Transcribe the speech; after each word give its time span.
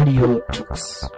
Radio 0.00 0.40
Tux. 0.50 1.10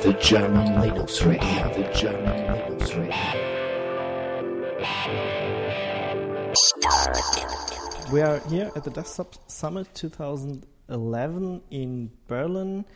The 0.00 0.12
German 0.22 0.66
Linux 0.80 1.26
Radio, 1.26 1.68
the 1.74 1.84
German 1.92 2.38
Linux 2.48 2.96
Radio. 2.96 3.34
We 8.10 8.22
are 8.22 8.38
here 8.48 8.70
at 8.74 8.84
the 8.84 8.90
Desktop 8.90 9.34
Summit 9.50 9.86
2011 9.92 11.60
in 11.70 12.10
Berlin. 12.26 12.86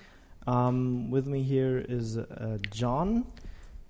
Um, 0.46 1.10
with 1.10 1.26
me 1.26 1.42
here 1.42 1.84
is 1.86 2.16
uh, 2.16 2.56
John, 2.70 3.26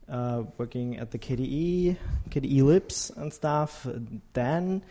uh, 0.08 0.42
working 0.56 0.98
at 0.98 1.10
the 1.10 1.18
KDE, 1.18 1.96
KDE 2.30 2.62
Libs 2.62 3.10
and 3.16 3.32
stuff. 3.32 3.86
Dan, 4.32 4.82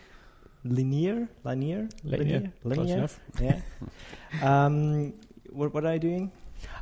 Linear, 0.64 1.28
Linear, 1.44 1.88
Linear, 2.04 2.52
close 2.62 2.90
enough. 2.90 3.20
Yeah. 3.40 3.60
um, 4.42 5.14
what, 5.50 5.72
what 5.74 5.84
are 5.84 5.94
you 5.94 6.00
doing? 6.00 6.32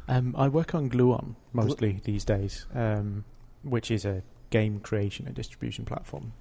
Um, 0.08 0.34
I 0.38 0.48
work 0.48 0.74
on 0.74 0.88
Gluon 0.88 1.34
mostly 1.52 2.00
these 2.04 2.24
days, 2.24 2.66
um, 2.74 3.24
which 3.62 3.90
is 3.90 4.04
a 4.04 4.22
game 4.50 4.80
creation 4.80 5.26
and 5.26 5.34
distribution 5.34 5.84
platform. 5.84 6.32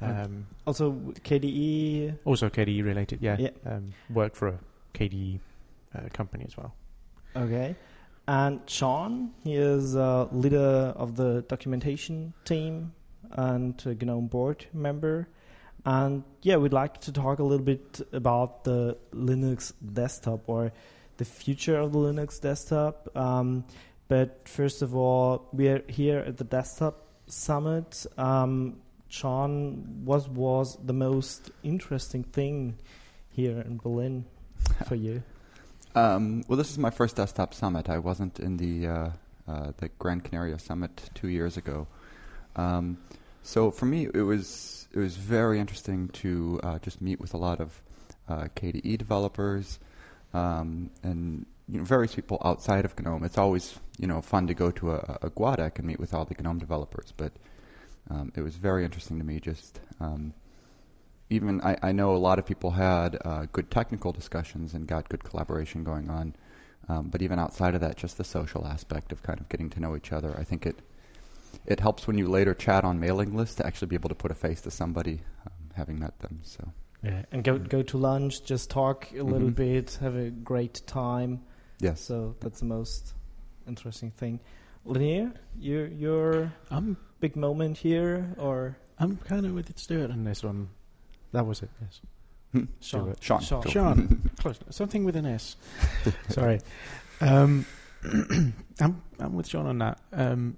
Um, 0.00 0.46
Also, 0.66 0.92
KDE. 1.24 2.16
also 2.24 2.48
KDE 2.48 2.82
related, 2.84 3.20
yeah. 3.20 3.36
Yeah. 3.38 3.50
Um, 3.66 3.92
work 4.08 4.34
for 4.34 4.48
a 4.48 4.58
KDE 4.94 5.40
uh, 5.94 6.08
company 6.12 6.44
as 6.46 6.56
well. 6.56 6.74
Okay. 7.36 7.76
And 8.30 8.60
Sean, 8.70 9.32
he 9.42 9.56
is 9.56 9.96
uh, 9.96 10.28
leader 10.30 10.94
of 10.94 11.16
the 11.16 11.44
documentation 11.48 12.32
team 12.44 12.92
and 13.32 13.74
a 13.84 14.04
GNOME 14.04 14.28
board 14.28 14.66
member. 14.72 15.26
And 15.84 16.22
yeah, 16.42 16.54
we'd 16.54 16.72
like 16.72 17.00
to 17.00 17.12
talk 17.12 17.40
a 17.40 17.42
little 17.42 17.66
bit 17.66 18.00
about 18.12 18.62
the 18.62 18.96
Linux 19.12 19.72
desktop 19.82 20.48
or 20.48 20.70
the 21.16 21.24
future 21.24 21.76
of 21.76 21.92
the 21.92 21.98
Linux 21.98 22.40
desktop. 22.40 23.08
Um, 23.16 23.64
but 24.06 24.46
first 24.46 24.82
of 24.82 24.94
all, 24.94 25.48
we 25.52 25.66
are 25.66 25.82
here 25.88 26.20
at 26.20 26.36
the 26.36 26.44
Desktop 26.44 27.04
Summit. 27.26 28.06
Um, 28.16 28.76
Sean, 29.08 30.04
what 30.04 30.28
was 30.28 30.78
the 30.84 30.92
most 30.92 31.50
interesting 31.64 32.22
thing 32.22 32.78
here 33.30 33.58
in 33.58 33.78
Berlin 33.78 34.24
for 34.86 34.94
you? 34.94 35.24
Um, 35.94 36.44
well, 36.46 36.56
this 36.56 36.70
is 36.70 36.78
my 36.78 36.90
first 36.90 37.16
desktop 37.16 37.52
summit. 37.52 37.88
I 37.88 37.98
wasn't 37.98 38.38
in 38.38 38.56
the 38.56 38.86
uh, 38.86 39.10
uh, 39.48 39.72
the 39.78 39.88
Gran 39.98 40.20
Canaria 40.20 40.58
summit 40.58 41.10
two 41.14 41.28
years 41.28 41.56
ago. 41.56 41.88
Um, 42.54 42.98
so 43.42 43.70
for 43.72 43.86
me, 43.86 44.08
it 44.14 44.22
was 44.22 44.86
it 44.92 44.98
was 44.98 45.16
very 45.16 45.58
interesting 45.58 46.08
to 46.08 46.60
uh, 46.62 46.78
just 46.78 47.00
meet 47.00 47.20
with 47.20 47.34
a 47.34 47.36
lot 47.36 47.60
of 47.60 47.82
uh, 48.28 48.44
KDE 48.54 48.98
developers 48.98 49.80
um, 50.32 50.90
and 51.02 51.44
you 51.68 51.78
know, 51.78 51.84
various 51.84 52.14
people 52.14 52.40
outside 52.44 52.84
of 52.84 52.98
GNOME. 52.98 53.24
It's 53.24 53.38
always 53.38 53.76
you 53.98 54.06
know 54.06 54.20
fun 54.20 54.46
to 54.46 54.54
go 54.54 54.70
to 54.70 54.92
a, 54.92 55.18
a 55.22 55.30
GUADEC 55.30 55.78
and 55.78 55.88
meet 55.88 55.98
with 55.98 56.14
all 56.14 56.24
the 56.24 56.40
GNOME 56.40 56.58
developers, 56.58 57.12
but 57.16 57.32
um, 58.10 58.30
it 58.36 58.42
was 58.42 58.54
very 58.54 58.84
interesting 58.84 59.18
to 59.18 59.24
me 59.24 59.40
just. 59.40 59.80
Um, 61.30 61.36
even 61.36 61.60
I, 61.62 61.76
I 61.82 61.92
know 61.92 62.14
a 62.14 62.18
lot 62.18 62.38
of 62.38 62.46
people 62.46 62.72
had 62.72 63.18
uh, 63.24 63.46
good 63.52 63.70
technical 63.70 64.12
discussions 64.12 64.74
and 64.74 64.86
got 64.86 65.08
good 65.08 65.24
collaboration 65.24 65.84
going 65.84 66.10
on. 66.10 66.34
Um, 66.88 67.08
but 67.08 67.22
even 67.22 67.38
outside 67.38 67.74
of 67.74 67.80
that, 67.82 67.96
just 67.96 68.16
the 68.18 68.24
social 68.24 68.66
aspect 68.66 69.12
of 69.12 69.22
kind 69.22 69.40
of 69.40 69.48
getting 69.48 69.70
to 69.70 69.80
know 69.80 69.96
each 69.96 70.12
other, 70.12 70.34
I 70.38 70.44
think 70.44 70.66
it 70.66 70.80
it 71.66 71.80
helps 71.80 72.06
when 72.06 72.16
you 72.16 72.28
later 72.28 72.54
chat 72.54 72.84
on 72.84 73.00
mailing 73.00 73.36
lists 73.36 73.56
to 73.56 73.66
actually 73.66 73.88
be 73.88 73.96
able 73.96 74.08
to 74.08 74.14
put 74.14 74.30
a 74.30 74.34
face 74.34 74.60
to 74.62 74.70
somebody 74.70 75.20
um, 75.46 75.52
having 75.74 75.98
met 75.98 76.18
them. 76.20 76.40
So 76.42 76.72
Yeah, 77.02 77.22
and 77.32 77.44
go 77.44 77.58
go 77.58 77.82
to 77.82 77.98
lunch, 77.98 78.44
just 78.44 78.70
talk 78.70 79.10
a 79.12 79.22
little 79.22 79.50
Mhm. 79.50 79.54
bit, 79.54 79.98
have 80.00 80.16
a 80.16 80.30
great 80.30 80.82
time. 80.86 81.40
yes, 81.80 82.00
So 82.00 82.34
that's 82.40 82.60
the 82.60 82.66
most 82.66 83.14
interesting 83.66 84.10
thing. 84.10 84.40
Linear, 84.84 85.32
your 85.58 85.86
your 85.88 86.52
I'm 86.70 86.96
big 87.20 87.36
moment 87.36 87.78
here, 87.78 88.34
or 88.38 88.76
I'm 88.98 89.16
kind 89.18 89.46
of 89.46 89.54
with 89.54 89.78
Stuart 89.78 90.10
on 90.10 90.24
this 90.24 90.42
one. 90.42 90.70
That 91.32 91.46
was 91.46 91.62
it. 91.62 91.70
Yes. 91.80 92.00
Hmm. 92.52 92.64
Sean? 92.80 93.14
Sean. 93.20 93.40
Sean. 93.40 93.62
Cool. 93.62 93.72
Sean, 93.72 94.30
close. 94.38 94.58
Something 94.70 95.04
with 95.04 95.16
an 95.16 95.26
S. 95.26 95.56
Sorry. 96.28 96.60
Um, 97.20 97.64
I'm 98.80 99.02
I'm 99.18 99.34
with 99.34 99.46
Sean 99.46 99.66
on 99.66 99.78
that. 99.78 99.98
Um, 100.12 100.56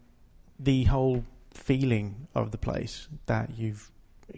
the 0.58 0.84
whole 0.84 1.24
feeling 1.52 2.28
of 2.34 2.50
the 2.50 2.58
place 2.58 3.08
that 3.26 3.50
you've 3.58 3.90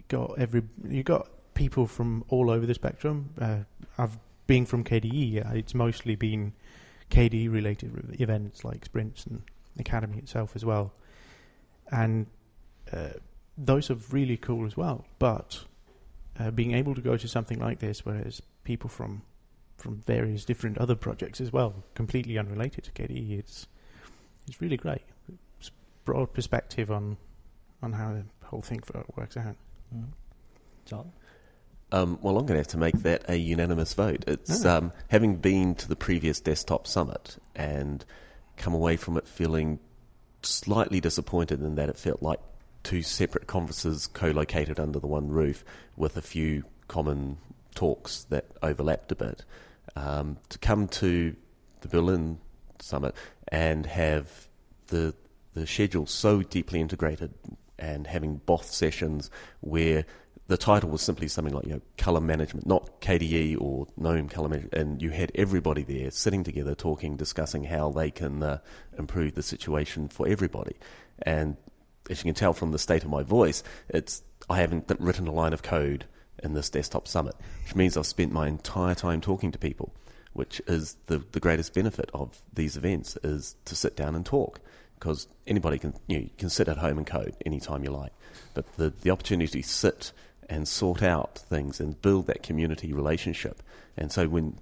got 0.09 0.37
every 0.37 0.63
you've 0.87 1.05
got 1.05 1.29
people 1.53 1.87
from 1.87 2.25
all 2.27 2.49
over 2.49 2.65
the 2.65 2.73
spectrum. 2.73 3.29
Uh, 3.39 3.59
I've 3.97 4.17
been 4.47 4.65
from 4.65 4.83
KDE. 4.83 5.45
uh, 5.45 5.53
It's 5.53 5.73
mostly 5.73 6.15
been 6.15 6.51
KDE 7.09 7.51
related 7.51 7.93
re- 7.95 8.15
events 8.19 8.65
like 8.65 8.83
sprints 8.85 9.25
and 9.25 9.43
Akademy 9.79 10.17
itself 10.17 10.55
as 10.55 10.65
well, 10.65 10.91
and 11.91 12.25
uh, 12.91 13.09
those 13.57 13.89
are 13.89 13.97
really 14.11 14.35
cool 14.37 14.65
as 14.65 14.75
well. 14.75 15.05
But 15.19 15.63
uh, 16.39 16.51
being 16.51 16.73
able 16.73 16.95
to 16.95 17.01
go 17.01 17.17
to 17.17 17.27
something 17.27 17.59
like 17.59 17.79
this, 17.79 18.05
where 18.05 18.15
there's 18.21 18.41
people 18.63 18.89
from 18.89 19.21
from 19.77 20.01
various 20.05 20.45
different 20.45 20.77
other 20.77 20.95
projects 20.95 21.41
as 21.41 21.51
well, 21.51 21.83
completely 21.95 22.37
unrelated 22.37 22.83
to 22.85 22.91
KDE, 22.91 23.39
it's 23.39 23.67
it's 24.47 24.61
really 24.61 24.77
great. 24.77 25.01
It's 25.59 25.71
broad 26.05 26.33
perspective 26.33 26.91
on 26.91 27.17
on 27.81 27.93
how 27.93 28.13
the 28.13 28.23
whole 28.47 28.61
thing 28.61 28.81
works 29.15 29.37
out. 29.37 29.55
Mm. 29.95 30.05
John? 30.85 31.11
Um, 31.91 32.17
well, 32.21 32.37
I'm 32.37 32.45
going 32.45 32.55
to 32.55 32.59
have 32.61 32.67
to 32.69 32.77
make 32.77 32.99
that 33.03 33.29
a 33.29 33.35
unanimous 33.35 33.93
vote. 33.93 34.23
It's 34.27 34.65
Ah. 34.65 34.77
um, 34.77 34.91
having 35.09 35.35
been 35.35 35.75
to 35.75 35.87
the 35.87 35.95
previous 35.95 36.39
desktop 36.39 36.87
summit 36.87 37.37
and 37.55 38.03
come 38.57 38.73
away 38.73 38.97
from 38.97 39.17
it 39.17 39.27
feeling 39.27 39.79
slightly 40.41 40.99
disappointed 40.99 41.61
in 41.61 41.75
that 41.75 41.89
it 41.89 41.97
felt 41.97 42.21
like 42.23 42.39
two 42.85 43.01
separate 43.01 43.47
conferences 43.47 44.07
co-located 44.07 44.79
under 44.79 44.99
the 44.99 45.07
one 45.07 45.27
roof 45.27 45.65
with 45.97 46.15
a 46.15 46.21
few 46.21 46.63
common 46.87 47.37
talks 47.73 48.23
that 48.25 48.45
overlapped 48.63 49.11
a 49.11 49.15
bit. 49.15 49.43
Um, 49.97 50.37
to 50.49 50.57
come 50.59 50.87
to 50.89 51.35
the 51.81 51.87
Berlin 51.87 52.39
summit 52.79 53.15
and 53.49 53.85
have 53.85 54.47
the 54.87 55.13
the 55.53 55.65
schedule 55.65 56.05
so 56.05 56.41
deeply 56.41 56.81
integrated 56.81 57.33
and 57.79 58.07
having 58.07 58.41
both 58.45 58.65
sessions 58.65 59.31
where 59.61 60.05
the 60.47 60.57
title 60.57 60.89
was 60.89 61.01
simply 61.01 61.27
something 61.27 61.53
like 61.53 61.65
you 61.65 61.73
know 61.73 61.81
color 61.97 62.21
management, 62.21 62.67
not 62.67 63.01
KDE 63.01 63.59
or 63.59 63.87
GNOME 63.97 64.29
color 64.29 64.49
management, 64.49 64.73
and 64.73 65.01
you 65.01 65.09
had 65.09 65.31
everybody 65.33 65.81
there 65.81 66.11
sitting 66.11 66.43
together, 66.43 66.75
talking, 66.75 67.15
discussing 67.15 67.63
how 67.63 67.89
they 67.89 68.11
can 68.11 68.43
uh, 68.43 68.59
improve 68.97 69.33
the 69.33 69.41
situation 69.41 70.07
for 70.07 70.27
everybody. 70.27 70.75
And 71.23 71.57
as 72.09 72.19
you 72.19 72.25
can 72.25 72.35
tell 72.35 72.53
from 72.53 72.71
the 72.71 72.79
state 72.79 73.03
of 73.03 73.09
my 73.09 73.23
voice, 73.23 73.63
it's 73.89 74.23
I 74.49 74.59
haven't 74.59 74.91
written 74.99 75.27
a 75.27 75.31
line 75.31 75.53
of 75.53 75.63
code 75.63 76.05
in 76.43 76.53
this 76.53 76.69
desktop 76.69 77.07
summit, 77.07 77.35
which 77.63 77.75
means 77.75 77.97
I've 77.97 78.05
spent 78.05 78.31
my 78.31 78.47
entire 78.47 78.95
time 78.95 79.21
talking 79.21 79.51
to 79.51 79.57
people, 79.57 79.93
which 80.33 80.61
is 80.67 80.97
the 81.07 81.23
the 81.31 81.39
greatest 81.39 81.73
benefit 81.73 82.09
of 82.13 82.41
these 82.53 82.77
events 82.77 83.17
is 83.23 83.55
to 83.65 83.75
sit 83.75 83.95
down 83.95 84.15
and 84.15 84.25
talk 84.25 84.59
because 84.99 85.27
anybody 85.45 85.77
can 85.77 85.93
you, 86.07 86.17
know, 86.17 86.23
you 86.23 86.29
can 86.37 86.49
sit 86.49 86.67
at 86.67 86.77
home 86.77 86.97
and 86.97 87.07
code 87.07 87.35
anytime 87.45 87.83
you 87.83 87.91
like, 87.91 88.13
but 88.53 88.71
the 88.77 88.93
the 89.01 89.09
opportunity 89.09 89.61
to 89.61 89.67
sit 89.67 90.11
and 90.47 90.67
sort 90.67 91.01
out 91.01 91.39
things 91.39 91.79
and 91.79 91.99
build 92.01 92.27
that 92.27 92.43
community 92.43 92.93
relationship, 92.93 93.63
and 93.97 94.11
so 94.11 94.27
when 94.27 94.57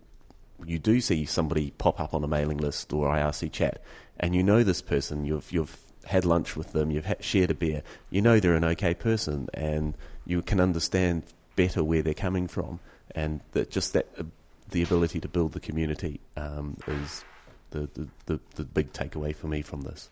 you 0.66 0.80
do 0.80 1.02
see 1.02 1.26
somebody 1.26 1.72
pop 1.72 2.00
up 2.00 2.14
on 2.14 2.24
a 2.24 2.28
mailing 2.28 2.58
list 2.58 2.94
or 2.94 3.10
IRC 3.10 3.52
chat, 3.52 3.82
and 4.20 4.34
you 4.34 4.44
know 4.44 4.64
this 4.64 4.82
person, 4.82 5.26
you've 5.26 5.52
you've 5.52 5.78
had 6.06 6.26
lunch 6.26 6.56
with 6.56 6.74
them, 6.74 6.92
you've 6.92 7.06
ha- 7.06 7.16
shared 7.20 7.52
a 7.52 7.54
beer, 7.54 7.84
you 8.10 8.22
know 8.22 8.40
they're 8.40 8.56
an 8.56 8.64
okay 8.66 8.94
person, 8.94 9.50
and 9.54 9.96
you 10.26 10.42
can 10.42 10.60
understand 10.60 11.24
better 11.56 11.84
where 11.84 12.02
they're 12.02 12.14
coming 12.14 12.48
from, 12.48 12.80
and 13.12 13.42
that 13.52 13.70
just 13.70 13.94
that 13.94 14.08
uh, 14.18 14.24
the 14.70 14.84
ability 14.84 15.20
to 15.20 15.28
build 15.28 15.54
the 15.54 15.60
community 15.60 16.20
um, 16.36 16.78
is 16.88 17.24
the, 17.72 17.90
the, 17.94 18.08
the, 18.26 18.40
the 18.56 18.64
big 18.64 18.92
takeaway 18.94 19.36
for 19.36 19.48
me 19.48 19.62
from 19.62 19.82
this. 19.82 20.10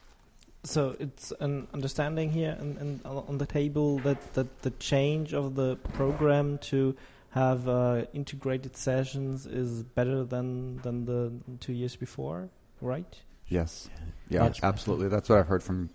So 0.63 0.95
it's 0.99 1.33
an 1.39 1.67
understanding 1.73 2.31
here 2.31 2.55
and, 2.59 2.77
and 2.77 3.05
on 3.05 3.39
the 3.39 3.47
table 3.47 3.97
that, 3.99 4.33
that 4.35 4.61
the 4.61 4.69
change 4.71 5.33
of 5.33 5.55
the 5.55 5.75
program 5.93 6.59
to 6.59 6.95
have 7.31 7.67
uh, 7.67 8.05
integrated 8.13 8.77
sessions 8.77 9.47
is 9.47 9.83
better 9.83 10.23
than 10.23 10.77
than 10.81 11.05
the 11.05 11.31
two 11.59 11.73
years 11.73 11.95
before, 11.95 12.49
right? 12.81 13.21
Yes, 13.51 13.89
yeah, 14.29 14.49
absolutely. 14.63 15.09
That's 15.09 15.29
what 15.29 15.37
I've 15.39 15.47
heard 15.47 15.61
from 15.63 15.89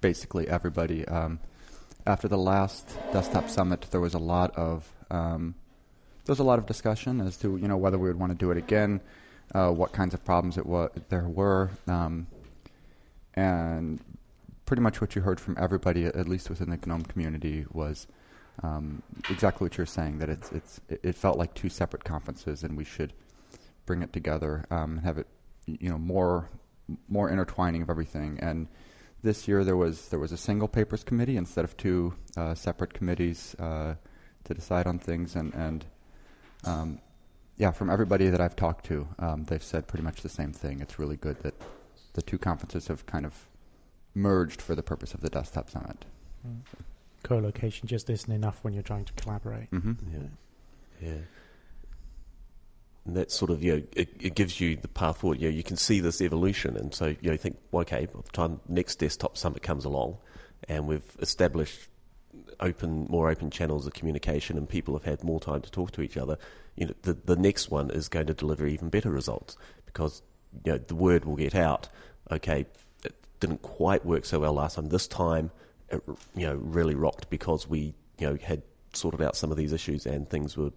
basically 0.00 0.48
everybody. 0.48 1.06
Um, 1.08 1.40
after 2.06 2.28
the 2.28 2.38
last 2.38 2.96
desktop 3.12 3.48
summit, 3.48 3.86
there 3.90 4.00
was 4.00 4.14
a 4.14 4.18
lot 4.18 4.56
of 4.56 4.88
um, 5.10 5.54
there 6.24 6.32
was 6.32 6.38
a 6.38 6.44
lot 6.44 6.58
of 6.58 6.66
discussion 6.66 7.20
as 7.20 7.36
to 7.38 7.56
you 7.56 7.68
know 7.68 7.76
whether 7.76 7.98
we 7.98 8.08
would 8.08 8.18
want 8.18 8.32
to 8.32 8.38
do 8.38 8.50
it 8.50 8.56
again, 8.56 9.00
uh, 9.54 9.70
what 9.70 9.92
kinds 9.92 10.14
of 10.14 10.24
problems 10.24 10.58
it 10.58 10.66
wa- 10.66 10.88
there 11.08 11.28
were, 11.28 11.70
um, 11.88 12.26
and 13.34 14.00
pretty 14.66 14.82
much 14.82 15.00
what 15.00 15.16
you 15.16 15.22
heard 15.22 15.40
from 15.40 15.56
everybody, 15.58 16.04
at 16.04 16.28
least 16.28 16.48
within 16.48 16.70
the 16.70 16.78
GNOME 16.86 17.02
community, 17.02 17.66
was 17.72 18.06
um, 18.62 19.02
exactly 19.28 19.64
what 19.64 19.76
you're 19.76 19.86
saying 19.86 20.18
that 20.18 20.28
it's 20.28 20.52
it's 20.52 20.80
it 20.88 21.00
it 21.02 21.16
felt 21.16 21.38
like 21.38 21.54
two 21.54 21.68
separate 21.68 22.04
conferences, 22.04 22.62
and 22.62 22.76
we 22.76 22.84
should 22.84 23.12
bring 23.86 24.02
it 24.02 24.12
together, 24.12 24.64
um, 24.70 24.92
and 24.92 25.00
have 25.00 25.18
it 25.18 25.26
you 25.66 25.90
know 25.90 25.98
more 25.98 26.48
more 27.08 27.30
intertwining 27.30 27.82
of 27.82 27.90
everything. 27.90 28.38
And 28.40 28.68
this 29.22 29.46
year 29.48 29.64
there 29.64 29.76
was 29.76 30.08
there 30.08 30.18
was 30.18 30.32
a 30.32 30.36
single 30.36 30.68
papers 30.68 31.04
committee 31.04 31.36
instead 31.36 31.64
of 31.64 31.76
two 31.76 32.14
uh, 32.36 32.54
separate 32.54 32.94
committees 32.94 33.54
uh, 33.58 33.94
to 34.44 34.54
decide 34.54 34.86
on 34.86 34.98
things, 34.98 35.36
and 35.36 35.52
and 35.54 35.84
um, 36.64 37.00
yeah, 37.56 37.70
from 37.70 37.90
everybody 37.90 38.28
that 38.28 38.40
I've 38.40 38.56
talked 38.56 38.86
to, 38.86 39.06
um, 39.18 39.44
they've 39.44 39.62
said 39.62 39.86
pretty 39.86 40.02
much 40.02 40.22
the 40.22 40.28
same 40.28 40.52
thing. 40.52 40.80
It's 40.80 40.98
really 40.98 41.16
good 41.16 41.40
that 41.42 41.54
the 42.14 42.22
two 42.22 42.38
conferences 42.38 42.88
have 42.88 43.04
kind 43.06 43.26
of 43.26 43.46
merged 44.14 44.60
for 44.62 44.74
the 44.74 44.82
purpose 44.82 45.14
of 45.14 45.20
the 45.20 45.28
desktop 45.28 45.70
summit. 45.70 46.04
Co-location 47.22 47.86
just 47.86 48.08
isn't 48.08 48.32
enough 48.32 48.64
when 48.64 48.72
you're 48.72 48.82
trying 48.82 49.04
to 49.04 49.12
collaborate. 49.12 49.68
hmm 49.68 49.92
Yeah. 50.10 50.28
Yeah. 51.02 51.18
And 53.06 53.16
that 53.16 53.32
sort 53.32 53.50
of, 53.50 53.62
you 53.62 53.76
know, 53.76 53.82
it, 53.92 54.10
it 54.20 54.34
gives 54.34 54.60
you 54.60 54.76
the 54.76 54.88
path 54.88 55.18
forward. 55.18 55.40
You 55.40 55.48
know, 55.50 55.56
you 55.56 55.62
can 55.62 55.76
see 55.76 56.00
this 56.00 56.20
evolution. 56.20 56.76
And 56.76 56.94
so, 56.94 57.14
you 57.20 57.30
know, 57.30 57.36
think, 57.36 57.56
well, 57.72 57.82
okay, 57.82 58.06
by 58.06 58.20
the 58.22 58.32
time 58.32 58.60
next 58.68 58.96
desktop 58.96 59.36
summit 59.36 59.62
comes 59.62 59.84
along 59.84 60.18
and 60.68 60.86
we've 60.86 61.16
established 61.20 61.88
open, 62.60 63.06
more 63.08 63.30
open 63.30 63.50
channels 63.50 63.86
of 63.86 63.94
communication 63.94 64.58
and 64.58 64.68
people 64.68 64.94
have 64.94 65.04
had 65.04 65.24
more 65.24 65.40
time 65.40 65.62
to 65.62 65.70
talk 65.70 65.92
to 65.92 66.02
each 66.02 66.16
other, 66.16 66.38
you 66.76 66.86
know, 66.86 66.94
the, 67.02 67.14
the 67.14 67.36
next 67.36 67.70
one 67.70 67.90
is 67.90 68.08
going 68.08 68.26
to 68.26 68.34
deliver 68.34 68.66
even 68.66 68.90
better 68.90 69.10
results 69.10 69.56
because, 69.86 70.22
you 70.64 70.72
know, 70.72 70.78
the 70.78 70.94
word 70.94 71.24
will 71.24 71.36
get 71.36 71.54
out. 71.54 71.88
Okay, 72.30 72.66
it 73.02 73.14
didn't 73.40 73.62
quite 73.62 74.04
work 74.04 74.24
so 74.24 74.40
well 74.40 74.52
last 74.52 74.76
time. 74.76 74.88
This 74.88 75.08
time, 75.08 75.50
it, 75.88 76.02
you 76.36 76.46
know, 76.46 76.54
really 76.54 76.94
rocked 76.94 77.30
because 77.30 77.66
we, 77.66 77.94
you 78.18 78.26
know, 78.26 78.38
had 78.42 78.62
sorted 78.92 79.22
out 79.22 79.36
some 79.36 79.50
of 79.50 79.56
these 79.56 79.72
issues 79.72 80.06
and 80.06 80.28
things 80.28 80.56
were, 80.56 80.70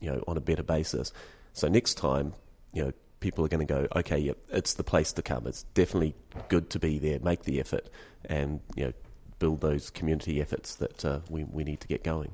you 0.00 0.10
know, 0.10 0.22
on 0.28 0.36
a 0.36 0.40
better 0.40 0.62
basis. 0.62 1.12
So 1.54 1.68
next 1.68 1.94
time, 1.94 2.34
you 2.72 2.84
know, 2.84 2.92
people 3.20 3.44
are 3.44 3.48
going 3.48 3.66
to 3.66 3.72
go, 3.72 3.86
okay, 3.96 4.18
yep, 4.18 4.36
it's 4.50 4.74
the 4.74 4.84
place 4.84 5.12
to 5.14 5.22
come. 5.22 5.46
It's 5.46 5.62
definitely 5.72 6.14
good 6.48 6.68
to 6.70 6.78
be 6.78 6.98
there, 6.98 7.20
make 7.20 7.44
the 7.44 7.60
effort, 7.60 7.88
and 8.26 8.60
you 8.76 8.86
know, 8.86 8.92
build 9.38 9.60
those 9.60 9.88
community 9.88 10.40
efforts 10.42 10.74
that 10.74 11.04
uh, 11.04 11.20
we 11.30 11.44
we 11.44 11.64
need 11.64 11.80
to 11.80 11.88
get 11.88 12.04
going. 12.04 12.32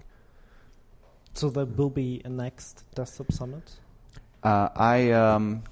So 1.34 1.50
there 1.50 1.67
will 1.67 1.90
be 1.90 2.22
a 2.25 2.28
next 2.28 2.84
desktop 2.94 3.31
summit. 3.31 3.70
Uh, 4.43 4.70
I 4.75 5.12
um, 5.12 5.62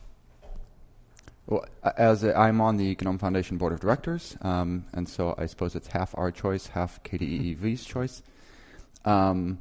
well, 1.46 1.64
as 1.96 2.24
a, 2.24 2.36
I'm 2.36 2.60
on 2.60 2.76
the 2.76 2.96
Gnome 3.00 3.18
Foundation 3.18 3.56
board 3.56 3.72
of 3.72 3.80
directors, 3.80 4.36
um, 4.42 4.84
and 4.92 5.08
so 5.08 5.34
I 5.38 5.46
suppose 5.46 5.74
it's 5.74 5.88
half 5.88 6.14
our 6.18 6.30
choice, 6.30 6.66
half 6.66 7.02
KDE 7.02 7.22
e.V.'s 7.22 7.84
choice. 7.84 8.22
Um, 9.06 9.58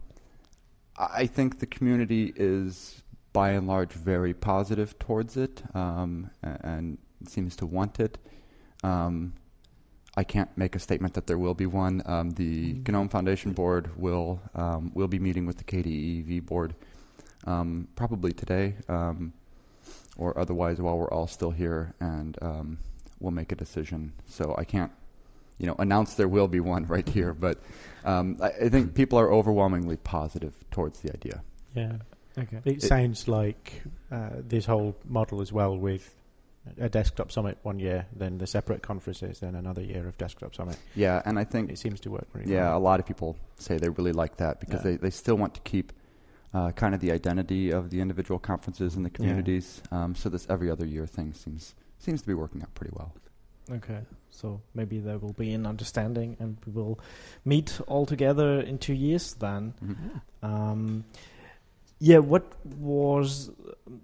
I 0.98 1.22
I 1.24 1.26
think 1.26 1.60
the 1.60 1.66
community 1.66 2.34
is 2.36 3.02
by 3.38 3.52
and 3.52 3.68
large 3.68 3.92
very 3.94 4.34
positive 4.34 4.98
towards 4.98 5.38
it, 5.38 5.62
um, 5.76 6.28
a- 6.42 6.60
and 6.66 6.98
seems 7.28 7.56
to 7.56 7.68
want 7.68 8.00
it. 8.00 8.18
Um, 8.84 9.34
I 10.16 10.24
can't 10.24 10.50
make 10.58 10.76
a 10.76 10.80
statement 10.80 11.14
that 11.14 11.28
there 11.28 11.38
will 11.38 11.54
be 11.54 11.68
one. 11.68 12.02
Um, 12.08 12.32
the 12.32 12.74
Mm. 12.74 12.90
Gnome 12.90 13.10
Foundation 13.10 13.54
board 13.54 13.86
will 13.96 14.40
um, 14.56 14.92
will 14.96 15.08
be 15.08 15.20
meeting 15.20 15.46
with 15.46 15.58
the 15.58 15.64
KDE 15.64 16.04
e.V. 16.20 16.40
board 16.40 16.74
um, 17.46 17.88
probably 17.96 18.32
today, 18.34 18.74
um, 18.90 19.34
or 20.18 20.30
otherwise 20.40 20.82
while 20.82 20.98
we're 20.98 21.12
all 21.18 21.28
still 21.28 21.52
here, 21.52 21.94
and 22.00 22.32
um, 22.42 22.80
we'll 23.20 23.36
make 23.42 23.52
a 23.52 23.56
decision. 23.56 24.14
So 24.26 24.56
I 24.58 24.64
can't, 24.64 24.92
you 25.60 25.68
know, 25.68 25.76
announce 25.78 26.16
there 26.16 26.28
will 26.38 26.48
be 26.48 26.60
one 26.60 26.86
right 26.96 27.08
here, 27.08 27.34
but 27.36 27.56
um, 28.04 28.38
I, 28.42 28.50
I 28.66 28.70
think 28.70 28.96
people 28.96 29.20
are 29.20 29.32
overwhelmingly 29.32 29.98
positive 29.98 30.54
towards 30.72 31.02
the 31.02 31.10
idea. 31.14 31.44
Yeah. 31.76 31.98
Okay. 32.38 32.60
It, 32.66 32.82
sounds 32.84 33.28
like 33.28 33.82
uh, 34.12 34.30
this 34.48 34.66
whole 34.66 34.96
model 35.06 35.42
as 35.42 35.52
well 35.52 35.78
with 35.78 36.14
a 36.80 36.90
desktop 36.90 37.32
summit 37.32 37.58
one 37.64 37.80
year, 37.80 38.06
then 38.16 38.38
the 38.38 38.48
separate 38.48 38.82
conferences, 38.82 39.40
then 39.40 39.56
another 39.56 39.82
year 39.82 40.08
of 40.08 40.18
desktop 40.18 40.54
summit. 40.54 40.78
Yeah, 40.96 41.22
and 41.26 41.40
I 41.40 41.44
think 41.44 41.72
It 41.72 41.80
seems 41.80 42.00
to 42.02 42.12
work 42.12 42.28
very 42.34 42.46
yeah, 42.46 42.76
a 42.76 42.78
lot 42.78 43.00
of 43.00 43.06
people 43.06 43.38
say 43.58 43.78
they 43.78 43.90
really 43.90 44.12
like 44.12 44.38
that 44.38 44.60
because 44.60 44.84
Yeah. 44.84 44.92
they, 44.92 44.98
they 44.98 45.10
still 45.10 45.36
want 45.36 45.54
to 45.56 45.62
keep 45.62 45.94
uh, 46.54 46.72
kind 46.72 46.94
of 46.94 47.02
the 47.02 47.12
identity 47.12 47.72
of 47.72 47.90
the 47.90 48.02
individual 48.02 48.40
conferences 48.40 48.96
and 48.96 49.06
the 49.06 49.10
communities. 49.10 49.82
Um, 49.92 50.16
so 50.16 50.30
this 50.30 50.46
every 50.50 50.70
other 50.70 50.86
year 50.86 51.06
thing 51.06 51.34
seems 51.34 51.76
seems 52.00 52.22
to 52.22 52.28
be 52.28 52.34
working 52.34 52.62
out 52.62 52.74
pretty 52.76 52.94
well. 52.96 53.14
Okay. 53.70 54.00
So 54.30 54.62
maybe 54.74 55.00
there 55.00 55.18
will 55.18 55.34
be 55.34 55.54
an 55.54 55.66
understanding, 55.66 56.38
and 56.40 56.58
we 56.66 56.72
will 56.72 57.00
meet 57.44 57.82
all 57.88 58.06
together 58.06 58.62
in 58.62 58.78
two 58.78 58.94
years. 58.94 59.34
Then. 59.34 59.74
Um, 60.42 61.04
yeah, 62.00 62.20
what 62.20 62.44
was 62.78 63.50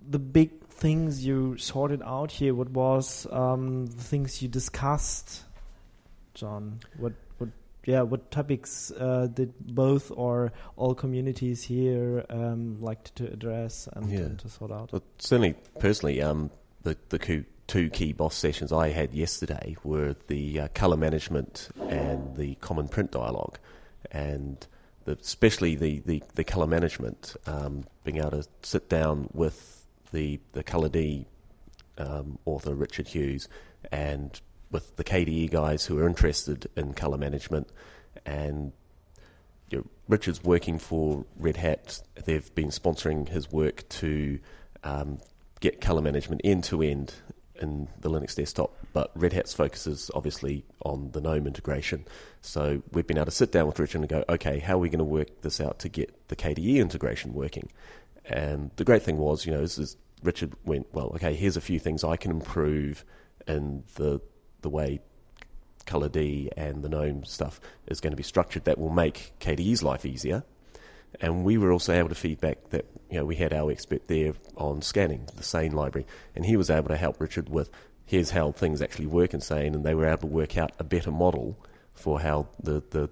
the 0.10 0.20
big 0.20 0.64
things 0.68 1.26
you 1.26 1.58
sorted 1.58 2.02
out 2.04 2.32
here? 2.32 2.54
What 2.54 2.70
was 2.70 3.28
um, 3.32 3.86
the 3.88 4.04
things 4.04 4.42
you 4.42 4.48
discussed, 4.48 5.44
John? 6.34 6.80
What 6.98 7.14
what 7.38 7.50
yeah, 7.86 8.02
what 8.02 8.32
topics 8.32 8.92
uh, 8.92 9.28
did 9.34 9.54
both 9.60 10.12
or 10.16 10.52
all 10.76 10.96
communities 10.96 11.64
here 11.64 12.26
um, 12.30 12.82
like 12.82 13.14
to 13.16 13.32
address 13.32 13.88
and, 13.94 14.10
Yeah. 14.10 14.20
and 14.20 14.40
to 14.40 14.50
sort 14.50 14.72
out? 14.72 14.92
Well, 14.92 15.04
certainly, 15.20 15.56
personally, 15.80 16.22
um, 16.22 16.50
the 16.84 16.98
the 17.10 17.20
two, 17.68 17.90
key 17.90 18.14
BoF 18.14 18.34
sessions 18.34 18.72
I 18.72 18.90
had 18.90 19.14
yesterday 19.14 19.76
were 19.84 20.16
the 20.28 20.62
uh, 20.62 20.68
color 20.74 20.98
management 20.98 21.70
and 21.90 22.36
the 22.36 22.56
common 22.56 22.88
print 22.88 23.12
dialogue, 23.12 23.58
and 24.12 24.66
the, 25.06 25.14
especially 25.14 25.76
the 25.76 26.02
the, 26.06 26.24
the 26.36 26.44
color 26.44 26.68
management, 26.68 27.36
um, 27.46 27.86
being 28.04 28.18
able 28.18 28.32
to 28.32 28.46
sit 28.62 28.90
down 28.90 29.30
with 29.34 29.86
the 30.12 30.40
the 30.54 30.64
colord 30.64 30.96
um, 31.98 32.38
author 32.46 32.74
Richard 32.74 33.10
Hughes 33.10 33.48
and 33.92 34.40
with 34.72 34.96
the 34.96 35.04
KDE 35.04 35.52
guys 35.52 35.86
who 35.86 36.00
are 36.00 36.08
interested 36.08 36.68
in 36.76 36.94
color 36.94 37.18
management 37.18 37.70
and 38.26 38.72
you 39.70 39.80
know, 39.80 39.86
Richard's 40.08 40.44
working 40.44 40.80
for 40.80 41.26
Red 41.38 41.58
Hat. 41.58 42.02
They've 42.26 42.54
been 42.56 42.70
sponsoring 42.70 43.30
his 43.30 43.52
work 43.52 43.88
to 43.90 44.40
um, 44.84 45.20
get 45.60 45.80
color 45.80 46.02
management 46.02 46.42
end 46.44 46.64
to 46.66 46.82
end 46.82 47.14
in 47.64 47.88
the 48.00 48.10
Linux 48.10 48.36
desktop. 48.36 48.76
But 48.94 49.12
Red 49.16 49.34
Hat's 49.34 49.54
focus 49.54 49.88
is 49.88 50.12
obviously 50.14 50.66
on 50.86 51.12
the 51.12 51.22
GNOME 51.22 51.48
integration. 51.48 52.06
So 52.42 52.84
we've 52.92 53.08
been 53.08 53.18
able 53.18 53.26
to 53.26 53.32
sit 53.32 53.52
down 53.52 53.66
with 53.66 53.80
Richard 53.80 54.02
and 54.02 54.10
go, 54.10 54.24
okay, 54.30 54.60
how 54.60 54.76
are 54.76 54.80
we 54.80 54.90
going 54.90 55.00
to 55.00 55.06
work 55.06 55.42
this 55.42 55.60
out 55.60 55.80
to 55.80 55.90
get 55.90 56.28
the 56.28 56.36
KDE 56.36 56.76
integration 56.76 57.34
working? 57.34 57.70
And 58.26 58.72
the 58.76 58.84
great 58.84 59.02
thing 59.02 59.18
was, 59.18 59.46
you 59.46 59.52
know, 59.52 59.62
is, 59.62 59.80
is 59.80 59.98
Richard 60.22 60.54
went, 60.64 60.88
well, 60.94 61.12
okay, 61.16 61.34
here's 61.34 61.58
a 61.58 61.62
few 61.62 61.80
things 61.80 62.04
I 62.04 62.18
can 62.18 62.32
improve 62.32 63.04
in 63.48 63.84
the 63.96 64.22
the 64.62 64.70
way 64.70 65.02
colord 65.86 66.16
and 66.16 66.82
the 66.82 66.90
GNOME 66.90 67.26
stuff 67.26 67.60
is 67.88 68.00
going 68.00 68.12
to 68.12 68.18
be 68.18 68.24
structured 68.24 68.64
that 68.66 68.78
will 68.78 68.90
make 68.90 69.34
KDE's 69.42 69.84
life 69.84 70.06
easier. 70.06 70.44
And 71.22 71.44
we 71.44 71.58
were 71.58 71.72
also 71.72 71.94
able 71.94 72.10
to 72.10 72.16
feedback 72.16 72.70
that 72.70 72.86
you 73.10 73.18
know 73.18 73.26
we 73.26 73.36
had 73.36 73.54
our 73.54 73.72
expert 73.72 74.08
there 74.08 74.34
on 74.58 74.82
scanning 74.82 75.28
the 75.36 75.44
Sane 75.44 75.74
library, 75.74 76.08
and 76.36 76.46
he 76.46 76.58
was 76.58 76.70
able 76.70 76.90
to 76.90 76.98
help 76.98 77.20
Richard 77.20 77.50
with 77.50 77.70
here's 78.06 78.32
how 78.32 78.52
things 78.52 78.82
actually 78.82 79.08
work 79.08 79.34
in 79.34 79.42
Sane, 79.42 79.74
and 79.74 79.84
they 79.84 79.96
were 79.96 80.08
able 80.08 80.20
to 80.20 80.28
work 80.28 80.58
out 80.58 80.72
a 80.80 80.84
better 80.84 81.12
model 81.12 81.58
for 81.94 82.20
how 82.20 82.48
the 82.62 82.84
the 82.90 83.10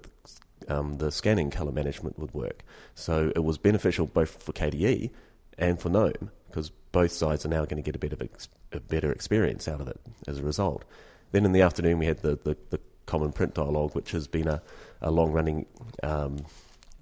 um, 0.68 0.98
the 0.98 1.10
scanning 1.10 1.50
color 1.50 1.72
management 1.72 2.18
would 2.18 2.32
work. 2.34 2.64
So 2.94 3.32
it 3.34 3.44
was 3.44 3.58
beneficial 3.58 4.06
both 4.06 4.42
for 4.42 4.52
KDE 4.52 5.10
and 5.58 5.80
for 5.80 5.88
GNOME 5.88 6.30
because 6.48 6.70
both 6.70 7.12
sides 7.12 7.44
are 7.46 7.48
now 7.48 7.64
going 7.64 7.76
to 7.76 7.82
get 7.82 7.96
a 7.96 7.98
bit 7.98 8.12
of 8.12 8.20
ex- 8.20 8.48
a 8.72 8.80
better 8.80 9.10
experience 9.10 9.66
out 9.68 9.80
of 9.80 9.88
it 9.88 10.00
as 10.26 10.38
a 10.38 10.42
result. 10.42 10.84
Then 11.32 11.44
in 11.44 11.52
the 11.52 11.62
afternoon 11.62 11.98
we 11.98 12.06
had 12.06 12.18
the, 12.18 12.38
the, 12.44 12.56
the 12.70 12.80
common 13.06 13.32
print 13.32 13.54
dialogue, 13.54 13.94
which 13.94 14.10
has 14.12 14.26
been 14.26 14.48
a, 14.48 14.62
a 15.00 15.10
long 15.10 15.32
running 15.32 15.66
um, 16.02 16.44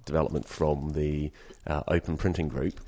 development 0.05 0.47
from 0.47 0.91
the 0.91 1.31
uh, 1.67 1.83
Open 1.87 2.17
Printing 2.17 2.47
Group, 2.47 2.79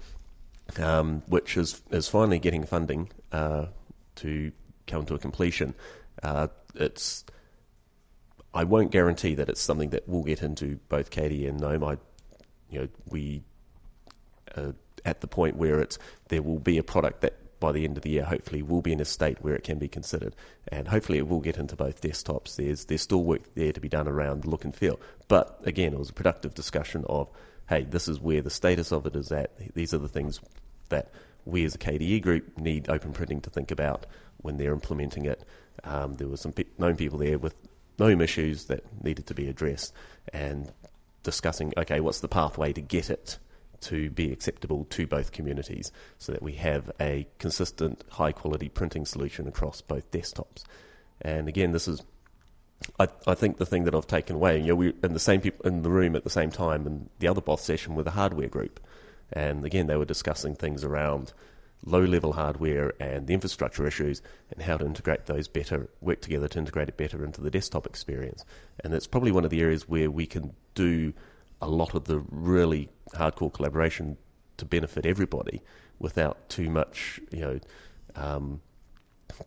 um, 0.80 1.24
which 1.28 1.58
is 1.58 1.82
is 1.92 2.08
finally 2.08 2.40
getting 2.40 2.64
funding 2.64 3.10
uh, 3.32 3.68
to 4.16 4.52
come 4.88 5.06
to 5.06 5.16
a 5.16 5.20
completion. 5.20 5.74
Uh, 6.22 6.48
it's 6.76 7.26
I 8.54 8.64
won't 8.64 8.92
guarantee 8.92 9.36
that 9.36 9.50
it's 9.50 9.62
something 9.62 9.90
that 9.90 10.08
we'll 10.08 10.24
get 10.24 10.42
into 10.44 10.80
both 10.90 11.10
KDE 11.10 11.50
and 11.50 11.60
GNOME. 11.60 11.84
I, 11.84 11.98
you 12.70 12.80
know, 12.80 12.88
we 13.10 13.44
uh, 14.56 14.74
at 15.06 15.22
the 15.22 15.28
point 15.28 15.58
where 15.58 15.80
it's 15.80 15.98
there 16.30 16.42
will 16.42 16.60
be 16.60 16.78
a 16.78 16.84
product 16.84 17.22
that 17.22 17.36
by 17.64 17.72
the 17.72 17.86
end 17.86 17.96
of 17.96 18.04
the 18.04 18.10
year 18.10 18.26
hopefully 18.26 18.62
will 18.62 18.82
be 18.82 18.92
in 18.92 19.00
a 19.00 19.06
state 19.06 19.42
where 19.42 19.56
it 19.56 19.64
can 19.64 19.80
be 19.80 19.88
considered, 19.88 20.36
and 20.68 20.90
hopefully 20.90 21.18
it 21.18 21.30
will 21.30 21.40
get 21.40 21.58
into 21.58 21.78
both 21.78 22.02
desktops. 22.02 22.58
There's 22.58 22.84
there's 22.84 23.02
still 23.02 23.24
work 23.24 23.56
there 23.56 23.72
to 23.72 23.80
be 23.80 23.88
done 23.88 24.06
around 24.06 24.44
the 24.44 24.50
look 24.50 24.66
and 24.66 24.76
feel, 24.76 25.00
but 25.30 25.62
again, 25.64 25.94
it 25.94 25.98
was 26.00 26.10
a 26.10 26.14
productive 26.14 26.54
discussion 26.54 27.06
of, 27.08 27.30
hey, 27.70 27.84
this 27.84 28.10
is 28.10 28.20
where 28.20 28.42
the 28.42 28.50
status 28.50 28.92
of 28.92 29.06
it 29.06 29.16
is 29.16 29.32
at. 29.32 29.52
These 29.76 29.94
are 29.94 29.98
the 29.98 30.10
things 30.10 30.42
that 30.90 31.10
we 31.46 31.64
as 31.64 31.74
a 31.74 31.78
KDE 31.78 32.22
group 32.22 32.58
need 32.58 32.90
open 32.90 33.14
printing 33.14 33.40
to 33.40 33.50
think 33.50 33.72
about 33.72 34.08
when 34.42 34.58
they're 34.58 34.74
implementing 34.74 35.24
it. 35.24 35.46
Um, 35.86 36.16
there 36.16 36.28
were 36.28 36.36
some 36.36 36.52
pe- 36.52 36.66
known 36.78 36.98
people 36.98 37.18
there 37.18 37.40
with 37.40 37.56
known 37.98 38.20
issues 38.20 38.66
that 38.66 38.84
needed 39.02 39.26
to 39.28 39.34
be 39.34 39.48
addressed, 39.48 39.94
and 40.34 40.70
discussing, 41.24 41.72
okay, 41.78 42.02
what's 42.02 42.20
the 42.20 42.28
pathway 42.28 42.74
to 42.74 42.82
get 42.82 43.10
it 43.10 43.40
to 43.84 44.10
be 44.10 44.32
acceptable 44.32 44.86
to 44.86 45.08
both 45.08 45.32
communities 45.32 45.92
so 46.18 46.32
that 46.32 46.42
we 46.42 46.54
have 46.54 46.92
a 47.00 47.28
consistent, 47.40 48.04
high 48.12 48.32
quality 48.32 48.70
printing 48.70 49.06
solution 49.06 49.48
across 49.48 49.82
both 49.82 50.10
desktops. 50.12 50.64
And 51.22 51.48
again, 51.48 51.72
this 51.72 51.88
is, 51.88 52.02
I, 53.00 53.08
I 53.28 53.34
think, 53.34 53.58
the 53.58 53.66
thing 53.66 53.86
that 53.86 53.96
I've 53.96 54.08
taken 54.08 54.36
away. 54.36 54.60
You 54.60 54.68
know, 54.68 54.76
we 54.76 54.94
in 55.04 55.14
the 55.14 55.20
same 55.20 55.42
people 55.42 55.66
in 55.66 55.84
the 55.84 55.90
room 55.90 56.16
at 56.16 56.24
the 56.24 56.30
same 56.30 56.52
time, 56.52 56.86
and 56.86 57.10
the 57.20 57.28
other 57.28 57.42
BoF 57.42 57.60
session 57.60 57.96
with 57.96 58.06
the 58.06 58.12
hardware 58.12 58.50
group, 58.50 58.80
and 59.32 59.66
again, 59.66 59.88
they 59.88 59.96
were 59.96 60.06
discussing 60.06 60.56
things 60.56 60.84
around 60.84 61.34
low 61.86 62.04
level 62.04 62.34
hardware 62.34 62.94
and 63.00 63.28
the 63.28 63.34
infrastructure 63.34 63.86
issues 63.86 64.22
and 64.52 64.62
how 64.62 64.78
to 64.78 64.86
integrate 64.86 65.26
those 65.26 65.48
better, 65.48 65.90
work 66.02 66.22
together 66.22 66.48
to 66.48 66.60
integrate 66.60 66.90
it 66.90 66.98
better 66.98 67.26
into 67.26 67.42
the 67.42 67.52
desktop 67.52 67.86
experience. 67.86 68.46
And 68.84 68.94
it's 68.94 69.08
probably 69.08 69.32
one 69.32 69.44
of 69.44 69.50
the 69.50 69.62
areas 69.62 69.88
where 69.88 70.10
we 70.10 70.26
can 70.26 70.54
do 70.76 71.14
a 71.62 71.68
lot 71.68 71.94
of 71.94 72.06
the 72.06 72.20
really 72.30 72.90
hardcore 73.16 73.54
collaboration 73.54 74.18
to 74.58 74.66
benefit 74.66 75.06
everybody 75.06 75.62
without 76.00 76.50
too 76.50 76.70
much, 76.70 77.20
you 77.32 77.42
know, 77.42 77.60
um, 78.16 78.62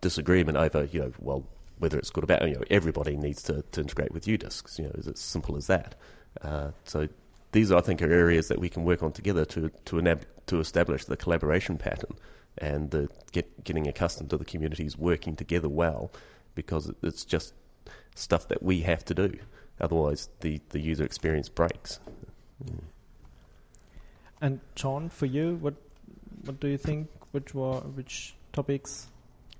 disagreement 0.01 0.57
over, 0.57 0.85
you 0.85 1.01
know, 1.01 1.13
well, 1.19 1.45
whether 1.79 1.99
it's 1.99 2.11
good 2.11 2.25
or 2.25 2.27
bad. 2.27 2.49
You 2.49 2.55
know, 2.55 2.65
everybody 2.71 3.17
needs 3.17 3.43
to, 3.45 3.63
to 3.63 3.81
integrate 3.81 4.13
with 4.13 4.25
UDisks. 4.25 4.79
You 4.79 4.85
know, 4.87 4.93
it's 4.95 5.07
as 5.07 5.21
simple 5.21 5.57
as 5.57 5.67
that. 5.67 5.95
Uh, 6.43 6.71
so 6.85 7.09
these, 7.53 7.71
I 7.73 7.81
think, 7.81 8.03
are 8.03 8.11
areas 8.11 8.49
that 8.49 8.59
we 8.59 8.69
can 8.69 8.85
work 8.85 9.03
on 9.03 9.13
together 9.13 9.45
to 9.47 9.71
to, 9.85 9.97
enab- 9.97 10.25
to 10.47 10.61
establish 10.61 11.05
the 11.05 11.17
collaboration 11.17 11.77
pattern 11.77 12.17
and 12.59 12.91
the 12.91 13.09
get, 13.33 13.65
getting 13.65 13.87
accustomed 13.87 14.31
to 14.31 14.37
the 14.37 14.45
communities 14.45 14.97
working 14.97 15.37
together 15.37 15.69
well, 15.69 16.11
because 16.55 16.91
it's 17.03 17.25
just 17.25 17.53
stuff 18.15 18.49
that 18.49 18.63
we 18.63 18.81
have 18.81 19.05
to 19.05 19.15
do. 19.15 19.39
Otherwise, 19.81 20.31
the, 20.41 20.61
the 20.71 20.81
user 20.81 21.05
experience 21.05 21.51
breaks. 21.51 22.01
Mm. 22.65 22.83
And 24.41 24.61
John, 24.75 25.09
for 25.09 25.27
you, 25.27 25.57
what 25.57 25.75
what 26.45 26.61
do 26.61 26.69
you 26.69 26.79
think? 26.79 27.09
Which 27.33 27.55
were 27.55 27.81
which 27.81 28.35
topics? 28.53 29.09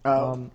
Uh, 0.05 0.33
um, 0.33 0.51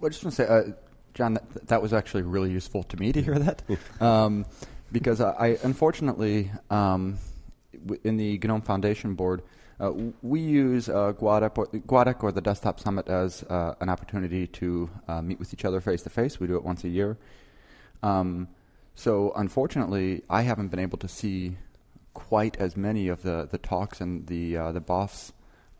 well, 0.00 0.08
I 0.08 0.10
just 0.10 0.24
want 0.24 0.36
to 0.36 0.42
say, 0.44 0.48
uh, 0.48 0.72
John, 1.14 1.34
that, 1.34 1.68
that, 1.68 1.82
was 1.82 1.92
actually 1.92 2.22
really 2.22 2.50
useful 2.50 2.82
to 2.84 2.96
me 2.96 3.12
to 3.12 3.22
hear 3.22 3.38
that, 3.38 3.62
um, 4.00 4.44
because 4.92 5.20
I, 5.20 5.30
I 5.30 5.58
unfortunately 5.62 6.50
um, 6.70 7.18
w- 7.72 8.00
in 8.04 8.16
the 8.16 8.38
GNOME 8.38 8.62
Foundation 8.62 9.14
board. 9.14 9.42
Uh, 9.78 9.92
we 10.22 10.40
use 10.40 10.88
uh, 10.88 11.12
GUADEC, 11.12 11.58
or, 11.58 11.66
GUADEC 11.66 12.22
or 12.22 12.32
the 12.32 12.40
Desktop 12.40 12.80
Summit 12.80 13.08
as 13.08 13.42
uh, 13.42 13.74
an 13.82 13.90
opportunity 13.90 14.46
to 14.46 14.88
uh, 15.06 15.20
meet 15.20 15.38
with 15.38 15.52
each 15.52 15.66
other 15.66 15.82
face 15.82 16.00
to 16.02 16.08
face. 16.08 16.40
We 16.40 16.46
do 16.46 16.56
it 16.56 16.64
once 16.64 16.82
a 16.84 16.88
year. 16.88 17.18
Um, 18.02 18.48
so 18.94 19.32
unfortunately, 19.36 20.22
I 20.30 20.40
haven't 20.40 20.68
been 20.68 20.80
able 20.80 20.96
to 20.98 21.08
see 21.08 21.58
quite 22.16 22.56
as 22.56 22.78
many 22.78 23.08
of 23.08 23.22
the, 23.22 23.46
the 23.50 23.58
talks 23.58 24.00
and 24.00 24.26
the 24.26 24.56
uh, 24.56 24.72
the 24.72 24.80
BOFs 24.80 25.32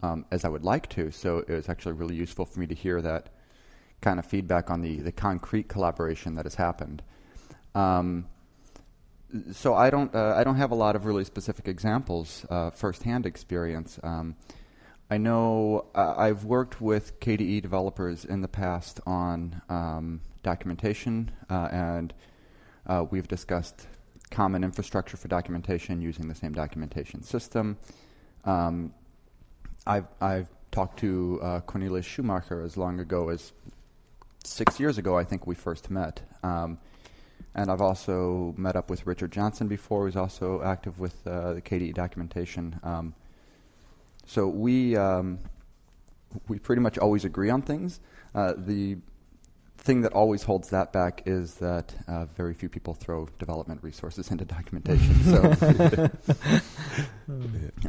um, 0.02 0.26
as 0.31 0.45
I 0.45 0.49
would 0.49 0.64
like 0.64 0.87
to. 0.90 1.11
So 1.11 1.38
it 1.38 1.49
was 1.49 1.71
actually 1.71 1.95
really 1.95 2.14
useful 2.14 2.45
for 2.45 2.61
me 2.61 2.66
to 2.66 2.75
hear 2.75 3.00
that 3.00 3.31
kind 4.02 4.19
of 4.19 4.26
feedback 4.26 4.71
on 4.71 4.83
the, 4.83 5.00
the 5.00 5.12
concrete 5.12 5.66
collaboration 5.66 6.35
that 6.35 6.45
has 6.45 6.55
happened. 6.55 7.02
Um, 7.75 8.26
so 9.52 9.75
I 9.75 9.88
don't 9.88 10.14
uh, 10.14 10.35
I 10.37 10.45
don't 10.45 10.57
have 10.57 10.73
a 10.73 10.75
lot 10.75 10.95
of 10.95 11.07
really 11.07 11.25
specific 11.25 11.69
examples, 11.69 12.45
uh, 12.50 12.71
firsthand 12.71 13.25
experience. 13.25 13.99
Um, 14.02 14.37
I 15.11 15.16
know 15.16 15.87
uh, 15.95 16.14
I've 16.19 16.45
worked 16.45 16.83
with 16.83 17.19
KDE 17.21 17.62
developers 17.62 18.26
in 18.26 18.43
the 18.43 18.49
past 18.49 19.00
on 19.07 19.62
um, 19.71 20.21
documentation 20.43 21.31
uh, 21.49 21.69
and 21.73 22.12
uh, 22.87 23.07
we've 23.11 23.26
discussed 23.26 23.87
common 24.30 24.64
infrastructure 24.64 25.16
for 25.16 25.28
documentation 25.28 26.00
using 26.00 26.28
the 26.28 26.35
same 26.35 26.52
documentation 26.52 27.23
system. 27.23 27.76
Um, 28.45 28.92
I've, 29.87 30.06
I've 30.21 30.49
talked 30.71 30.99
to 31.00 31.40
uh, 31.42 31.61
Cornelius 31.61 32.06
Schumacher 32.06 32.62
as 32.62 32.76
long 32.76 33.00
ago 33.00 33.28
as 33.28 33.52
six 34.45 34.78
years 34.80 34.99
ago, 34.99 35.16
I 35.16 35.25
think 35.25 35.47
we 35.47 35.54
first 35.54 35.90
met. 35.90 36.23
Um, 36.42 36.78
and 37.54 37.71
I've 37.71 37.80
also 37.80 38.54
met 38.56 38.76
up 38.76 38.90
with 38.90 39.06
Richard 39.06 39.33
Johnson 39.33 39.66
before, 39.68 40.04
who's 40.04 40.16
also 40.16 40.62
active 40.62 40.99
with 40.99 41.26
uh, 41.26 41.54
the 41.54 41.62
KDE 41.62 41.95
documentation. 41.95 42.78
Um, 42.83 43.14
so 44.26 44.47
we 44.47 44.97
um, 44.97 45.38
we 46.49 46.59
pretty 46.59 46.83
much 46.83 46.99
always 46.99 47.25
agree 47.25 47.49
on 47.49 47.62
things. 47.62 48.00
Uh, 48.35 48.54
the 48.56 48.99
thing 49.87 50.02
that 50.02 50.12
always 50.12 50.43
holds 50.43 50.71
that 50.71 50.93
back 50.93 51.23
is 51.26 51.55
that 51.55 51.95
uh, 52.09 52.26
very 52.26 52.52
few 52.52 52.69
people 52.69 52.93
throw 52.93 53.28
development 53.38 53.83
resources 53.83 54.31
into 54.33 54.45
documentation. 54.45 55.14
so, 55.25 56.11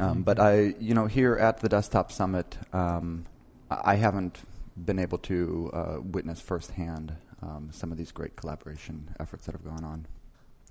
um, 0.00 0.22
but 0.22 0.38
I, 0.38 0.74
you 0.78 0.94
know, 0.94 1.06
here 1.06 1.36
at 1.36 1.58
the 1.58 1.68
Desktop 1.68 2.12
Summit, 2.12 2.56
um, 2.72 3.26
I 3.70 3.96
haven't 3.96 4.38
been 4.76 5.00
able 5.00 5.18
to 5.18 5.70
uh, 5.74 5.98
witness 6.00 6.40
firsthand 6.40 7.14
um, 7.42 7.68
some 7.72 7.92
of 7.92 7.98
these 7.98 8.12
great 8.12 8.36
collaboration 8.36 9.14
efforts 9.20 9.46
that 9.46 9.52
have 9.52 9.64
gone 9.64 9.84
on. 9.84 10.06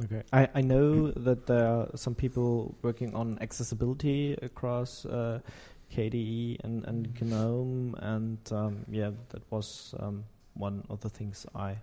Okay, 0.03 0.24
I, 0.31 0.48
I 0.53 0.62
know 0.62 1.12
that 1.12 1.48
there 1.48 1.67
are 1.67 1.89
some 1.96 2.15
people 2.15 2.75
working 2.84 3.15
on 3.15 3.38
accessibility 3.41 4.34
across 4.41 5.05
uh, 5.05 5.39
KDE 5.91 6.63
and, 6.63 6.86
and 6.86 7.19
GNOME, 7.19 7.96
and 8.00 8.38
um, 8.51 8.86
yeah, 8.89 9.12
that 9.29 9.41
was 9.50 9.96
um, 10.00 10.24
one 10.58 10.84
of 10.90 11.02
the 11.02 11.10
things 11.10 11.46
I 11.56 11.78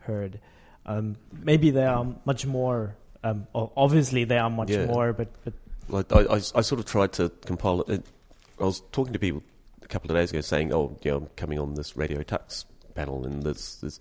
heard. 0.00 0.40
Um, 0.86 1.16
maybe 1.32 1.70
there 1.70 1.90
are 1.90 2.06
much 2.24 2.46
more. 2.46 2.96
Um, 3.22 3.46
obviously, 3.54 4.24
there 4.24 4.42
are 4.42 4.50
much 4.50 4.70
yeah. 4.70 4.86
more, 4.86 5.12
but, 5.12 5.28
but 5.44 5.52
well, 5.88 6.04
I, 6.10 6.34
I, 6.34 6.36
I, 6.36 6.60
sort 6.62 6.78
of 6.78 6.86
tried 6.86 7.12
to 7.14 7.28
compile 7.44 7.82
it. 7.82 8.04
I 8.58 8.64
was 8.64 8.82
talking 8.92 9.12
to 9.12 9.18
people 9.18 9.42
a 9.82 9.86
couple 9.88 10.10
of 10.10 10.16
days 10.16 10.30
ago, 10.30 10.40
saying, 10.40 10.72
"Oh, 10.72 10.96
you 11.02 11.10
know, 11.10 11.16
I'm 11.18 11.26
coming 11.36 11.58
on 11.58 11.74
this 11.74 11.96
Radio 11.96 12.22
Tux 12.22 12.64
panel," 12.94 13.26
and 13.26 13.42
this, 13.42 13.76
this, 13.76 14.00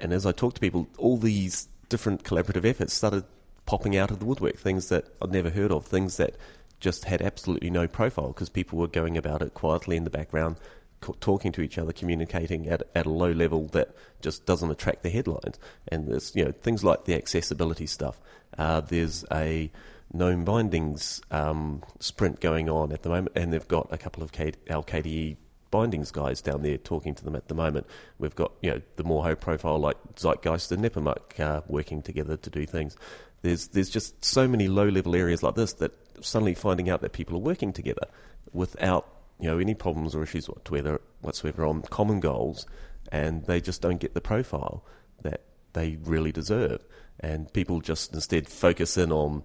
and 0.00 0.12
as 0.12 0.26
I 0.26 0.32
talked 0.32 0.56
to 0.56 0.60
people, 0.60 0.88
all 0.98 1.16
these 1.16 1.68
different 1.88 2.24
collaborative 2.24 2.64
efforts 2.64 2.92
started 2.92 3.24
popping 3.66 3.96
out 3.96 4.10
of 4.10 4.18
the 4.18 4.24
woodwork. 4.24 4.58
Things 4.58 4.88
that 4.88 5.06
I'd 5.22 5.32
never 5.32 5.50
heard 5.50 5.70
of, 5.70 5.86
things 5.86 6.16
that 6.16 6.36
just 6.80 7.04
had 7.04 7.22
absolutely 7.22 7.70
no 7.70 7.86
profile 7.86 8.28
because 8.28 8.48
people 8.48 8.78
were 8.78 8.88
going 8.88 9.16
about 9.16 9.42
it 9.42 9.54
quietly 9.54 9.96
in 9.96 10.04
the 10.04 10.10
background, 10.10 10.56
co- 11.00 11.16
talking 11.20 11.52
to 11.52 11.62
each 11.62 11.78
other, 11.78 11.92
communicating 11.92 12.68
at, 12.68 12.82
at 12.94 13.06
a 13.06 13.10
low 13.10 13.30
level 13.32 13.66
that 13.68 13.94
just 14.20 14.46
doesn't 14.46 14.70
attract 14.70 15.02
the 15.02 15.10
headlines. 15.10 15.58
And 15.88 16.08
there's 16.08 16.34
you 16.34 16.44
know 16.44 16.52
things 16.52 16.84
like 16.84 17.04
the 17.04 17.14
accessibility 17.14 17.86
stuff. 17.86 18.20
Uh, 18.56 18.80
there's 18.80 19.24
a 19.32 19.70
GNOME 20.12 20.44
bindings 20.44 21.20
um, 21.30 21.82
sprint 22.00 22.40
going 22.40 22.68
on 22.68 22.92
at 22.92 23.02
the 23.02 23.08
moment, 23.08 23.36
and 23.36 23.52
they've 23.52 23.68
got 23.68 23.88
a 23.90 23.98
couple 23.98 24.22
of 24.22 24.32
K- 24.32 24.52
LKDE 24.68 25.36
bindings 25.70 26.10
guys 26.10 26.40
down 26.40 26.62
there 26.62 26.78
talking 26.78 27.14
to 27.14 27.24
them 27.24 27.36
at 27.36 27.48
the 27.48 27.54
moment. 27.54 27.86
We've 28.18 28.34
got 28.34 28.52
you 28.62 28.70
know 28.70 28.80
the 28.96 29.04
more 29.04 29.22
high 29.22 29.34
profile 29.34 29.78
like 29.78 29.96
Zeitgeist 30.16 30.72
and 30.72 30.82
Nepomuk 30.82 31.40
uh, 31.40 31.62
working 31.66 32.02
together 32.02 32.36
to 32.36 32.50
do 32.50 32.66
things. 32.66 32.96
There's 33.42 33.68
there's 33.68 33.90
just 33.90 34.24
so 34.24 34.48
many 34.48 34.68
low 34.68 34.88
level 34.88 35.14
areas 35.14 35.42
like 35.42 35.54
this 35.54 35.74
that 35.74 35.92
suddenly 36.20 36.54
finding 36.54 36.88
out 36.88 37.02
that 37.02 37.12
people 37.12 37.36
are 37.36 37.40
working 37.40 37.72
together 37.72 38.06
without 38.52 39.06
you 39.38 39.48
know 39.48 39.58
any 39.58 39.74
problems 39.74 40.14
or 40.14 40.22
issues 40.22 40.48
whatsoever, 40.48 41.00
whatsoever 41.20 41.64
on 41.66 41.82
common 41.82 42.20
goals, 42.20 42.66
and 43.12 43.44
they 43.46 43.60
just 43.60 43.82
don't 43.82 43.98
get 44.00 44.14
the 44.14 44.20
profile 44.20 44.84
that 45.22 45.42
they 45.72 45.98
really 46.04 46.32
deserve. 46.32 46.84
And 47.20 47.52
people 47.52 47.80
just 47.80 48.12
instead 48.12 48.48
focus 48.48 48.96
in 48.96 49.10
on 49.10 49.44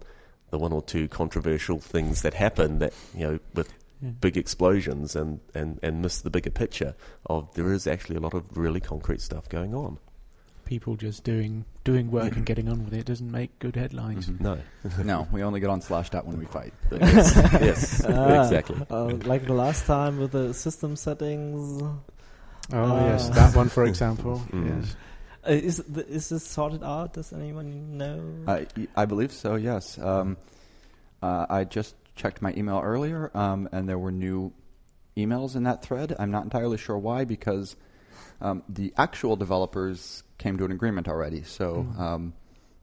the 0.49 0.59
one 0.59 0.73
or 0.73 0.81
two 0.81 1.07
controversial 1.07 1.79
things 1.79 2.21
that 2.21 2.33
happen 2.33 2.79
that 2.79 2.93
you 3.15 3.25
know 3.25 3.39
with 3.53 3.73
yeah. 4.01 4.09
big 4.09 4.37
explosions 4.37 5.15
and, 5.15 5.39
and, 5.55 5.79
and 5.81 6.01
miss 6.01 6.21
the 6.21 6.29
bigger 6.29 6.49
picture 6.49 6.95
of 7.25 7.53
there 7.55 7.71
is 7.71 7.87
actually 7.87 8.17
a 8.17 8.19
lot 8.19 8.33
of 8.33 8.57
really 8.57 8.79
concrete 8.79 9.21
stuff 9.21 9.47
going 9.47 9.73
on 9.73 9.97
people 10.71 10.95
just 10.95 11.25
doing 11.25 11.65
doing 11.83 12.09
work 12.09 12.33
and 12.37 12.45
getting 12.51 12.69
on 12.69 12.85
with 12.85 12.93
it 12.93 13.03
doesn't 13.05 13.29
make 13.29 13.59
good 13.59 13.75
headlines. 13.75 14.27
Mm-hmm. 14.27 14.41
No, 14.41 14.57
no, 15.03 15.27
we 15.29 15.43
only 15.43 15.59
get 15.59 15.69
on 15.69 15.81
Slashdot 15.81 16.23
when 16.23 16.39
we 16.39 16.45
fight. 16.45 16.73
yes, 16.91 17.35
yes 17.61 18.05
ah, 18.07 18.41
exactly. 18.41 18.79
Uh, 18.89 19.07
like 19.25 19.45
the 19.45 19.53
last 19.53 19.85
time 19.85 20.17
with 20.17 20.31
the 20.31 20.53
system 20.53 20.95
settings. 20.95 21.83
Oh 22.71 22.83
uh, 22.83 23.05
yes, 23.05 23.27
that 23.31 23.53
one 23.53 23.67
for 23.67 23.83
example. 23.83 24.41
Mm. 24.49 24.81
Yes. 24.81 24.95
Uh, 25.45 25.51
is 25.51 25.83
th- 25.93 26.07
is 26.07 26.29
this 26.29 26.47
sorted 26.47 26.83
out? 26.83 27.15
Does 27.15 27.33
anyone 27.33 27.97
know? 27.97 28.21
I 28.47 28.65
I 28.95 29.03
believe 29.03 29.33
so. 29.33 29.55
Yes. 29.55 29.99
Um, 29.99 30.37
uh, 31.21 31.47
I 31.49 31.65
just 31.65 31.95
checked 32.15 32.41
my 32.41 32.53
email 32.55 32.79
earlier, 32.81 33.29
um, 33.35 33.67
and 33.73 33.89
there 33.89 33.99
were 33.99 34.13
new 34.13 34.53
emails 35.17 35.57
in 35.57 35.63
that 35.63 35.83
thread. 35.83 36.15
I'm 36.17 36.31
not 36.31 36.45
entirely 36.45 36.77
sure 36.77 36.97
why 36.97 37.25
because 37.25 37.75
um, 38.41 38.63
the 38.69 38.93
actual 38.97 39.35
developers 39.35 40.23
came 40.37 40.57
to 40.57 40.65
an 40.65 40.71
agreement 40.71 41.07
already. 41.07 41.43
So 41.43 41.87
mm. 41.89 41.99
um, 41.99 42.33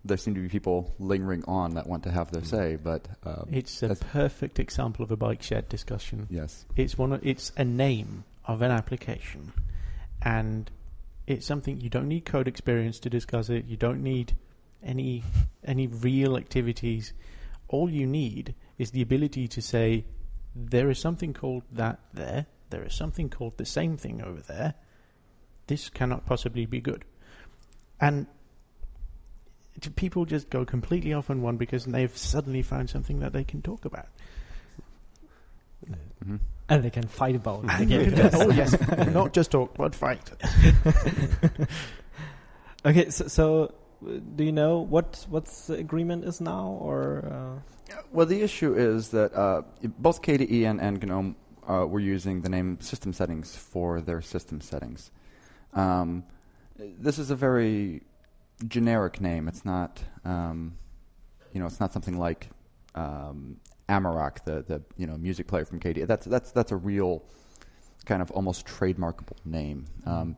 there 0.04 0.16
seem 0.16 0.34
to 0.34 0.40
be 0.40 0.48
people 0.48 0.94
lingering 0.98 1.44
on 1.46 1.74
that 1.74 1.86
want 1.86 2.04
to 2.04 2.10
have 2.10 2.30
their 2.30 2.42
mm. 2.42 2.46
say. 2.46 2.76
But 2.76 3.08
um, 3.24 3.48
it's 3.50 3.82
a 3.82 3.94
perfect 3.94 4.58
example 4.58 5.04
of 5.04 5.10
a 5.10 5.16
bike 5.16 5.42
shed 5.42 5.68
discussion. 5.68 6.26
Yes, 6.30 6.64
it's 6.76 6.96
one. 6.96 7.12
Of, 7.12 7.26
it's 7.26 7.52
a 7.56 7.64
name 7.64 8.24
of 8.44 8.62
an 8.62 8.70
application, 8.70 9.52
and 10.22 10.70
it's 11.26 11.46
something 11.46 11.80
you 11.80 11.90
don't 11.90 12.08
need 12.08 12.24
code 12.24 12.48
experience 12.48 12.98
to 13.00 13.10
discuss 13.10 13.50
it. 13.50 13.66
You 13.66 13.76
don't 13.76 14.02
need 14.02 14.36
any 14.82 15.22
any 15.64 15.86
real 15.86 16.36
activities. 16.36 17.12
All 17.68 17.90
you 17.90 18.06
need 18.06 18.54
is 18.78 18.92
the 18.92 19.02
ability 19.02 19.46
to 19.48 19.60
say 19.60 20.06
there 20.54 20.88
is 20.90 20.98
something 20.98 21.34
called 21.34 21.64
that 21.72 22.00
there. 22.14 22.46
There 22.70 22.84
is 22.84 22.94
something 22.94 23.28
called 23.28 23.58
the 23.58 23.66
same 23.66 23.96
thing 23.96 24.22
over 24.22 24.40
there. 24.40 24.74
This 25.68 25.88
cannot 25.88 26.26
possibly 26.26 26.66
be 26.66 26.80
good. 26.80 27.04
And 28.00 28.26
t- 29.80 29.90
people 29.90 30.24
just 30.24 30.50
go 30.50 30.64
completely 30.64 31.12
off 31.14 31.30
on 31.30 31.40
one 31.42 31.56
because 31.56 31.84
they've 31.84 32.16
suddenly 32.16 32.62
found 32.62 32.90
something 32.90 33.20
that 33.20 33.32
they 33.32 33.44
can 33.44 33.62
talk 33.62 33.84
about. 33.84 34.08
hmm 36.24 36.36
And 36.68 36.82
they 36.84 36.90
can 36.90 37.06
fight 37.06 37.36
about 37.36 37.64
it. 37.64 37.70
And 37.70 37.90
you 37.90 38.00
again. 38.00 38.30
can- 38.30 38.42
oh 38.42 38.50
yes, 38.50 38.76
not 39.12 39.32
just 39.32 39.50
talk, 39.52 39.76
but 39.76 39.94
fight. 39.94 40.30
Okay, 42.84 43.10
so, 43.10 43.26
so 43.26 43.74
uh, 44.06 44.20
do 44.36 44.44
you 44.44 44.52
know 44.52 44.78
what 44.78 45.26
what's 45.28 45.66
the 45.66 45.74
agreement 45.74 46.24
is 46.24 46.40
now, 46.40 46.78
or 46.80 47.24
uh, 47.26 47.94
Well, 48.12 48.24
the 48.26 48.40
issue 48.42 48.72
is 48.74 49.08
that 49.10 49.34
uh, 49.34 49.62
both 49.98 50.22
KDE 50.22 50.64
and, 50.64 50.80
and 50.80 51.02
GNOME 51.02 51.34
uh, 51.68 51.86
were 51.88 51.98
using 52.00 52.42
the 52.42 52.48
name 52.48 52.78
system 52.80 53.12
settings 53.12 53.56
for 53.56 54.00
their 54.00 54.22
system 54.22 54.60
settings. 54.60 55.10
Um, 55.74 56.24
this 56.76 57.18
is 57.18 57.30
a 57.30 57.36
very 57.36 58.02
generic 58.66 59.20
name. 59.20 59.48
It's 59.48 59.64
not, 59.64 60.02
um, 60.24 60.76
you 61.52 61.60
know, 61.60 61.66
it's 61.66 61.80
not 61.80 61.92
something 61.92 62.18
like 62.18 62.48
um, 62.94 63.58
Amarok, 63.88 64.44
the 64.44 64.62
the 64.62 64.82
you 64.96 65.06
know 65.06 65.16
music 65.16 65.46
player 65.46 65.64
from 65.64 65.80
KDE. 65.80 66.06
That's 66.06 66.26
that's 66.26 66.50
that's 66.52 66.72
a 66.72 66.76
real 66.76 67.22
kind 68.04 68.22
of 68.22 68.30
almost 68.30 68.66
trademarkable 68.66 69.36
name. 69.44 69.86
Um, 70.06 70.36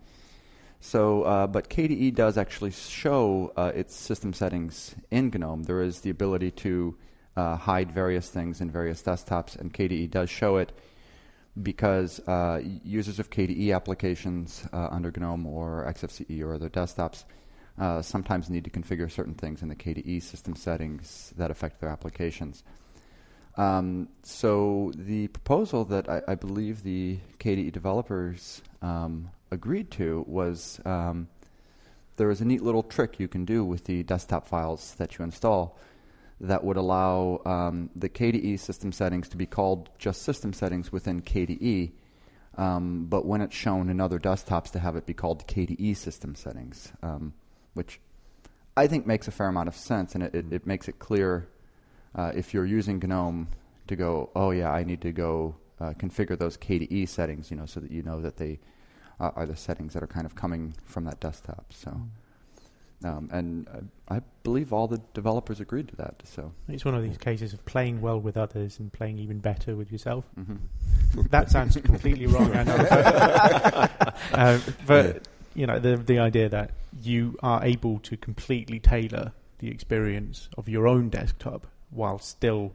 so, 0.80 1.22
uh, 1.22 1.46
but 1.46 1.68
KDE 1.68 2.14
does 2.14 2.38
actually 2.38 2.70
show 2.70 3.52
uh, 3.56 3.72
its 3.74 3.94
system 3.94 4.32
settings 4.32 4.94
in 5.10 5.30
GNOME. 5.30 5.64
There 5.64 5.82
is 5.82 6.00
the 6.00 6.08
ability 6.08 6.52
to 6.52 6.96
uh, 7.36 7.56
hide 7.56 7.92
various 7.92 8.28
things 8.30 8.62
in 8.62 8.70
various 8.70 9.02
desktops, 9.02 9.56
and 9.56 9.74
KDE 9.74 10.10
does 10.10 10.30
show 10.30 10.56
it 10.56 10.72
because 11.62 12.20
uh, 12.20 12.60
users 12.84 13.18
of 13.18 13.30
KDE 13.30 13.74
applications 13.74 14.66
uh, 14.72 14.88
under 14.90 15.10
GNOME 15.10 15.46
or 15.46 15.84
XFCE 15.92 16.42
or 16.42 16.54
other 16.54 16.70
desktops 16.70 17.24
uh, 17.78 18.02
sometimes 18.02 18.50
need 18.50 18.64
to 18.64 18.70
configure 18.70 19.10
certain 19.10 19.34
things 19.34 19.62
in 19.62 19.68
the 19.68 19.74
KDE 19.74 20.22
system 20.22 20.54
settings 20.54 21.32
that 21.36 21.50
affect 21.50 21.80
their 21.80 21.90
applications. 21.90 22.62
Um, 23.56 24.08
so 24.22 24.92
the 24.94 25.28
proposal 25.28 25.84
that 25.86 26.08
I, 26.08 26.22
I 26.28 26.34
believe 26.34 26.82
the 26.82 27.18
KDE 27.38 27.72
developers 27.72 28.62
um, 28.80 29.30
agreed 29.50 29.90
to 29.92 30.24
was 30.28 30.80
um, 30.84 31.28
there 32.16 32.30
is 32.30 32.40
a 32.40 32.44
neat 32.44 32.62
little 32.62 32.82
trick 32.82 33.18
you 33.18 33.28
can 33.28 33.44
do 33.44 33.64
with 33.64 33.84
the 33.84 34.02
desktop 34.04 34.46
files 34.46 34.94
that 34.98 35.18
you 35.18 35.24
install 35.24 35.78
that 36.40 36.64
would 36.64 36.76
allow 36.76 37.42
um, 37.44 37.90
the 37.94 38.08
KDE 38.08 38.58
system 38.58 38.92
settings 38.92 39.28
to 39.28 39.36
be 39.36 39.46
called 39.46 39.90
just 39.98 40.22
system 40.22 40.52
settings 40.52 40.90
within 40.90 41.20
KDE, 41.20 41.92
um, 42.56 43.06
but 43.06 43.26
when 43.26 43.40
it's 43.40 43.54
shown 43.54 43.90
in 43.90 44.00
other 44.00 44.18
desktops 44.18 44.70
to 44.72 44.78
have 44.78 44.96
it 44.96 45.06
be 45.06 45.14
called 45.14 45.46
KDE 45.46 45.96
system 45.96 46.34
settings, 46.34 46.92
um, 47.02 47.34
which 47.74 48.00
I 48.76 48.86
think 48.86 49.06
makes 49.06 49.28
a 49.28 49.30
fair 49.30 49.48
amount 49.48 49.68
of 49.68 49.76
sense, 49.76 50.14
and 50.14 50.24
it, 50.24 50.34
it, 50.34 50.52
it 50.52 50.66
makes 50.66 50.88
it 50.88 50.98
clear 50.98 51.48
uh, 52.14 52.32
if 52.34 52.54
you're 52.54 52.66
using 52.66 52.98
GNOME 52.98 53.48
to 53.88 53.96
go, 53.96 54.30
oh 54.34 54.50
yeah, 54.50 54.70
I 54.70 54.84
need 54.84 55.02
to 55.02 55.12
go 55.12 55.56
uh, 55.80 55.92
configure 55.92 56.38
those 56.38 56.56
KDE 56.56 57.08
settings, 57.08 57.50
you 57.50 57.56
know, 57.56 57.66
so 57.66 57.80
that 57.80 57.90
you 57.90 58.02
know 58.02 58.20
that 58.20 58.36
they 58.36 58.58
uh, 59.18 59.30
are 59.36 59.46
the 59.46 59.56
settings 59.56 59.94
that 59.94 60.02
are 60.02 60.08
kind 60.08 60.26
of 60.26 60.34
coming 60.34 60.74
from 60.84 61.04
that 61.04 61.20
desktop. 61.20 61.72
So, 61.72 62.00
um, 63.04 63.28
and 63.32 63.66
uh, 63.68 64.14
I 64.14 64.20
believe 64.42 64.72
all 64.72 64.86
the 64.86 65.00
developers 65.14 65.60
agreed 65.60 65.88
to 65.88 65.96
that. 65.96 66.22
So, 66.24 66.52
It's 66.68 66.84
one 66.84 66.94
of 66.94 67.02
these 67.02 67.18
cases 67.18 67.52
of 67.52 67.64
playing 67.64 68.00
well 68.00 68.20
with 68.20 68.36
others 68.36 68.78
and 68.78 68.92
playing 68.92 69.18
even 69.18 69.38
better 69.38 69.76
with 69.76 69.90
yourself. 69.90 70.24
hmm 70.34 70.56
That 71.30 71.50
sounds 71.50 71.76
completely 71.76 72.26
wrong, 72.26 72.52
I 72.54 72.62
know. 72.62 72.74
uh, 74.32 74.60
but 74.86 75.28
you 75.54 75.66
know, 75.66 75.78
the 75.78 75.96
the 75.96 76.18
idea 76.18 76.48
that 76.48 76.70
you 77.02 77.36
are 77.42 77.64
able 77.64 77.98
to 78.00 78.16
completely 78.16 78.78
tailor 78.78 79.32
the 79.58 79.68
experience 79.68 80.48
of 80.56 80.68
your 80.68 80.86
own 80.86 81.08
desktop 81.08 81.66
while 81.90 82.18
still 82.18 82.72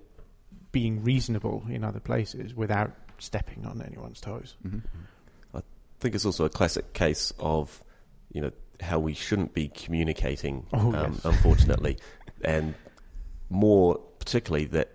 being 0.72 1.04
reasonable 1.04 1.64
in 1.70 1.84
other 1.84 2.00
places 2.02 2.54
without 2.54 2.92
stepping 3.18 3.66
on 3.66 3.82
anyone's 3.82 4.20
toes. 4.20 4.56
hmm 4.62 4.80
I 5.54 5.62
think 6.00 6.16
it's 6.16 6.26
also 6.26 6.44
a 6.46 6.50
classic 6.50 6.92
case 6.94 7.32
of, 7.40 7.82
you 8.34 8.42
know, 8.42 8.52
how 8.82 9.00
we 9.00 9.14
shouldn't 9.14 9.54
be 9.54 9.68
communicating, 9.70 10.66
Oh, 10.74 10.94
um, 10.94 11.14
yes. 11.14 11.22
unfortunately, 11.26 11.98
and 12.44 12.74
more 13.50 13.98
particularly 14.20 14.66
that 14.66 14.90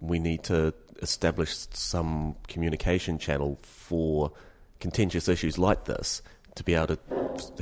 we 0.00 0.18
need 0.18 0.42
to 0.44 0.74
establish 1.00 1.54
some 1.72 2.36
communication 2.48 3.18
channel 3.18 3.58
for 3.62 4.32
contentious 4.80 5.28
issues 5.28 5.58
like 5.58 5.84
this 5.84 6.22
to 6.54 6.64
be 6.64 6.74
able 6.74 6.96
to 6.96 6.98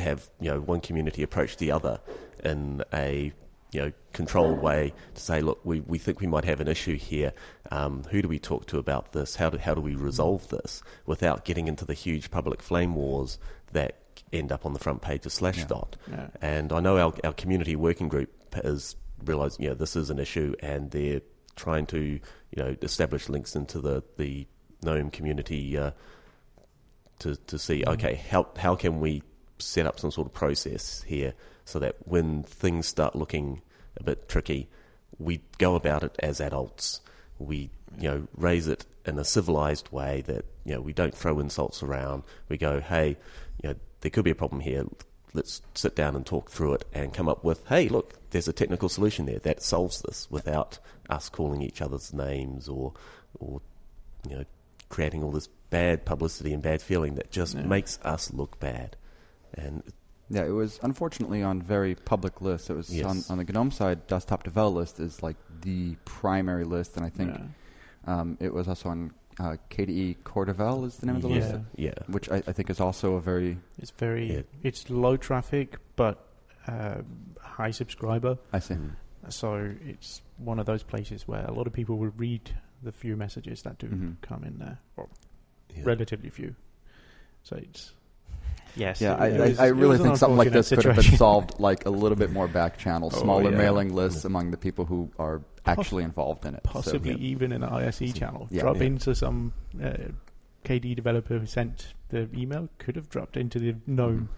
have 0.01 0.29
you 0.41 0.51
know 0.51 0.61
one 0.61 0.81
community 0.81 1.23
approach 1.23 1.57
the 1.59 1.71
other 1.71 2.01
in 2.45 2.83
a 2.93 3.33
you 3.73 3.81
know 3.81 3.93
controlled 4.13 4.61
way 4.61 4.93
to 5.15 5.21
say 5.21 5.41
look 5.41 5.61
we, 5.65 5.81
we 5.81 5.97
think 5.99 6.21
we 6.21 6.27
might 6.27 6.45
have 6.45 6.61
an 6.61 6.69
issue 6.69 6.97
here. 6.97 7.33
Um, 7.71 8.03
who 8.11 8.21
do 8.23 8.29
we 8.29 8.39
talk 8.39 8.67
to 8.67 8.79
about 8.79 9.13
this? 9.13 9.37
How 9.37 9.49
do, 9.51 9.59
how 9.59 9.75
do 9.75 9.81
we 9.81 9.95
resolve 9.95 10.49
this? 10.49 10.83
without 11.07 11.45
getting 11.45 11.69
into 11.69 11.85
the 11.85 11.95
huge 11.95 12.31
public 12.31 12.63
flame 12.63 12.95
wars 12.95 13.39
that 13.73 14.00
end 14.33 14.53
up 14.53 14.65
on 14.67 14.73
the 14.73 14.79
front 14.79 15.03
page 15.03 15.27
of 15.27 15.33
Slashdot 15.33 15.95
Yeah. 16.11 16.29
and 16.41 16.73
I 16.73 16.81
know 16.81 16.99
our, 16.99 17.13
our 17.25 17.33
community 17.33 17.75
working 17.77 18.09
group 18.09 18.31
has 18.55 18.97
realised, 19.25 19.61
you 19.61 19.69
know, 19.69 19.75
this 19.75 19.97
is 19.97 20.11
an 20.11 20.19
issue, 20.19 20.55
and 20.61 20.91
they're 20.91 21.21
trying 21.57 21.87
to, 21.87 21.99
you 21.99 22.21
know, 22.57 22.77
establish 22.83 23.29
links 23.29 23.55
into 23.57 23.81
the 23.81 24.03
the 24.17 24.47
GNOME 24.83 25.11
community 25.11 25.77
uh, 25.77 25.91
to 27.21 27.37
to 27.37 27.59
see, 27.59 27.83
Mhm. 27.83 27.93
okay, 27.95 28.15
how 28.31 28.47
how 28.57 28.75
can 28.77 29.01
we 29.01 29.23
set 29.59 29.87
up 29.87 30.01
some 30.01 30.11
sort 30.11 30.27
of 30.27 30.33
process 30.33 31.03
here 31.03 31.35
so 31.67 31.79
that 31.79 31.97
when 32.07 32.43
things 32.45 32.87
start 32.87 33.15
looking 33.15 33.61
a 33.99 34.03
bit 34.03 34.29
tricky, 34.29 34.69
we 35.19 35.43
go 35.59 35.75
about 35.75 36.03
it 36.03 36.17
as 36.21 36.41
adults. 36.41 37.01
We 37.39 37.71
you 37.99 38.09
know 38.11 38.29
raise 38.37 38.67
it 38.69 38.87
in 39.05 39.19
a 39.19 39.25
civilized 39.25 39.91
way 39.91 40.23
that 40.23 40.45
you 40.65 40.75
know 40.75 40.81
we 40.81 40.93
don't 40.95 41.15
throw 41.15 41.39
insults 41.41 41.83
around. 41.83 42.23
We 42.49 42.57
go, 42.57 42.81
hey, 42.81 43.17
you 43.63 43.71
know, 43.71 43.75
there 44.01 44.11
could 44.11 44.25
be 44.25 44.31
a 44.31 44.35
problem 44.35 44.61
here. 44.61 44.85
Let's 45.33 45.63
sit 45.75 45.95
down 45.95 46.17
and 46.17 46.27
talk 46.27 46.51
through 46.51 46.75
it 46.75 46.85
and 46.93 47.15
come 47.15 47.29
up 47.29 47.45
with, 47.45 47.65
hey, 47.69 47.89
look, 47.89 48.15
there's 48.31 48.49
a 48.49 48.53
technical 48.53 48.89
solution 48.89 49.27
there 49.27 49.39
that 49.41 49.63
solves 49.63 50.03
this 50.03 50.29
without 50.31 50.79
us 51.09 51.29
calling 51.29 51.63
each 51.63 51.81
other's 51.83 52.13
names 52.13 52.69
or 52.69 52.93
or 53.39 53.61
you 54.29 54.37
know 54.37 54.45
creating 54.89 55.23
all 55.23 55.31
this 55.31 55.49
bad 55.71 56.05
publicity 56.05 56.53
and 56.53 56.63
bad 56.63 56.83
feeling 56.83 57.15
that 57.15 57.31
just 57.31 57.55
Yeah. 57.55 57.63
makes 57.63 57.99
us 58.03 58.33
look 58.33 58.59
bad. 58.59 58.97
And 59.55 59.83
Yeah, 60.29 60.45
it 60.45 60.51
was 60.51 60.79
unfortunately 60.83 61.43
on 61.43 61.63
very 61.63 61.95
public 61.95 62.41
lists. 62.41 62.71
It 62.71 62.75
was 62.77 62.91
Yes. 62.95 63.05
on, 63.31 63.39
on 63.39 63.45
the 63.45 63.53
GNOME 63.53 63.71
side, 63.71 64.07
desktop 64.09 64.45
devel 64.45 64.73
list 64.75 64.99
is 65.01 65.23
like 65.23 65.37
the 65.63 65.97
primary 66.05 66.65
list, 66.65 66.97
and 66.97 67.05
I 67.07 67.09
think 67.09 67.35
Yeah. 67.35 68.21
um, 68.21 68.37
it 68.41 68.53
was 68.53 68.67
also 68.69 68.89
on 68.89 69.13
uh, 69.41 69.57
KDE 69.71 70.23
Core 70.25 70.47
Devel 70.47 70.85
is 70.87 70.97
the 70.99 71.07
name 71.07 71.17
of 71.17 71.23
the 71.23 71.29
Yeah. 71.29 71.35
list, 71.37 71.55
yeah, 71.77 71.95
which 72.09 72.29
I, 72.31 72.37
I 72.47 72.53
think 72.53 72.69
is 72.71 72.81
also 72.81 73.15
a 73.15 73.21
very 73.21 73.57
It's 73.79 73.91
very 73.93 74.33
Yeah. 74.35 74.43
it's 74.63 74.91
low 74.91 75.17
traffic 75.17 75.79
but 75.97 76.27
uh, 76.67 77.03
high 77.41 77.71
subscriber. 77.71 78.37
I 78.53 78.59
see. 78.59 78.75
Mm. 78.75 78.97
So 79.29 79.75
it's 79.85 80.23
one 80.39 80.59
of 80.59 80.67
those 80.67 80.83
places 80.83 81.27
where 81.27 81.45
a 81.45 81.53
lot 81.53 81.67
of 81.67 81.73
people 81.73 81.97
will 81.99 82.13
read 82.17 82.55
the 82.83 82.93
few 82.93 83.17
messages 83.17 83.63
that 83.63 83.79
do 83.79 83.89
Mhm. 83.89 84.17
come 84.23 84.45
in 84.45 84.59
there, 84.59 84.79
or 84.97 85.09
Yeah. 85.75 85.83
relatively 85.85 86.31
few. 86.31 86.55
So 87.43 87.57
it's 87.57 87.95
yes. 88.77 89.01
Yeah, 89.01 89.15
I, 89.17 89.27
it 89.29 89.61
I, 89.61 89.65
I 89.65 89.69
really 89.69 89.99
think 89.99 90.17
something 90.17 90.37
like 90.37 90.49
unfortunate 90.49 90.77
this 90.79 90.85
could 90.87 90.97
have 90.97 91.05
been 91.11 91.17
solved 91.19 91.59
like 91.61 91.87
a 91.87 91.91
little 91.91 92.17
bit 92.17 92.31
more 92.33 92.49
back 92.49 92.79
channel, 92.79 93.11
Oh, 93.15 93.21
smaller 93.21 93.51
yeah. 93.51 93.57
mailing 93.59 93.95
lists 93.95 94.25
among 94.25 94.51
the 94.51 94.57
people 94.57 94.85
who 94.85 95.11
are 95.19 95.43
actually 95.67 96.05
involved 96.05 96.45
in 96.47 96.55
it. 96.55 96.61
So- 96.65 96.71
Possibly 96.73 97.13
yeah. 97.13 97.19
even 97.19 97.53
in 97.53 97.63
an 97.63 97.69
ISE 97.73 98.13
channel. 98.13 98.49
Yeah, 98.51 98.63
Drop 98.63 98.77
yeah. 98.77 98.83
into 98.85 99.15
some 99.15 99.53
uh, 99.83 99.93
KD 100.65 100.95
developer 100.97 101.39
who 101.39 101.47
sent 101.47 101.95
the 102.11 102.29
email. 102.37 102.69
Could 102.79 102.97
have 102.97 103.09
dropped 103.09 103.37
into 103.37 103.59
the 103.59 103.75
GNOME 103.87 104.29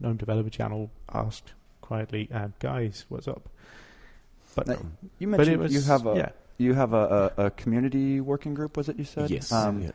GNOME 0.00 0.16
developer 0.16 0.50
channel, 0.50 0.90
asked 1.12 1.52
quietly, 1.80 2.28
uh, 2.32 2.48
"Guys, 2.58 3.04
what's 3.08 3.28
up?" 3.28 3.48
But 4.54 4.66
Now, 4.66 4.74
no. 4.74 4.80
You 5.18 5.28
But 5.28 5.36
mentioned 5.38 5.54
it 5.54 5.58
was 5.60 5.74
you 5.74 5.80
have 5.82 6.06
a 6.06 6.14
yeah. 6.16 6.28
you 6.58 6.74
have 6.74 6.92
a, 6.92 7.32
a, 7.36 7.46
a 7.46 7.50
community 7.50 8.20
working 8.20 8.54
group. 8.54 8.76
Was 8.76 8.88
it 8.88 8.98
you 8.98 9.04
said? 9.04 9.30
Yes. 9.30 9.52
Um, 9.52 9.82
yeah. 9.82 9.90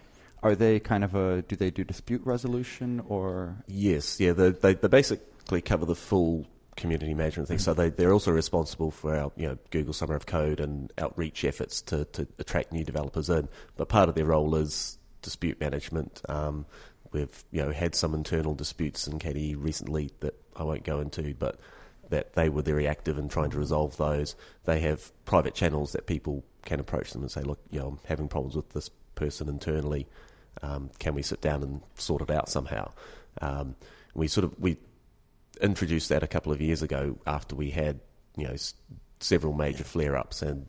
Are 0.46 0.54
they 0.54 0.80
kind 0.80 1.04
of 1.04 1.16
a? 1.16 1.42
Do 1.42 1.56
they 1.56 1.72
do 1.72 1.84
dispute 1.84 2.22
resolution 2.24 3.02
or? 3.08 3.64
Yes, 3.66 4.20
yeah, 4.20 4.32
they, 4.32 4.52
they, 4.52 4.76
they 4.76 4.88
basically 4.88 5.62
cover 5.62 5.88
the 5.88 5.96
full 5.96 6.46
community 6.78 7.16
management 7.16 7.48
thing. 7.48 7.58
So 7.58 7.74
they, 7.74 7.90
they're 7.90 8.14
also 8.14 8.32
responsible 8.32 8.92
for 8.92 9.16
our 9.16 9.32
you 9.36 9.48
know 9.48 9.58
Google 9.72 9.92
Summer 9.92 10.14
of 10.14 10.28
Code 10.28 10.60
and 10.60 10.94
outreach 11.00 11.44
efforts 11.46 11.82
to, 11.84 12.06
to 12.06 12.28
attract 12.38 12.72
new 12.72 12.84
developers 12.84 13.28
in. 13.28 13.50
But 13.76 13.90
part 13.90 14.08
of 14.08 14.14
their 14.14 14.26
role 14.26 14.56
is 14.56 15.00
dispute 15.24 15.60
management. 15.60 16.22
Um, 16.30 16.68
we've 17.12 17.44
you 17.50 17.64
know 17.64 17.72
had 17.72 17.96
some 17.96 18.14
internal 18.14 18.54
disputes 18.54 19.08
in 19.08 19.18
KDE 19.18 19.56
recently 19.58 20.12
that 20.20 20.36
I 20.56 20.62
won't 20.62 20.84
go 20.84 21.00
into, 21.00 21.34
but 21.34 21.60
that 22.10 22.34
they 22.34 22.50
were 22.50 22.62
very 22.62 22.88
active 22.88 23.18
in 23.18 23.30
trying 23.30 23.50
to 23.50 23.58
resolve 23.58 23.98
those. 23.98 24.36
They 24.66 24.80
have 24.82 25.12
private 25.26 25.56
channels 25.56 25.94
that 25.94 26.06
people 26.06 26.46
can 26.66 26.80
approach 26.80 27.14
them 27.14 27.24
and 27.24 27.32
say, 27.32 27.42
look, 27.42 27.60
you 27.72 27.80
know, 27.80 27.88
I'm 27.88 28.00
having 28.06 28.28
problems 28.28 28.56
with 28.56 28.70
this 28.74 28.92
person 29.16 29.50
internally. 29.50 30.08
Um, 30.62 30.90
can 31.00 31.14
we 31.16 31.22
sit 31.22 31.42
down 31.42 31.64
and 31.64 31.82
sort 31.96 32.22
it 32.22 32.32
out 32.32 32.50
somehow? 32.50 32.92
Um, 33.42 33.76
we 34.14 34.28
sort 34.28 34.46
of 34.46 34.58
we 34.60 34.78
introduced 35.62 36.10
that 36.10 36.24
a 36.24 36.28
couple 36.28 36.52
of 36.52 36.62
years 36.62 36.82
ago 36.82 37.18
after 37.26 37.56
we 37.56 37.72
had 37.72 38.00
you 38.38 38.46
know 38.48 38.54
s- 38.54 38.74
several 39.20 39.54
major 39.54 39.84
flare-ups 39.84 40.42
and 40.42 40.68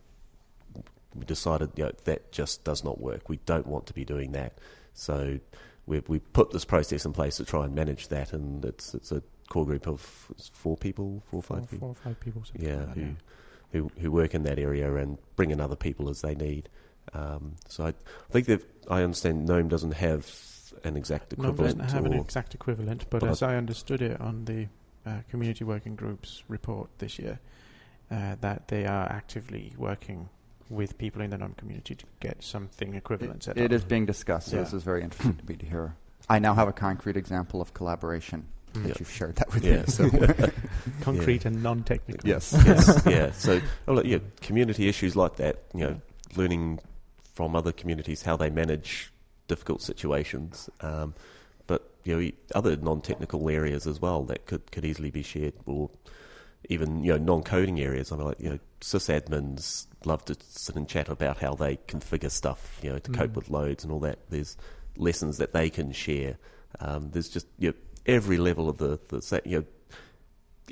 we 1.14 1.24
decided 1.24 1.70
you 1.76 1.84
know 1.84 1.92
that 2.04 2.30
just 2.32 2.64
does 2.64 2.84
not 2.84 3.00
work. 3.00 3.28
We 3.28 3.38
don't 3.46 3.66
want 3.66 3.86
to 3.86 3.92
be 3.94 4.04
doing 4.04 4.32
that. 4.32 4.58
So 4.94 5.38
we 5.86 6.02
we 6.08 6.18
put 6.18 6.50
this 6.50 6.64
process 6.64 7.04
in 7.04 7.12
place 7.12 7.36
to 7.36 7.44
try 7.44 7.64
and 7.64 7.74
manage 7.74 8.08
that, 8.08 8.32
and 8.32 8.64
it's 8.64 8.94
it's 8.94 9.12
a 9.12 9.22
core 9.48 9.64
group 9.64 9.86
of 9.86 10.00
four 10.52 10.76
people, 10.76 11.22
four 11.30 11.38
or 11.38 11.42
Four, 11.42 11.56
five 11.58 11.70
people, 11.70 11.78
four 11.78 11.90
or 11.90 11.94
five 12.14 12.20
people. 12.20 12.42
yeah, 12.58 12.84
like 12.84 12.94
who, 12.96 13.14
who 13.72 13.90
who 14.00 14.10
work 14.10 14.34
in 14.34 14.42
that 14.42 14.58
area 14.58 14.92
and 14.96 15.18
bring 15.36 15.50
in 15.52 15.60
other 15.60 15.76
people 15.76 16.08
as 16.08 16.20
they 16.22 16.34
need. 16.34 16.68
Um, 17.12 17.54
so 17.68 17.84
I, 17.84 17.88
I 17.88 17.92
think 18.32 18.46
that 18.46 18.62
I 18.90 19.02
understand 19.02 19.46
Gnome 19.46 19.68
doesn't 19.68 19.92
have 19.92 20.30
an 20.84 20.96
exact 20.96 21.36
No, 21.38 21.44
it 21.48 21.50
equivalent. 21.52 21.78
doesn't 21.78 21.94
have 21.94 22.04
an 22.06 22.12
exact 22.14 22.54
equivalent, 22.54 23.06
but 23.10 23.20
but 23.20 23.30
as 23.30 23.42
I 23.42 23.56
understood 23.56 24.02
it 24.02 24.20
on 24.20 24.44
the 24.44 24.66
uh, 25.06 25.20
community 25.30 25.64
working 25.64 25.96
groups 25.96 26.42
report 26.48 26.90
this 26.98 27.18
year, 27.18 27.38
uh, 28.10 28.36
that 28.40 28.68
they 28.68 28.84
are 28.86 29.06
actively 29.10 29.72
working 29.78 30.28
with 30.68 30.98
people 30.98 31.22
in 31.22 31.30
the 31.30 31.38
GNOME 31.38 31.54
community 31.56 31.94
to 31.94 32.04
get 32.20 32.42
something 32.42 32.94
equivalent 32.94 33.44
set 33.44 33.56
It 33.56 33.66
up. 33.66 33.72
is 33.72 33.84
being 33.84 34.04
discussed, 34.04 34.48
so 34.48 34.56
Yeah. 34.56 34.62
this 34.64 34.72
is 34.72 34.82
very 34.82 35.02
interesting 35.02 35.36
to 35.36 35.44
be 35.44 35.56
to 35.56 35.64
hear. 35.66 35.94
I 36.28 36.40
now 36.40 36.54
have 36.54 36.66
a 36.68 36.72
concrete 36.72 37.16
example 37.16 37.60
of 37.60 37.72
collaboration 37.72 38.46
Mm. 38.74 38.82
that 38.82 38.88
Yep. 38.88 38.98
you've 38.98 39.10
shared 39.10 39.36
that 39.36 39.54
with 39.54 39.64
Yeah. 39.64 39.76
me. 39.82 39.84
So 39.86 40.10
concrete 41.00 41.44
and 41.46 41.62
non-technical. 41.62 42.28
yes, 42.28 42.52
yes, 42.66 43.02
yeah. 43.06 43.30
So, 43.30 43.60
well, 43.86 44.04
yeah, 44.04 44.18
community 44.42 44.88
issues 44.88 45.14
like 45.16 45.36
that, 45.36 45.62
you 45.72 45.80
know, 45.80 46.00
learning 46.36 46.80
from 47.36 47.54
other 47.54 47.70
communities 47.70 48.22
how 48.22 48.34
they 48.34 48.48
manage 48.48 49.12
difficult 49.46 49.82
situations, 49.82 50.70
um, 50.80 51.14
but 51.66 51.90
you 52.04 52.18
know, 52.18 52.30
other 52.54 52.76
non-technical 52.76 53.48
areas 53.50 53.86
as 53.86 54.00
well 54.00 54.24
that 54.24 54.46
could, 54.46 54.72
could 54.72 54.84
easily 54.86 55.10
be 55.10 55.22
shared, 55.22 55.52
or 55.66 55.90
even 56.70 57.04
you 57.04 57.12
know, 57.12 57.18
non-coding 57.18 57.78
areas. 57.78 58.10
I 58.10 58.16
mean, 58.16 58.26
like 58.26 58.40
you 58.40 58.48
know, 58.48 58.58
sysadmins 58.80 59.86
love 60.06 60.24
to 60.24 60.36
sit 60.40 60.76
and 60.76 60.88
chat 60.88 61.08
about 61.10 61.36
how 61.38 61.54
they 61.54 61.76
configure 61.88 62.30
stuff, 62.30 62.80
you 62.82 62.90
know, 62.90 62.98
to 62.98 63.10
cope 63.10 63.32
Mm. 63.32 63.36
with 63.36 63.50
loads 63.50 63.84
and 63.84 63.92
all 63.92 64.00
that. 64.00 64.18
There's 64.30 64.56
lessons 64.96 65.36
that 65.36 65.52
they 65.52 65.68
can 65.68 65.92
share. 65.92 66.38
Um, 66.80 67.10
there's 67.10 67.28
just 67.28 67.46
you 67.58 67.68
know, 67.68 67.74
every 68.06 68.38
level 68.38 68.68
of 68.70 68.78
the, 68.78 68.98
the 69.08 69.42
you 69.44 69.58
know 69.58 69.64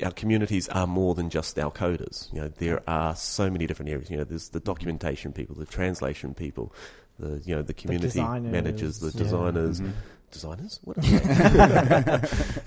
our 0.03 0.11
communities 0.13 0.69
are 0.71 0.87
more 0.87 1.15
than 1.15 1.31
just 1.31 1.59
our 1.59 1.71
coders. 1.71 2.33
You 2.33 2.41
know, 2.43 2.49
there 2.49 2.83
are 2.89 3.15
so 3.15 3.49
many 3.51 3.67
different 3.67 3.91
areas. 3.91 4.11
You 4.11 4.17
know, 4.19 4.25
there's 4.25 4.49
the 4.49 4.61
documentation 4.61 5.33
people, 5.33 5.55
the 5.55 5.67
translation 5.67 6.35
people, 6.35 6.73
the 7.19 7.41
you 7.45 7.55
know 7.55 7.63
the 7.63 7.75
community 7.75 8.09
designers. 8.09 8.53
managers, 8.53 8.99
the 9.01 9.13
Yeah. 9.17 9.23
designers. 9.25 9.81
Mhm. 9.81 9.93
Designers? 10.33 10.81
What? 10.83 10.97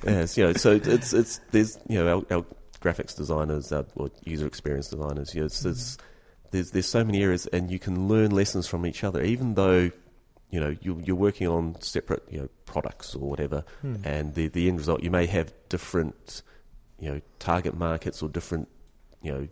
yes, 0.06 0.38
you 0.38 0.44
know. 0.46 0.54
So 0.54 0.72
it's 0.72 1.14
it's 1.14 1.40
there's 1.52 1.78
you 1.88 2.02
know 2.04 2.24
our, 2.30 2.38
our 2.38 2.46
graphics 2.82 3.16
designers, 3.16 3.72
our, 3.72 3.86
or 3.96 4.10
user 4.24 4.48
experience 4.48 4.88
designers. 4.88 5.34
You 5.36 5.42
know, 5.42 5.46
it's, 5.48 5.66
it's, 5.66 5.98
there's 6.52 6.72
there's 6.72 6.88
so 6.88 7.04
many 7.04 7.22
areas, 7.24 7.46
and 7.48 7.70
you 7.72 7.80
can 7.80 8.08
learn 8.08 8.32
lessons 8.32 8.68
from 8.68 8.86
each 8.86 9.04
other, 9.04 9.22
even 9.22 9.56
though 9.56 9.92
you 10.50 10.60
know 10.62 10.76
you, 10.82 11.02
you're 11.06 11.16
working 11.18 11.48
on 11.48 11.76
separate 11.82 12.24
you 12.30 12.40
know 12.40 12.48
products 12.66 13.14
or 13.16 13.30
whatever 13.30 13.66
Hmm. 13.82 13.96
and 14.06 14.34
the 14.36 14.48
the 14.48 14.70
end 14.70 14.78
result 14.78 15.04
you 15.04 15.12
may 15.12 15.26
have 15.26 15.52
different 15.68 16.42
you 17.00 17.10
know 17.10 17.22
target 17.40 17.78
markets 17.78 18.22
or 18.22 18.30
different 18.30 18.68
you 19.22 19.32
know 19.32 19.48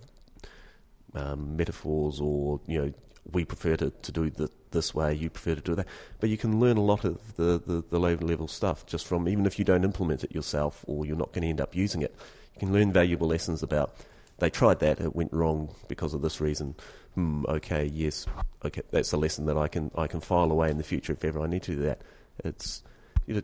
um, 1.21 1.55
metaphors 1.55 2.19
or 2.19 2.60
you 2.67 2.81
know 2.81 2.93
we 3.31 3.43
prefer 3.43 3.75
to, 3.75 3.89
to 3.89 4.12
do 4.12 4.29
the, 4.29 4.49
this 4.71 4.93
way 4.93 5.13
you 5.13 5.29
prefer 5.29 5.55
to 5.55 5.62
do 5.62 5.75
that. 5.75 5.88
But 6.19 6.29
you 6.29 6.38
can 6.38 6.60
learn 6.60 6.77
a 6.77 6.84
lot 6.84 7.03
of 7.05 7.36
the, 7.38 7.62
the, 7.65 7.84
the 7.89 7.99
low 7.99 8.13
level 8.15 8.47
stuff 8.47 8.86
just 8.86 9.08
from 9.08 9.27
even 9.27 9.45
if 9.45 9.58
you 9.58 9.65
don't 9.65 9.84
implement 9.84 10.23
it 10.23 10.31
yourself 10.31 10.84
or 10.88 11.05
you're 11.05 11.17
not 11.17 11.31
going 11.34 11.41
to 11.41 11.47
end 11.47 11.62
up 11.62 11.75
using 11.75 12.01
it 12.01 12.15
you 12.53 12.60
can 12.60 12.73
learn 12.73 12.91
valuable 12.91 13.27
lessons 13.27 13.63
about 13.63 13.95
they 14.38 14.49
tried 14.49 14.79
that 14.79 14.99
it 14.99 15.15
went 15.15 15.31
wrong 15.31 15.73
because 15.88 16.13
of 16.13 16.21
this 16.21 16.41
reason. 16.41 16.75
Hmm, 17.15 17.45
okay 17.47 17.86
yes 17.86 18.25
okay 18.63 18.81
that's 18.91 19.13
a 19.13 19.17
lesson 19.17 19.45
that 19.45 19.58
I 19.58 19.67
can 19.67 19.91
I 19.95 20.08
can 20.08 20.19
file 20.19 20.51
away 20.51 20.69
in 20.69 20.77
the 20.77 20.84
future 20.84 21.13
if 21.13 21.23
ever 21.23 21.41
I 21.41 21.47
need 21.47 21.63
to 21.63 21.75
do 21.75 21.81
that. 21.84 22.01
It's 22.43 22.84
you 23.25 23.36
know, 23.36 23.41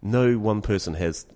no 0.00 0.38
one 0.38 0.62
person 0.62 0.94
has 0.94 1.26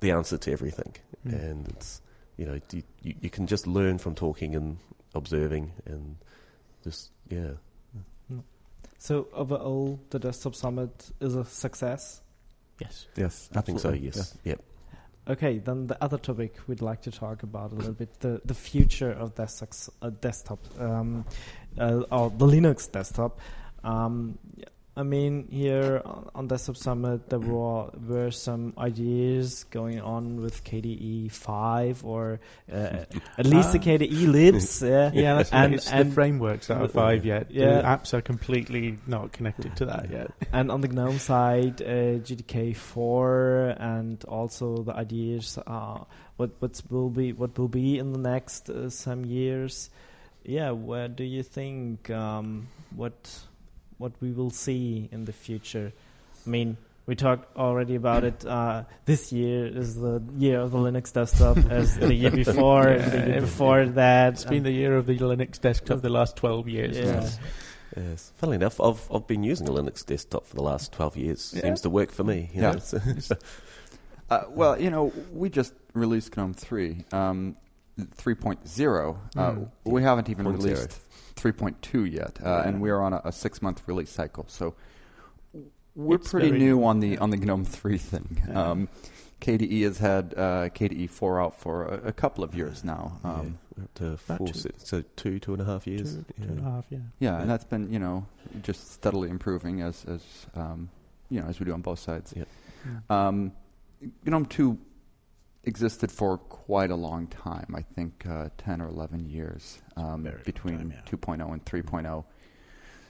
the 0.00 0.10
answer 0.10 0.36
to 0.38 0.52
everything, 0.52 0.94
Mm. 1.26 1.50
and 1.50 1.68
it's 1.68 2.00
you 2.36 2.46
know 2.46 2.58
you, 2.72 2.82
you, 3.02 3.14
you 3.20 3.30
can 3.30 3.46
just 3.46 3.66
learn 3.66 3.98
from 3.98 4.14
talking 4.14 4.54
and 4.54 4.78
observing 5.14 5.72
and 5.86 6.16
just 6.82 7.10
yeah. 7.28 7.52
So 9.00 9.28
overall, 9.32 9.98
the 10.10 10.18
desktop 10.18 10.54
summit 10.54 11.10
is 11.20 11.34
a 11.34 11.44
success. 11.46 12.20
Yes. 12.78 13.06
yes, 13.16 13.48
I 13.56 13.62
think 13.62 13.80
so. 13.80 13.88
absolutely. 13.88 14.06
Yes. 14.14 14.38
Yep. 14.44 14.62
Okay, 15.28 15.58
then 15.58 15.86
the 15.86 16.02
other 16.04 16.18
topic 16.18 16.56
we'd 16.66 16.82
like 16.82 17.00
to 17.02 17.10
talk 17.10 17.42
about 17.42 17.72
a 17.72 17.74
little 17.76 17.94
bit 17.94 18.20
the 18.20 18.42
the 18.44 18.54
future 18.54 19.10
of 19.10 19.34
desktop 19.34 19.94
uh, 20.02 20.10
desktop 20.20 20.58
um, 20.78 21.24
uh, 21.78 22.02
or 22.10 22.30
the 22.30 22.46
Linux 22.46 22.92
desktop. 22.92 23.40
Um, 23.84 24.38
I 24.96 25.02
mean, 25.04 25.46
here 25.50 26.02
on- 26.34 26.48
Desktop 26.48 26.76
Summit, 26.76 27.30
there 27.30 27.38
were 27.38 27.90
were 28.08 28.30
some 28.32 28.74
ideas 28.76 29.64
going 29.70 30.00
on 30.00 30.40
with 30.42 30.64
KDE 30.64 31.30
five 31.30 32.04
or 32.04 32.40
uh, 32.70 33.06
at 33.38 33.46
least 33.46 33.72
the 33.72 33.78
Ah. 33.78 33.82
KDE 33.82 34.26
libs. 34.26 34.82
Yeah, 34.82 35.10
Yeah, 35.14 35.34
that's 35.36 35.52
And- 35.52 35.80
and- 35.92 36.10
the 36.10 36.14
frameworks 36.14 36.66
that 36.66 36.82
are 36.82 36.88
five 36.88 37.24
yet. 37.24 37.50
Yeah. 37.50 37.76
The 37.76 37.82
apps 37.86 38.12
are 38.14 38.20
completely 38.20 38.98
not 39.06 39.32
connected 39.32 39.76
to 39.76 39.86
that 39.86 40.10
yet. 40.10 40.32
and 40.52 40.70
on 40.70 40.80
the 40.80 40.88
GNOME 40.88 41.18
side, 41.18 41.80
uh, 41.82 42.18
GTK 42.26 42.74
four, 42.74 43.74
and 43.78 44.22
also 44.24 44.82
the 44.82 44.94
ideas 44.94 45.56
uh, 45.66 46.00
what 46.36 46.50
what 46.58 46.82
will 46.90 47.10
be 47.10 47.32
what 47.32 47.56
will 47.58 47.68
be 47.68 47.96
in 47.98 48.12
the 48.12 48.18
next 48.18 48.68
uh, 48.68 48.90
some 48.90 49.24
years. 49.24 49.88
Yeah, 50.44 50.72
where 50.72 51.06
do 51.08 51.22
you 51.22 51.42
think 51.44 52.10
um, 52.10 52.66
what 52.96 53.14
what 54.00 54.12
we 54.20 54.32
will 54.32 54.50
see 54.50 55.08
in 55.12 55.24
the 55.26 55.32
future? 55.32 55.92
I 56.46 56.48
mean, 56.50 56.76
we 57.06 57.14
talked 57.16 57.56
already 57.56 57.94
about 57.96 58.24
it. 58.24 58.44
Uh, 58.46 58.84
this 59.04 59.30
year 59.32 59.66
is 59.66 59.94
the 59.96 60.22
year 60.36 60.58
of 60.60 60.70
the 60.72 60.78
Linux 60.78 61.12
desktop, 61.12 61.58
as 61.70 61.98
the 61.98 62.14
year 62.14 62.30
before, 62.30 62.88
and 62.88 63.12
the 63.12 63.26
year 63.28 63.36
it- 63.38 63.40
before 63.40 63.86
that. 63.86 64.32
It's 64.34 64.44
been 64.44 64.62
the 64.62 64.72
year 64.72 64.96
of 64.96 65.06
the 65.06 65.18
Linux 65.18 65.60
desktop 65.60 66.00
the 66.00 66.08
last 66.08 66.36
12 66.36 66.68
years. 66.68 66.96
Yeah. 66.96 67.04
Yes. 67.20 67.38
Yes. 67.96 68.32
Funnily 68.36 68.56
enough, 68.56 68.80
I've 68.80 69.02
I've 69.12 69.26
been 69.26 69.42
using 69.42 69.68
a 69.68 69.72
Linux 69.72 70.06
desktop 70.06 70.46
for 70.46 70.54
the 70.54 70.62
last 70.62 70.92
twelve 70.92 71.16
years. 71.16 71.52
Yeah. 71.52 71.62
Seems 71.62 71.80
to 71.80 71.90
work 71.90 72.12
for 72.12 72.22
me. 72.22 72.48
You 72.54 72.62
Yeah. 72.62 72.72
know, 72.72 73.36
Uh, 74.30 74.44
well, 74.50 74.80
you 74.80 74.90
know, 74.90 75.12
we 75.32 75.50
just 75.50 75.74
released 75.92 76.36
GNOME 76.36 76.54
3. 76.54 77.04
Um, 77.12 77.56
3.0. 77.98 79.16
Uh, 79.36 79.50
Mm. 79.52 79.68
We 79.84 80.02
haven't 80.04 80.28
even 80.28 80.44
Point 80.44 80.62
zero. 80.62 80.74
released 80.76 81.00
3.2 81.36 82.10
yet, 82.12 82.38
uh, 82.44 82.62
and 82.66 82.80
we 82.80 82.90
are 82.90 83.02
on 83.02 83.12
a, 83.12 83.20
a 83.24 83.32
six-month 83.32 83.82
release 83.86 84.10
cycle. 84.10 84.44
So 84.48 84.74
we're 85.94 86.16
It's 86.16 86.30
pretty 86.30 86.50
new 86.52 86.58
new, 86.58 86.84
on 86.84 87.00
the 87.00 87.08
yeah. 87.10 87.18
on 87.20 87.30
the 87.30 87.36
GNOME 87.36 87.64
3 87.64 87.98
thing. 87.98 88.42
Yeah. 88.48 88.70
Um, 88.70 88.88
KDE 89.40 89.82
has 89.84 89.98
had 89.98 90.34
uh, 90.36 90.68
KDE 90.68 91.08
4 91.08 91.40
out 91.40 91.58
for 91.58 91.84
a, 91.86 92.08
a 92.08 92.12
couple 92.12 92.44
of 92.44 92.54
years 92.54 92.84
now. 92.84 93.18
yeah, 93.24 93.30
Um, 93.32 93.58
we're 93.76 93.84
up 93.84 93.94
to 93.94 94.06
About 94.26 94.38
four, 94.38 94.46
two. 94.48 94.58
se- 94.58 94.70
so 94.76 95.02
two 95.16 95.38
two 95.38 95.52
and 95.54 95.62
a 95.62 95.64
half 95.64 95.86
years. 95.86 96.14
Two, 96.14 96.24
yeah. 96.38 96.44
two 96.46 96.52
and 96.52 96.60
a 96.60 96.62
half, 96.70 96.84
yeah. 96.90 96.98
Yeah, 97.18 97.30
Yeah. 97.32 97.40
and 97.40 97.50
that's 97.50 97.64
been 97.64 97.90
you 97.92 97.98
know 97.98 98.26
just 98.62 98.92
steadily 98.92 99.30
improving 99.30 99.80
as 99.80 100.04
as 100.06 100.22
um, 100.54 100.90
you 101.30 101.40
know 101.40 101.46
as 101.48 101.58
we 101.58 101.64
do 101.66 101.72
on 101.72 101.80
both 101.80 101.98
sides. 101.98 102.34
Yep. 102.36 102.48
Um, 103.08 103.52
GNOME 104.26 104.46
two 104.46 104.78
existed 105.64 106.10
for 106.10 106.38
quite 106.38 106.90
a 106.90 106.96
long 106.96 107.26
time. 107.26 107.74
I 107.76 107.82
think 107.82 108.24
uh, 108.28 108.48
ten 108.58 108.80
or 108.80 108.88
eleven 108.88 109.28
years 109.28 109.80
um, 109.96 110.28
between 110.44 110.78
time, 110.78 110.94
yeah. 110.94 111.10
2.0 111.10 111.52
and 111.52 111.64
3.0. 111.64 112.24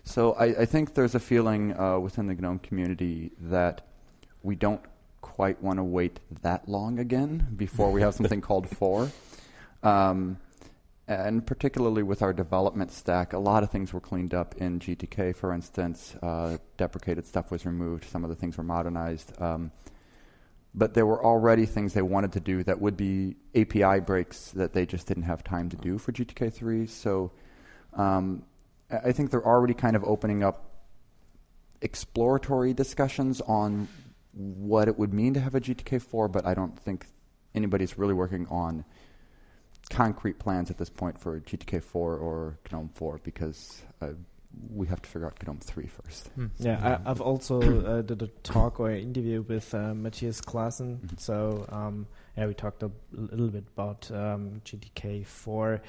So 0.05 0.33
I, 0.33 0.45
I 0.47 0.65
think 0.65 0.95
there's 0.95 1.15
a 1.15 1.21
feeling 1.21 1.79
uh, 1.79 1.99
within 1.99 2.27
the 2.27 2.35
GNOME 2.35 2.61
community 2.61 3.33
that 3.41 3.87
we 4.43 4.57
don't 4.57 4.81
quite 5.21 5.63
want 5.63 5.79
to 5.79 5.85
wait 5.85 6.21
that 6.43 6.69
long 6.69 6.99
again 6.99 7.47
before 7.57 7.93
we 7.93 8.01
have 8.01 8.15
something 8.17 8.41
called 8.41 8.69
4. 8.69 9.11
Um, 9.83 10.39
and 11.07 11.45
particularly 11.45 12.03
with 12.05 12.23
our 12.23 12.33
development 12.33 12.93
stack, 12.93 13.33
a 13.33 13.39
lot 13.39 13.63
of 13.65 13.71
things 13.71 13.93
were 13.93 14.01
cleaned 14.01 14.33
up 14.33 14.55
in 14.57 14.79
GTK, 14.79 15.35
for 15.35 15.53
instance. 15.53 16.15
Uh, 16.23 16.59
deprecated 16.77 17.27
stuff 17.27 17.51
was 17.51 17.67
removed. 17.67 18.05
Some 18.05 18.23
of 18.23 18.31
the 18.31 18.37
things 18.37 18.57
were 18.57 18.65
modernized. 18.65 19.33
Um, 19.43 19.73
but 20.75 20.95
there 20.95 21.07
were 21.07 21.25
already 21.25 21.67
things 21.67 21.95
they 21.95 22.03
wanted 22.03 22.33
to 22.33 22.41
do 22.41 22.63
that 22.63 22.81
would 22.81 22.97
be 22.97 23.37
API 23.55 24.01
breaks 24.01 24.51
that 24.53 24.73
they 24.73 24.87
just 24.87 25.07
didn't 25.07 25.25
have 25.25 25.43
time 25.43 25.69
to 25.69 25.77
do 25.77 25.99
for 25.99 26.13
GTK 26.13 26.53
3. 26.53 26.87
So 26.87 27.33
um, 27.95 28.45
I 28.91 29.13
think 29.13 29.31
they're 29.31 29.47
already 29.47 29.75
kind 29.75 29.97
of 29.97 30.05
opening 30.05 30.45
up 30.45 30.71
exploratory 31.81 32.73
discussions 32.73 33.41
on 33.41 33.89
what 34.33 34.87
it 34.87 34.99
would 34.99 35.13
mean 35.13 35.35
to 35.35 35.41
have 35.41 35.55
a 35.55 35.61
GTK 35.61 36.01
4, 36.01 36.29
but 36.29 36.47
I 36.47 36.55
don't 36.55 36.79
think 36.79 37.07
anybody's 37.55 37.99
really 37.99 38.15
working 38.15 38.47
on 38.49 38.85
concrete 39.89 40.39
plans 40.39 40.71
at 40.71 40.79
this 40.79 40.91
point 40.91 41.19
for 41.19 41.41
GTK 41.41 41.83
4 41.83 42.17
or 42.17 42.59
GNOME 42.71 42.91
4 42.95 43.21
because 43.25 43.83
uh, 44.01 44.11
we 44.73 44.87
have 44.89 45.01
to 45.03 45.09
figure 45.09 45.27
out 45.27 45.37
GNOME 45.47 45.59
3 45.61 45.87
first. 45.87 46.29
Hmm. 46.35 46.47
Yeah, 46.59 46.99
I, 47.05 47.11
I've 47.11 47.21
also 47.21 47.61
uh, 47.61 48.03
did 48.03 48.23
a 48.23 48.27
talk 48.43 48.81
or 48.81 48.91
interview 48.91 49.43
with 49.43 49.73
uh, 49.75 49.95
Matthias 49.95 50.41
Clasen. 50.41 50.99
Mhm. 50.99 51.21
So 51.21 51.67
um, 51.71 52.07
yeah, 52.37 52.47
we 52.47 52.55
talked 52.55 52.83
a 52.83 52.91
little 53.13 53.49
bit 53.49 53.65
about 53.77 54.11
um, 54.11 54.61
GTK 54.65 55.25
four. 55.27 55.81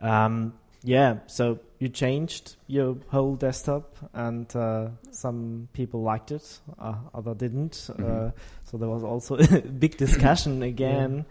Um, 0.00 0.54
yeah, 0.82 1.18
so 1.26 1.58
you 1.78 1.88
changed 1.90 2.56
your 2.66 2.96
whole 3.08 3.36
desktop, 3.36 3.96
and 4.14 4.54
uh, 4.56 4.88
some 5.10 5.68
people 5.74 6.00
liked 6.02 6.30
it, 6.30 6.58
uh, 6.78 6.94
other 7.14 7.34
didn't. 7.34 7.88
Uh, 7.90 8.02
Mhm. 8.02 8.32
so 8.64 8.78
there 8.78 8.88
was 8.88 9.02
also 9.02 9.36
a 9.38 9.60
big 9.60 9.96
discussion 9.98 10.62
again. 10.74 11.26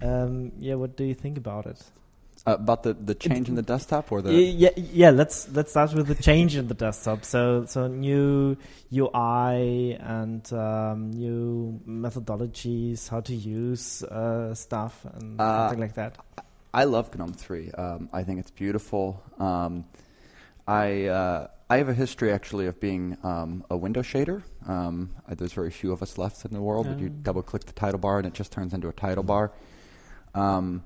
Um, 0.00 0.50
yeah, 0.58 0.74
what 0.74 0.96
do 0.96 1.04
you 1.04 1.14
think 1.14 1.38
about 1.38 1.66
it? 1.66 1.80
Uh, 2.44 2.54
about 2.54 2.82
the, 2.82 2.92
the 2.92 3.14
change 3.14 3.48
in 3.48 3.54
the 3.54 3.62
desktop 3.62 4.10
or 4.10 4.20
the. 4.20 4.34
Yeah, 4.34 4.70
yeah. 4.74 5.10
Let's 5.10 5.48
let's 5.52 5.70
start 5.70 5.94
with 5.94 6.08
the 6.08 6.16
change 6.16 6.56
in 6.56 6.66
the 6.66 6.74
desktop. 6.74 7.24
So 7.24 7.66
so 7.66 7.86
new 7.86 8.56
UI 8.92 9.92
and 9.94 10.52
um, 10.52 11.12
new 11.12 11.80
methodologies, 11.86 13.08
how 13.08 13.20
to 13.20 13.32
use 13.34 14.02
uh, 14.02 14.54
stuff 14.54 15.04
and 15.14 15.40
Uh, 15.40 15.68
something 15.68 15.80
like 15.80 15.94
that. 15.94 16.18
I 16.74 16.84
love 16.84 17.14
GNOME 17.16 17.34
3. 17.34 17.70
Um, 17.72 18.08
I 18.12 18.24
think 18.24 18.40
it's 18.40 18.50
beautiful. 18.50 19.22
Um, 19.38 19.84
I 20.66 21.06
uh, 21.06 21.46
I 21.70 21.76
have 21.76 21.88
a 21.88 21.94
history 21.94 22.32
actually 22.32 22.66
of 22.66 22.80
being 22.80 23.16
um, 23.22 23.64
a 23.70 23.76
window 23.76 24.02
shader. 24.02 24.42
Um, 24.66 25.10
there's 25.28 25.52
very 25.52 25.70
few 25.70 25.92
of 25.92 26.02
us 26.02 26.18
left 26.18 26.44
in 26.44 26.52
the 26.52 26.60
world. 26.62 26.86
you 27.00 27.06
Oh. 27.08 27.22
double 27.22 27.42
click 27.42 27.64
the 27.66 27.72
title 27.72 27.98
bar 28.00 28.18
and 28.18 28.26
it 28.26 28.34
just 28.34 28.50
turns 28.50 28.72
into 28.74 28.88
a 28.88 28.92
title 28.92 29.22
bar. 29.22 29.52
Um, 30.34 30.82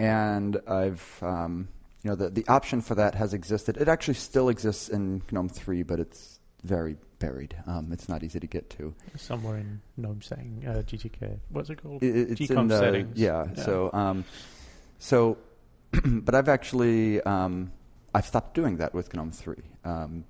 and 0.00 0.58
I've 0.66 1.18
um, 1.22 1.68
you 2.02 2.10
know 2.10 2.16
the 2.16 2.30
the 2.30 2.44
option 2.48 2.80
for 2.80 2.94
that 2.94 3.14
has 3.14 3.34
existed. 3.34 3.76
It 3.76 3.86
actually 3.88 4.14
still 4.14 4.48
exists 4.48 4.88
in 4.88 5.22
GNOME 5.30 5.50
3, 5.50 5.82
but 5.82 6.00
it's 6.00 6.40
very 6.64 6.96
buried. 7.18 7.54
Um, 7.66 7.90
it's 7.92 8.08
not 8.08 8.22
easy 8.22 8.40
to 8.40 8.46
get 8.46 8.70
to. 8.70 8.94
Somewhere 9.16 9.58
in 9.58 9.80
GNOME 9.98 10.22
setting, 10.22 10.64
uh, 10.66 10.82
GTK. 10.86 11.38
What's 11.50 11.68
it 11.68 11.82
called? 11.82 12.02
It- 12.02 12.30
it's 12.30 12.40
GCOM 12.40 12.60
in 12.62 12.68
the, 12.68 12.78
settings. 12.78 13.18
Yeah, 13.18 13.44
Yeah. 13.54 13.62
So, 13.62 13.90
um, 13.92 14.24
so, 14.98 15.36
but 16.04 16.34
I've 16.34 16.48
actually 16.48 17.20
um, 17.22 17.70
I've 18.14 18.26
stopped 18.26 18.54
doing 18.54 18.78
that 18.78 18.94
with 18.94 19.12
GNOME 19.14 19.32
three, 19.32 19.62
um, 19.84 20.24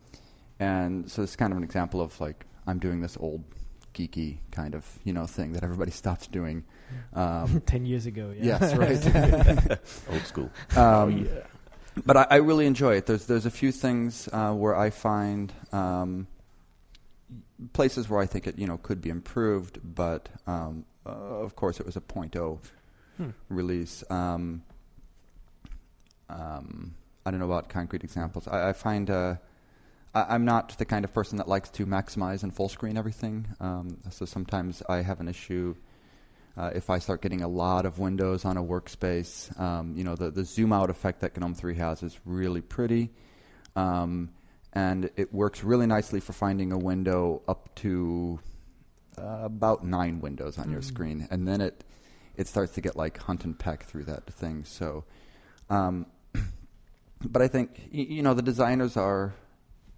and 0.59 1.09
so 1.09 1.23
it's 1.23 1.37
kind 1.37 1.53
of 1.53 1.57
an 1.59 1.65
example 1.65 2.01
of 2.01 2.21
like 2.21 2.45
I'm 2.67 2.81
doing 2.81 3.01
this 3.01 3.17
old 3.21 3.45
geeky 3.94 4.38
kind 4.53 4.74
of 4.74 4.85
you 5.05 5.12
know 5.12 5.26
thing 5.26 5.53
that 5.53 5.62
everybody 5.62 5.90
stopped 6.03 6.31
doing. 6.33 6.64
Um, 7.14 7.61
Ten 7.66 7.87
years 7.87 8.07
ago. 8.07 8.33
Yeah. 8.37 8.59
yes, 8.61 8.74
right. 9.68 9.79
Old 10.12 10.22
school. 10.26 10.50
oh, 10.76 11.03
um, 11.03 11.26
yeah. 11.26 11.40
but 12.07 12.16
I, 12.16 12.26
I 12.31 12.37
really 12.37 12.66
enjoy 12.66 12.96
it. 12.96 13.07
There's 13.07 13.26
there's 13.26 13.46
a 13.46 13.50
few 13.50 13.72
things 13.72 14.29
uh, 14.33 14.53
where 14.53 14.76
I 14.76 14.90
find 14.90 15.53
um, 15.72 16.26
places 17.72 18.09
where 18.09 18.20
I 18.20 18.26
think 18.26 18.46
it 18.46 18.59
you 18.59 18.66
know 18.66 18.79
could 18.79 19.00
be 19.00 19.11
improved, 19.11 19.79
but 19.83 20.29
um, 20.46 20.85
uh, 21.07 21.11
of 21.11 21.57
course 21.57 21.81
it 21.81 21.87
was 21.87 21.96
a 21.96 22.00
0.0 22.00 22.59
Hmm. 23.16 23.31
release. 23.50 24.03
Um, 24.11 24.62
um, 26.31 26.94
I 27.26 27.31
don't 27.31 27.40
know 27.40 27.46
about 27.46 27.68
concrete 27.68 28.03
examples. 28.03 28.48
I, 28.48 28.70
I 28.70 28.72
find 28.72 29.11
uh, 29.11 29.35
I, 30.14 30.35
I'm 30.35 30.44
not 30.44 30.77
the 30.79 30.85
kind 30.85 31.05
of 31.05 31.12
person 31.12 31.38
that 31.38 31.49
likes 31.49 31.70
to 31.70 31.87
maximize 31.87 32.42
and 32.42 32.55
full 32.55 32.68
screen 32.68 32.96
everything. 32.96 33.46
Um, 33.61 33.99
so 34.11 34.25
sometimes 34.27 34.83
I 34.88 35.03
have 35.03 35.20
an 35.20 35.29
issue 35.29 35.75
uh, 36.57 36.70
if 36.75 36.90
I 36.90 36.99
start 36.99 37.23
getting 37.23 37.42
a 37.42 37.49
lot 37.49 37.87
of 37.87 37.99
windows 37.99 38.44
on 38.44 38.57
a 38.57 38.62
workspace. 38.62 39.59
Um, 39.59 39.94
you 39.96 40.05
know, 40.05 40.16
the, 40.16 40.31
the 40.31 40.44
zoom 40.44 40.73
out 40.73 40.90
effect 40.90 41.20
that 41.20 41.37
GNOME 41.38 41.55
3 41.55 41.75
has 41.77 42.03
is 42.03 42.18
really 42.25 42.61
pretty. 42.61 43.11
Um, 43.77 44.31
and 44.73 45.11
it 45.16 45.33
works 45.33 45.64
really 45.64 45.87
nicely 45.87 46.20
for 46.20 46.33
finding 46.33 46.73
a 46.73 46.79
window 46.79 47.42
up 47.49 47.75
to 47.77 48.40
uh, 49.18 49.40
about 49.42 49.85
nine 49.85 50.20
windows 50.20 50.59
on 50.59 50.70
your 50.70 50.81
Mhm. 50.81 50.85
screen. 50.85 51.29
And 51.31 51.46
then 51.46 51.61
it, 51.61 51.85
it 52.37 52.46
starts 52.46 52.73
to 52.75 52.81
get 52.81 52.96
like 52.96 53.18
hunt 53.18 53.44
and 53.44 53.59
peck 53.59 53.85
through 53.85 54.05
that 54.05 54.27
thing. 54.27 54.64
So, 54.64 55.05
um, 55.68 56.07
but 57.25 57.42
I 57.42 57.49
think, 57.49 57.88
you 57.90 58.23
know, 58.23 58.35
the 58.35 58.42
designers 58.42 58.96
are, 58.96 59.35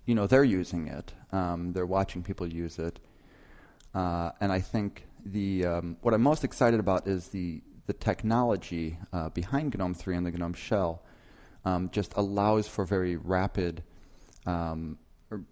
you 0.07 0.15
know, 0.15 0.27
they're 0.27 0.45
using 0.45 0.89
it. 0.89 1.13
Um, 1.33 1.73
they're 1.73 1.87
watching 1.87 2.23
people 2.23 2.47
use 2.47 2.79
it. 2.79 2.99
Uh, 3.95 4.31
and 4.41 4.51
I 4.51 4.61
think 4.61 5.07
the 5.25 5.67
um, 5.67 5.97
what 6.01 6.15
I'm 6.15 6.23
most 6.23 6.45
excited 6.45 6.81
about 6.81 7.07
is 7.07 7.29
the 7.29 7.63
the 7.87 7.93
technology 7.93 8.99
uh, 9.13 9.29
behind 9.31 9.77
GNOME 9.77 9.95
3 9.95 10.17
and 10.17 10.27
the 10.27 10.31
GNOME 10.31 10.55
shell 10.55 11.03
um, 11.65 11.91
just 11.91 12.13
allows 12.17 12.69
for 12.69 12.85
very 12.85 13.17
rapid 13.17 13.83
um, 14.47 14.99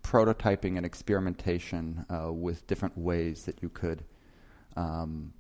prototyping 0.03 0.77
and 0.77 0.87
experimentation 0.87 2.05
uh, 2.09 2.33
with 2.33 2.67
different 2.67 2.97
ways 2.97 3.45
that 3.45 3.63
you 3.63 3.69
could 3.69 4.05
um, 4.77 5.33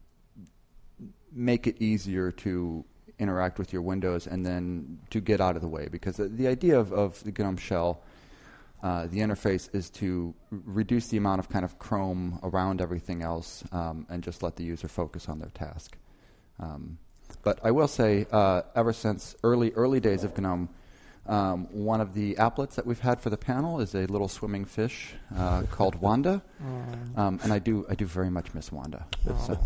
make 1.32 1.66
it 1.66 1.80
easier 1.80 2.32
to 2.32 2.84
interact 3.18 3.58
with 3.58 3.72
your 3.72 3.82
windows 3.82 4.26
and 4.26 4.44
then 4.44 4.98
to 5.10 5.20
get 5.20 5.40
out 5.40 5.54
of 5.54 5.62
the 5.62 5.68
way 5.68 5.88
because 5.90 6.16
the, 6.16 6.28
the 6.28 6.48
idea 6.48 6.78
of, 6.78 6.92
of 6.92 7.22
the 7.24 7.32
GNOME 7.32 7.56
shell 7.56 8.02
uh, 8.82 9.06
the 9.06 9.18
interface 9.18 9.72
is 9.74 9.90
to 9.90 10.34
reduce 10.50 11.08
the 11.08 11.16
amount 11.16 11.38
of 11.38 11.48
kind 11.48 11.64
of 11.64 11.78
Chrome 11.78 12.38
around 12.42 12.80
everything 12.80 13.22
else 13.22 13.62
um, 13.72 14.06
and 14.08 14.22
just 14.22 14.42
let 14.42 14.56
the 14.56 14.64
user 14.64 14.88
focus 14.88 15.28
on 15.28 15.38
their 15.38 15.50
task. 15.50 15.96
Um, 16.58 16.98
but 17.42 17.60
I 17.62 17.70
will 17.70 17.88
say, 17.88 18.26
uh, 18.32 18.62
ever 18.74 18.92
since 18.92 19.36
early 19.44 19.72
early 19.72 20.00
days 20.00 20.24
of 20.24 20.36
GNOME, 20.36 20.68
um, 21.26 21.66
one 21.70 22.00
of 22.00 22.14
the 22.14 22.34
applets 22.36 22.74
that 22.74 22.86
we've 22.86 23.00
had 23.00 23.20
for 23.20 23.30
the 23.30 23.36
panel 23.36 23.80
is 23.80 23.94
a 23.94 24.06
little 24.06 24.28
swimming 24.28 24.64
fish 24.64 25.14
uh, 25.36 25.62
called 25.70 25.94
Wanda, 25.96 26.42
um, 27.16 27.38
and 27.42 27.52
I 27.52 27.58
do 27.58 27.86
I 27.88 27.94
do 27.94 28.06
very 28.06 28.30
much 28.30 28.52
miss 28.54 28.72
Wanda. 28.72 29.06
So, 29.46 29.58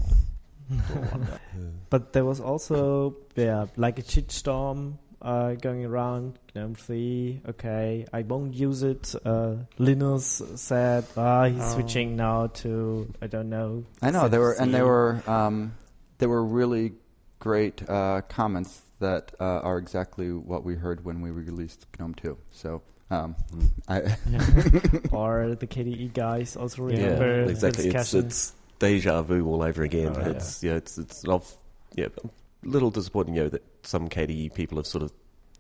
But 1.91 2.13
there 2.13 2.25
was 2.25 2.41
also 2.41 3.17
yeah, 3.37 3.67
like 3.77 3.99
a 3.99 4.03
shitstorm 4.03 4.99
uh, 5.25 5.55
going 5.55 5.85
around. 5.85 6.39
GNOME 6.55 6.75
three, 6.77 7.41
okay, 7.49 8.07
I 8.13 8.23
won't 8.23 8.55
use 8.55 8.83
it. 8.85 9.13
Uh, 9.25 9.57
Linus 9.79 10.41
said, 10.55 11.05
ah, 11.17 11.47
he's 11.47 11.61
Oh. 11.61 11.75
switching 11.75 12.15
now 12.15 12.47
to 12.63 13.13
I 13.21 13.27
don't 13.27 13.49
know. 13.51 13.85
I 14.03 14.11
know 14.13 14.29
they 14.29 14.39
were, 14.39 14.53
and 14.53 14.73
they 14.73 14.83
were 14.83 15.21
um, 15.27 15.73
they 16.19 16.27
were 16.29 16.45
really 16.45 16.93
great 17.41 17.83
uh, 17.89 18.21
comments 18.29 18.83
that 19.01 19.33
uh, 19.41 19.45
are 19.67 19.79
exactly 19.79 20.31
what 20.33 20.63
we 20.65 20.75
heard 20.77 21.05
when 21.05 21.21
we 21.21 21.31
released 21.33 21.87
GNOME 21.99 22.15
2. 22.15 22.39
So 22.53 22.83
um, 23.11 23.35
I, 23.89 24.01
or 25.13 25.55
the 25.57 25.67
KDE 25.67 26.15
guys 26.15 26.57
also 26.57 26.89
Yeah, 26.89 27.03
remember 27.05 27.45
the 27.47 27.51
exactly. 27.51 27.85
It's, 27.87 27.95
discussion. 27.95 28.27
it's 28.27 28.53
deja 28.79 29.23
vu 29.23 29.45
all 29.47 29.63
over 29.63 29.83
again. 29.83 30.13
Oh, 30.17 30.21
yeah. 30.21 30.29
it's 30.31 30.63
yeah, 30.63 30.75
it's 30.75 30.99
it's 30.99 31.25
of 31.27 31.51
yeah, 31.97 32.07
a 32.23 32.29
little 32.65 32.91
disappointing, 32.91 33.35
you 33.35 33.43
know, 33.45 33.49
that 33.51 33.63
some 33.83 34.09
KDE 34.09 34.55
people 34.55 34.79
have 34.79 34.87
sort 34.87 35.03
of 35.05 35.13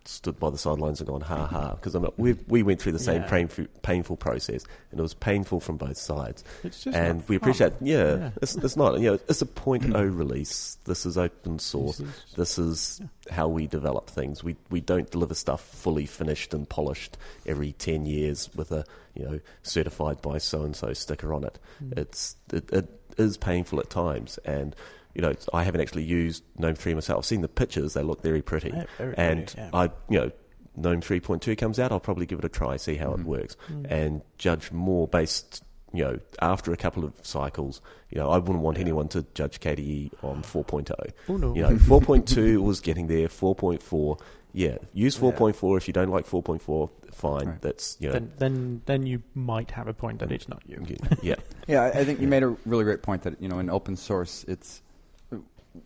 stood 0.07 0.38
by 0.38 0.51
the 0.51 0.59
sidelines 0.59 1.01
and 1.01 1.09
gone 1.09 1.23
ha 1.23 1.47
ha 1.47 1.71
because 1.77 1.97
I 1.97 2.01
we 2.19 2.35
we 2.47 2.62
went 2.62 2.79
through 2.79 2.93
the 2.93 2.99
same 2.99 3.23
Yeah. 3.23 3.29
painful 3.31 3.64
painful 3.81 4.17
process 4.19 4.62
and 4.90 5.01
it 5.01 5.03
was 5.03 5.14
painful 5.14 5.61
from 5.61 5.79
both 5.79 5.97
sides. 5.97 6.45
It's 6.62 6.85
just 6.85 6.95
and 6.95 7.27
we 7.27 7.37
appreciate 7.37 7.73
yeah, 7.81 8.17
Yeah. 8.17 8.31
It's, 8.43 8.55
it's 8.55 8.77
not 8.77 9.01
you 9.01 9.12
know 9.12 9.19
it's 9.31 9.40
a 9.40 9.47
0.0 9.47 9.95
release. 10.14 10.77
This 10.85 11.07
is 11.07 11.17
open 11.17 11.59
source. 11.59 12.03
This 12.37 12.59
is- 12.59 13.01
is 13.01 13.01
how 13.31 13.49
we 13.49 13.67
develop 13.67 14.11
things. 14.11 14.45
We 14.45 14.57
we 14.69 14.83
don't 14.83 15.11
deliver 15.11 15.33
stuff 15.35 15.62
fully 15.62 16.05
finished 16.05 16.53
and 16.53 16.69
polished 16.69 17.17
every 17.47 17.73
ten 17.73 18.05
years 18.05 18.51
with 18.55 18.73
a 18.73 18.85
you 19.14 19.25
know 19.25 19.40
certified 19.62 20.21
by 20.21 20.37
so 20.37 20.64
and 20.64 20.77
so 20.77 20.93
sticker 20.93 21.33
on 21.33 21.45
it. 21.45 21.59
Mm. 21.83 21.99
It's 21.99 22.37
it, 22.53 22.71
it 22.75 23.01
is 23.17 23.38
painful 23.38 23.81
at 23.81 23.88
times, 23.88 24.38
and 24.45 24.77
you 25.14 25.22
know 25.22 25.33
I 25.53 25.62
haven't 25.64 25.81
actually 25.81 26.05
used 26.05 26.42
GNOME 26.59 26.74
three 26.74 26.94
myself. 26.94 27.18
I've 27.18 27.24
seen 27.27 27.40
the 27.42 27.48
pictures; 27.48 27.94
they 27.94 28.03
look 28.03 28.22
very 28.22 28.42
pretty. 28.42 28.70
Yeah, 28.70 28.85
very 28.98 29.14
and 29.16 29.46
pretty, 29.46 29.61
yeah. 29.61 29.70
I 29.72 29.85
you 30.09 30.18
know 30.20 30.31
GNOME 30.77 31.00
three 31.03 31.20
point 31.20 31.42
two 31.42 31.55
comes 31.57 31.79
out, 31.79 31.92
I'll 31.92 32.00
probably 32.00 32.27
give 32.27 32.38
it 32.40 32.44
a 32.44 32.48
try, 32.48 32.77
see 32.77 32.96
how 32.96 33.11
Mhm. 33.11 33.20
it 33.20 33.27
works, 33.27 33.57
Mm. 33.70 33.87
and 33.90 34.22
judge 34.38 34.72
more 34.72 35.07
based. 35.09 35.62
You 35.92 36.03
know, 36.05 36.18
after 36.42 36.72
a 36.72 36.77
couple 36.77 37.05
of 37.05 37.12
cycles, 37.22 37.81
you 38.11 38.18
know, 38.18 38.29
I 38.29 38.38
wouldn't 38.38 38.59
want 38.64 38.79
anyone 38.79 39.07
to 39.11 39.24
judge 39.33 39.61
KDE 39.61 40.11
on 40.24 40.42
4.0. 40.42 40.90
oh 41.29 41.37
no, 41.37 41.55
You 41.55 41.62
know, 41.62 41.77
4.2 41.77 42.61
was 42.64 42.81
getting 42.81 43.07
there. 43.07 43.29
4.4, 43.29 44.18
yeah, 44.53 44.79
use 44.92 45.14
Yeah. 45.14 45.20
4.4 45.31 45.77
if 45.77 45.87
you 45.87 45.92
don't 45.92 46.11
like 46.11 46.27
4.4. 46.27 46.90
Fine, 47.12 47.46
Right. 47.46 47.62
that's 47.62 47.96
you 48.00 48.09
know, 48.09 48.14
then 48.14 48.33
then 48.38 48.83
then 48.87 49.07
you 49.07 49.22
might 49.37 49.70
have 49.70 49.87
a 49.87 49.94
point 49.94 50.18
that 50.18 50.33
it's 50.33 50.48
not 50.48 50.62
you. 50.66 50.85
yeah, 51.22 51.37
yeah, 51.68 51.83
I, 51.83 52.00
I 52.00 52.05
think 52.05 52.20
you 52.20 52.27
made 52.27 52.42
a 52.42 52.57
really 52.66 52.83
great 52.83 53.03
point 53.03 53.22
that 53.22 53.40
you 53.40 53.46
know 53.48 53.61
in 53.61 53.70
open 53.70 53.94
source 53.94 54.44
it's 54.48 54.83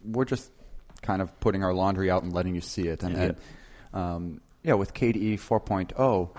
we're 0.05 0.25
just 0.25 0.51
kind 1.03 1.23
of 1.23 1.39
putting 1.41 1.63
our 1.63 1.73
laundry 1.73 2.11
out 2.11 2.23
and 2.23 2.33
letting 2.33 2.55
you 2.55 2.61
see 2.61 2.89
it, 2.89 3.03
and, 3.03 3.17
Yeah. 3.17 3.23
and 3.23 3.37
um, 3.93 4.41
yeah, 4.63 4.75
with 4.75 4.93
KDE 4.95 5.35
4.0, 5.39 6.31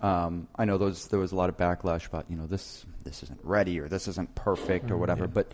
um, 0.00 0.48
I 0.56 0.64
know 0.64 0.78
those 0.78 1.08
there 1.08 1.18
was 1.20 1.32
a 1.32 1.36
lot 1.36 1.48
of 1.48 1.56
backlash 1.56 2.06
about 2.06 2.26
you 2.30 2.36
know 2.36 2.46
this 2.46 2.84
this 3.04 3.22
isn't 3.24 3.40
ready 3.42 3.80
or 3.80 3.88
this 3.88 4.08
isn't 4.08 4.34
perfect 4.34 4.90
or 4.90 4.94
Mm, 4.96 5.00
whatever, 5.00 5.24
yeah. 5.24 5.30
but 5.34 5.52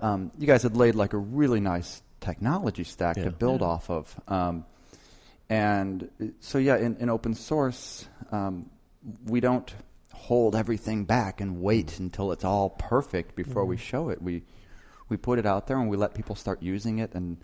um, 0.00 0.30
you 0.38 0.46
guys 0.46 0.62
had 0.62 0.76
laid 0.76 0.94
like 0.94 1.12
a 1.12 1.18
really 1.18 1.60
nice 1.60 2.02
technology 2.20 2.84
stack 2.84 3.16
Yeah. 3.16 3.24
to 3.24 3.30
build 3.30 3.60
Yeah. 3.60 3.66
off 3.68 3.90
of. 3.90 4.20
Um, 4.28 4.64
and 5.48 6.08
so, 6.40 6.58
yeah, 6.58 6.76
in, 6.76 6.96
in 6.98 7.10
open 7.10 7.34
source, 7.34 8.06
um, 8.30 8.70
we 9.26 9.40
don't 9.40 9.72
hold 10.12 10.54
everything 10.54 11.04
back 11.04 11.40
and 11.40 11.60
wait 11.60 11.98
until 11.98 12.30
it's 12.32 12.44
all 12.44 12.70
perfect 12.70 13.34
before 13.34 13.64
we 13.64 13.76
Mhm. 13.76 13.80
show 13.80 14.08
it. 14.10 14.22
We 14.22 14.42
we 15.10 15.16
put 15.18 15.38
it 15.38 15.44
out 15.44 15.66
there 15.66 15.78
and 15.78 15.90
we 15.90 15.96
let 15.96 16.14
people 16.14 16.34
start 16.34 16.62
using 16.62 16.98
it 17.00 17.14
and 17.14 17.36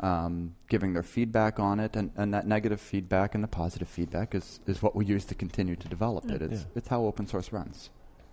um, 0.00 0.54
giving 0.68 0.92
their 0.92 1.02
feedback 1.02 1.58
on 1.58 1.80
it, 1.80 1.96
and, 1.96 2.12
and 2.16 2.32
that 2.34 2.46
negative 2.46 2.80
feedback 2.80 3.34
and 3.34 3.42
the 3.42 3.48
positive 3.48 3.88
feedback 3.88 4.34
is, 4.34 4.60
is 4.66 4.80
what 4.82 4.94
we 4.94 5.04
use 5.04 5.24
to 5.24 5.34
continue 5.34 5.74
to 5.74 5.88
develop 5.88 6.30
it. 6.30 6.40
It's, 6.42 6.60
Yeah. 6.60 6.66
it's 6.76 6.88
how 6.88 7.02
open 7.04 7.26
source 7.26 7.52
runs. 7.52 7.90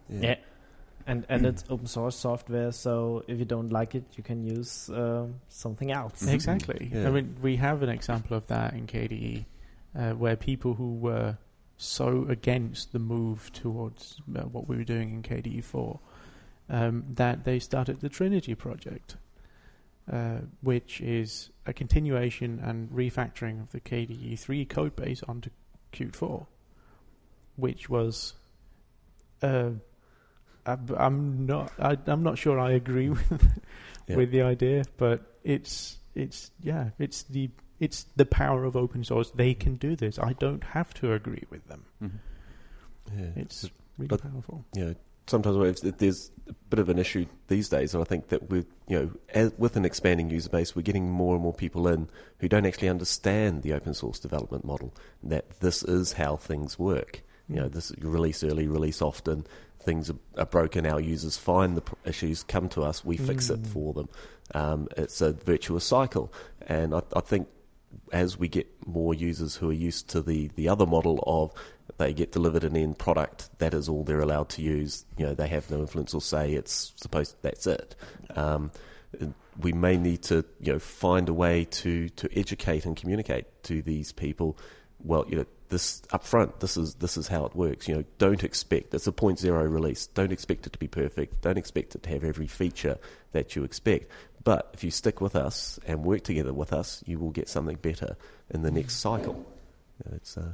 Yeah. 0.09 0.35
And 1.07 1.25
and 1.29 1.45
it's 1.45 1.63
open 1.69 1.87
source 1.87 2.15
software, 2.15 2.71
so 2.71 3.23
if 3.27 3.39
you 3.39 3.45
don't 3.45 3.71
like 3.71 3.95
it, 3.95 4.03
you 4.15 4.23
can 4.23 4.43
use 4.43 4.89
um, 4.89 5.35
something 5.49 5.91
else. 5.91 6.23
Mhm. 6.23 6.33
Exactly. 6.33 6.91
Yeah. 6.93 7.07
I 7.07 7.11
mean, 7.11 7.35
we 7.41 7.55
have 7.57 7.81
an 7.83 7.89
example 7.89 8.37
of 8.37 8.45
that 8.47 8.73
in 8.73 8.85
KDE, 8.87 9.45
uh, 9.95 10.11
where 10.13 10.35
people 10.35 10.73
who 10.75 10.93
were 10.95 11.37
so 11.77 12.25
against 12.29 12.91
the 12.91 12.99
move 12.99 13.51
towards 13.53 14.21
uh, 14.35 14.41
what 14.43 14.67
we 14.67 14.77
were 14.77 14.83
doing 14.83 15.09
in 15.11 15.21
KDE 15.23 15.63
4 15.63 15.99
um, 16.69 17.03
that 17.15 17.43
they 17.45 17.59
started 17.59 17.99
the 18.01 18.09
Trinity 18.09 18.55
project, 18.55 19.17
uh, 20.11 20.39
which 20.61 21.01
is 21.01 21.49
a 21.65 21.73
continuation 21.73 22.59
and 22.63 22.89
refactoring 22.89 23.61
of 23.61 23.71
the 23.71 23.79
KDE 23.81 24.37
3 24.39 24.65
code 24.65 24.95
base 24.95 25.21
onto 25.23 25.49
Qt 25.93 26.15
4, 26.15 26.47
which 27.55 27.89
was. 27.89 28.33
Uh, 29.41 29.71
I'm- 30.65 30.87
I'm 30.97 31.45
not. 31.45 31.71
I, 31.77 31.97
I'm 32.07 32.23
not 32.23 32.37
sure 32.39 32.59
I 32.59 32.71
agree 32.71 33.09
with 33.17 33.59
Yeah. 34.07 34.15
with 34.17 34.31
the 34.31 34.41
idea, 34.41 34.83
but 34.97 35.21
it's 35.43 35.97
it's 36.15 36.49
yeah, 36.61 36.89
it's 36.97 37.23
the 37.23 37.49
it's 37.79 38.05
the 38.15 38.25
power 38.25 38.63
of 38.63 38.75
open 38.75 39.03
source. 39.03 39.29
They 39.31 39.53
can 39.53 39.75
do 39.75 39.95
this. 39.95 40.17
I 40.17 40.33
don't 40.33 40.63
have 40.63 40.93
to 40.95 41.13
agree 41.13 41.43
with 41.51 41.67
them. 41.67 41.85
Mm-hmm. 42.01 43.19
Yeah. 43.19 43.29
It's 43.35 43.69
really 43.97 44.07
But- 44.07 44.21
powerful. 44.23 44.65
know, 44.75 44.95
sometimes 45.27 45.81
there's 45.81 46.31
a 46.47 46.53
bit 46.69 46.79
of 46.79 46.89
an 46.89 46.99
issue 46.99 47.25
these 47.47 47.69
days, 47.69 47.93
and 47.93 48.01
I 48.01 48.05
think 48.05 48.29
that 48.29 48.49
with 48.49 48.67
you 48.87 48.99
know, 48.99 49.11
as, 49.33 49.53
with 49.57 49.75
an 49.75 49.85
expanding 49.85 50.29
user 50.29 50.49
base, 50.49 50.75
we're 50.75 50.83
getting 50.83 51.09
more 51.09 51.33
and 51.35 51.43
more 51.43 51.53
people 51.53 51.87
in 51.87 52.09
who 52.39 52.47
don't 52.47 52.65
actually 52.65 52.89
understand 52.89 53.63
the 53.63 53.73
open 53.73 53.93
source 53.93 54.19
development 54.19 54.65
model. 54.65 54.93
That 55.23 55.59
this 55.59 55.83
is 55.83 56.13
how 56.13 56.35
things 56.35 56.77
work. 56.77 57.23
You 57.47 57.57
know, 57.57 57.67
this 57.67 57.91
release 57.99 58.43
early, 58.43 58.67
release 58.67 59.01
often. 59.01 59.45
Things 59.79 60.09
are, 60.09 60.17
are 60.37 60.47
broken. 60.47 60.85
Our 60.85 60.99
users 60.99 61.37
find 61.37 61.77
the 61.77 61.83
issues, 62.05 62.41
come 62.43 62.69
to 62.69 62.81
us, 62.81 63.05
we 63.05 63.17
fix 63.17 63.51
it 63.51 63.61
Mm. 63.61 63.67
for 63.67 63.93
them. 63.93 64.09
Um, 64.53 64.87
it's 64.97 65.21
a 65.21 65.33
virtuous 65.33 65.85
cycle, 65.85 66.33
and 66.67 66.93
I, 66.93 67.01
I 67.15 67.19
think 67.21 67.47
as 68.11 68.37
we 68.37 68.47
get 68.47 68.67
more 68.85 69.13
users 69.13 69.55
who 69.55 69.69
are 69.69 69.73
used 69.73 70.09
to 70.09 70.21
the, 70.21 70.49
the 70.55 70.67
other 70.69 70.85
model 70.85 71.23
of 71.25 71.53
they 71.97 72.13
get 72.13 72.31
delivered 72.31 72.63
an 72.63 72.75
end 72.75 72.97
product, 72.97 73.49
that 73.59 73.73
is 73.73 73.87
all 73.87 74.03
they're 74.03 74.19
allowed 74.19 74.49
to 74.49 74.61
use. 74.61 75.05
You 75.17 75.27
know, 75.27 75.33
they 75.33 75.47
have 75.47 75.69
no 75.71 75.79
influence 75.79 76.13
or 76.13 76.21
say. 76.21 76.53
It's 76.53 76.93
supposed 76.97 77.35
that's 77.41 77.67
it. 77.67 77.95
Um, 78.35 78.71
we 79.59 79.71
may 79.71 79.95
need 79.95 80.21
to 80.23 80.43
you 80.59 80.73
know 80.73 80.79
find 80.79 81.29
a 81.29 81.33
way 81.33 81.65
to, 81.65 82.09
to 82.09 82.37
educate 82.37 82.85
and 82.85 82.95
communicate 82.95 83.45
to 83.63 83.81
these 83.81 84.11
people. 84.11 84.57
Well, 85.03 85.25
you 85.29 85.37
know, 85.37 85.45
this 85.69 86.01
up 86.11 86.23
front, 86.23 86.59
this 86.59 86.77
is 86.77 86.95
this 86.95 87.17
is 87.17 87.27
how 87.27 87.45
it 87.45 87.55
works. 87.55 87.87
You 87.87 87.95
know, 87.95 88.03
don't 88.17 88.43
expect 88.43 88.93
it's 88.93 89.07
a 89.07 89.11
point 89.11 89.39
zero 89.39 89.63
release. 89.63 90.07
Don't 90.07 90.31
expect 90.31 90.67
it 90.67 90.73
to 90.73 90.79
be 90.79 90.87
perfect. 90.87 91.41
Don't 91.41 91.57
expect 91.57 91.95
it 91.95 92.03
to 92.03 92.09
have 92.09 92.23
every 92.23 92.47
feature 92.47 92.97
that 93.31 93.55
you 93.55 93.63
expect. 93.63 94.11
But 94.43 94.69
if 94.73 94.83
you 94.83 94.91
stick 94.91 95.21
with 95.21 95.35
us 95.35 95.79
and 95.87 96.03
work 96.03 96.23
together 96.23 96.53
with 96.53 96.71
us, 96.71 97.03
you 97.07 97.17
will 97.19 97.31
get 97.31 97.49
something 97.49 97.77
better 97.77 98.15
in 98.51 98.61
the 98.61 98.71
next 98.71 98.97
cycle. 98.97 99.43
It's 100.11 100.37
uh, 100.37 100.51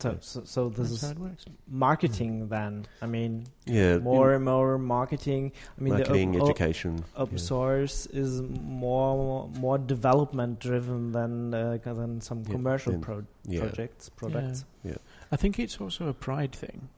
So, 0.00 0.18
so, 0.20 0.42
so 0.44 0.68
this 0.68 1.00
That's 1.00 1.18
how 1.18 1.24
is 1.26 1.32
it 1.46 1.52
marketing 1.68 2.48
then. 2.48 2.86
I 3.00 3.06
mean, 3.06 3.46
yeah, 3.64 3.98
more 3.98 4.34
and 4.34 4.44
more 4.44 4.76
marketing. 4.76 5.52
I 5.78 5.82
mean, 5.82 5.94
marketing, 5.94 6.32
the 6.32 6.40
op- 6.40 6.50
education. 6.50 7.04
open 7.16 7.36
yeah. 7.38 7.42
source 7.42 8.06
is 8.06 8.42
more 8.42 9.48
more 9.58 9.78
development 9.78 10.58
driven 10.58 11.12
than 11.12 11.54
uh, 11.54 11.78
than 11.84 12.20
some 12.20 12.42
Yeah, 12.46 12.50
commercial 12.52 12.98
pro- 12.98 13.24
Yeah. 13.46 13.60
projects 13.60 14.08
products. 14.10 14.64
Yeah. 14.82 14.96
I 15.30 15.36
think 15.36 15.58
it's 15.58 15.80
also 15.80 16.08
a 16.08 16.12
pride 16.14 16.52
thing. 16.52 16.88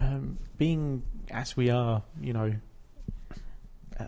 Um, 0.00 0.38
being 0.58 1.02
as 1.30 1.56
we 1.56 1.70
are, 1.70 2.02
you 2.20 2.32
know, 2.32 2.54
uh, 4.00 4.04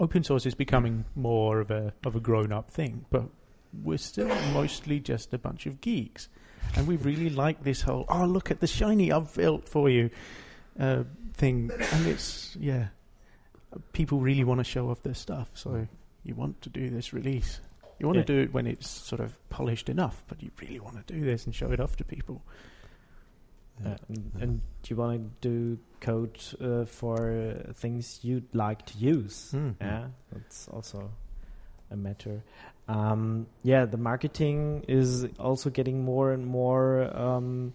open 0.00 0.24
source 0.24 0.46
is 0.46 0.54
becoming 0.54 1.04
more 1.14 1.60
of 1.60 1.70
a 1.70 1.92
of 2.04 2.16
a 2.16 2.20
grown 2.20 2.50
up 2.50 2.70
thing, 2.70 3.04
but 3.10 3.24
we're 3.84 3.98
still 3.98 4.28
mostly 4.52 5.00
just 5.00 5.32
a 5.32 5.38
bunch 5.38 5.66
of 5.66 5.80
geeks, 5.80 6.28
and 6.76 6.86
we 6.86 6.96
really 6.96 7.30
like 7.30 7.62
this 7.62 7.82
whole 7.82 8.04
"oh 8.08 8.24
look 8.24 8.50
at 8.50 8.60
the 8.60 8.66
shiny 8.66 9.12
I've 9.12 9.34
built 9.34 9.68
for 9.68 9.88
you" 9.90 10.10
uh, 10.78 11.04
thing, 11.34 11.70
and 11.92 12.06
it's 12.06 12.56
yeah, 12.60 12.88
people 13.92 14.18
really 14.20 14.44
want 14.44 14.58
to 14.58 14.64
show 14.64 14.90
off 14.90 15.02
their 15.02 15.14
stuff, 15.14 15.50
so 15.54 15.86
you 16.24 16.34
want 16.34 16.60
to 16.62 16.70
do 16.70 16.88
this 16.90 17.12
release. 17.12 17.60
You 17.98 18.06
want 18.06 18.16
Yeah. 18.18 18.24
to 18.24 18.34
do 18.34 18.40
it 18.40 18.52
when 18.54 18.66
it's 18.66 18.88
sort 18.88 19.20
of 19.20 19.36
polished 19.48 19.88
enough, 19.88 20.24
but 20.28 20.42
you 20.42 20.50
really 20.60 20.80
want 20.80 21.06
to 21.06 21.14
do 21.14 21.24
this 21.24 21.46
and 21.46 21.54
show 21.54 21.70
it 21.72 21.80
off 21.80 21.96
to 21.96 22.04
people. 22.04 22.42
Uh, 23.84 23.96
and, 24.08 24.32
and 24.40 24.60
do 24.82 24.90
you 24.94 24.96
want 24.96 25.40
to 25.40 25.48
do 25.48 25.78
code 26.00 26.38
uh, 26.60 26.84
for 26.84 27.32
uh, 27.68 27.72
things 27.72 28.20
you'd 28.22 28.54
like 28.54 28.84
to 28.86 28.98
use? 28.98 29.50
Mm. 29.54 29.74
Yeah, 29.80 30.06
that's 30.32 30.68
also 30.68 31.10
a 31.90 31.96
matter. 31.96 32.42
Um, 32.88 33.46
yeah, 33.62 33.84
the 33.86 33.96
marketing 33.96 34.84
is 34.88 35.26
also 35.38 35.70
getting 35.70 36.04
more 36.04 36.32
and 36.32 36.46
more 36.46 37.04
um, 37.16 37.72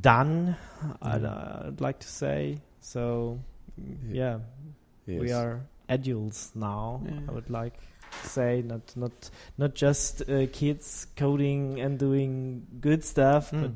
done. 0.00 0.56
I'd, 1.02 1.22
Mm. 1.22 1.66
I'd 1.68 1.80
like 1.80 2.00
to 2.00 2.08
say 2.08 2.58
so. 2.80 3.38
Yeah, 4.10 4.38
we 5.06 5.32
are 5.32 5.60
adults 5.88 6.52
now. 6.54 7.02
Yeah. 7.04 7.20
I 7.28 7.32
would 7.32 7.50
like 7.50 7.74
to 8.22 8.28
say 8.28 8.62
not 8.64 8.96
not 8.96 9.30
not 9.58 9.74
just 9.74 10.22
uh, 10.28 10.46
kids 10.52 11.06
coding 11.16 11.80
and 11.80 11.98
doing 11.98 12.66
good 12.80 13.04
stuff, 13.04 13.50
Mm. 13.50 13.62
but 13.62 13.72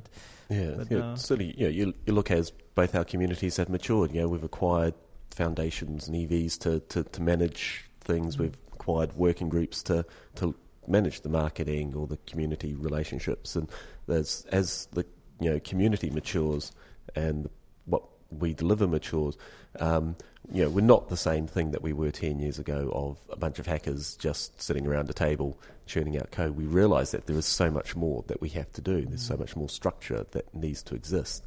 Yeah, 0.56 0.70
But, 0.78 0.90
yeah 0.90 0.98
uh, 0.98 1.16
certainly. 1.16 1.54
You, 1.58 1.64
know, 1.64 1.70
you 1.70 1.94
you 2.06 2.12
look 2.14 2.30
as 2.30 2.52
both 2.74 2.94
our 2.94 3.04
communities 3.04 3.56
have 3.56 3.68
matured. 3.68 4.12
You 4.14 4.22
know, 4.22 4.28
we've 4.28 4.44
acquired 4.44 4.94
foundations 5.30 6.08
and 6.08 6.16
e.V.s 6.16 6.56
to, 6.58 6.80
to, 6.80 7.04
to 7.04 7.22
manage 7.22 7.84
things. 8.00 8.36
Mm. 8.36 8.40
We've 8.40 8.56
acquired 8.88 9.16
working 9.16 9.48
groups 9.48 9.82
to 9.84 10.04
to 10.36 10.54
manage 10.86 11.20
the 11.20 11.28
marketing 11.28 11.94
or 11.94 12.06
the 12.06 12.16
community 12.26 12.74
relationships. 12.74 13.54
And 13.56 13.68
there's 14.06 14.46
as 14.50 14.88
the 14.92 15.04
you 15.40 15.50
know 15.50 15.60
community 15.60 16.10
matures 16.10 16.72
and 17.14 17.48
what 17.84 18.02
we 18.30 18.54
deliver 18.54 18.86
matures. 18.86 19.36
Um, 19.80 20.16
you 20.50 20.62
know, 20.62 20.70
we're 20.70 20.80
not 20.80 21.10
the 21.10 21.16
same 21.16 21.46
thing 21.46 21.72
that 21.72 21.82
we 21.82 21.92
were 21.92 22.10
ten 22.10 22.38
years 22.38 22.58
ago 22.58 22.90
of 22.94 23.18
a 23.30 23.36
bunch 23.36 23.58
of 23.58 23.66
hackers 23.66 24.16
just 24.16 24.60
sitting 24.60 24.86
around 24.86 25.10
a 25.10 25.12
table 25.12 25.58
churning 25.84 26.18
out 26.18 26.30
code. 26.30 26.56
We 26.56 26.64
realise 26.64 27.10
that 27.10 27.26
there 27.26 27.36
is 27.36 27.46
so 27.46 27.70
much 27.70 27.94
more 27.94 28.24
that 28.28 28.40
we 28.40 28.48
have 28.50 28.72
to 28.72 28.80
do. 28.80 29.04
There's 29.04 29.22
so 29.22 29.36
much 29.36 29.56
more 29.56 29.68
structure 29.68 30.24
that 30.30 30.54
needs 30.54 30.82
to 30.84 30.94
exist. 30.94 31.46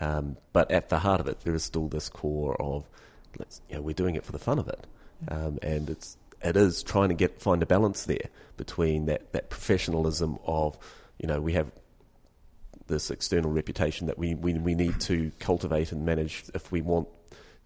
Um, 0.00 0.36
but 0.52 0.70
at 0.70 0.88
the 0.88 0.98
heart 0.98 1.20
of 1.20 1.28
it, 1.28 1.40
there 1.40 1.54
is 1.54 1.64
still 1.64 1.88
this 1.88 2.10
core 2.10 2.60
of, 2.60 2.86
let's, 3.38 3.62
you 3.70 3.76
know, 3.76 3.82
we're 3.82 3.94
doing 3.94 4.16
it 4.16 4.24
for 4.24 4.32
the 4.32 4.38
fun 4.38 4.58
of 4.58 4.68
it, 4.68 4.86
um, 5.28 5.58
and 5.62 5.88
it's 5.88 6.17
it 6.42 6.56
is 6.56 6.82
trying 6.82 7.08
to 7.08 7.14
get 7.14 7.40
find 7.40 7.62
a 7.62 7.66
balance 7.66 8.04
there 8.04 8.28
between 8.56 9.06
that 9.06 9.32
that 9.32 9.50
professionalism 9.50 10.38
of, 10.44 10.78
you 11.18 11.26
know, 11.26 11.40
we 11.40 11.54
have 11.54 11.70
this 12.86 13.10
external 13.10 13.50
reputation 13.50 14.06
that 14.06 14.18
we, 14.18 14.34
we 14.34 14.54
we 14.54 14.74
need 14.74 14.98
to 15.00 15.30
cultivate 15.38 15.92
and 15.92 16.04
manage 16.04 16.44
if 16.54 16.72
we 16.72 16.80
want 16.80 17.08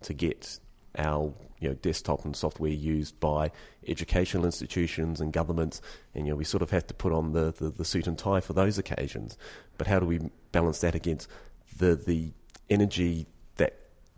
to 0.02 0.12
get 0.12 0.58
our 0.98 1.32
you 1.60 1.68
know 1.68 1.74
desktop 1.74 2.24
and 2.24 2.36
software 2.36 2.70
used 2.70 3.18
by 3.20 3.50
educational 3.86 4.44
institutions 4.44 5.20
and 5.20 5.32
governments. 5.32 5.80
And 6.14 6.26
you 6.26 6.32
know 6.32 6.36
we 6.36 6.44
sort 6.44 6.62
of 6.62 6.70
have 6.70 6.86
to 6.88 6.94
put 6.94 7.12
on 7.12 7.32
the, 7.32 7.52
the, 7.52 7.70
the 7.70 7.84
suit 7.84 8.06
and 8.06 8.18
tie 8.18 8.40
for 8.40 8.52
those 8.52 8.78
occasions. 8.78 9.38
But 9.78 9.86
how 9.86 10.00
do 10.00 10.06
we 10.06 10.30
balance 10.50 10.80
that 10.80 10.94
against 10.94 11.28
the 11.76 11.94
the 11.94 12.32
energy 12.68 13.26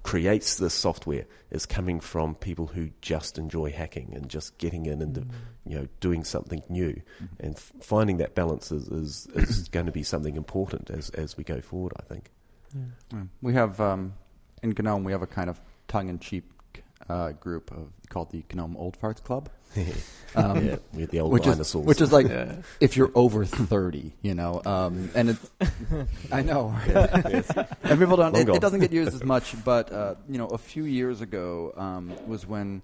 creates 0.04 0.56
this 0.56 0.74
software 0.74 1.24
is 1.50 1.66
coming 1.66 1.98
from 1.98 2.34
people 2.36 2.68
who 2.68 2.90
just 3.00 3.38
enjoy 3.38 3.70
hacking 3.72 4.12
and 4.14 4.28
just 4.28 4.56
getting 4.58 4.86
in 4.86 5.02
and 5.02 5.32
you 5.66 5.76
know 5.76 5.88
doing 5.98 6.22
something 6.22 6.62
new. 6.68 7.00
And 7.40 7.56
f- 7.56 7.72
finding 7.80 8.18
that 8.18 8.34
balance 8.34 8.70
is, 8.70 8.86
is, 8.88 9.26
is 9.34 9.68
going 9.70 9.86
to 9.86 9.92
be 9.92 10.02
something 10.02 10.36
important 10.36 10.90
as, 10.90 11.10
as 11.10 11.36
we 11.36 11.42
go 11.42 11.60
forward 11.60 11.94
I 11.98 12.02
think. 12.02 12.30
Yeah. 12.74 13.18
Mm. 13.18 13.28
We 13.40 13.54
have 13.54 13.80
um, 13.80 14.14
in 14.62 14.74
GNOME 14.78 15.04
we 15.04 15.12
have 15.12 15.22
a 15.22 15.26
kind 15.26 15.48
of 15.48 15.60
tongue-in-cheek 15.88 16.44
uh, 17.08 17.32
group 17.32 17.70
of, 17.72 17.92
called 18.08 18.30
the 18.30 18.44
GNOME 18.52 18.76
Old 18.76 19.00
Farts 19.00 19.22
Club, 19.22 19.48
um, 20.36 20.66
yeah, 20.66 20.76
we're 20.92 21.06
the 21.06 21.20
old 21.20 21.32
which 21.32 21.46
is 21.46 21.74
which 21.74 22.00
is 22.00 22.12
like 22.12 22.28
Yeah. 22.28 22.56
if 22.80 22.96
you're 22.96 23.10
over 23.14 23.44
thirty, 23.44 24.12
you 24.22 24.34
know, 24.34 24.60
um, 24.64 25.10
and 25.14 25.30
it, 25.30 25.36
I 26.32 26.42
know, 26.42 26.74
and 26.86 27.98
people 27.98 28.16
don't. 28.16 28.36
It, 28.36 28.48
it 28.48 28.60
doesn't 28.60 28.80
get 28.80 28.92
used 28.92 29.14
as 29.14 29.22
much, 29.34 29.54
but 29.64 29.92
uh, 29.92 30.14
you 30.28 30.38
know, 30.38 30.46
a 30.48 30.58
few 30.58 30.84
years 30.84 31.20
ago 31.20 31.72
um, 31.76 32.14
was 32.26 32.46
when 32.46 32.82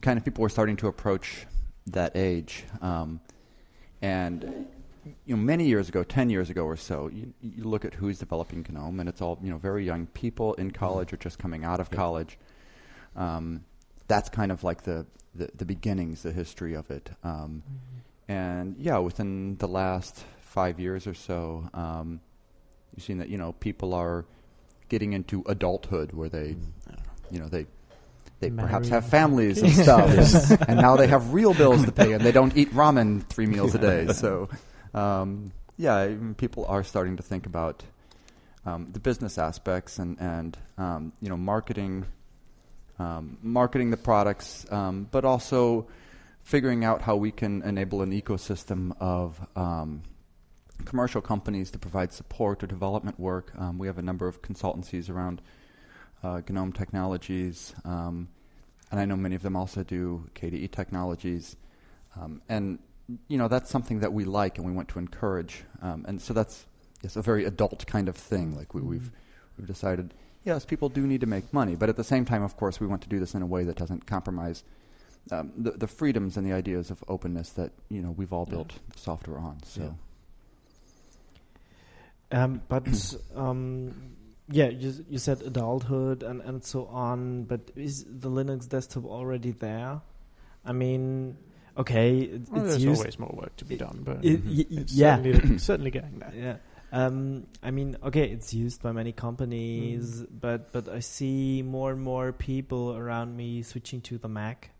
kind 0.00 0.18
of 0.18 0.24
people 0.24 0.42
were 0.42 0.48
starting 0.48 0.76
to 0.78 0.88
approach 0.88 1.46
that 1.86 2.16
age. 2.16 2.64
Um, 2.80 3.20
and 4.00 4.66
you 5.26 5.36
know, 5.36 5.42
many 5.42 5.66
years 5.66 5.88
ago, 5.88 6.02
ten 6.04 6.30
years 6.30 6.50
ago 6.50 6.64
or 6.64 6.76
so, 6.76 7.08
you, 7.12 7.32
you 7.40 7.64
look 7.64 7.84
at 7.84 7.94
who's 7.94 8.18
developing 8.18 8.64
GNOME, 8.68 9.00
and 9.00 9.08
it's 9.08 9.20
all 9.20 9.38
you 9.42 9.50
know, 9.50 9.58
very 9.58 9.84
young 9.84 10.06
people 10.08 10.54
in 10.54 10.70
college 10.70 11.12
or 11.12 11.16
just 11.16 11.38
coming 11.38 11.64
out 11.64 11.80
of 11.80 11.88
Yep. 11.90 11.96
college. 11.96 12.38
Um, 13.16 13.64
that's 14.12 14.28
kind 14.28 14.52
of 14.52 14.62
like 14.62 14.82
the, 14.82 15.06
the 15.34 15.48
the 15.56 15.64
beginnings, 15.64 16.22
the 16.22 16.32
history 16.32 16.74
of 16.74 16.90
it. 16.90 17.08
Um, 17.24 17.62
and 18.28 18.76
yeah, 18.78 18.98
within 18.98 19.56
the 19.56 19.68
last 19.68 20.24
five 20.40 20.78
years 20.78 21.06
or 21.06 21.14
so, 21.14 21.68
um, 21.72 22.20
you've 22.94 23.04
seen 23.04 23.18
that 23.18 23.30
you 23.30 23.38
know 23.38 23.52
people 23.52 23.94
are 23.94 24.26
getting 24.90 25.14
into 25.14 25.42
adulthood 25.46 26.12
where 26.12 26.28
they, 26.28 26.54
you 27.30 27.38
know, 27.38 27.48
they 27.48 27.64
they 28.40 28.50
perhaps 28.50 28.90
have 28.90 29.06
families 29.08 29.62
and 29.62 29.72
stuff, 29.86 30.50
and, 30.50 30.68
and 30.68 30.78
now 30.78 30.96
they 30.96 31.06
have 31.06 31.32
real 31.32 31.54
bills 31.54 31.82
to 31.86 31.92
pay, 31.92 32.12
and 32.12 32.22
they 32.22 32.32
don't 32.32 32.54
eat 32.56 32.70
ramen 32.74 33.24
three 33.26 33.46
meals 33.54 33.74
a 33.74 33.78
day. 33.78 34.12
So, 34.12 34.50
um, 34.92 35.52
yeah, 35.78 36.14
people 36.36 36.66
are 36.66 36.84
starting 36.84 37.16
to 37.16 37.22
think 37.22 37.46
about 37.46 37.82
um, 38.66 38.88
the 38.92 39.00
business 39.00 39.38
aspects 39.38 39.98
and 39.98 40.20
and 40.20 40.58
um, 40.76 41.12
you 41.22 41.30
know 41.30 41.38
marketing, 41.38 42.04
um, 43.02 43.38
marketing 43.42 43.90
the 43.90 43.96
products, 43.96 44.70
um, 44.70 45.08
but 45.10 45.24
also 45.24 45.86
figuring 46.42 46.84
out 46.84 47.02
how 47.02 47.16
we 47.16 47.30
can 47.30 47.62
enable 47.62 48.02
an 48.02 48.12
ecosystem 48.12 48.92
of 49.00 49.40
um, 49.56 50.02
commercial 50.84 51.20
companies 51.20 51.70
to 51.70 51.78
provide 51.78 52.12
support 52.12 52.62
or 52.62 52.66
development 52.66 53.18
work. 53.18 53.52
Um, 53.58 53.78
we 53.78 53.86
have 53.86 53.98
a 53.98 54.02
number 54.02 54.26
of 54.28 54.42
consultancies 54.42 55.10
around 55.10 55.40
uh, 56.22 56.40
GNOME 56.48 56.72
technologies, 56.72 57.74
um, 57.84 58.28
and 58.90 59.00
I 59.00 59.04
know 59.04 59.16
many 59.16 59.34
of 59.34 59.42
them 59.42 59.56
also 59.56 59.82
do 59.82 60.28
KDE 60.34 60.70
technologies. 60.70 61.56
Um, 62.20 62.42
and 62.48 62.78
you 63.28 63.38
know 63.38 63.48
that's 63.48 63.70
something 63.70 64.00
that 64.00 64.12
we 64.12 64.24
like 64.24 64.58
and 64.58 64.66
we 64.66 64.72
want 64.72 64.88
to 64.90 64.98
encourage. 64.98 65.64
Um, 65.80 66.04
and 66.06 66.20
so 66.20 66.34
that's 66.34 66.66
yes, 67.02 67.16
a 67.16 67.22
very 67.22 67.44
adult 67.44 67.86
kind 67.86 68.08
of 68.08 68.16
thing. 68.16 68.54
Like 68.56 68.74
we, 68.74 68.82
we've 68.82 69.10
we've 69.58 69.66
decided, 69.66 70.14
yes, 70.44 70.64
people 70.64 70.88
do 70.88 71.06
need 71.06 71.20
to 71.20 71.26
make 71.26 71.52
money, 71.52 71.74
but 71.76 71.88
at 71.88 71.96
the 71.96 72.04
same 72.04 72.24
time, 72.24 72.42
of 72.42 72.56
course, 72.56 72.80
we 72.80 72.86
want 72.86 73.02
to 73.02 73.08
do 73.08 73.18
this 73.20 73.34
in 73.34 73.42
a 73.42 73.46
way 73.46 73.64
that 73.64 73.76
doesn't 73.76 74.06
compromise 74.06 74.62
um, 75.30 75.52
the, 75.56 75.70
the 75.72 75.86
freedoms 75.86 76.36
and 76.36 76.46
the 76.46 76.52
ideas 76.52 76.90
of 76.90 77.02
openness 77.08 77.50
that 77.50 77.70
you 77.88 78.02
know 78.02 78.10
we've 78.10 78.32
all 78.32 78.44
Yeah. 78.48 78.54
built 78.56 78.72
software 78.96 79.38
on. 79.38 79.58
So. 79.64 79.94
Um, 82.30 82.62
but 82.68 82.86
um, 83.36 84.14
yeah, 84.50 84.68
you 84.68 84.92
you 85.08 85.18
said 85.18 85.42
adulthood 85.42 86.22
and 86.22 86.40
and 86.42 86.64
so 86.64 86.86
on. 86.86 87.44
But 87.44 87.60
is 87.76 88.04
the 88.04 88.30
Linux 88.30 88.68
desktop 88.68 89.04
already 89.04 89.50
there? 89.52 90.00
I 90.64 90.72
mean, 90.72 91.36
okay, 91.76 92.18
it, 92.20 92.48
Well, 92.50 92.62
it's 92.62 92.70
there's 92.72 92.84
used. 92.84 92.98
always 93.00 93.18
more 93.18 93.34
work 93.36 93.56
to 93.56 93.64
be 93.64 93.76
done, 93.76 94.00
but 94.04 94.24
it- 94.24 94.44
Mhm. 94.44 94.78
it's 94.80 94.92
yeah, 94.94 95.16
certainly, 95.16 95.58
certainly 95.70 95.90
getting 95.90 96.18
there. 96.20 96.32
yeah. 96.34 96.56
Um, 96.92 97.46
I 97.62 97.70
mean, 97.70 97.96
okay, 98.04 98.24
it's 98.28 98.52
used 98.52 98.82
by 98.82 98.92
many 98.92 99.12
companies, 99.12 100.22
but 100.30 100.72
but 100.72 100.88
I 100.88 101.00
see 101.00 101.62
more 101.62 101.90
and 101.92 102.02
more 102.02 102.32
people 102.32 102.94
around 102.94 103.34
me 103.36 103.62
switching 103.62 104.02
to 104.02 104.18
the 104.18 104.28
Mac. 104.28 104.70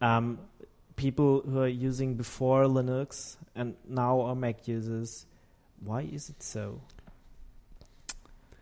Um, 0.00 0.38
people 0.96 1.42
who 1.42 1.60
are 1.60 1.68
using 1.68 2.14
before 2.14 2.64
Linux 2.64 3.36
and 3.54 3.74
now 3.86 4.22
are 4.22 4.34
Mac 4.34 4.66
users. 4.66 5.26
Why 5.84 6.02
is 6.02 6.30
it 6.30 6.42
so? 6.42 6.80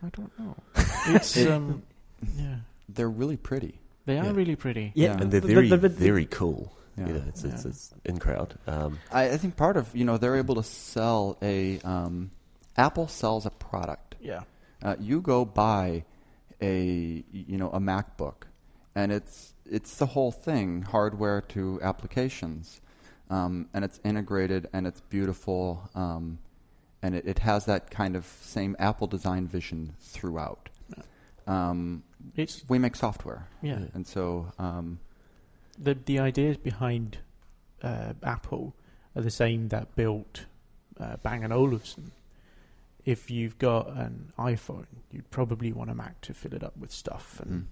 I 0.02 0.08
don't 0.10 0.36
know. 0.38 0.56
It's 1.06 1.36
It- 1.36 1.50
um, 1.50 1.82
yeah, 2.36 2.56
They're 2.88 3.08
really 3.08 3.36
pretty. 3.36 3.78
they 4.06 4.18
are 4.18 4.24
Yeah. 4.26 4.32
really 4.32 4.56
pretty. 4.56 4.90
Yeah. 4.94 5.16
and 5.20 5.30
they're 5.30 5.40
very, 5.40 5.68
but- 5.68 5.82
but- 5.82 5.92
very 5.92 6.26
cool. 6.26 6.72
Yeah. 6.98 7.06
You 7.06 7.12
know, 7.14 7.22
it's, 7.28 7.42
it's, 7.44 7.64
it's 7.64 7.94
in 8.04 8.18
crowd. 8.18 8.58
Um, 8.66 8.98
I, 9.10 9.30
I 9.30 9.36
think 9.38 9.56
part 9.56 9.76
of 9.78 9.94
you 9.96 10.04
know 10.04 10.18
they're 10.18 10.36
able 10.36 10.56
to 10.56 10.62
sell 10.62 11.38
a 11.40 11.78
um, 11.80 12.30
Apple 12.76 13.08
sells 13.08 13.46
a 13.46 13.50
product. 13.50 14.16
Yeah, 14.20 14.42
Uh, 14.82 14.96
you 14.98 15.20
go 15.20 15.44
buy 15.44 16.04
a 16.60 17.24
you 17.32 17.56
know 17.58 17.70
a 17.70 17.80
MacBook, 17.80 18.46
and 18.94 19.12
it's 19.12 19.54
it's 19.64 19.96
the 19.96 20.06
whole 20.06 20.32
thing, 20.32 20.82
hardware 20.82 21.40
to 21.40 21.80
applications, 21.82 22.80
um, 23.30 23.68
and 23.74 23.84
it's 23.84 24.00
integrated 24.04 24.68
and 24.72 24.86
it's 24.86 25.00
beautiful, 25.00 25.88
um, 25.94 26.38
and 27.02 27.14
it, 27.14 27.26
it 27.26 27.38
has 27.40 27.64
that 27.66 27.90
kind 27.90 28.16
of 28.16 28.24
same 28.42 28.76
Apple 28.78 29.06
design 29.06 29.46
vision 29.46 29.94
throughout. 30.00 30.68
Um, 31.46 32.04
it's 32.36 32.64
we 32.68 32.78
make 32.78 32.94
software, 32.96 33.48
yeah. 33.62 33.80
Yeah. 33.80 33.86
and 33.94 34.06
so 34.06 34.52
um, 34.58 35.00
The 35.78 35.94
the 35.94 36.20
ideas 36.20 36.56
behind 36.56 37.18
uh, 37.82 38.12
Apple 38.22 38.74
are 39.16 39.22
the 39.22 39.30
same 39.30 39.68
that 39.68 39.94
built 39.96 40.46
uh, 41.00 41.16
Bang 41.22 41.42
and 41.44 41.52
Olufsen. 41.52 42.12
If 43.04 43.30
you've 43.30 43.58
got 43.58 43.88
an 43.90 44.32
iPhone, 44.38 44.86
you'd 45.10 45.30
probably 45.30 45.72
want 45.72 45.90
a 45.90 45.94
Mac 45.94 46.20
to 46.22 46.34
fill 46.34 46.54
it 46.54 46.62
up 46.62 46.76
with 46.76 46.92
stuff, 46.92 47.40
and 47.40 47.66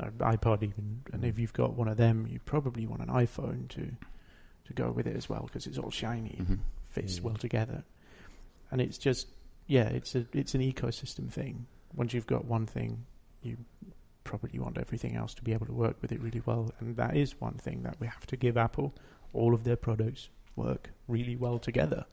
mm, 0.00 0.06
an 0.06 0.12
iPod 0.36 0.62
even. 0.62 1.02
And 1.12 1.24
if 1.24 1.38
you've 1.38 1.52
got 1.52 1.74
one 1.74 1.88
of 1.88 1.96
them, 1.98 2.26
you'd 2.30 2.46
probably 2.46 2.86
want 2.86 3.02
an 3.02 3.08
iPhone 3.08 3.68
to 3.68 3.90
to 4.64 4.72
go 4.74 4.90
with 4.90 5.06
it 5.06 5.16
as 5.16 5.28
well 5.28 5.42
because 5.46 5.66
it's 5.66 5.78
all 5.78 5.90
shiny, 5.90 6.36
mhm. 6.40 6.58
fits 6.90 7.18
Mm. 7.20 7.22
well 7.22 7.36
together, 7.36 7.84
and 8.70 8.80
it's 8.80 8.98
just 8.98 9.28
yeah, 9.66 9.88
it's 9.88 10.14
a 10.14 10.26
it's 10.32 10.54
an 10.54 10.60
ecosystem 10.62 11.30
thing. 11.30 11.66
Once 11.94 12.12
you've 12.14 12.26
got 12.26 12.44
one 12.44 12.66
thing, 12.66 13.04
you 13.42 13.56
probably 14.24 14.58
want 14.58 14.76
everything 14.78 15.16
else 15.16 15.32
to 15.34 15.42
be 15.42 15.52
able 15.54 15.64
to 15.66 15.72
work 15.72 15.96
with 16.02 16.12
it 16.12 16.20
really 16.20 16.42
well, 16.44 16.70
and 16.80 16.96
that 16.96 17.16
is 17.16 17.40
one 17.40 17.54
thing 17.54 17.82
that 17.82 17.96
we 18.00 18.06
have 18.06 18.26
to 18.26 18.36
give 18.36 18.56
Apple. 18.56 18.94
All 19.34 19.52
of 19.54 19.64
their 19.64 19.76
products 19.76 20.28
work 20.56 20.90
really 21.06 21.36
well 21.36 21.58
together. 21.58 22.04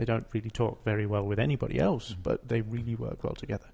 They 0.00 0.06
don't 0.06 0.26
really 0.32 0.50
talk 0.50 0.82
very 0.84 1.04
well 1.06 1.24
with 1.30 1.38
anybody 1.38 1.78
else, 1.78 2.06
Mhm. 2.14 2.22
but 2.22 2.48
they 2.48 2.60
really 2.62 2.94
work 2.96 3.22
well 3.22 3.34
together. 3.34 3.68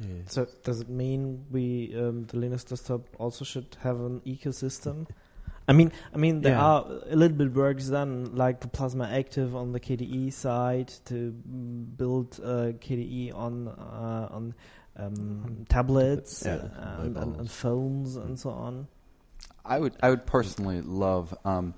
yeah. 0.00 0.22
So 0.26 0.46
does 0.66 0.80
it 0.80 0.88
mean 0.88 1.44
we 1.50 1.94
um, 2.02 2.24
the 2.30 2.36
Linux 2.38 2.64
desktop 2.68 3.02
also 3.18 3.44
should 3.44 3.76
have 3.86 3.98
an 4.00 4.20
ecosystem? 4.34 5.06
I 5.68 5.72
mean, 5.72 5.90
I 6.14 6.18
mean 6.18 6.42
there 6.42 6.54
Yeah. 6.56 6.64
are 6.70 6.80
a 7.10 7.16
little 7.16 7.36
bit 7.36 7.52
works 7.54 7.88
done, 7.88 8.10
like 8.36 8.60
the 8.60 8.68
Plasma 8.68 9.06
Active 9.20 9.56
on 9.56 9.72
the 9.72 9.80
KDE 9.80 10.30
side 10.32 10.88
to 11.06 11.16
build 11.96 12.28
uh, 12.42 12.72
KDE 12.86 13.32
on 13.34 13.68
uh, 13.68 14.28
on 14.36 14.54
um, 14.96 15.64
tablets 15.68 16.42
Yeah, 16.46 16.54
uh, 16.54 17.02
and, 17.02 17.16
and, 17.16 17.16
and 17.16 17.30
mobiles. 17.36 17.50
phones 17.52 18.16
and 18.16 18.38
so 18.38 18.50
on. 18.50 18.86
I 19.64 19.78
would 19.80 19.94
I 20.02 20.10
would 20.10 20.24
personally 20.26 20.80
love. 20.82 21.34
Um, 21.44 21.74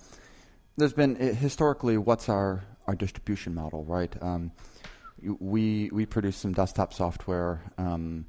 there's 0.76 0.92
been 0.94 1.16
uh, 1.16 1.32
historically 1.34 1.96
what's 1.96 2.28
our 2.28 2.64
our 2.86 2.94
distribution 2.94 3.54
model, 3.54 3.84
right? 3.84 4.14
Um, 4.22 4.52
we 5.40 5.90
we 5.92 6.06
produce 6.06 6.36
some 6.36 6.52
desktop 6.52 6.92
software 6.92 7.60
um, 7.78 8.26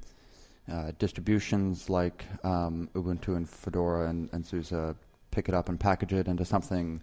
uh, 0.70 0.92
distributions 0.98 1.90
like 1.90 2.24
um, 2.44 2.88
Ubuntu 2.94 3.36
and 3.36 3.48
Fedora 3.48 4.08
and, 4.08 4.28
and 4.32 4.46
SUSE 4.46 4.94
pick 5.30 5.48
it 5.48 5.54
up 5.54 5.68
and 5.68 5.78
package 5.78 6.12
it 6.12 6.26
into 6.26 6.44
something, 6.44 7.00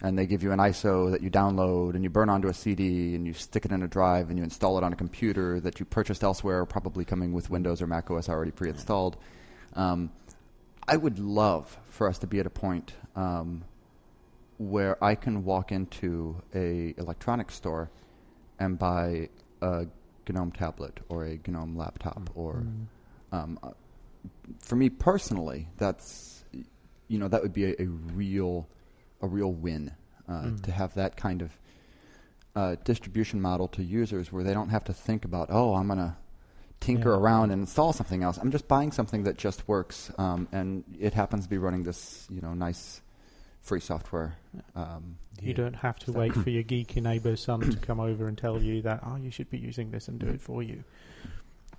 and 0.00 0.18
they 0.18 0.26
give 0.26 0.42
you 0.42 0.52
an 0.52 0.58
ISO 0.58 1.10
that 1.10 1.22
you 1.22 1.30
download 1.30 1.94
and 1.94 2.02
you 2.02 2.10
burn 2.10 2.28
onto 2.28 2.48
a 2.48 2.54
CD 2.54 3.14
and 3.14 3.26
you 3.26 3.32
stick 3.32 3.64
it 3.64 3.72
in 3.72 3.82
a 3.82 3.88
drive 3.88 4.30
and 4.30 4.38
you 4.38 4.44
install 4.44 4.78
it 4.78 4.84
on 4.84 4.92
a 4.92 4.96
computer 4.96 5.60
that 5.60 5.78
you 5.78 5.86
purchased 5.86 6.22
elsewhere, 6.24 6.64
probably 6.64 7.04
coming 7.04 7.32
with 7.32 7.50
Windows 7.50 7.82
or 7.82 7.86
Mac 7.86 8.10
OS 8.10 8.28
already 8.28 8.50
pre-installed. 8.50 9.16
Um, 9.74 10.10
I 10.86 10.96
would 10.96 11.18
love 11.18 11.78
for 11.90 12.08
us 12.08 12.18
to 12.18 12.26
be 12.26 12.40
at 12.40 12.46
a 12.46 12.50
point 12.50 12.94
um, 13.14 13.64
where 14.70 15.02
I 15.02 15.14
can 15.14 15.44
walk 15.44 15.72
into 15.72 16.40
a 16.54 16.94
electronics 16.96 17.54
store 17.54 17.90
and 18.58 18.78
buy 18.78 19.28
a 19.60 19.86
GNOME 20.28 20.52
tablet 20.52 21.00
or 21.08 21.24
a 21.24 21.38
GNOME 21.46 21.76
laptop 21.76 22.30
or 22.34 22.64
um, 23.32 23.58
uh, 23.62 23.70
for 24.60 24.76
me 24.76 24.88
personally, 24.88 25.68
that's 25.78 26.44
you 27.08 27.18
know 27.18 27.28
that 27.28 27.42
would 27.42 27.52
be 27.52 27.64
a, 27.72 27.74
a 27.80 27.86
real 27.86 28.68
a 29.20 29.26
real 29.26 29.52
win 29.52 29.92
uh, 30.28 30.32
Mm. 30.32 30.62
to 30.62 30.72
have 30.72 30.94
that 30.94 31.16
kind 31.16 31.42
of 31.42 31.50
uh, 32.56 32.76
distribution 32.84 33.40
model 33.40 33.66
to 33.68 33.82
users 33.82 34.30
where 34.32 34.44
they 34.44 34.54
don't 34.54 34.68
have 34.70 34.84
to 34.84 34.92
think 34.92 35.24
about 35.24 35.48
oh 35.50 35.74
I'm 35.74 35.88
gonna 35.88 36.16
tinker 36.80 37.10
Yeah. 37.10 37.16
around 37.16 37.50
and 37.50 37.60
install 37.62 37.92
something 37.92 38.22
else. 38.22 38.38
I'm 38.38 38.50
just 38.52 38.66
buying 38.68 38.92
something 38.92 39.24
that 39.24 39.36
just 39.36 39.66
works 39.68 40.10
um, 40.18 40.48
and 40.52 40.84
it 41.00 41.12
happens 41.14 41.44
to 41.44 41.50
be 41.50 41.58
running 41.58 41.82
this 41.82 42.26
you 42.30 42.40
know 42.40 42.54
nice 42.54 43.01
free 43.62 43.80
software. 43.80 44.34
Um, 44.74 45.16
You 45.40 45.48
Yeah. 45.50 45.54
don't 45.54 45.74
have 45.76 45.98
to 46.00 46.12
wait 46.12 46.34
for 46.34 46.50
your 46.50 46.62
geeky 46.72 47.02
neighbour 47.02 47.36
son 47.36 47.60
to 47.60 47.76
come 47.78 47.98
over 48.00 48.28
and 48.28 48.36
tell 48.36 48.60
you 48.62 48.82
that 48.82 49.00
oh 49.06 49.16
you 49.16 49.30
should 49.30 49.48
be 49.50 49.58
using 49.58 49.90
this 49.90 50.08
and 50.08 50.18
do 50.18 50.26
it 50.28 50.40
for 50.40 50.62
you. 50.62 50.84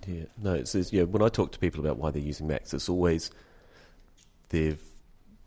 Yeah, 0.06 0.24
no, 0.42 0.54
it's, 0.54 0.74
it's 0.74 0.92
yeah. 0.92 1.04
When 1.04 1.22
I 1.22 1.28
talk 1.28 1.52
to 1.52 1.58
people 1.58 1.80
about 1.80 1.96
why 1.98 2.10
they're 2.10 2.20
using 2.22 2.46
Macs, 2.48 2.74
it's 2.74 2.88
always 2.88 3.30
they've 4.50 4.80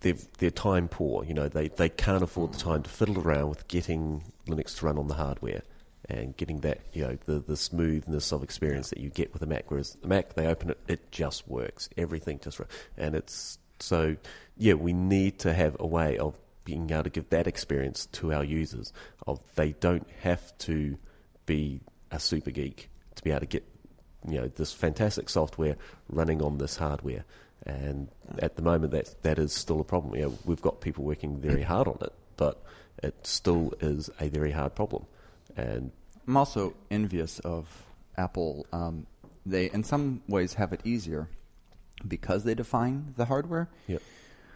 they've 0.02 0.26
they're 0.38 0.50
time 0.52 0.88
poor. 0.88 1.24
You 1.26 1.34
know, 1.34 1.48
they 1.50 1.68
they 1.70 1.90
can't 1.90 2.24
afford 2.24 2.54
the 2.54 2.58
time 2.60 2.84
to 2.84 2.90
fiddle 2.90 3.20
around 3.20 3.50
with 3.50 3.68
getting 3.68 4.24
Linux 4.48 4.78
to 4.80 4.86
run 4.86 4.98
on 4.98 5.08
the 5.08 5.16
hardware 5.16 5.62
and 6.10 6.36
getting 6.38 6.62
that 6.62 6.80
you 6.94 7.04
know 7.04 7.18
the 7.26 7.40
the 7.40 7.58
smoothness 7.58 8.32
of 8.32 8.42
experience 8.44 8.90
that 8.90 9.00
you 9.00 9.10
get 9.10 9.34
with 9.34 9.42
a 9.42 9.46
Mac. 9.48 9.70
Whereas 9.70 9.98
the 10.02 10.08
Mac, 10.08 10.34
they 10.34 10.48
open 10.48 10.70
it, 10.72 10.80
it 10.88 11.12
just 11.12 11.48
works. 11.48 11.90
Everything 11.98 12.40
just 12.42 12.60
ru- 12.60 12.66
and 12.98 13.16
it's 13.16 13.60
so 13.80 14.16
yeah. 14.58 14.74
We 14.74 14.93
need 14.93 15.39
to 15.39 15.53
have 15.53 15.76
a 15.80 15.88
way 15.88 16.18
of 16.18 16.38
being 16.64 16.89
able 16.91 17.03
to 17.03 17.10
give 17.10 17.30
that 17.30 17.47
experience 17.47 18.08
to 18.08 18.34
our 18.34 18.43
users 18.43 18.91
of 19.26 19.39
they 19.55 19.72
don't 19.74 20.08
have 20.22 20.58
to 20.60 20.97
be 21.45 21.80
a 22.12 22.20
super 22.20 22.51
geek 22.51 22.89
to 23.16 23.24
be 23.24 23.32
able 23.32 23.39
to 23.39 23.45
get 23.45 23.64
you 24.28 24.41
know 24.41 24.47
this 24.47 24.74
fantastic 24.74 25.30
software 25.30 25.78
running 26.10 26.41
on 26.41 26.58
this 26.58 26.78
hardware. 26.78 27.26
And 27.66 28.10
at 28.39 28.55
the 28.55 28.62
moment, 28.62 28.91
that 28.91 29.22
that 29.24 29.39
is 29.39 29.53
still 29.53 29.80
a 29.80 29.84
problem. 29.84 30.16
You 30.16 30.24
know, 30.24 30.38
we've 30.45 30.62
got 30.62 30.82
people 30.82 31.03
working 31.03 31.38
very 31.39 31.62
hard 31.74 31.88
on 31.88 31.97
it, 32.01 32.14
but 32.36 32.62
it 33.03 33.16
still 33.26 33.74
is 33.80 34.10
a 34.20 34.30
very 34.30 34.51
hard 34.51 34.76
problem. 34.76 35.05
And 35.55 35.91
I'm 36.28 36.38
also 36.38 36.74
envious 36.91 37.39
of 37.39 37.68
Apple. 38.18 38.66
Um, 38.72 39.08
they, 39.45 39.70
in 39.72 39.84
some 39.84 40.22
ways, 40.28 40.55
have 40.55 40.74
it 40.74 40.82
easier 40.84 41.30
because 42.08 42.43
they 42.43 42.53
define 42.53 43.14
the 43.16 43.26
hardware. 43.26 43.70
Yep. 43.88 44.01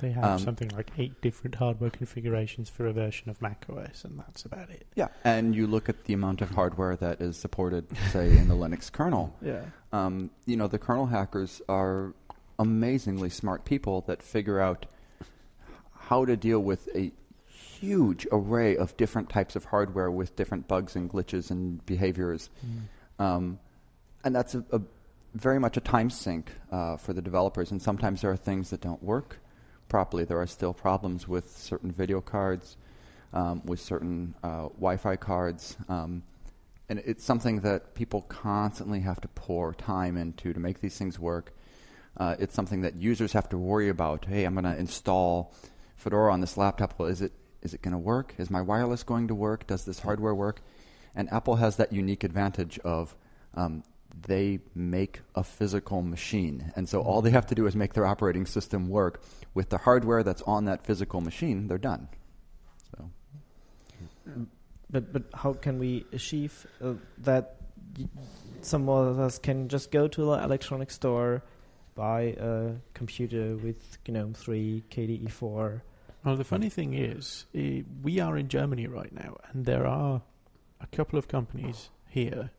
They 0.01 0.11
have 0.11 0.23
Um, 0.23 0.39
something 0.39 0.69
like 0.69 0.91
eight 0.97 1.21
different 1.21 1.55
hardware 1.55 1.91
configurations 1.91 2.69
for 2.69 2.87
a 2.87 2.93
version 2.93 3.29
of 3.29 3.41
macOS, 3.41 4.03
and 4.03 4.19
that's 4.19 4.43
about 4.45 4.69
it. 4.71 4.87
Yeah, 4.95 5.09
and 5.23 5.55
you 5.55 5.67
look 5.67 5.89
at 5.89 6.05
the 6.05 6.13
amount 6.13 6.41
of 6.41 6.49
hardware 6.49 6.95
that 6.95 7.21
is 7.21 7.37
supported, 7.37 7.85
say, 8.11 8.35
in 8.37 8.47
the 8.47 8.55
Linux 8.55 8.91
kernel. 8.91 9.35
Yeah. 9.41 9.61
Um, 9.93 10.31
you 10.45 10.57
know, 10.57 10.67
the 10.67 10.79
kernel 10.79 11.05
hackers 11.05 11.61
are 11.69 12.13
amazingly 12.57 13.29
smart 13.29 13.63
people 13.65 14.01
that 14.07 14.23
figure 14.23 14.59
out 14.59 14.85
how 15.93 16.25
to 16.25 16.35
deal 16.35 16.59
with 16.59 16.89
a 16.95 17.11
huge 17.45 18.27
array 18.31 18.75
of 18.75 18.95
different 18.97 19.29
types 19.29 19.55
of 19.55 19.65
hardware 19.65 20.11
with 20.11 20.35
different 20.35 20.67
bugs 20.67 20.95
and 20.95 21.11
glitches 21.11 21.51
and 21.51 21.85
behaviors. 21.85 22.49
Um, 23.17 23.59
and 24.23 24.35
that's 24.35 24.55
a, 24.55 24.63
a 24.71 24.81
very 25.33 25.59
much 25.59 25.77
a 25.77 25.79
time 25.79 26.09
sink 26.09 26.51
uh, 26.71 26.97
for 26.97 27.13
the 27.13 27.21
developers. 27.21 27.71
And 27.71 27.81
sometimes 27.81 28.21
there 28.21 28.31
are 28.31 28.37
things 28.37 28.69
that 28.71 28.81
don't 28.81 29.01
work 29.01 29.39
properly. 29.91 30.23
There 30.23 30.39
are 30.39 30.47
still 30.47 30.73
problems 30.73 31.27
with 31.27 31.49
certain 31.49 31.91
video 31.91 32.21
cards, 32.21 32.77
um, 33.33 33.61
with 33.65 33.81
certain 33.81 34.33
uh, 34.41 34.69
Wi-Fi 34.79 35.17
cards, 35.17 35.75
um, 35.89 36.23
and 36.87 36.99
it's 37.05 37.25
something 37.25 37.59
that 37.61 37.93
people 37.93 38.21
constantly 38.21 39.01
have 39.01 39.19
to 39.19 39.27
pour 39.27 39.73
time 39.73 40.15
into 40.15 40.53
to 40.53 40.59
make 40.61 40.79
these 40.79 40.97
things 40.97 41.19
work. 41.19 41.53
Uh, 42.15 42.35
it's 42.39 42.55
something 42.55 42.81
that 42.81 42.95
users 42.95 43.33
have 43.33 43.49
to 43.49 43.57
worry 43.57 43.89
about. 43.89 44.25
Hey, 44.25 44.45
I'm 44.45 44.53
going 44.53 44.63
to 44.63 44.79
install 44.79 45.53
Fedora 45.97 46.31
on 46.31 46.39
this 46.39 46.55
laptop. 46.55 46.97
Well, 46.97 47.09
is 47.09 47.21
it 47.21 47.33
is 47.61 47.73
it 47.73 47.81
going 47.81 47.91
to 47.91 47.97
work? 48.13 48.33
Is 48.37 48.49
my 48.49 48.61
wireless 48.61 49.03
going 49.03 49.27
to 49.27 49.35
work? 49.35 49.67
Does 49.67 49.83
this 49.83 49.99
hardware 49.99 50.33
work? 50.33 50.61
And 51.15 51.31
Apple 51.31 51.57
has 51.57 51.75
that 51.75 51.91
unique 51.91 52.23
advantage 52.23 52.79
of 52.79 53.15
um, 53.55 53.83
they 54.27 54.59
make 54.75 55.21
a 55.35 55.43
physical 55.43 56.01
machine. 56.01 56.71
And 56.75 56.87
so 56.87 57.01
all 57.01 57.21
they 57.21 57.31
have 57.31 57.45
to 57.47 57.55
do 57.55 57.65
is 57.67 57.75
make 57.75 57.93
their 57.93 58.05
operating 58.05 58.45
system 58.45 58.87
work 58.89 59.21
with 59.53 59.69
the 59.69 59.77
hardware 59.79 60.23
that's 60.23 60.41
on 60.43 60.65
that 60.65 60.85
physical 60.85 61.21
machine, 61.21 61.67
they're 61.67 61.77
done. 61.77 62.07
So 62.95 63.09
But 64.89 65.11
but 65.13 65.23
how 65.33 65.53
can 65.53 65.79
we 65.79 66.05
achieve 66.13 66.65
uh, 66.83 66.93
that? 67.19 67.55
y- 67.97 68.07
Some 68.61 68.89
of 68.89 69.19
us 69.19 69.39
can 69.39 69.67
just 69.69 69.91
go 69.91 70.07
to 70.07 70.21
the 70.25 70.43
electronic 70.43 70.91
store, 70.91 71.41
buy 71.95 72.35
a 72.39 72.73
computer 72.93 73.55
with 73.57 73.97
GNOME 74.07 74.33
3, 74.33 74.83
KDE 74.91 75.31
4. 75.31 75.83
Well, 76.23 76.35
the 76.37 76.43
funny 76.43 76.69
thing 76.69 76.93
is, 76.93 77.45
eh, 77.55 77.81
we 78.03 78.19
are 78.19 78.37
in 78.37 78.47
Germany 78.49 78.85
right 78.87 79.11
now, 79.11 79.37
and 79.51 79.65
there 79.65 79.87
are 79.87 80.21
a 80.79 80.87
couple 80.87 81.17
of 81.17 81.27
companies 81.27 81.89
here 82.07 82.51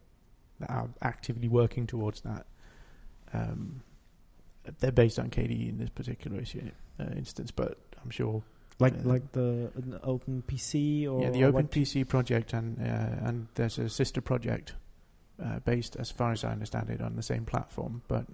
that 0.63 0.71
are 0.71 0.89
actively 1.03 1.49
working 1.49 1.87
towards 1.87 2.21
that. 2.23 2.47
Um, 3.35 3.83
they're 4.81 4.93
based 4.93 5.19
on 5.19 5.29
KDE 5.31 5.69
in 5.71 5.79
this 5.79 5.91
particular 5.91 6.41
issue, 6.41 6.71
uh, 7.01 7.05
instance, 7.17 7.51
but 7.51 7.79
I'm 8.03 8.11
sure 8.11 8.43
Like 8.79 8.95
Yeah. 8.95 9.03
like 9.13 9.33
the 9.33 9.71
an 9.77 9.99
Open 10.03 10.43
PC 10.47 11.07
or 11.07 11.23
yeah, 11.23 11.31
the 11.31 11.45
Open? 11.45 11.69
PC 11.69 12.09
project, 12.09 12.53
and 12.53 12.79
uh, 12.81 13.27
and 13.29 13.47
there's 13.55 13.79
a 13.79 13.89
sister 13.89 14.21
project 14.21 14.75
uh, 15.43 15.59
based, 15.61 15.97
as 15.97 16.11
far 16.11 16.33
as 16.33 16.43
I 16.45 16.51
understand 16.53 16.91
it, 16.91 17.01
on 17.01 17.15
the 17.17 17.23
same 17.23 17.45
platform, 17.45 18.03
but 18.09 18.27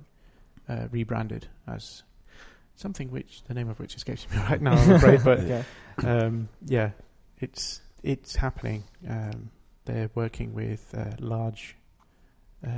uh, 0.69 0.87
rebranded 0.91 1.49
as 1.67 2.03
something 2.77 3.11
which 3.11 3.43
the 3.49 3.55
name 3.55 3.69
of 3.69 3.79
which 3.81 3.95
escapes 3.97 4.27
me 4.31 4.37
right 4.51 4.61
now. 4.63 4.73
I'm 4.77 4.93
afraid, 4.93 5.25
but 5.25 5.47
yeah. 5.53 5.63
um, 6.05 6.49
yeah, 6.67 6.91
it's 7.41 7.81
it's 8.03 8.37
happening. 8.37 8.85
Um, 9.09 9.51
they're 9.87 10.11
working 10.15 10.55
with 10.55 10.95
a 10.95 11.17
large 11.21 11.77
uh, 12.67 12.71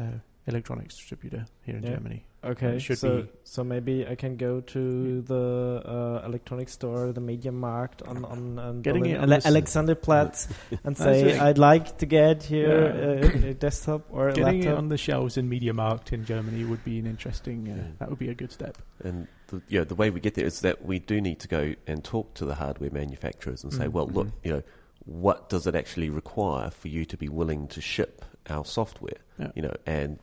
electronics 0.47 0.97
distributor 0.97 1.47
here 1.63 1.77
in 1.77 1.83
Yeah. 1.83 1.91
Germany. 1.97 2.25
Okay, 2.43 2.77
It 2.77 2.81
should 2.81 2.99
so 2.99 3.23
be- 3.23 3.29
so 3.45 3.63
maybe 3.63 4.07
I 4.07 4.15
can 4.15 4.37
go 4.37 4.63
to 4.63 5.21
the 5.21 5.83
uh, 5.85 6.27
electronic 6.27 6.71
store, 6.71 7.13
the 7.13 7.21
Media 7.21 7.53
Markt 7.53 8.01
on 8.03 8.25
on, 8.25 8.59
on 8.59 8.81
Getting 8.81 9.03
Berlin, 9.03 9.17
it 9.17 9.21
on 9.21 9.33
Ale- 9.33 9.41
Alexanderplatz, 9.43 10.49
and 10.85 10.97
say. 10.97 11.39
I'd 11.39 11.59
like 11.59 11.99
to 11.99 12.07
get 12.07 12.43
here 12.43 13.21
Yeah. 13.23 13.47
uh, 13.47 13.51
a 13.51 13.55
desktop 13.67 14.07
or 14.11 14.31
a 14.31 14.33
Getting 14.33 14.61
it 14.63 14.65
laptop. 14.65 14.79
on 14.79 14.89
the 14.89 14.97
shelves 14.97 15.37
in 15.37 15.51
Media 15.51 15.75
Markt 15.75 16.15
in 16.15 16.25
Germany 16.25 16.65
would 16.65 16.83
be 16.83 16.99
an 16.99 17.07
interesting. 17.07 17.69
Uh, 17.69 17.77
Yeah. 17.77 17.83
That 17.99 18.09
would 18.09 18.19
be 18.19 18.31
a 18.31 18.35
good 18.35 18.53
step. 18.53 18.79
And 19.05 19.29
the, 19.49 19.61
you 19.69 19.79
know, 19.79 19.85
the 19.85 19.95
way 19.95 20.09
we 20.09 20.21
get 20.21 20.35
there 20.35 20.47
is 20.47 20.61
that 20.63 20.83
we 20.85 20.99
do 20.99 21.21
need 21.21 21.41
to 21.41 21.49
go 21.49 21.75
and 21.87 22.03
talk 22.03 22.33
to 22.35 22.47
the 22.47 22.55
hardware 22.55 22.91
manufacturers 22.91 23.63
and 23.65 23.73
say, 23.73 23.85
Mhm. 23.87 23.93
well, 23.93 24.07
look, 24.07 24.29
Mhm. 24.29 24.33
you 24.45 24.53
know, 24.53 24.63
what 25.05 25.51
does 25.51 25.67
it 25.67 25.75
actually 25.75 26.09
require 26.09 26.71
for 26.71 26.89
you 26.89 27.05
to 27.05 27.17
be 27.19 27.29
willing 27.29 27.69
to 27.69 27.81
ship 27.83 28.25
our 28.49 28.65
software? 28.65 29.19
Yeah. 29.39 29.51
You 29.55 29.63
know, 29.63 29.75
and 29.87 30.19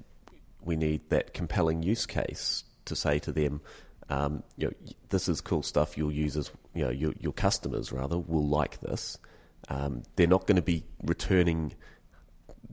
we 0.62 0.76
need 0.76 1.10
that 1.10 1.34
compelling 1.34 1.84
use 1.84 2.06
case 2.06 2.64
to 2.86 2.96
say 2.96 3.20
to 3.20 3.32
them, 3.32 3.62
um, 4.10 4.44
you 4.58 4.68
know, 4.68 4.74
this 5.10 5.28
is 5.28 5.42
cool 5.42 5.64
stuff. 5.64 5.98
Your 5.98 6.12
users, 6.12 6.52
you 6.74 6.84
know, 6.84 6.90
your 6.90 7.14
your 7.20 7.34
customers 7.34 7.92
rather 7.92 8.18
will 8.18 8.48
like 8.48 8.80
this. 8.80 9.18
Um, 9.70 10.04
they're 10.16 10.28
not 10.28 10.48
going 10.48 10.56
to 10.56 10.62
be 10.62 10.84
returning 11.04 11.74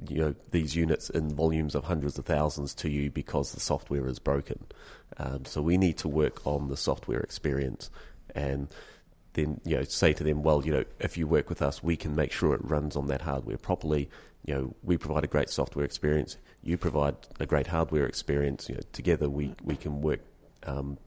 you 0.09 0.19
know 0.19 0.35
these 0.51 0.75
units 0.75 1.11
in 1.11 1.35
volumes 1.35 1.75
of 1.75 1.85
hundreds 1.85 2.19
of 2.19 2.25
thousands 2.25 2.75
to 2.75 2.91
you 2.91 3.11
because 3.11 3.53
the 3.53 3.61
software 3.61 4.07
is 4.07 4.19
broken. 4.19 4.65
Um, 5.17 5.45
so 5.45 5.63
we 5.63 5.77
need 5.77 5.99
to 5.99 6.09
work 6.09 6.47
on 6.47 6.69
the 6.69 6.77
software 6.77 7.21
experience, 7.21 7.91
and 8.35 8.69
then 9.35 9.61
you 9.65 9.77
know 9.77 9.85
say 9.85 10.13
to 10.13 10.25
them, 10.25 10.43
well, 10.43 10.65
you 10.65 10.73
know, 10.73 10.85
if 11.01 11.17
you 11.17 11.27
work 11.27 11.49
with 11.49 11.63
us, 11.63 11.83
we 11.83 11.97
can 11.97 12.15
make 12.15 12.33
sure 12.33 12.55
it 12.55 12.65
runs 12.65 12.97
on 12.97 13.07
that 13.09 13.23
hardware 13.23 13.59
properly. 13.59 14.11
You 14.45 14.55
know, 14.55 14.75
we 14.83 14.97
provide 14.99 15.25
a 15.25 15.27
great 15.29 15.49
software 15.51 15.85
experience. 15.85 16.37
You 16.63 16.77
provide 16.77 17.17
a 17.41 17.47
great 17.47 17.67
hardware 17.69 18.07
experience. 18.07 18.69
You 18.69 18.77
know, 18.77 18.83
together 18.93 19.29
we 19.29 19.55
we 19.63 19.77
can 19.77 20.01
work 20.03 20.21
um, 20.67 20.99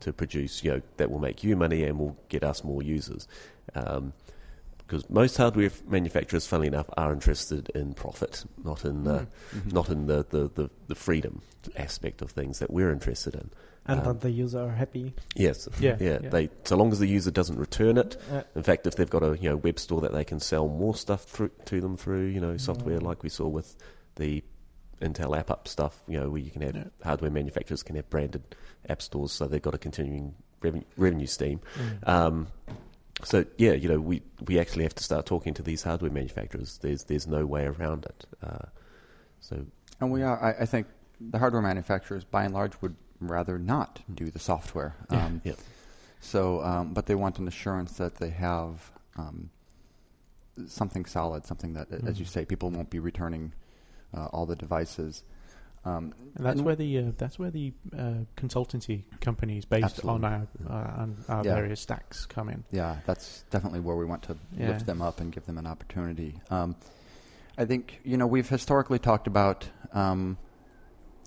to 0.00 0.12
produce. 0.12 0.62
You 0.64 0.72
know, 0.72 0.82
that 0.98 1.10
will 1.10 1.18
make 1.20 1.42
you 1.44 1.56
money 1.56 1.84
and 1.84 1.98
will 1.98 2.16
get 2.28 2.42
us 2.44 2.62
more 2.64 2.82
users. 2.82 3.26
Um, 3.74 4.12
because 4.86 5.08
most 5.08 5.38
hardware 5.38 5.70
manufacturers, 5.88 6.46
funnily 6.46 6.68
enough, 6.68 6.90
are 6.98 7.10
interested 7.10 7.70
in 7.70 7.94
profit, 7.94 8.44
not 8.62 8.84
in 8.84 9.08
uh, 9.08 9.24
Mhm. 9.56 9.72
not 9.72 9.88
in 9.88 10.06
the, 10.06 10.26
the, 10.28 10.50
the, 10.54 10.70
the 10.88 10.94
freedom 10.94 11.40
aspect 11.74 12.20
of 12.20 12.30
things 12.32 12.58
that 12.58 12.70
we're 12.70 12.92
interested 12.92 13.34
in. 13.34 13.50
And 13.86 14.00
um, 14.00 14.06
that 14.06 14.20
the 14.22 14.30
user 14.30 14.60
are 14.60 14.70
happy. 14.70 15.14
Yes, 15.34 15.68
Yeah, 15.78 15.96
yeah. 16.00 16.18
yeah. 16.22 16.28
They 16.30 16.50
so 16.64 16.76
long 16.76 16.90
as 16.92 16.98
the 17.00 17.06
user 17.06 17.30
doesn't 17.30 17.58
return 17.58 17.98
it. 17.98 18.16
Uh, 18.32 18.42
In 18.54 18.62
fact, 18.62 18.86
if 18.86 18.96
they've 18.96 19.10
got 19.10 19.22
a 19.22 19.36
you 19.38 19.48
know 19.50 19.56
web 19.56 19.78
store 19.78 20.00
that 20.02 20.12
they 20.12 20.24
can 20.24 20.40
sell 20.40 20.68
more 20.68 20.94
stuff 20.94 21.24
through, 21.24 21.50
to 21.66 21.80
them 21.80 21.96
through 21.96 22.26
you 22.26 22.40
know 22.40 22.56
software, 22.56 22.98
Mm. 22.98 23.02
like 23.02 23.22
we 23.22 23.28
saw 23.28 23.46
with 23.46 23.76
the 24.16 24.42
Intel 25.02 25.36
AppUp 25.36 25.68
stuff, 25.68 26.02
you 26.08 26.18
know, 26.18 26.30
where 26.30 26.40
you 26.40 26.50
can 26.50 26.62
have 26.62 26.76
Yeah. 26.76 26.84
hardware 27.02 27.30
manufacturers 27.30 27.82
can 27.82 27.96
have 27.96 28.08
branded 28.08 28.42
app 28.88 29.02
stores, 29.02 29.32
so 29.32 29.46
they've 29.46 29.60
got 29.60 29.74
a 29.74 29.78
continuing 29.78 30.34
revenue, 30.62 30.84
revenue 30.96 31.26
stream. 31.26 31.60
Mm. 31.76 32.08
Um, 32.08 32.46
so 33.22 33.44
yeah, 33.58 33.72
you 33.72 33.88
know, 33.88 34.00
we, 34.00 34.22
we 34.46 34.58
actually 34.58 34.84
have 34.84 34.94
to 34.94 35.04
start 35.04 35.26
talking 35.26 35.52
to 35.54 35.62
these 35.62 35.82
hardware 35.82 36.10
manufacturers. 36.10 36.78
There's 36.78 37.04
there's 37.04 37.26
no 37.26 37.44
way 37.44 37.66
around 37.66 38.06
it. 38.06 38.24
Uh, 38.42 38.66
so 39.40 39.66
And 40.00 40.10
we 40.10 40.22
are, 40.22 40.42
I, 40.42 40.62
I 40.62 40.66
think 40.66 40.86
the 41.20 41.38
hardware 41.38 41.60
manufacturers, 41.62 42.24
by 42.24 42.44
and 42.44 42.54
large, 42.54 42.72
would 42.80 42.94
rather 43.28 43.58
not 43.58 44.00
do 44.12 44.30
the 44.30 44.38
software. 44.38 44.96
Um, 45.10 45.40
Yeah. 45.44 45.54
So, 46.20 46.62
um, 46.62 46.94
but 46.94 47.04
they 47.06 47.14
want 47.14 47.38
an 47.38 47.46
assurance 47.48 47.92
that 47.98 48.14
they 48.16 48.30
have 48.30 48.90
um, 49.16 49.50
something 50.66 51.04
solid, 51.04 51.44
something 51.44 51.74
that, 51.74 51.88
as 52.06 52.18
you 52.18 52.24
Mhm. 52.24 52.28
say, 52.28 52.44
people 52.44 52.70
won't 52.70 52.90
be 52.90 52.98
returning 52.98 53.52
uh, 54.14 54.26
all 54.26 54.46
the 54.46 54.56
devices. 54.56 55.22
Um, 55.84 56.14
And 56.36 56.46
that's 56.46 56.62
where 56.62 56.76
the 56.76 56.98
uh, 56.98 57.12
that's 57.18 57.38
where 57.38 57.50
the 57.50 57.74
uh, 57.92 58.24
consultancy 58.38 59.02
companies 59.20 59.66
based 59.66 60.02
on 60.04 60.24
our 60.24 60.46
uh, 60.66 60.72
on 60.72 61.16
our 61.28 61.44
Yeah. 61.44 61.54
various 61.56 61.80
stacks 61.80 62.24
come 62.24 62.48
in. 62.48 62.64
Yeah, 62.70 62.96
that's 63.04 63.42
definitely 63.50 63.80
where 63.80 63.96
we 63.96 64.06
want 64.06 64.22
to 64.22 64.36
Yeah. 64.56 64.68
lift 64.68 64.86
them 64.86 65.02
up 65.02 65.20
and 65.20 65.30
give 65.30 65.44
them 65.44 65.58
an 65.58 65.66
opportunity. 65.66 66.40
Um, 66.48 66.74
I 67.58 67.66
think 67.66 68.00
you 68.02 68.16
know 68.16 68.26
we've 68.26 68.48
historically 68.48 68.98
talked 68.98 69.26
about 69.26 69.68
um, 69.92 70.38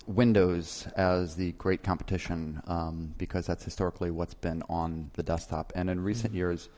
Windows 0.08 0.88
as 0.96 1.36
the 1.36 1.52
great 1.52 1.82
competition 1.82 2.62
um, 2.66 3.14
because 3.18 3.46
that's 3.46 3.62
historically 3.62 4.10
what's 4.10 4.34
been 4.34 4.62
on 4.68 5.10
the 5.14 5.22
desktop, 5.22 5.70
and 5.74 5.90
in 5.90 6.00
recent 6.00 6.32
Mhm. 6.32 6.36
years, 6.36 6.68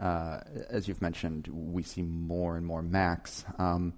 uh, 0.00 0.40
as 0.68 0.88
you've 0.88 1.00
mentioned, 1.00 1.46
we 1.48 1.82
see 1.82 2.02
more 2.02 2.56
and 2.56 2.66
more 2.66 2.82
Macs. 2.82 3.44
Um, 3.58 3.94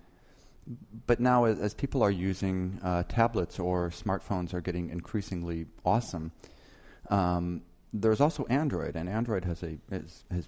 but 1.07 1.19
now, 1.19 1.45
as, 1.45 1.59
as 1.59 1.73
people 1.73 2.03
are 2.03 2.11
using 2.11 2.79
uh, 2.83 3.05
tablets 3.09 3.59
or 3.59 3.89
smartphones, 3.89 4.53
are 4.53 4.61
getting 4.61 4.91
increasingly 4.91 5.67
awesome. 5.85 6.31
Um, 7.09 7.63
there's 7.95 8.21
also 8.21 8.45
Android, 8.51 8.97
and 8.97 9.09
Android 9.09 9.47
has 9.47 9.63
a 9.63 9.79
has, 9.91 10.25
has 10.31 10.47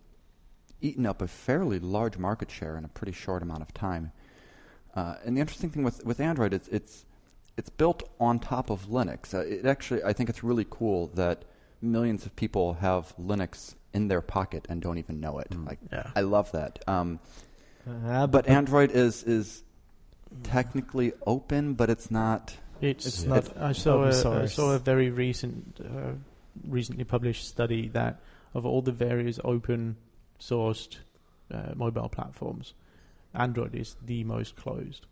eaten 0.82 1.06
up 1.06 1.22
a 1.22 1.26
fairly 1.26 1.78
large 1.78 2.18
market 2.18 2.50
share 2.50 2.76
in 2.76 2.84
a 2.84 2.88
pretty 2.88 3.12
short 3.12 3.42
amount 3.42 3.62
of 3.62 3.72
time. 3.72 4.12
Uh, 4.94 5.14
and 5.24 5.36
the 5.36 5.40
interesting 5.40 5.70
thing 5.70 5.84
with, 5.84 6.04
with 6.04 6.20
Android, 6.20 6.52
it's, 6.52 6.68
it's, 6.68 7.06
it's 7.61 7.68
built 7.82 8.02
on 8.18 8.38
top 8.38 8.70
of 8.70 8.86
Linux. 8.88 9.34
Uh, 9.34 9.40
it 9.40 9.66
actually, 9.66 10.02
I 10.02 10.12
think 10.14 10.28
it's 10.30 10.42
really 10.50 10.66
cool 10.78 11.08
that 11.14 11.44
millions 11.82 12.24
of 12.26 12.34
people 12.34 12.66
have 12.74 13.14
Linux 13.30 13.74
in 13.92 14.08
their 14.08 14.22
pocket 14.22 14.62
and 14.70 14.80
don't 14.80 14.98
even 14.98 15.20
know 15.20 15.38
it. 15.38 15.50
Mm. 15.50 15.66
Like, 15.68 15.78
Yeah. 15.92 16.11
I 16.16 16.22
love 16.36 16.48
that. 16.52 16.72
Um, 16.88 17.20
Uh, 17.86 18.26
but 18.26 18.46
Android 18.48 18.90
is 18.92 19.22
is 19.24 19.62
technically 20.42 21.12
open, 21.26 21.74
but 21.74 21.88
it's 21.90 22.11
not. 22.11 22.56
It's, 22.80 23.06
It's 23.06 23.22
it- 23.24 23.28
not 23.28 23.56
I 23.56 23.72
saw 23.72 23.92
open 23.94 24.04
a, 24.04 24.08
I 24.08 24.12
source. 24.12 24.54
saw 24.54 24.74
a 24.74 24.78
very 24.78 25.11
recent, 25.11 25.80
uh, 25.80 26.12
recently 26.78 27.04
published 27.04 27.44
study 27.48 27.88
that 27.88 28.20
of 28.54 28.64
all 28.66 28.82
the 28.82 28.92
various 28.92 29.38
open 29.44 29.96
sourced 30.38 30.98
uh, 31.50 31.72
mobile 31.74 32.08
platforms, 32.08 32.74
Android 33.34 33.74
is 33.74 33.96
the 34.04 34.24
most 34.24 34.56
closed, 34.56 35.06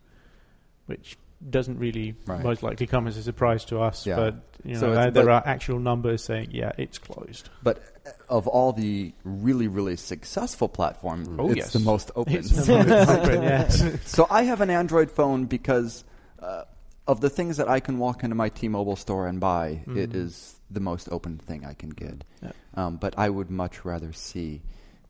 which 0.87 1.17
doesn't 1.51 1.79
really 1.79 2.15
Right. 2.27 2.43
most 2.43 2.63
likely 2.63 2.87
come 2.87 3.07
as 3.07 3.17
a 3.17 3.23
surprise 3.23 3.65
to 3.67 3.81
us. 3.81 4.07
Yeah. 4.07 4.17
But 4.17 4.35
you 4.65 4.75
know, 4.75 4.81
So 4.81 4.95
there, 4.95 5.11
there 5.11 5.25
but- 5.27 5.33
are 5.33 5.43
actual 5.47 5.79
numbers 5.79 6.25
saying, 6.25 6.49
yeah, 6.51 6.73
it's 6.79 6.99
closed. 6.99 7.49
But 7.63 7.81
of 8.29 8.47
all 8.49 8.73
the 8.73 9.13
really 9.25 9.69
really 9.69 9.97
successful 9.97 10.69
platforms, 10.69 11.29
Oh, 11.39 11.49
it's 11.49 11.57
yes. 11.57 11.73
the 11.73 11.79
most 11.81 12.11
open. 12.17 12.35
It's 12.35 12.51
the 12.51 12.85
most 12.85 13.09
open, 13.19 13.43
yes. 13.43 13.85
so 14.11 14.27
I 14.31 14.43
have 14.43 14.61
an 14.61 14.71
Android 14.71 15.11
phone 15.11 15.45
because 15.47 16.05
uh, 16.41 16.65
of 17.07 17.21
the 17.21 17.31
things 17.31 17.57
that 17.59 17.69
I 17.69 17.81
can 17.81 17.99
walk 17.99 18.23
into 18.25 18.35
my 18.37 18.49
T-Mobile 18.49 18.97
store 18.97 19.27
and 19.27 19.41
buy. 19.41 19.83
It 19.87 20.11
Mhm. 20.11 20.15
is 20.15 20.61
the 20.71 20.81
most 20.81 21.09
open 21.11 21.39
thing 21.39 21.65
I 21.65 21.73
can 21.75 21.91
get. 21.91 22.25
Yeah. 22.43 22.51
Um, 22.75 22.97
but 22.97 23.15
I 23.19 23.31
would 23.31 23.51
much 23.51 23.85
rather 23.85 24.13
see 24.13 24.61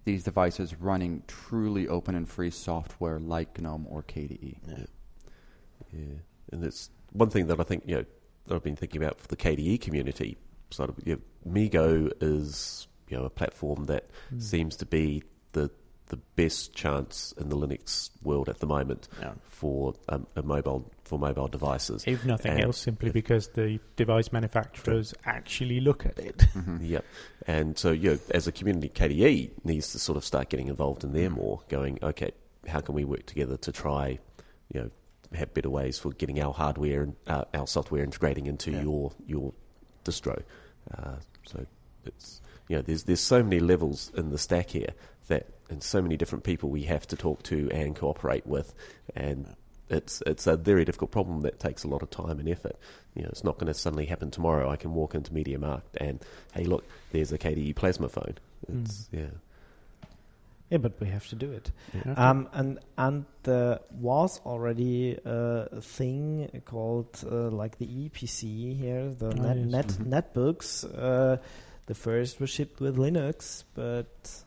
these 0.05 0.23
devices 0.25 0.81
running 0.81 1.23
truly 1.27 1.89
open 1.89 2.15
and 2.15 2.29
free 2.29 2.51
software 2.51 3.19
like 3.19 3.61
GNOME 3.61 3.87
or. 3.91 4.03
KDE. 4.03 4.59
Yeah. 4.69 4.85
Yeah, 5.93 6.15
and 6.53 6.65
it's 6.65 6.91
one 7.13 7.31
thing 7.31 7.47
that 7.49 7.61
I 7.61 7.65
think 7.65 7.85
you 7.87 7.97
know 7.97 8.05
that 8.47 8.55
I've 8.55 8.63
been 8.63 8.77
thinking 8.77 9.03
about 9.03 9.21
for 9.21 9.29
the 9.29 9.37
KDE 9.37 9.81
community. 9.81 10.37
Sort 10.71 10.91
of, 10.91 10.97
you 11.05 11.15
know, 11.15 11.53
MeeGo 11.53 12.13
is 12.21 12.87
you 13.09 13.17
know 13.17 13.25
a 13.25 13.31
platform 13.31 13.87
that 13.87 14.11
Mm. 14.35 14.43
seems 14.43 14.77
to 14.77 14.87
be 14.87 15.23
the 15.53 15.71
the 16.07 16.17
best 16.37 16.73
chance 16.75 17.35
in 17.39 17.51
the 17.51 17.57
Linux 17.57 18.09
world 18.23 18.49
at 18.49 18.61
the 18.61 18.67
moment 18.67 19.09
Yeah. 19.21 19.35
for 19.51 19.93
um, 20.09 20.27
a 20.37 20.43
mobile 20.43 20.91
for 21.05 21.19
mobile 21.19 21.49
devices. 21.49 22.03
If 22.07 22.25
nothing 22.25 22.53
And- 22.53 22.63
else, 22.65 22.79
simply 22.79 23.11
because 23.11 23.49
the 23.49 23.79
device 23.97 24.33
manufacturers 24.33 25.13
actually 25.25 25.81
look 25.81 26.07
at 26.07 26.19
it. 26.19 26.37
Mhm. 26.55 26.89
Yep. 26.89 27.05
And 27.47 27.79
so, 27.79 27.91
you 27.93 28.13
know, 28.13 28.19
as 28.31 28.47
a 28.47 28.53
community, 28.53 28.89
KDE 28.89 29.51
needs 29.65 29.93
to 29.93 29.99
sort 29.99 30.17
of 30.17 30.25
start 30.25 30.49
getting 30.49 30.69
involved 30.69 31.05
in 31.05 31.13
there 31.13 31.29
more, 31.31 31.61
going, 31.69 31.99
okay, 32.03 32.31
how 32.67 32.81
can 32.81 32.95
we 32.95 33.05
work 33.05 33.27
together 33.27 33.59
to 33.59 33.73
try, 33.73 34.19
you 34.73 34.81
know, 34.81 34.91
have 35.35 35.53
better 35.55 35.71
ways 35.71 35.99
for 35.99 36.11
getting 36.13 36.41
our 36.41 36.53
hardware 36.53 37.03
and 37.03 37.17
uh, 37.27 37.45
our 37.55 37.67
software 37.67 38.03
integrating 38.03 38.47
into 38.47 38.71
Yeah. 38.73 38.83
your 38.83 39.13
your 39.27 39.53
distro. 40.05 40.43
Uh, 40.97 41.17
so 41.47 41.67
it's 42.05 42.41
you 42.69 42.77
know, 42.77 42.83
there's 42.83 43.05
there's 43.05 43.21
so 43.21 43.43
many 43.43 43.61
levels 43.61 44.11
in 44.17 44.31
the 44.31 44.39
stack 44.39 44.71
here 44.71 44.91
that, 45.29 45.47
and 45.71 45.83
so 45.83 46.01
many 46.03 46.17
different 46.17 46.45
people 46.45 46.71
we 46.71 46.83
have 46.85 47.07
to 47.09 47.17
talk 47.17 47.43
to 47.45 47.69
and 47.71 47.95
cooperate 47.97 48.47
with, 48.47 48.75
and 49.15 49.55
it's 49.91 50.23
it's 50.27 50.47
a 50.47 50.57
very 50.57 50.85
difficult 50.85 51.11
problem 51.11 51.43
that 51.43 51.59
takes 51.61 51.83
a 51.85 51.89
lot 51.89 52.03
of 52.03 52.11
time 52.11 52.39
and 52.39 52.49
effort. 52.49 52.77
You 53.15 53.23
know, 53.23 53.29
it's 53.31 53.45
not 53.45 53.57
going 53.59 53.67
to 53.69 53.75
suddenly 53.75 54.07
happen 54.07 54.31
tomorrow. 54.31 54.71
I 54.71 54.77
can 54.77 54.95
walk 54.95 55.15
into 55.15 55.33
Media 55.33 55.59
MediaMarkt 55.59 55.97
and 55.99 56.21
hey, 56.53 56.65
look, 56.65 56.85
there's 57.13 57.33
a 57.33 57.39
KDE 57.39 57.75
plasma 57.77 58.09
phone. 58.09 58.35
It's 58.69 59.09
yeah. 59.13 59.27
Yeah, 60.71 60.79
but 60.79 61.01
we 61.01 61.07
have 61.09 61.27
to 61.29 61.37
do 61.37 61.51
it. 61.53 61.71
Okay. 61.97 62.11
Um, 62.11 62.49
and 62.53 62.79
and 62.99 63.25
there 63.43 63.79
was 63.91 64.41
already 64.45 65.19
uh, 65.25 65.65
a 65.73 65.81
thing 65.81 66.51
called 66.67 67.25
uh, 67.25 67.49
like 67.49 67.79
the 67.79 67.87
Eee 67.87 68.11
PC 68.11 68.77
here, 68.77 69.09
the 69.19 69.29
Oh, 69.29 69.31
net, 69.31 69.57
yes. 69.57 69.67
net 69.67 69.87
Mhm. 69.89 70.09
netbooks. 70.35 70.85
Uh, 70.85 71.39
the 71.87 71.95
first 71.95 72.39
was 72.39 72.51
shipped 72.51 72.81
with 72.81 72.97
Linux, 72.99 73.65
but 73.75 74.45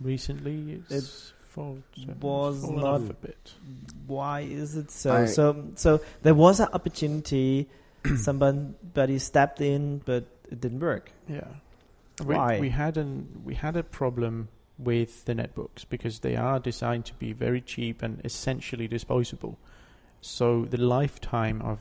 Recently, 0.00 0.82
it's 0.90 1.32
fall, 1.44 1.78
was 2.20 2.60
fallen 2.60 2.80
not- 2.80 3.10
a 3.10 3.14
bit. 3.14 3.52
why 4.08 4.40
is 4.40 4.76
it 4.76 4.90
so? 4.90 5.12
I- 5.12 5.26
so 5.26 5.70
so 5.76 6.00
there 6.22 6.34
was 6.34 6.58
an 6.58 6.68
opportunity. 6.72 7.68
somebody 8.16 9.18
stepped 9.18 9.60
in, 9.60 9.98
but 10.04 10.24
it 10.50 10.60
didn't 10.60 10.80
work. 10.80 11.10
Yeah. 11.28 11.46
We, 12.26 12.34
Why? 12.34 12.60
we 12.60 12.68
had 12.70 12.96
an 12.98 13.40
we 13.44 13.54
had 13.54 13.76
a 13.76 13.82
problem 13.82 14.48
with 14.78 15.24
the 15.24 15.34
netbooks 15.34 15.84
because 15.88 16.20
they 16.20 16.36
are 16.36 16.58
designed 16.58 17.04
to 17.06 17.14
be 17.14 17.32
very 17.32 17.60
cheap 17.60 18.02
and 18.02 18.20
essentially 18.24 18.88
disposable. 18.88 19.58
So 20.20 20.64
the 20.64 20.78
lifetime 20.80 21.62
of 21.62 21.78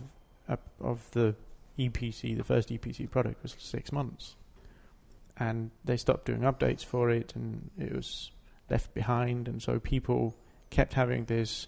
of- 0.80 1.10
the 1.12 1.36
Eee 1.78 1.90
PC, 1.90 2.36
the 2.36 2.44
first 2.44 2.70
Eee 2.70 2.78
PC 2.78 3.10
product, 3.10 3.42
was 3.42 3.56
six 3.58 3.92
months, 3.92 4.36
and 5.38 5.72
they 5.86 5.98
stopped 5.98 6.26
doing 6.26 6.42
updates 6.42 6.84
for 6.86 7.10
it, 7.10 7.36
and 7.36 7.72
it 7.80 7.94
was 7.94 8.32
left 8.70 8.94
behind, 8.94 9.48
and 9.48 9.62
so 9.62 9.80
people 9.80 10.36
kept 10.70 10.94
having 10.94 11.26
this, 11.26 11.68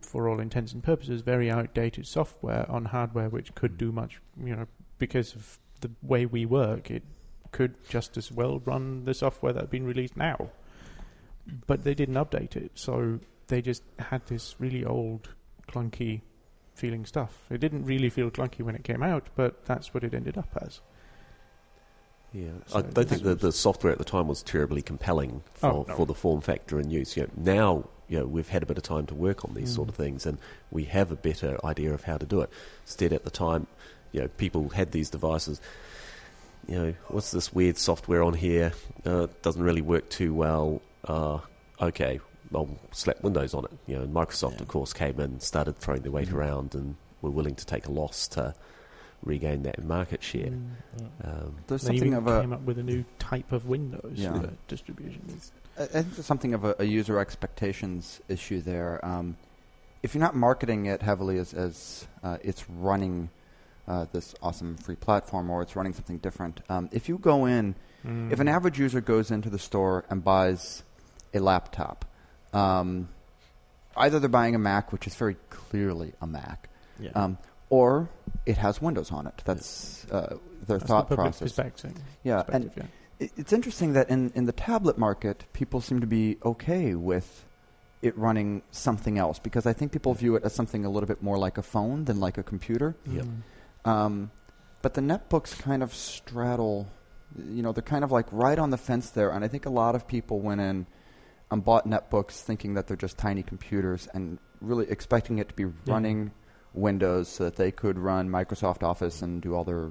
for 0.00 0.28
all 0.28 0.40
intents 0.40 0.72
and 0.72 0.82
purposes, 0.82 1.22
very 1.22 1.50
outdated 1.50 2.06
software 2.06 2.70
on 2.70 2.86
hardware 2.86 3.28
which 3.28 3.54
could 3.54 3.76
do 3.76 3.92
much, 3.92 4.20
you 4.42 4.54
know, 4.54 4.66
because 4.98 5.34
of 5.34 5.58
the 5.80 5.90
way 6.02 6.24
we 6.24 6.46
work, 6.46 6.90
it 6.90 7.02
could 7.52 7.74
just 7.88 8.16
as 8.16 8.32
well 8.32 8.60
run 8.64 9.04
the 9.04 9.14
software 9.14 9.52
that 9.52 9.60
had 9.60 9.70
been 9.70 9.86
released 9.86 10.16
now. 10.16 10.48
But 11.66 11.84
they 11.84 11.94
didn't 11.94 12.14
update 12.14 12.56
it, 12.56 12.72
so 12.74 13.20
they 13.48 13.60
just 13.62 13.82
had 13.98 14.26
this 14.26 14.56
really 14.58 14.84
old, 14.84 15.28
clunky 15.68 16.22
feeling 16.74 17.04
stuff. 17.04 17.38
It 17.50 17.58
didn't 17.58 17.84
really 17.84 18.08
feel 18.10 18.30
clunky 18.30 18.62
when 18.62 18.74
it 18.74 18.84
came 18.84 19.02
out, 19.02 19.28
but 19.34 19.64
that's 19.66 19.92
what 19.92 20.04
it 20.04 20.14
ended 20.14 20.38
up 20.38 20.48
as. 20.60 20.80
Yeah, 22.32 22.48
So 22.66 22.78
I 22.78 22.82
don't 22.82 23.06
think 23.08 23.22
that 23.24 23.40
the 23.40 23.52
software 23.52 23.92
at 23.92 23.98
the 23.98 24.04
time 24.04 24.26
was 24.26 24.42
terribly 24.42 24.80
compelling 24.80 25.42
for, 25.52 25.66
Oh, 25.70 25.84
no. 25.86 25.94
for 25.94 26.06
the 26.06 26.14
form 26.14 26.40
factor 26.40 26.78
and 26.78 26.90
use. 26.90 27.14
You 27.16 27.24
know, 27.24 27.28
now, 27.36 27.88
you 28.08 28.18
know, 28.20 28.26
we've 28.26 28.48
had 28.48 28.62
a 28.62 28.66
bit 28.66 28.78
of 28.78 28.84
time 28.84 29.04
to 29.06 29.14
work 29.14 29.44
on 29.44 29.52
these 29.54 29.72
Mm. 29.72 29.76
sort 29.76 29.88
of 29.90 29.96
things, 29.96 30.24
and 30.24 30.38
we 30.70 30.84
have 30.84 31.10
a 31.12 31.16
better 31.16 31.58
idea 31.62 31.92
of 31.92 32.04
how 32.04 32.16
to 32.16 32.24
do 32.24 32.40
it. 32.40 32.48
Instead, 32.86 33.12
at 33.12 33.24
the 33.24 33.30
time, 33.30 33.66
you 34.12 34.20
know, 34.22 34.28
people 34.38 34.70
had 34.70 34.92
these 34.92 35.10
devices. 35.10 35.60
You 36.68 36.74
know, 36.78 36.94
what's 37.08 37.30
this 37.32 37.52
weird 37.52 37.76
software 37.78 38.22
on 38.22 38.34
here? 38.34 38.72
Uh, 39.04 39.24
it 39.24 39.42
doesn't 39.42 39.62
really 39.62 39.82
work 39.82 40.08
too 40.08 40.32
well. 40.32 40.80
Uh, 41.06 41.38
okay, 41.80 42.20
I'll 42.54 42.68
slap 42.92 43.22
Windows 43.22 43.52
on 43.54 43.64
it. 43.64 43.70
You 43.86 43.96
know, 43.96 44.02
and 44.02 44.14
Microsoft, 44.14 44.56
Yeah. 44.56 44.62
of 44.62 44.68
course, 44.68 44.92
came 44.92 45.18
in, 45.20 45.40
started 45.40 45.76
throwing 45.78 46.02
their 46.02 46.12
weight 46.12 46.28
Mhm. 46.28 46.34
around, 46.34 46.74
and 46.74 46.96
were 47.20 47.30
willing 47.30 47.54
to 47.56 47.66
take 47.66 47.86
a 47.86 47.92
loss 47.92 48.28
to 48.28 48.54
regain 49.24 49.62
that 49.62 49.82
market 49.84 50.22
share. 50.22 50.46
Mm, 50.50 50.70
Um, 51.24 51.54
There's 51.68 51.82
They 51.82 51.86
something 51.88 52.08
even 52.08 52.14
of 52.18 52.26
a 52.26 52.40
came 52.40 52.52
up 52.52 52.62
with 52.62 52.78
a 52.78 52.82
new 52.82 53.04
type 53.20 53.52
of 53.52 53.66
Windows 53.66 54.12
Yeah. 54.14 54.40
for 54.40 54.50
distribution. 54.68 55.22
I 55.78 55.82
I 55.84 55.86
think 55.86 56.14
there's 56.14 56.26
something 56.26 56.54
of 56.54 56.64
a, 56.64 56.74
a 56.80 56.84
user 56.84 57.18
expectations 57.20 58.20
issue 58.28 58.60
there. 58.60 59.04
Um, 59.04 59.36
if 60.02 60.14
you're 60.14 60.20
not 60.22 60.34
marketing 60.34 60.86
it 60.86 61.02
heavily 61.02 61.38
as, 61.38 61.54
as 61.54 62.06
uh, 62.24 62.38
it's 62.42 62.68
running 62.68 63.30
uh, 63.88 64.06
this 64.12 64.34
awesome 64.42 64.76
free 64.76 64.96
platform 64.96 65.50
or 65.50 65.62
it's 65.62 65.74
running 65.76 65.92
something 65.92 66.18
different, 66.18 66.60
um, 66.68 66.88
if 66.92 67.08
you 67.08 67.18
go 67.18 67.46
in, 67.46 67.74
if 68.04 68.40
an 68.40 68.46
Mm. 68.46 68.50
average 68.50 68.78
user 68.80 69.00
goes 69.00 69.30
into 69.30 69.48
the 69.50 69.58
store 69.58 70.04
and 70.10 70.24
buys 70.24 70.82
a 71.34 71.38
laptop, 71.38 72.04
um, 72.52 73.08
either 73.96 74.18
they're 74.18 74.28
buying 74.28 74.54
a 74.54 74.58
Mac, 74.58 74.92
which 74.92 75.06
is 75.06 75.14
very 75.14 75.36
clearly 75.50 76.12
a 76.20 76.26
Mac, 76.26 76.68
yeah. 76.98 77.10
um, 77.14 77.38
or 77.70 78.08
it 78.46 78.56
has 78.58 78.82
Windows 78.82 79.12
on 79.12 79.26
it. 79.26 79.40
That's 79.44 80.04
uh, 80.10 80.36
their 80.66 80.78
That's 80.78 80.88
thought 80.88 81.08
the 81.08 81.14
process. 81.16 81.52
Yeah, 82.24 82.42
and 82.52 82.64
it- 83.20 83.32
It's 83.36 83.52
interesting 83.52 83.92
that 83.92 84.10
in, 84.10 84.32
in 84.34 84.46
the 84.46 84.52
tablet 84.52 84.98
market, 84.98 85.44
people 85.52 85.80
seem 85.80 86.00
to 86.00 86.06
be 86.08 86.38
okay 86.44 86.94
with 86.96 87.44
it 88.02 88.18
running 88.18 88.62
something 88.72 89.16
else 89.16 89.38
because 89.38 89.64
I 89.64 89.72
think 89.72 89.92
people 89.92 90.12
view 90.12 90.34
it 90.34 90.42
as 90.42 90.52
something 90.52 90.84
a 90.84 90.90
little 90.90 91.06
bit 91.06 91.22
more 91.22 91.38
like 91.38 91.56
a 91.56 91.62
phone 91.62 92.04
than 92.06 92.18
like 92.18 92.36
a 92.36 92.42
computer. 92.42 92.96
Yep. 93.06 93.24
Mm. 93.26 93.42
Um, 93.84 94.30
but 94.82 94.94
the 94.94 95.00
netbooks 95.00 95.58
kind 95.58 95.82
of 95.82 95.94
straddle, 95.94 96.88
you 97.36 97.62
know, 97.62 97.72
they're 97.72 97.82
kind 97.82 98.04
of 98.04 98.12
like 98.12 98.26
right 98.32 98.58
on 98.58 98.70
the 98.70 98.76
fence 98.78 99.10
there. 99.10 99.30
And 99.30 99.44
I 99.44 99.48
think 99.48 99.66
a 99.66 99.70
lot 99.70 99.94
of 99.94 100.06
people 100.08 100.40
went 100.40 100.60
in 100.60 100.86
and 101.50 101.64
bought 101.64 101.86
netbooks 101.86 102.40
thinking 102.40 102.74
that 102.74 102.86
they're 102.86 102.96
just 102.96 103.18
tiny 103.18 103.42
computers 103.42 104.08
and 104.14 104.38
really 104.60 104.88
expecting 104.90 105.38
it 105.38 105.48
to 105.48 105.54
be 105.54 105.64
Yeah. 105.64 105.70
running 105.86 106.30
Windows 106.74 107.28
so 107.28 107.44
that 107.44 107.56
they 107.56 107.70
could 107.70 107.98
run 107.98 108.28
Microsoft 108.30 108.82
Office 108.82 109.20
and 109.22 109.42
do 109.42 109.54
all 109.54 109.64
their 109.64 109.90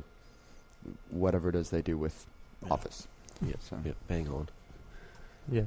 whatever 1.11 1.49
it 1.49 1.55
is 1.55 1.69
they 1.69 1.81
do 1.81 1.97
with 1.97 2.25
Yeah. 2.63 2.69
Office. 2.73 3.07
Yep, 3.41 3.57
So. 3.61 3.77
yep, 3.85 3.95
bang 4.07 4.27
on. 4.29 4.49
Yeah. 5.49 5.63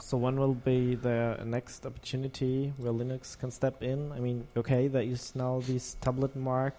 So 0.00 0.16
when 0.16 0.38
will 0.38 0.54
be 0.54 0.94
the 0.94 1.40
next 1.44 1.84
opportunity 1.84 2.72
where 2.78 2.92
Linux 2.92 3.36
can 3.38 3.50
step 3.50 3.82
in? 3.82 4.12
I 4.12 4.20
mean, 4.20 4.46
okay, 4.56 4.88
there 4.88 5.02
is 5.02 5.34
now 5.34 5.60
this 5.66 5.96
tablet 6.00 6.36
market, 6.36 6.78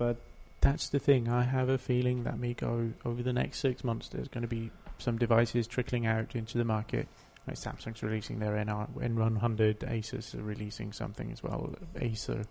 but 0.00 0.16
That's 0.62 0.88
the 0.88 0.98
thing. 0.98 1.28
I 1.28 1.42
have 1.42 1.68
a 1.68 1.76
feeling 1.76 2.24
that 2.24 2.38
MeeGo 2.38 2.92
over 3.04 3.22
the 3.22 3.34
next 3.34 3.58
six 3.60 3.84
months 3.84 4.08
there's 4.08 4.28
going 4.28 4.42
to 4.42 4.48
be 4.48 4.70
some 4.98 5.18
devices 5.18 5.66
trickling 5.66 6.06
out 6.06 6.34
into 6.34 6.58
the 6.58 6.64
market, 6.64 7.06
Like 7.46 7.56
Samsung's 7.56 8.02
releasing 8.02 8.38
their 8.38 8.52
NR, 8.52 8.88
N100. 8.98 9.78
Asus 9.78 10.34
are 10.34 10.42
releasing 10.42 10.92
something 10.92 11.30
as 11.30 11.42
well. 11.42 11.74
Acer 12.00 12.44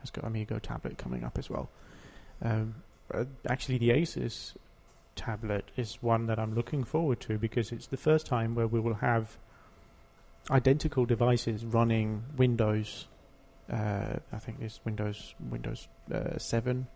has 0.00 0.10
got 0.10 0.24
a 0.24 0.28
MeeGo 0.28 0.60
tablet 0.60 0.98
coming 0.98 1.24
up 1.24 1.38
as 1.38 1.48
well. 1.48 1.70
Um, 2.42 2.74
actually, 3.48 3.78
the 3.78 3.90
Asus 3.90 4.54
tablet 5.16 5.70
is 5.76 5.98
one 6.02 6.26
that 6.26 6.38
I'm 6.38 6.54
looking 6.54 6.84
forward 6.84 7.20
to 7.20 7.38
because 7.38 7.72
it's 7.72 7.86
the 7.86 7.96
first 7.96 8.26
time 8.26 8.54
where 8.54 8.66
we 8.66 8.80
will 8.80 8.94
have 8.94 9.38
identical 10.50 11.06
devices 11.06 11.64
running 11.64 12.24
Windows. 12.36 13.06
Uh, 13.70 14.18
I 14.32 14.38
think 14.38 14.58
it's 14.60 14.80
Windows 14.84 15.34
Windows 15.50 15.88
uh, 16.12 16.38
7 16.38 16.86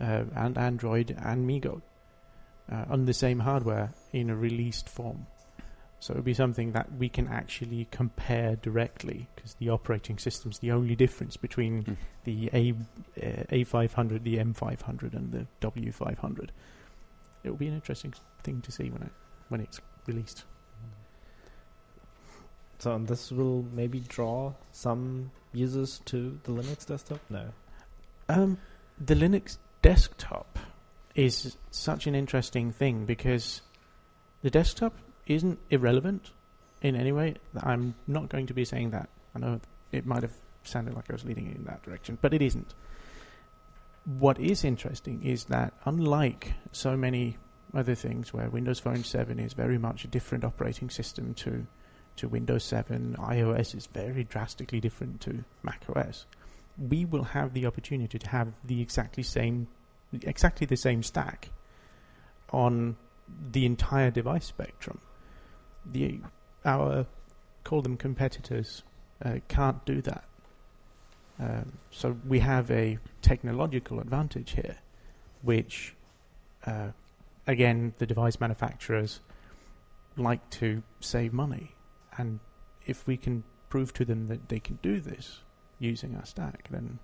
uh, 0.00 0.24
and 0.34 0.58
Android 0.58 1.16
and 1.22 1.48
MeeGo 1.48 1.80
uh, 2.70 2.84
on 2.88 3.04
the 3.04 3.14
same 3.14 3.40
hardware 3.40 3.92
in 4.12 4.30
a 4.30 4.36
released 4.36 4.88
form. 4.88 5.26
So 6.00 6.12
it'll 6.14 6.22
be 6.22 6.32
something 6.34 6.72
that 6.72 6.90
we 6.98 7.10
can 7.10 7.28
actually 7.28 7.86
compare 7.90 8.56
directly 8.56 9.28
because 9.36 9.54
the 9.54 9.68
operating 9.68 10.18
system's 10.18 10.58
the 10.58 10.72
only 10.72 10.96
difference 10.96 11.36
between 11.36 11.84
Mm. 11.84 11.96
the 12.24 12.50
A 12.52 12.72
uh, 12.72 13.44
A500, 13.50 14.22
the 14.22 14.38
M500, 14.38 15.14
and 15.14 15.30
the 15.30 15.46
W500. 15.60 16.48
It'll 17.44 17.56
be 17.56 17.68
an 17.68 17.74
interesting 17.74 18.14
thing 18.42 18.62
to 18.62 18.72
see 18.72 18.88
when 18.90 19.02
it 19.02 19.12
when 19.48 19.60
it's 19.60 19.80
released. 20.06 20.44
So 22.80 22.94
and 22.94 23.06
this 23.06 23.30
will 23.30 23.64
maybe 23.74 24.00
draw 24.00 24.54
some 24.72 25.30
users 25.52 26.00
to 26.06 26.38
the 26.44 26.52
Linux 26.52 26.86
desktop. 26.86 27.20
No. 27.28 27.44
Um, 28.28 28.56
the 28.98 29.14
Linux 29.14 29.58
desktop 29.82 30.58
is 31.14 31.58
such 31.70 32.06
an 32.06 32.14
interesting 32.14 32.72
thing 32.72 33.04
because 33.04 33.60
the 34.42 34.48
desktop 34.48 34.94
isn't 35.26 35.58
irrelevant 35.68 36.30
in 36.80 36.96
any 36.96 37.12
way. 37.12 37.36
I'm 37.62 37.94
not 38.06 38.30
going 38.30 38.46
to 38.46 38.54
be 38.54 38.64
saying 38.64 38.90
that. 38.90 39.10
I 39.34 39.40
know 39.40 39.60
it 39.92 40.06
might 40.06 40.22
have 40.22 40.34
sounded 40.64 40.94
like 40.94 41.10
I 41.10 41.12
was 41.12 41.24
leading 41.24 41.54
in 41.54 41.64
that 41.64 41.82
direction, 41.82 42.16
but 42.22 42.32
it 42.32 42.40
isn't. 42.40 42.74
What 44.04 44.40
is 44.40 44.64
interesting 44.64 45.22
is 45.22 45.44
that 45.44 45.74
unlike 45.84 46.54
so 46.72 46.96
many 46.96 47.36
other 47.74 47.94
things 47.94 48.32
where 48.32 48.48
Windows 48.48 48.80
Phone 48.80 49.04
7 49.04 49.38
is 49.38 49.52
very 49.52 49.76
much 49.76 50.04
a 50.04 50.08
different 50.08 50.44
operating 50.44 50.88
system 50.88 51.34
to 51.34 51.66
to 52.20 52.28
Windows 52.28 52.64
7, 52.64 53.16
iOS 53.18 53.74
is 53.74 53.86
very 53.86 54.24
drastically 54.24 54.80
different 54.80 55.20
to 55.22 55.44
Mac 55.62 55.82
OS 55.94 56.26
we 56.88 57.04
will 57.04 57.24
have 57.24 57.52
the 57.52 57.66
opportunity 57.66 58.18
to 58.18 58.28
have 58.28 58.54
the 58.64 58.80
exactly 58.80 59.22
same, 59.22 59.66
exactly 60.22 60.66
the 60.66 60.76
same 60.76 61.02
stack 61.02 61.50
on 62.52 62.96
the 63.52 63.66
entire 63.66 64.10
device 64.10 64.46
spectrum. 64.46 64.98
The 65.84 66.20
our 66.64 67.06
call 67.64 67.82
them 67.82 67.96
competitors 67.96 68.82
uh, 69.24 69.36
can't 69.48 69.84
do 69.84 70.00
that. 70.02 70.24
Um, 71.38 71.72
so 71.90 72.16
we 72.26 72.40
have 72.40 72.70
a 72.70 72.98
technological 73.22 74.00
advantage 74.00 74.52
here, 74.52 74.76
which, 75.42 75.94
uh, 76.66 76.88
again, 77.46 77.94
the 77.98 78.06
device 78.06 78.40
manufacturers 78.40 79.20
like 80.16 80.48
to 80.50 80.82
save 81.00 81.32
money, 81.32 81.72
and 82.20 82.40
if 82.84 83.06
we 83.06 83.16
can 83.16 83.44
prove 83.68 83.92
to 83.94 84.04
them 84.04 84.28
that 84.28 84.48
they 84.48 84.60
can 84.60 84.78
do 84.82 85.00
this, 85.00 85.40
using 85.78 86.14
our 86.16 86.26
stack, 86.26 86.68
then 86.70 86.98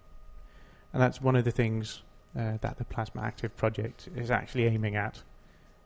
and 0.92 1.02
that's 1.02 1.20
one 1.20 1.36
of 1.36 1.44
the 1.44 1.50
things 1.50 2.02
uh, 2.38 2.58
that 2.60 2.78
the 2.78 2.84
Plasma 2.84 3.22
Active 3.22 3.56
project 3.56 4.08
is 4.14 4.30
actually 4.30 4.66
aiming 4.66 4.96
at, 4.96 5.22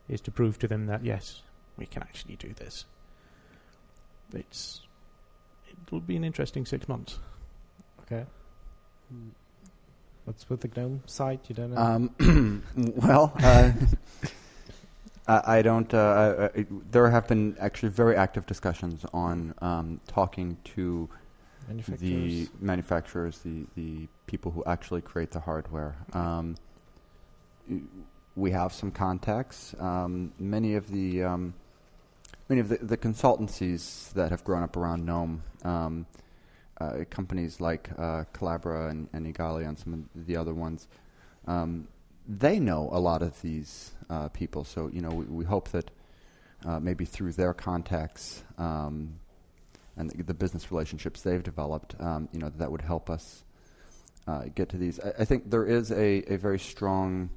is 0.09 0.21
to 0.21 0.31
prove 0.31 0.59
to 0.59 0.67
them 0.67 0.87
that 0.87 1.03
yes, 1.03 1.41
we 1.77 1.85
can 1.85 2.03
actually 2.03 2.35
do 2.35 2.53
this. 2.53 2.85
It's 4.33 4.81
it 5.67 5.91
will 5.91 6.01
be 6.01 6.15
an 6.15 6.23
interesting 6.23 6.65
six 6.65 6.87
months. 6.87 7.19
Okay. 8.01 8.25
What's 10.25 10.49
with 10.49 10.61
the 10.61 10.69
GNOME 10.75 11.03
site? 11.05 11.49
You 11.49 11.55
don't 11.55 11.71
know. 11.71 11.77
Um, 11.77 12.63
well, 12.95 13.33
uh, 13.37 13.71
I, 15.27 15.57
I 15.57 15.61
don't. 15.61 15.93
Uh, 15.93 16.49
I, 16.55 16.59
I, 16.59 16.65
there 16.91 17.09
have 17.09 17.27
been 17.27 17.55
actually 17.59 17.89
very 17.89 18.15
active 18.15 18.45
discussions 18.45 19.05
on 19.13 19.53
um, 19.61 19.99
talking 20.07 20.57
to 20.75 21.09
the 21.67 21.73
Manufacturers. 21.73 22.49
manufacturers, 22.59 23.37
the 23.39 23.65
the 23.75 24.07
people 24.27 24.51
who 24.51 24.63
actually 24.65 25.01
create 25.01 25.31
the 25.31 25.39
hardware. 25.39 25.95
Um, 26.13 26.55
we 28.35 28.51
have 28.51 28.73
some 28.73 28.91
contacts. 28.91 29.75
Um, 29.79 30.31
many 30.39 30.75
of 30.75 30.89
the 30.89 31.23
um, 31.23 31.53
many 32.49 32.61
of 32.61 32.69
the, 32.69 32.77
the 32.77 32.97
consultancies 32.97 34.11
that 34.13 34.31
have 34.31 34.43
grown 34.43 34.63
up 34.63 34.75
around 34.75 35.05
GNOME, 35.05 35.43
um, 35.63 36.05
uh, 36.79 37.05
companies 37.09 37.61
like 37.61 37.89
uh, 37.97 38.23
Collabora 38.33 38.89
and, 38.89 39.07
and 39.13 39.33
Igalia 39.33 39.67
and 39.67 39.77
some 39.77 39.93
of 39.93 40.27
the 40.27 40.35
other 40.35 40.53
ones, 40.53 40.87
um, 41.47 41.87
they 42.27 42.59
know 42.59 42.89
a 42.91 42.99
lot 42.99 43.21
of 43.21 43.41
these 43.41 43.91
uh, 44.09 44.29
people. 44.29 44.63
So 44.63 44.89
you 44.93 45.01
know, 45.01 45.09
we, 45.09 45.25
we 45.25 45.45
hope 45.45 45.69
that 45.69 45.91
uh, 46.65 46.79
maybe 46.79 47.05
through 47.05 47.33
their 47.33 47.53
contacts 47.53 48.43
um, 48.57 49.19
and 49.97 50.09
the, 50.11 50.23
the 50.23 50.33
business 50.33 50.71
relationships 50.71 51.21
they've 51.21 51.43
developed, 51.43 51.95
um, 51.99 52.29
you 52.31 52.39
know, 52.39 52.49
that 52.57 52.71
would 52.71 52.81
help 52.81 53.09
us 53.09 53.43
uh, 54.27 54.43
get 54.53 54.69
to 54.69 54.77
these. 54.77 54.99
I, 54.99 55.13
I 55.19 55.25
think 55.25 55.49
there 55.49 55.65
is 55.65 55.91
a, 55.91 56.33
a 56.33 56.37
very 56.37 56.59
strong 56.59 57.29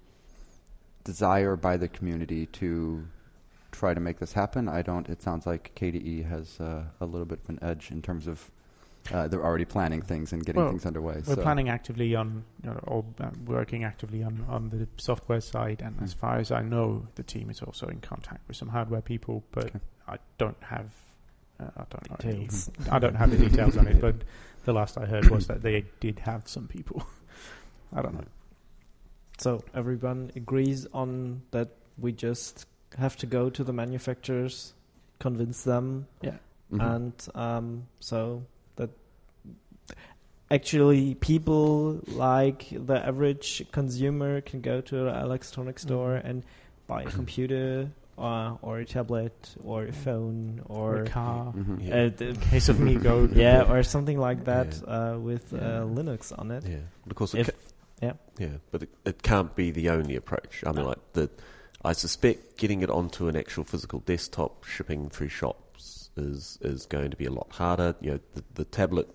desire 1.04 1.56
by 1.56 1.76
the 1.76 1.88
community 1.88 2.46
to 2.46 3.06
try 3.70 3.92
to 3.94 4.00
make 4.00 4.18
this 4.18 4.32
happen. 4.32 4.68
I 4.68 4.82
don't. 4.82 5.08
It 5.08 5.22
sounds 5.22 5.46
like 5.46 5.72
KDE 5.74 6.28
has 6.28 6.60
uh, 6.60 6.84
a 7.00 7.06
little 7.06 7.26
bit 7.26 7.40
of 7.42 7.48
an 7.50 7.58
edge 7.62 7.90
in 7.90 8.02
terms 8.02 8.26
of 8.26 8.50
uh, 9.12 9.28
they're 9.28 9.44
already 9.44 9.64
planning 9.64 10.00
things 10.02 10.32
and 10.32 10.44
getting 10.44 10.62
Well, 10.62 10.70
things 10.70 10.86
underway. 10.86 11.16
We're 11.26 11.34
so. 11.36 11.42
planning 11.42 11.68
actively 11.68 12.14
on, 12.14 12.44
you 12.62 12.70
know, 12.70 12.80
or 12.84 13.04
uh, 13.20 13.30
working 13.46 13.84
actively 13.84 14.22
on, 14.22 14.44
on 14.48 14.70
the 14.70 14.86
software 14.96 15.40
side, 15.40 15.82
and 15.84 15.96
as 16.02 16.14
Mm. 16.14 16.18
far 16.18 16.36
as 16.38 16.50
I 16.50 16.62
know, 16.62 17.06
the 17.16 17.22
team 17.22 17.50
is 17.50 17.60
also 17.62 17.86
in 17.86 18.00
contact 18.00 18.46
with 18.48 18.56
some 18.56 18.68
hardware 18.68 19.02
people, 19.02 19.42
but 19.52 19.66
Okay. 19.66 19.80
I 20.08 20.18
don't 20.38 20.62
have, 20.62 20.92
uh, 21.60 21.64
I 21.76 21.84
don't 21.90 22.10
know, 22.10 22.16
Details. 22.32 22.70
I 22.90 22.98
don't 22.98 23.14
have 23.16 23.30
the 23.30 23.38
details 23.48 23.76
on 23.76 23.86
it, 23.86 24.00
but 24.00 24.16
the 24.64 24.72
last 24.72 24.96
I 24.98 25.06
heard 25.06 25.28
was 25.30 25.46
that 25.48 25.62
they 25.62 25.84
did 26.00 26.20
have 26.20 26.48
some 26.48 26.66
people. 26.68 27.04
I 27.92 28.02
don't 28.02 28.14
know. 28.14 28.24
So 29.38 29.62
everyone 29.74 30.30
agrees 30.36 30.86
on 30.92 31.42
that. 31.50 31.68
We 31.98 32.12
just 32.12 32.66
have 32.98 33.16
to 33.18 33.26
go 33.26 33.50
to 33.50 33.64
the 33.64 33.72
manufacturers, 33.72 34.74
convince 35.18 35.62
them, 35.64 36.06
Yeah. 36.22 36.38
Mhm. 36.72 36.80
and 36.94 37.28
um, 37.34 37.86
so 38.00 38.44
that 38.44 38.53
actually 40.54 41.14
people 41.16 42.00
like 42.06 42.60
the 42.90 42.98
average 43.10 43.48
consumer 43.72 44.40
can 44.40 44.60
go 44.60 44.80
to 44.90 45.08
an 45.08 45.16
electronic 45.26 45.78
store 45.78 46.14
Mhm. 46.20 46.28
and 46.30 46.36
buy 46.86 47.02
a 47.02 47.10
computer 47.10 47.90
uh, 48.16 48.54
or 48.62 48.78
a 48.78 48.84
tablet 48.96 49.34
or 49.64 49.78
a 49.84 49.92
phone 49.92 50.60
Or 50.66 50.98
or 50.98 51.02
a 51.02 51.06
car. 51.18 51.52
Mhm. 51.52 51.76
Yeah. 51.86 51.94
uh, 51.96 52.10
the- 52.20 52.38
Case 52.50 52.68
of 52.72 52.76
MeeGo. 52.86 53.14
yeah 53.44 53.70
or 53.72 53.82
something 53.82 54.18
like 54.28 54.44
that 54.44 54.68
Yeah. 54.76 54.94
uh, 54.94 55.18
with 55.28 55.52
Yeah. 55.52 55.60
uh, 55.82 55.84
Linux 55.98 56.22
on 56.40 56.50
it. 56.56 56.62
Yeah, 56.64 56.84
but 57.02 57.10
of 57.12 57.16
course, 57.16 57.34
it 57.34 57.46
ca- 57.46 57.58
yeah. 58.06 58.12
yeah, 58.38 58.56
but 58.70 58.82
it, 58.84 58.90
it 59.04 59.22
can't 59.30 59.52
be 59.56 59.66
the 59.72 59.86
only 59.90 60.14
approach. 60.22 60.62
I 60.64 60.70
mean, 60.72 60.82
No. 60.84 60.90
like 60.92 61.02
the, 61.18 61.28
I 61.84 61.92
suspect 61.92 62.56
getting 62.62 62.82
it 62.82 62.90
onto 62.90 63.26
an 63.28 63.36
actual 63.36 63.64
physical 63.64 63.98
desktop, 64.06 64.52
shipping 64.64 65.08
through 65.10 65.28
shops 65.40 66.10
is 66.16 66.58
is 66.62 66.86
going 66.86 67.10
to 67.10 67.16
be 67.16 67.26
a 67.26 67.32
lot 67.40 67.48
harder. 67.50 67.96
You 68.00 68.10
know, 68.12 68.20
the, 68.36 68.42
the 68.60 68.64
tablet 68.64 69.08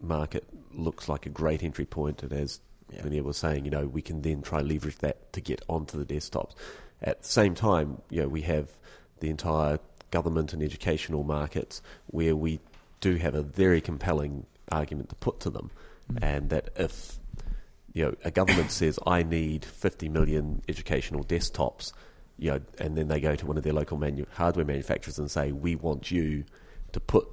market 0.00 0.44
looks 0.72 1.08
like 1.08 1.26
a 1.26 1.30
great 1.30 1.62
entry 1.62 1.86
point, 1.86 2.22
and 2.22 2.32
as 2.32 2.60
Yeah. 2.92 3.02
Linnea 3.02 3.22
was 3.22 3.38
saying, 3.38 3.64
you 3.64 3.70
know, 3.70 3.86
we 3.86 4.02
can 4.02 4.22
then 4.22 4.42
try 4.42 4.60
leverage 4.60 4.98
that 4.98 5.32
to 5.32 5.40
get 5.40 5.62
onto 5.68 6.02
the 6.02 6.04
desktops. 6.04 6.54
At 7.02 7.22
the 7.22 7.28
same 7.28 7.54
time, 7.54 8.02
you 8.10 8.22
know, 8.22 8.28
we 8.28 8.42
have 8.42 8.76
the 9.20 9.30
entire 9.30 9.78
government 10.10 10.52
and 10.52 10.62
educational 10.62 11.24
markets 11.24 11.82
where 12.06 12.36
we 12.36 12.60
do 13.00 13.16
have 13.16 13.34
a 13.34 13.42
very 13.42 13.80
compelling 13.80 14.46
argument 14.70 15.08
to 15.08 15.14
put 15.16 15.40
to 15.40 15.50
them, 15.50 15.70
mm. 16.12 16.22
and 16.22 16.50
that 16.50 16.70
if 16.76 17.18
you 17.92 18.04
know 18.04 18.14
a 18.24 18.30
government 18.30 18.70
says 18.80 18.98
I 19.06 19.22
need 19.22 19.64
50 19.64 20.08
million 20.08 20.62
educational 20.68 21.24
desktops, 21.24 21.92
you 22.38 22.50
know, 22.50 22.60
and 22.78 22.96
then 22.96 23.08
they 23.08 23.20
go 23.20 23.34
to 23.34 23.46
one 23.46 23.56
of 23.56 23.62
their 23.62 23.72
local 23.72 23.98
manu- 23.98 24.26
hardware 24.34 24.64
manufacturers 24.64 25.18
and 25.18 25.30
say 25.30 25.52
we 25.52 25.74
want 25.74 26.10
you 26.10 26.44
to 26.92 27.00
put 27.00 27.26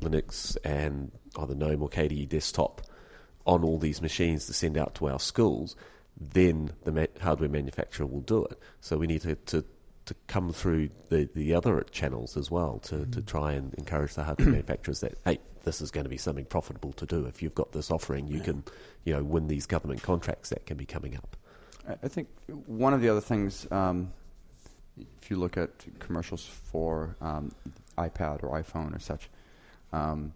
Linux 0.00 0.56
and 0.64 1.10
either 1.38 1.54
GNOME 1.54 1.82
or 1.82 1.88
KDE 1.88 2.28
desktop 2.28 2.82
on 3.46 3.64
all 3.64 3.78
these 3.78 4.02
machines 4.02 4.46
to 4.46 4.52
send 4.52 4.76
out 4.76 4.94
to 4.96 5.08
our 5.08 5.18
schools, 5.20 5.76
then 6.20 6.72
the 6.84 6.92
ma- 6.92 7.06
hardware 7.20 7.48
manufacturer 7.48 8.06
will 8.06 8.20
do 8.20 8.44
it. 8.44 8.58
So 8.80 8.98
we 8.98 9.06
need 9.06 9.22
to, 9.22 9.36
to, 9.36 9.64
to 10.06 10.14
come 10.26 10.52
through 10.52 10.90
the, 11.08 11.28
the 11.34 11.54
other 11.54 11.80
channels 11.90 12.36
as 12.36 12.50
well 12.50 12.78
to, 12.80 13.06
to 13.06 13.22
try 13.22 13.52
and 13.52 13.72
encourage 13.74 14.14
the 14.14 14.24
hardware 14.24 14.48
manufacturers 14.48 15.00
that, 15.00 15.14
hey, 15.24 15.38
this 15.64 15.80
is 15.80 15.90
going 15.90 16.04
to 16.04 16.10
be 16.10 16.16
something 16.16 16.44
profitable 16.44 16.92
to 16.94 17.06
do. 17.06 17.26
If 17.26 17.42
you've 17.42 17.54
got 17.54 17.72
this 17.72 17.90
offering, 17.90 18.28
you 18.28 18.40
can, 18.40 18.64
you 19.04 19.14
know, 19.14 19.22
win 19.22 19.48
these 19.48 19.66
government 19.66 20.02
contracts 20.02 20.50
that 20.50 20.66
can 20.66 20.76
be 20.76 20.86
coming 20.86 21.16
up. 21.16 21.36
I, 22.02 22.08
think 22.08 22.28
one 22.66 22.92
of 22.92 23.00
the 23.00 23.08
other 23.08 23.20
things, 23.20 23.66
um, 23.70 24.12
if 25.22 25.30
you 25.30 25.36
look 25.36 25.56
at 25.56 25.70
commercials 26.00 26.44
for 26.44 27.16
um, 27.22 27.52
iPad 27.98 28.42
or 28.42 28.60
iPhone 28.60 28.94
or 28.94 28.98
such. 28.98 29.28
Um, 29.92 30.32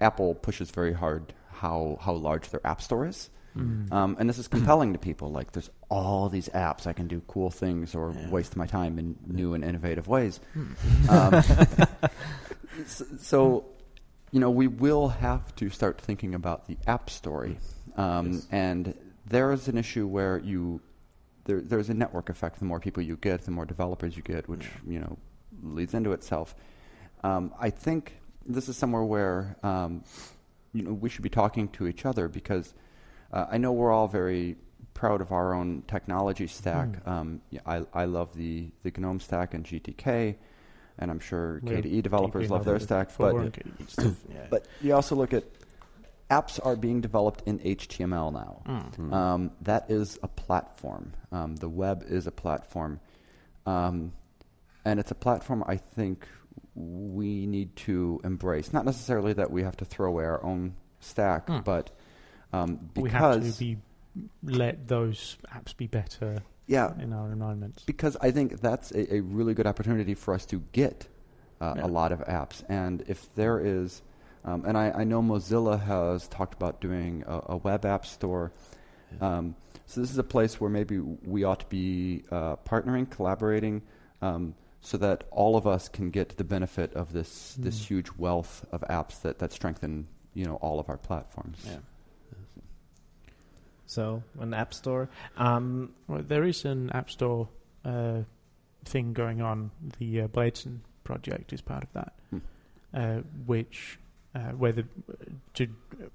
Apple 0.00 0.34
pushes 0.34 0.70
very 0.70 0.92
hard 0.92 1.32
how 1.50 1.98
how 2.00 2.12
large 2.14 2.48
their 2.50 2.64
app 2.66 2.80
store 2.82 3.06
is, 3.06 3.30
Mm. 3.56 3.92
um, 3.92 4.16
and 4.18 4.28
this 4.30 4.38
is 4.38 4.48
compelling 4.48 4.94
to 4.94 4.98
people. 4.98 5.30
Like, 5.30 5.52
there's 5.52 5.68
all 5.90 6.28
these 6.30 6.48
apps 6.54 6.86
I 6.86 6.94
can 6.94 7.06
do 7.06 7.20
cool 7.28 7.50
things 7.50 7.94
or 7.94 8.12
Yeah. 8.12 8.30
waste 8.30 8.56
my 8.56 8.66
time 8.66 8.98
in 8.98 9.16
new 9.26 9.52
and 9.54 9.62
innovative 9.62 10.08
ways. 10.08 10.40
Mm. 10.56 11.08
Um, 11.10 12.08
so, 13.18 13.64
you 14.30 14.40
know, 14.40 14.50
we 14.50 14.66
will 14.68 15.08
have 15.08 15.54
to 15.56 15.68
start 15.70 16.00
thinking 16.00 16.34
about 16.34 16.66
the 16.66 16.78
app 16.86 17.10
story, 17.10 17.58
um, 17.96 18.32
Yes. 18.32 18.46
and 18.50 18.94
there 19.26 19.52
is 19.52 19.68
an 19.68 19.76
issue 19.78 20.06
where 20.06 20.38
you 20.38 20.80
there, 21.44 21.60
there's 21.60 21.88
a 21.90 21.94
network 21.94 22.28
effect. 22.28 22.58
The 22.60 22.64
more 22.64 22.78
people 22.78 23.02
you 23.02 23.16
get, 23.16 23.42
the 23.42 23.50
more 23.50 23.64
developers 23.66 24.16
you 24.16 24.22
get, 24.22 24.48
which 24.48 24.68
you 24.86 25.00
know 25.00 25.18
leads 25.62 25.92
into 25.92 26.12
itself. 26.12 26.54
Um, 27.24 27.52
I 27.60 27.68
think 27.70 28.14
this 28.46 28.68
is 28.68 28.76
somewhere 28.76 29.02
where 29.02 29.56
um, 29.62 30.04
you 30.72 30.82
know 30.82 30.92
we 30.92 31.08
should 31.08 31.22
be 31.22 31.28
talking 31.28 31.68
to 31.68 31.86
each 31.86 32.04
other 32.06 32.28
because 32.28 32.74
uh, 33.32 33.46
I 33.50 33.58
know 33.58 33.72
we're 33.72 33.92
all 33.92 34.08
very 34.08 34.56
proud 34.94 35.20
of 35.20 35.32
our 35.32 35.54
own 35.54 35.82
technology 35.88 36.46
stack. 36.46 36.88
Mm. 36.88 37.08
Um, 37.08 37.40
yeah, 37.50 37.60
I 37.66 37.82
I 37.92 38.04
love 38.04 38.34
the 38.36 38.70
the 38.82 38.92
GNOME 38.96 39.20
stack 39.20 39.54
and 39.54 39.64
GTK, 39.64 40.36
and 40.98 41.10
I'm 41.10 41.20
sure 41.20 41.60
We're 41.62 41.82
KDE 41.82 42.02
developers 42.02 42.50
love 42.50 42.64
their 42.64 42.80
stack. 42.80 43.08
But 43.16 43.30
Four 43.32 43.40
and 43.42 43.52
KDE 43.52 43.90
stuff, 43.90 44.14
yeah. 44.32 44.46
but 44.50 44.66
you 44.80 44.94
also 44.94 45.16
look 45.16 45.32
at 45.32 45.44
apps 46.30 46.58
are 46.64 46.76
being 46.76 47.00
developed 47.00 47.42
in 47.46 47.58
HTML 47.58 48.32
now. 48.32 48.62
Mm. 48.66 48.96
Mm. 48.96 49.12
Um, 49.12 49.50
that 49.62 49.90
is 49.90 50.18
a 50.22 50.28
platform. 50.28 51.12
Um, 51.30 51.56
the 51.56 51.68
web 51.68 52.04
is 52.08 52.26
a 52.26 52.30
platform. 52.30 53.00
Um, 53.66 54.12
and 54.84 54.98
it's 54.98 55.10
a 55.10 55.14
platform 55.14 55.62
I 55.66 55.76
think 55.76 56.26
we 56.74 57.46
need 57.46 57.74
to 57.76 58.20
embrace. 58.24 58.72
Not 58.72 58.84
necessarily 58.84 59.32
that 59.34 59.50
we 59.50 59.62
have 59.62 59.76
to 59.78 59.84
throw 59.84 60.08
away 60.08 60.24
our 60.24 60.42
own 60.42 60.74
stack, 61.00 61.48
Hmm. 61.48 61.60
but 61.60 61.90
um, 62.52 62.90
we 62.96 63.10
have 63.10 63.40
because 63.40 63.56
to 63.58 63.64
be 63.64 63.78
let 64.42 64.88
those 64.88 65.36
apps 65.54 65.76
be 65.76 65.86
better 65.86 66.42
yeah, 66.66 66.92
in 67.00 67.12
our 67.12 67.32
environments. 67.32 67.82
because 67.84 68.16
I 68.20 68.30
think 68.30 68.60
that's 68.60 68.90
a, 68.92 69.16
a 69.16 69.20
really 69.20 69.54
good 69.54 69.66
opportunity 69.66 70.14
for 70.14 70.34
us 70.34 70.44
to 70.46 70.62
get 70.72 71.08
uh, 71.60 71.74
Yeah. 71.76 71.86
a 71.86 71.88
lot 71.88 72.12
of 72.12 72.20
apps. 72.20 72.62
And 72.68 73.02
if 73.06 73.32
there 73.34 73.58
is, 73.58 74.02
um, 74.44 74.64
and 74.66 74.76
I, 74.76 74.90
I 74.90 75.04
know 75.04 75.22
Mozilla 75.22 75.80
has 75.82 76.28
talked 76.28 76.54
about 76.54 76.80
doing 76.80 77.24
a, 77.26 77.40
a 77.50 77.56
web 77.56 77.84
app 77.86 78.04
store. 78.04 78.52
Um, 79.20 79.54
so 79.86 80.00
this 80.00 80.10
is 80.10 80.18
a 80.18 80.24
place 80.24 80.60
where 80.60 80.70
maybe 80.70 80.98
we 80.98 81.44
ought 81.44 81.60
to 81.60 81.66
be 81.66 82.24
uh, 82.30 82.56
partnering, 82.56 83.08
collaborating, 83.10 83.82
um, 84.22 84.54
so 84.84 84.98
that 84.98 85.24
all 85.30 85.56
of 85.56 85.66
us 85.66 85.88
can 85.88 86.10
get 86.10 86.36
the 86.36 86.44
benefit 86.44 86.92
of 86.94 87.12
this 87.12 87.54
this 87.58 87.78
Mm. 87.80 87.86
huge 87.86 88.10
wealth 88.18 88.66
of 88.72 88.80
apps 88.90 89.20
that, 89.22 89.38
that 89.38 89.52
strengthen 89.52 90.06
you 90.34 90.44
know 90.44 90.56
all 90.56 90.78
of 90.80 90.88
our 90.88 90.96
platforms. 90.98 91.58
Yeah. 91.64 91.78
So 93.86 94.22
an 94.40 94.54
app 94.54 94.72
store. 94.74 95.08
Um, 95.36 95.94
Well, 96.08 96.22
there 96.22 96.44
is 96.44 96.64
an 96.64 96.90
app 96.90 97.10
store 97.10 97.48
uh, 97.84 98.22
thing 98.84 99.12
going 99.12 99.42
on. 99.42 99.70
The 99.98 100.22
uh, 100.22 100.28
Bladesson 100.28 100.78
project 101.04 101.52
is 101.52 101.60
part 101.60 101.82
of 101.84 101.92
that, 101.92 102.12
Hmm. 102.30 102.38
uh, 102.94 103.20
which 103.46 103.98
uh, 104.34 104.52
where 104.52 104.72
the 104.72 104.84
to 105.54 105.64
uh, 105.64 106.06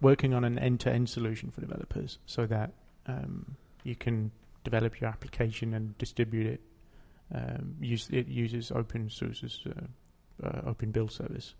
working 0.00 0.32
on 0.32 0.44
an 0.44 0.58
end-to-end 0.58 1.08
solution 1.08 1.50
for 1.50 1.60
developers, 1.60 2.18
so 2.26 2.46
that 2.46 2.72
um, 3.06 3.56
you 3.82 3.96
can 3.96 4.30
develop 4.62 5.00
your 5.00 5.10
application 5.10 5.74
and 5.74 5.98
distribute 5.98 6.46
it. 6.46 6.60
Um, 7.34 7.76
use 7.80 8.08
it 8.10 8.26
uses 8.26 8.70
openSUSE's, 8.70 9.66
uh, 9.66 10.46
uh, 10.46 10.62
open 10.66 10.90
build 10.90 11.12
service. 11.12 11.54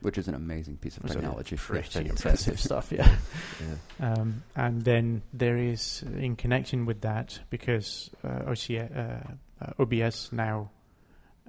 Which 0.00 0.18
is 0.18 0.26
an 0.26 0.34
amazing 0.34 0.78
piece 0.78 0.96
of 0.96 1.08
So 1.08 1.14
technology. 1.14 1.56
Pretty 1.56 2.08
impressive 2.08 2.58
stuff, 2.68 2.90
yeah. 2.90 3.16
Yeah. 3.60 4.12
Um, 4.12 4.42
and 4.56 4.82
then 4.82 5.22
there 5.32 5.56
is, 5.56 6.04
in 6.16 6.34
connection 6.34 6.86
with 6.86 7.02
that, 7.02 7.38
because 7.50 8.10
uh, 8.24 8.50
OCS, 8.50 8.96
uh, 8.96 9.64
uh, 9.64 9.72
OBS 9.82 10.32
now 10.32 10.70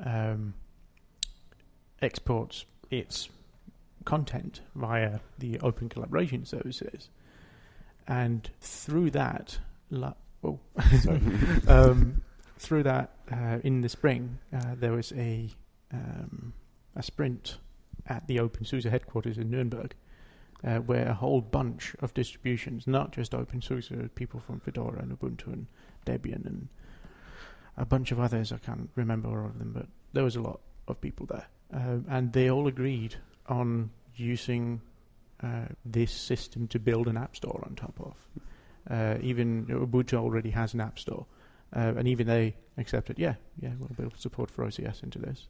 um, 0.04 0.54
exports 2.01 2.66
its 2.91 3.30
content 4.06 4.62
via 4.76 5.20
the 5.39 5.60
open 5.62 5.89
collaboration 5.89 6.45
services, 6.45 7.10
and 8.08 8.49
through 8.62 9.10
that, 9.12 9.58
la- 9.89 10.14
oh, 10.43 10.60
sorry, 11.01 11.22
um, 11.68 12.22
through 12.64 12.84
that, 12.84 13.11
uh, 13.32 13.59
in 13.64 13.82
the 13.82 13.89
spring, 13.89 14.39
uh, 14.55 14.76
there 14.76 14.93
was 14.93 15.11
a 15.14 15.49
um, 15.93 16.53
a 16.95 17.03
sprint 17.03 17.57
at 18.07 18.28
the 18.28 18.38
OpenSUSE 18.38 18.89
headquarters 18.89 19.38
in 19.38 19.49
Nuremberg, 19.49 19.95
uh, 20.64 20.78
where 20.78 21.07
a 21.07 21.14
whole 21.14 21.41
bunch 21.41 21.95
of 21.99 22.14
distributions, 22.14 22.88
not 22.88 23.11
just 23.11 23.32
OpenSUSE, 23.34 24.14
people 24.16 24.39
from 24.39 24.59
Fedora 24.59 24.99
and 24.99 25.18
Ubuntu 25.18 25.47
and 25.47 25.68
Debian 26.05 26.45
and 26.45 26.68
a 27.78 27.86
bunch 27.86 28.11
of 28.11 28.20
others, 28.20 28.51
I 28.51 28.57
can't 28.57 28.89
remember 28.95 29.30
all 29.30 29.47
of 29.47 29.59
them, 29.59 29.72
but 29.74 29.88
there 30.14 30.24
was 30.24 30.36
a 30.36 30.41
lot 30.41 30.59
of 30.88 31.01
people 31.01 31.26
there. 31.26 31.47
Uh, 31.74 31.99
and 32.09 32.34
they 32.34 32.49
all 32.49 32.68
agreed 32.68 33.16
on 33.47 33.89
using 34.16 34.82
uh, 35.41 35.66
this 35.84 36.11
system 36.11 36.68
to 36.68 36.80
build 36.80 37.07
an 37.07 37.18
app 37.18 37.36
store 37.36 37.64
on 37.66 37.76
top 37.76 37.99
of. 37.99 38.16
Uh, 38.89 39.18
even 39.22 39.66
Ubuntu 39.68 40.14
already 40.14 40.51
has 40.51 40.74
an 40.74 40.82
app 40.82 40.99
store. 40.99 41.26
Uh, 41.76 41.94
and 41.98 42.08
even 42.08 42.28
they 42.28 42.56
accepted, 42.78 43.18
yeah, 43.18 43.36
yeah, 43.60 43.72
we'll 43.80 43.90
build 43.98 44.18
support 44.18 44.52
for 44.52 44.64
OCS 44.66 45.02
into 45.04 45.18
this. 45.20 45.48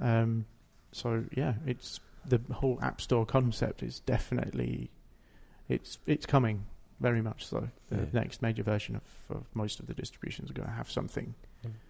Um, 0.00 0.46
so 0.92 1.24
yeah, 1.36 1.54
it's 1.66 2.00
the 2.26 2.40
whole 2.52 2.78
app 2.82 3.00
store 3.00 3.26
concept 3.26 3.82
is 3.82 4.00
definitely 4.00 4.90
it's 5.68 5.98
it's 6.06 6.24
coming 6.26 6.64
very 7.00 7.20
much 7.20 7.44
so. 7.46 7.68
The 7.90 7.96
Yeah. 7.96 8.04
next 8.12 8.42
major 8.42 8.62
version 8.62 8.96
of, 8.96 9.36
of 9.36 9.44
most 9.54 9.80
of 9.80 9.86
the 9.86 9.94
distributions 9.94 10.50
are 10.50 10.54
going 10.54 10.68
to 10.68 10.74
have 10.74 10.90
something. 10.90 11.34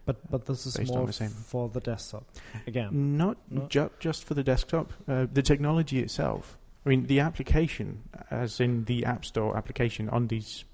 but 0.06 0.16
but 0.30 0.46
this 0.46 0.64
is 0.66 0.88
more 0.90 1.06
the 1.06 1.12
same. 1.12 1.28
for 1.30 1.68
the 1.68 1.80
desktop. 1.80 2.24
Again, 2.66 3.16
Not 3.16 3.36
No. 3.50 3.66
ju- 3.68 3.90
just 4.00 4.24
for 4.24 4.34
the 4.34 4.42
desktop. 4.42 4.92
Uh, 5.06 5.26
the 5.32 5.42
technology 5.42 5.98
itself. 6.00 6.56
I 6.86 6.88
mean, 6.90 7.06
the 7.06 7.20
application, 7.20 8.02
as 8.30 8.60
in 8.60 8.84
the 8.84 9.04
App 9.04 9.24
Store 9.24 9.56
application 9.56 10.08
on 10.10 10.28
these 10.28 10.64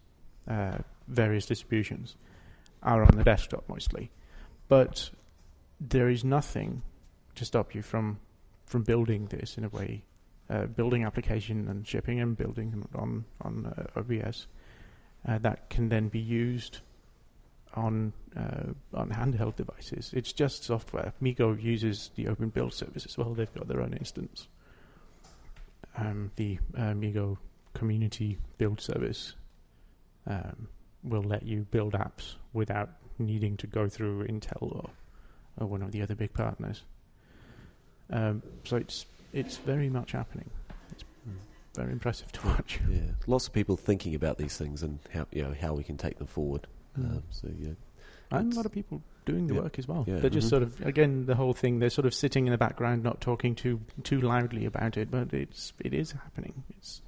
uh, 0.48 0.78
various 1.08 1.46
distributions, 1.46 2.16
are 2.82 3.02
on 3.02 3.16
the 3.16 3.24
desktop 3.24 3.68
mostly. 3.68 4.10
But 4.68 5.10
there 5.80 6.08
is 6.08 6.24
nothing 6.24 6.82
to 7.34 7.44
stop 7.44 7.74
you 7.74 7.82
from 7.82 8.20
from 8.66 8.82
building 8.84 9.26
this 9.26 9.58
in 9.58 9.64
a 9.64 9.68
way, 9.68 10.04
uh, 10.48 10.66
building 10.66 11.04
application 11.04 11.66
and 11.68 11.86
shipping 11.86 12.20
and 12.20 12.36
building 12.36 12.86
on 12.94 13.24
on 13.40 13.66
uh, 13.66 13.98
OBS 13.98 14.46
uh, 15.28 15.38
that 15.38 15.68
can 15.70 15.88
then 15.88 16.08
be 16.08 16.18
used 16.20 16.78
on 17.74 18.12
uh, 18.36 18.72
on 18.94 19.10
handheld 19.10 19.56
devices. 19.56 20.12
It's 20.14 20.32
just 20.32 20.64
software. 20.64 21.12
MeeGo 21.22 21.60
uses 21.62 22.10
the 22.14 22.28
Open 22.28 22.48
Build 22.48 22.72
service 22.72 23.04
as 23.04 23.16
well. 23.18 23.34
They've 23.34 23.52
got 23.52 23.68
their 23.68 23.80
own 23.80 23.92
instance. 23.94 24.48
Um, 25.96 26.30
the 26.36 26.58
uh, 26.76 26.92
MeeGo 26.92 27.36
Community 27.74 28.38
Build 28.58 28.80
service 28.80 29.34
um, 30.26 30.68
will 31.02 31.22
let 31.22 31.42
you 31.44 31.66
build 31.70 31.94
apps 31.94 32.34
without 32.52 32.90
needing 33.18 33.56
to 33.58 33.66
go 33.66 33.88
through 33.88 34.26
Intel 34.26 34.62
or, 34.62 34.90
or 35.58 35.66
one 35.66 35.82
of 35.82 35.92
the 35.92 36.02
other 36.02 36.14
big 36.14 36.32
partners. 36.32 36.82
Um, 38.10 38.42
so 38.64 38.76
it's 38.76 39.06
it's 39.32 39.56
very 39.58 39.88
much 39.88 40.12
happening. 40.12 40.50
It's 40.92 41.04
very 41.74 41.92
impressive 41.92 42.32
to 42.32 42.46
watch. 42.46 42.80
Yeah, 42.90 43.12
lots 43.26 43.46
of 43.46 43.52
people 43.52 43.76
thinking 43.76 44.14
about 44.14 44.38
these 44.38 44.56
things 44.56 44.82
and 44.82 44.98
how 45.14 45.26
you 45.32 45.42
know 45.42 45.54
how 45.60 45.74
we 45.74 45.84
can 45.84 45.96
take 45.96 46.18
them 46.18 46.26
forward. 46.26 46.66
Mm. 46.98 47.10
Um, 47.18 47.22
so 47.30 47.48
yeah, 47.58 47.70
and 48.32 48.52
a 48.52 48.56
lot 48.56 48.66
of 48.66 48.72
people 48.72 49.00
doing 49.26 49.46
the 49.46 49.54
yeah, 49.54 49.60
work 49.60 49.78
as 49.78 49.86
well. 49.86 50.04
yeah. 50.08 50.18
They're 50.18 50.30
just 50.30 50.48
Mhm. 50.48 50.50
sort 50.50 50.62
of 50.64 50.80
again 50.84 51.26
the 51.26 51.36
whole 51.36 51.52
thing. 51.52 51.78
They're 51.78 51.90
sort 51.90 52.06
of 52.06 52.14
sitting 52.14 52.46
in 52.46 52.50
the 52.52 52.58
background, 52.58 53.02
not 53.04 53.20
talking 53.20 53.54
too 53.54 53.80
too 54.02 54.20
loudly 54.20 54.64
about 54.64 54.96
it, 54.96 55.10
but 55.10 55.32
it's 55.32 55.72
it 55.78 55.94
is 55.94 56.12
happening. 56.12 56.64
It's 56.76 57.00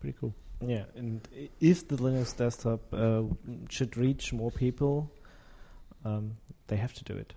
pretty 0.00 0.16
cool. 0.20 0.34
Yeah, 0.60 0.84
and 0.94 1.26
if 1.60 1.86
the 1.88 1.96
Linux 1.96 2.36
desktop 2.36 2.80
uh, 2.92 3.22
should 3.68 3.96
reach 3.96 4.32
more 4.32 4.50
people, 4.50 5.10
um, 6.04 6.36
they 6.68 6.76
have 6.76 6.92
to 6.94 7.04
do 7.04 7.14
it. 7.14 7.32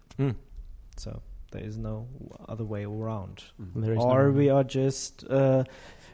So 0.97 1.21
there 1.51 1.63
is 1.63 1.77
no 1.77 2.07
other 2.47 2.63
way 2.63 2.83
around. 2.85 3.43
There 3.75 3.93
is 3.93 3.99
or 3.99 4.25
no- 4.25 4.31
we 4.31 4.49
are 4.49 4.63
just 4.63 5.23
uh, 5.29 5.63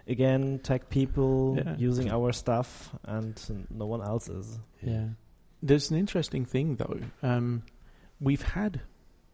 again 0.08 0.60
tech 0.64 0.90
people 0.90 1.58
Yeah. 1.58 1.76
using 1.78 2.10
our 2.10 2.32
stuff 2.32 2.96
and 3.04 3.68
no 3.70 3.86
one 3.88 4.02
else 4.02 4.30
is. 4.30 4.60
Yeah. 4.82 5.10
There's 5.62 5.92
an 5.92 5.98
interesting 5.98 6.46
thing 6.46 6.78
though. 6.78 7.00
Um, 7.22 7.64
we've 8.22 8.42
had 8.42 8.82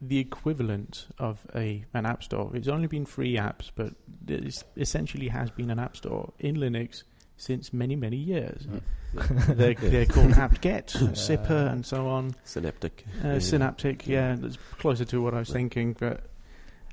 the 0.02 0.18
equivalent 0.20 1.08
of 1.20 1.46
a 1.56 1.86
an 1.94 2.06
app 2.06 2.24
store. 2.24 2.52
It's 2.56 2.68
only 2.68 2.88
been 2.88 3.06
free 3.06 3.36
apps, 3.38 3.70
but 3.76 3.94
it 4.28 4.64
essentially 4.78 5.28
has 5.30 5.50
been 5.52 5.70
an 5.70 5.80
app 5.80 5.96
store 5.96 6.34
in 6.40 6.56
Linux 6.58 7.04
since 7.38 7.74
many 7.74 7.96
many 7.96 8.18
years. 8.18 8.68
they're, 9.14 9.74
they're 9.76 10.06
called 10.16 10.34
apt-get, 10.34 10.88
Zypper, 11.14 11.72
and 11.72 11.86
so 11.86 12.08
on. 12.08 12.36
Synaptic. 12.44 13.06
Uh, 13.24 13.28
Yeah. 13.30 13.40
Synaptic, 13.40 14.08
yeah, 14.08 14.36
that's 14.38 14.58
closer 14.80 15.06
to 15.06 15.22
what 15.22 15.34
I 15.34 15.40
was 15.40 15.50
thinking. 15.50 15.96
But 16.00 16.22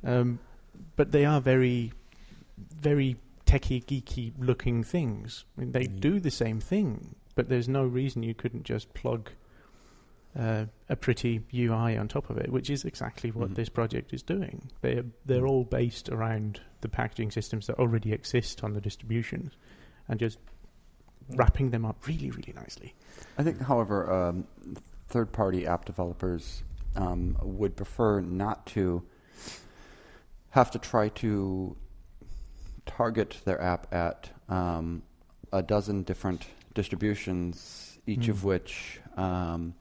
Um, 0.04 0.38
but 0.96 1.12
they 1.12 1.24
are 1.24 1.40
very, 1.40 1.92
very 2.80 3.16
techie, 3.46 3.84
geeky 3.84 4.32
looking 4.38 4.82
things. 4.84 5.44
I 5.56 5.60
mean, 5.60 5.72
they 5.72 5.86
Mm. 5.86 6.00
do 6.00 6.20
the 6.20 6.30
same 6.30 6.60
thing, 6.60 7.14
but 7.34 7.48
there's 7.48 7.68
no 7.68 7.84
reason 7.84 8.22
you 8.22 8.34
couldn't 8.34 8.64
just 8.64 8.92
plug 8.94 9.30
uh, 10.34 10.64
a 10.88 10.96
pretty 10.96 11.42
UI 11.52 11.94
on 11.98 12.08
top 12.08 12.30
of 12.30 12.38
it, 12.38 12.50
which 12.50 12.70
is 12.70 12.84
exactly 12.86 13.30
what 13.30 13.50
Mhm. 13.50 13.54
this 13.54 13.68
project 13.68 14.14
is 14.14 14.22
doing. 14.22 14.70
They're 14.80 15.04
they're 15.26 15.46
all 15.46 15.64
based 15.64 16.08
around 16.08 16.60
the 16.80 16.88
packaging 16.88 17.30
systems 17.32 17.66
that 17.66 17.78
already 17.78 18.12
exist 18.14 18.64
on 18.64 18.72
the 18.72 18.80
distributions, 18.80 19.52
and 20.08 20.18
just 20.20 20.38
wrapping 21.30 21.70
them 21.70 21.84
up 21.84 22.06
really, 22.06 22.30
really 22.30 22.52
nicely. 22.54 22.94
I 23.38 23.42
think, 23.42 23.60
however, 23.60 24.12
um, 24.12 24.46
third-party 25.08 25.66
app 25.66 25.84
developers 25.84 26.62
um, 26.96 27.36
would 27.42 27.76
prefer 27.76 28.20
not 28.20 28.66
to 28.66 29.02
have 30.50 30.70
to 30.70 30.78
try 30.78 31.08
to 31.08 31.76
target 32.84 33.38
their 33.44 33.60
app 33.60 33.92
at 33.94 34.30
um, 34.48 35.02
a 35.52 35.62
dozen 35.62 36.02
different 36.02 36.46
distributions, 36.74 37.98
each 38.06 38.28
of 38.28 38.38
Mm. 38.38 38.44
which 38.44 39.00
um, 39.16 39.74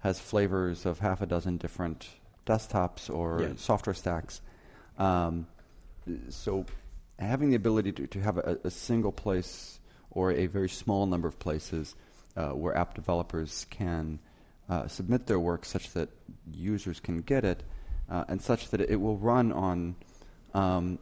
has 0.00 0.18
flavors 0.18 0.84
of 0.86 0.98
half 0.98 1.20
a 1.22 1.26
dozen 1.26 1.56
different 1.56 2.08
desktops 2.46 3.08
or 3.14 3.42
Yeah. 3.42 3.52
software 3.56 3.94
stacks. 3.94 4.40
Um, 4.98 5.46
so, 6.28 6.66
having 7.20 7.50
the 7.50 7.56
ability 7.56 7.92
to, 7.92 8.06
to 8.06 8.20
have 8.20 8.38
a, 8.38 8.58
a 8.64 8.70
single 8.70 9.12
place 9.12 9.78
or 10.10 10.32
a 10.32 10.46
very 10.46 10.68
small 10.68 11.06
number 11.06 11.28
of 11.28 11.38
places 11.38 11.94
uh, 12.36 12.48
where 12.50 12.76
app 12.76 12.94
developers 12.94 13.66
can 13.70 14.18
uh, 14.68 14.86
submit 14.88 15.26
their 15.26 15.38
work 15.38 15.64
such 15.64 15.90
that 15.92 16.08
users 16.52 17.00
can 17.00 17.20
get 17.20 17.44
it 17.44 17.62
uh, 18.08 18.24
and 18.28 18.40
such 18.40 18.68
that 18.70 18.80
it 18.80 18.96
will 19.00 19.16
run 19.18 19.52
on, 19.52 19.94
um, 20.54 20.98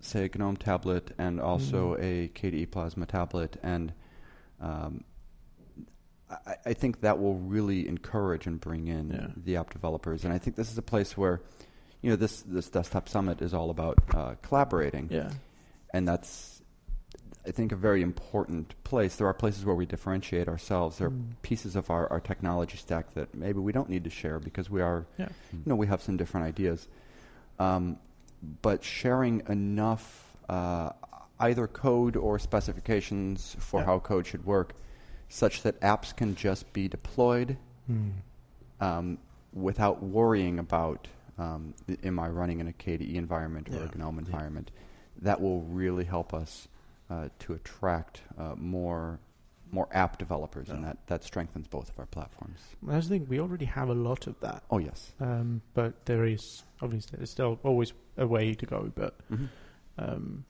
say, 0.00 0.24
a 0.32 0.38
GNOME 0.38 0.56
tablet 0.56 1.12
and 1.18 1.40
also 1.40 1.94
Mhm. 1.96 2.02
a 2.02 2.28
KDE 2.28 2.66
Plasma 2.70 3.06
tablet. 3.06 3.56
And 3.62 3.92
um, 4.60 5.04
I, 6.30 6.54
I 6.66 6.72
think 6.74 7.00
that 7.00 7.18
will 7.18 7.36
really 7.36 7.86
encourage 7.88 8.46
and 8.46 8.60
bring 8.60 8.86
in 8.88 9.10
Yeah. 9.10 9.26
the 9.36 9.56
app 9.56 9.70
developers. 9.72 10.24
And 10.24 10.32
I 10.32 10.38
think 10.38 10.56
this 10.56 10.70
is 10.70 10.78
a 10.78 10.82
place 10.82 11.16
where, 11.16 11.40
you 12.02 12.10
know, 12.10 12.16
this, 12.16 12.42
this 12.42 12.68
desktop 12.68 13.08
summit 13.08 13.40
is 13.42 13.54
all 13.54 13.70
about 13.70 13.98
uh, 14.14 14.34
collaborating 14.42 15.08
Yeah. 15.10 15.30
And 15.92 16.06
that's 16.06 16.54
I 17.46 17.50
think 17.50 17.72
a 17.72 17.76
very 17.76 18.02
important 18.02 18.74
place. 18.84 19.16
There 19.16 19.26
are 19.26 19.32
places 19.32 19.64
where 19.64 19.74
we 19.74 19.86
differentiate 19.86 20.48
ourselves. 20.48 20.98
There 20.98 21.06
are 21.06 21.10
Mm. 21.12 21.30
pieces 21.40 21.76
of 21.76 21.88
our, 21.88 22.06
our 22.12 22.20
technology 22.20 22.76
stack 22.76 23.14
that 23.14 23.34
maybe 23.34 23.58
we 23.58 23.72
don't 23.72 23.88
need 23.88 24.04
to 24.04 24.10
share 24.10 24.38
because 24.38 24.68
we 24.68 24.82
are, 24.82 25.06
Yeah. 25.16 25.28
you 25.52 25.62
know, 25.64 25.74
we 25.76 25.86
have 25.86 26.02
some 26.02 26.18
different 26.18 26.46
ideas. 26.46 26.88
Um, 27.58 27.98
but 28.60 28.84
sharing 28.84 29.42
enough 29.48 30.36
uh, 30.50 30.90
either 31.40 31.66
code 31.66 32.16
or 32.16 32.38
specifications 32.38 33.56
for 33.60 33.80
Yeah. 33.80 33.86
how 33.86 33.98
code 34.00 34.26
should 34.26 34.44
work, 34.44 34.74
such 35.30 35.62
that 35.62 35.80
apps 35.80 36.14
can 36.14 36.34
just 36.34 36.70
be 36.74 36.86
deployed 36.88 37.56
Hmm. 37.86 38.10
um, 38.80 39.18
without 39.54 40.02
worrying 40.02 40.58
about 40.58 41.08
um, 41.38 41.72
am 42.02 42.18
I 42.18 42.28
running 42.28 42.58
in 42.60 42.66
a 42.68 42.72
KDE 42.72 43.14
environment 43.14 43.68
or 43.70 43.76
Yeah. 43.76 43.88
a 43.94 43.96
GNOME 43.96 44.18
Yeah. 44.18 44.24
Environment. 45.18 45.24
That 45.24 45.40
will 45.40 45.62
really 45.62 46.04
help 46.04 46.34
us 46.34 46.68
uh, 47.10 47.28
to 47.40 47.54
attract 47.54 48.22
uh, 48.38 48.54
more 48.56 49.20
more 49.70 49.88
app 49.92 50.18
developers, 50.18 50.70
and 50.70 50.84
that, 50.84 50.96
that 51.08 51.22
strengthens 51.22 51.66
both 51.66 51.90
of 51.90 51.98
our 51.98 52.06
platforms. 52.06 52.58
I 52.88 52.96
just 52.96 53.10
think 53.10 53.28
we 53.28 53.38
already 53.38 53.66
have 53.66 53.90
a 53.90 53.94
lot 53.94 54.26
of 54.26 54.40
that. 54.40 54.62
Oh 54.70 54.78
yes, 54.78 55.12
Um, 55.20 55.60
but 55.74 56.06
there 56.06 56.24
is 56.24 56.64
obviously 56.80 57.18
there's 57.18 57.30
still 57.30 57.58
always 57.62 57.92
a 58.16 58.26
way 58.26 58.54
to 58.54 58.66
go. 58.66 58.90
But 58.94 59.18
mm-hmm. 59.30 59.46
um, 59.98 60.44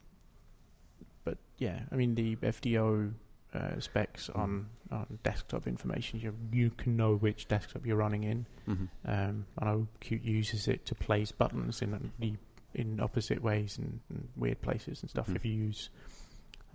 but 1.23 1.37
yeah, 1.57 1.81
I 1.91 1.95
mean 1.95 2.15
the 2.15 2.35
FDO 2.37 3.13
uh, 3.53 3.79
specs 3.79 4.29
on 4.29 4.69
on 4.91 5.19
desktop 5.23 5.67
information, 5.67 6.19
you 6.19 6.33
you 6.51 6.69
can 6.71 6.95
know 6.95 7.15
which 7.15 7.47
desktop 7.47 7.85
you're 7.85 7.97
running 7.97 8.23
in. 8.23 8.45
Mm-hmm. 8.67 8.85
Um, 9.05 9.45
I 9.57 9.65
know 9.65 9.87
Qt 10.01 10.23
uses 10.23 10.67
it 10.67 10.85
to 10.85 10.95
place 10.95 11.31
buttons 11.31 11.81
in 11.81 11.91
the 12.19 12.33
in 12.73 12.99
opposite 12.99 13.41
ways 13.41 13.77
and, 13.77 13.99
and 14.09 14.27
weird 14.35 14.61
places 14.61 15.01
and 15.01 15.09
stuff. 15.09 15.27
Mhm. 15.27 15.35
If 15.35 15.45
you 15.45 15.53
use 15.53 15.89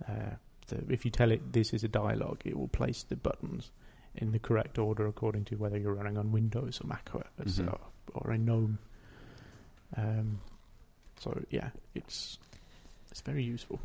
uh, 0.09 0.35
the, 0.67 0.83
if 0.89 1.05
you 1.05 1.11
tell 1.11 1.31
it 1.31 1.53
this 1.53 1.73
is 1.73 1.83
a 1.83 1.87
dialogue, 1.87 2.41
it 2.45 2.57
will 2.57 2.67
place 2.67 3.03
the 3.03 3.15
buttons 3.15 3.71
in 4.15 4.31
the 4.31 4.39
correct 4.39 4.77
order 4.77 5.07
according 5.07 5.45
to 5.45 5.55
whether 5.55 5.77
you're 5.77 5.93
running 5.93 6.17
on 6.17 6.31
Windows 6.31 6.79
or 6.83 6.87
Mac 6.87 7.09
OS 7.13 7.57
Mhm. 7.59 7.71
or, 7.71 7.79
or 8.13 8.31
a 8.31 8.37
GNOME. 8.37 8.77
Um, 9.97 10.39
so 11.19 11.41
yeah, 11.49 11.69
it's 11.93 12.37
it's 13.11 13.21
very 13.21 13.43
useful. 13.43 13.79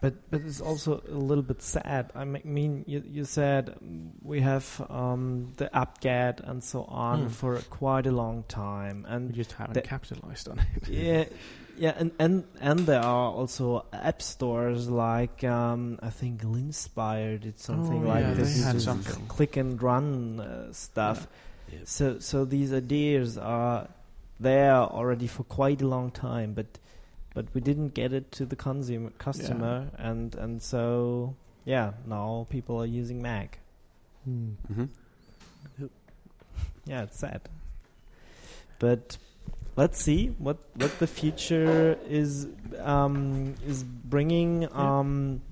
But 0.00 0.14
but 0.30 0.40
it's 0.42 0.60
also 0.60 1.02
a 1.08 1.14
little 1.14 1.42
bit 1.44 1.62
sad. 1.62 2.10
I 2.14 2.24
mean, 2.24 2.84
you 2.86 3.02
you 3.06 3.24
said 3.24 3.74
mm, 3.82 4.10
we 4.22 4.40
have 4.40 4.84
um, 4.90 5.52
the 5.56 5.74
apt-get 5.76 6.40
and 6.40 6.62
so 6.62 6.84
on 6.84 7.22
Hmm. 7.22 7.28
for 7.28 7.58
quite 7.70 8.06
a 8.06 8.12
long 8.12 8.44
time, 8.48 9.04
and 9.08 9.28
We 9.30 9.36
just 9.36 9.52
haven't 9.52 9.74
the- 9.74 9.82
capitalized 9.82 10.48
on 10.48 10.58
it. 10.58 10.88
yeah, 10.88 11.24
yeah, 11.78 11.94
and, 11.98 12.10
and 12.18 12.44
and 12.60 12.80
there 12.86 13.02
are 13.02 13.30
also 13.32 13.84
app 13.92 14.22
stores 14.22 14.88
like 14.88 15.44
um, 15.44 15.98
I 16.02 16.10
think 16.10 16.42
Linspire 16.42 17.40
did 17.40 17.58
something 17.58 18.04
Oh, 18.04 18.08
like 18.08 18.24
yeah, 18.24 18.34
this. 18.34 18.54
they 18.56 18.62
had 18.62 18.72
just 18.74 18.84
something. 18.86 19.26
click 19.28 19.56
and 19.56 19.80
run 19.82 20.40
uh, 20.40 20.72
stuff. 20.72 21.26
Yeah. 21.72 21.78
So 21.84 22.18
so 22.20 22.44
these 22.44 22.72
ideas 22.72 23.36
are 23.38 23.88
there 24.40 24.74
already 24.74 25.26
for 25.26 25.44
quite 25.44 25.80
a 25.82 25.86
long 25.86 26.10
time, 26.10 26.52
but 26.54 26.66
but 27.36 27.44
we 27.52 27.60
didn't 27.60 27.92
get 27.92 28.14
it 28.14 28.32
to 28.32 28.46
the 28.46 28.56
consumer 28.56 29.10
customer, 29.18 29.90
and 29.98 30.34
and 30.36 30.62
so 30.62 31.36
yeah, 31.66 31.92
now 32.06 32.46
people 32.48 32.80
are 32.80 32.86
using 32.86 33.20
Mac. 33.20 33.58
Hmm. 34.24 34.52
Mm-hmm. 34.72 35.86
Yeah, 36.86 37.02
it's 37.02 37.18
sad. 37.18 37.42
But 38.78 39.18
let's 39.76 40.00
see 40.02 40.28
what 40.38 40.56
what 40.76 40.98
the 40.98 41.06
future 41.06 41.98
is 42.08 42.48
um, 42.80 43.54
is 43.66 43.84
bringing. 43.84 44.66
Um, 44.72 45.42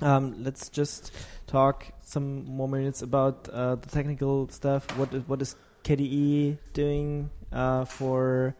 um, 0.00 0.42
let's 0.42 0.68
just 0.68 1.12
talk 1.46 1.86
some 2.02 2.46
more 2.46 2.68
minutes 2.68 3.02
about 3.02 3.48
uh, 3.48 3.76
the 3.76 3.88
technical 3.88 4.48
stuff. 4.48 4.90
What 4.98 5.14
is, 5.14 5.22
what 5.28 5.40
is 5.40 5.54
KDE 5.84 6.58
doing 6.72 7.30
uh, 7.52 7.84
for 7.84 8.56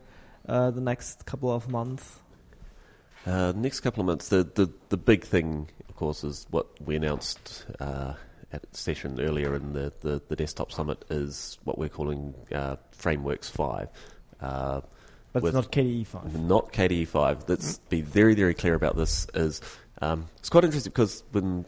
uh, 0.49 0.71
the 0.71 0.81
next 0.81 1.27
couple 1.27 1.51
of 1.51 1.69
months? 1.69 2.21
Uh, 3.29 3.53
next 3.57 3.81
couple 3.81 4.01
of 4.01 4.07
months, 4.07 4.29
the, 4.29 4.43
the, 4.55 4.71
the 4.89 4.97
big 4.97 5.23
thing, 5.23 5.69
of 5.89 5.97
course, 5.97 6.25
is 6.25 6.47
what 6.51 6.67
we 6.81 6.97
announced 6.97 7.67
uh, 7.79 8.15
at 8.53 8.75
session 8.75 9.21
earlier 9.21 9.55
in 9.55 9.75
the, 9.75 9.93
the, 10.01 10.23
the 10.29 10.37
desktop 10.37 10.73
summit 10.73 11.05
is 11.11 11.59
what 11.65 11.77
we're 11.79 11.91
calling 11.91 12.33
uh, 12.55 12.77
Frameworks 12.93 13.51
5. 13.51 13.89
Uh, 14.41 14.81
But 15.35 15.45
it's 15.45 15.53
not 15.53 15.71
KDE 15.71 16.07
five. 16.07 16.41
not 16.41 16.73
KDE 16.73 17.07
5. 17.07 17.45
Let's 17.49 17.79
be 17.91 18.01
very, 18.01 18.35
very 18.35 18.55
clear 18.55 18.75
about 18.75 18.97
this. 18.97 19.27
Is 19.35 19.61
um, 20.01 20.27
It's 20.39 20.49
quite 20.49 20.65
interesting 20.65 20.93
because 20.93 21.23
when 21.33 21.67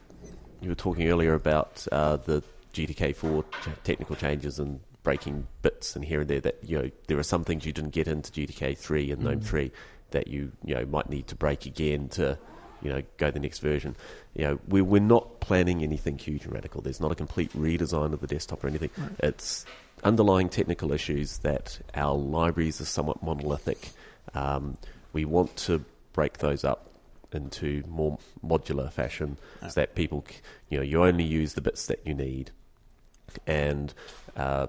you 0.63 0.71
were 0.71 0.75
talking 0.75 1.09
earlier 1.09 1.35
about 1.35 1.87
uh, 1.93 2.17
the 2.17 2.43
GTK4 2.73 3.45
technical 3.85 4.17
changes 4.17 4.59
and 4.59 4.81
breaking 5.03 5.47
bits 5.61 5.95
and 5.97 6.05
here 6.05 6.21
and 6.23 6.31
there, 6.31 6.41
that 6.41 6.57
you 6.63 6.79
know 6.79 6.91
there 7.09 7.19
are 7.19 7.23
some 7.23 7.45
things 7.45 7.67
you 7.67 7.73
didn't 7.73 7.91
get 7.91 8.09
into 8.09 8.31
GTK3 8.33 9.13
and 9.13 9.23
GNOME 9.23 9.41
Mm. 9.41 9.45
3 9.45 9.73
that 10.13 10.29
you 10.29 10.53
you 10.65 10.75
know 10.75 10.85
might 10.87 11.09
need 11.09 11.27
to 11.29 11.35
break 11.35 11.67
again 11.67 12.09
to 12.11 12.39
you 12.83 12.91
know 12.91 13.03
go 13.19 13.31
the 13.31 13.41
next 13.41 13.59
version. 13.61 13.97
You 14.35 14.45
know 14.45 14.61
we 14.69 14.83
we're 14.83 15.01
not 15.01 15.41
planning 15.41 15.83
anything 15.83 16.19
huge 16.19 16.45
and 16.45 16.55
radical. 16.55 16.83
There's 16.83 17.01
not 17.01 17.13
a 17.13 17.15
complete 17.17 17.53
redesign 17.53 18.13
of 18.13 18.21
the 18.21 18.27
desktop 18.27 18.65
or 18.65 18.69
anything. 18.69 18.91
Right. 18.97 19.11
It's 19.21 19.65
underlying 20.05 20.49
technical 20.49 20.93
issues 20.93 21.39
that 21.39 21.79
our 21.95 22.17
libraries 22.17 22.81
are 22.81 22.87
somewhat 22.87 23.23
monolithic. 23.23 23.91
Um, 24.35 24.79
we 25.13 25.25
want 25.25 25.57
to 25.57 25.85
break 26.13 26.39
those 26.39 26.65
up 26.65 26.91
into 27.33 27.83
more 27.89 28.19
modular 28.45 28.93
fashion 28.93 29.37
so 29.63 29.69
that 29.69 29.95
people, 29.95 30.25
you 30.69 30.79
know, 30.79 30.83
you 30.83 31.05
only 31.05 31.25
use 31.25 31.55
the 31.55 31.61
bits 31.61 31.87
that 31.87 32.01
you 32.05 32.15
need. 32.15 32.51
And, 33.47 33.95
uh, 34.37 34.67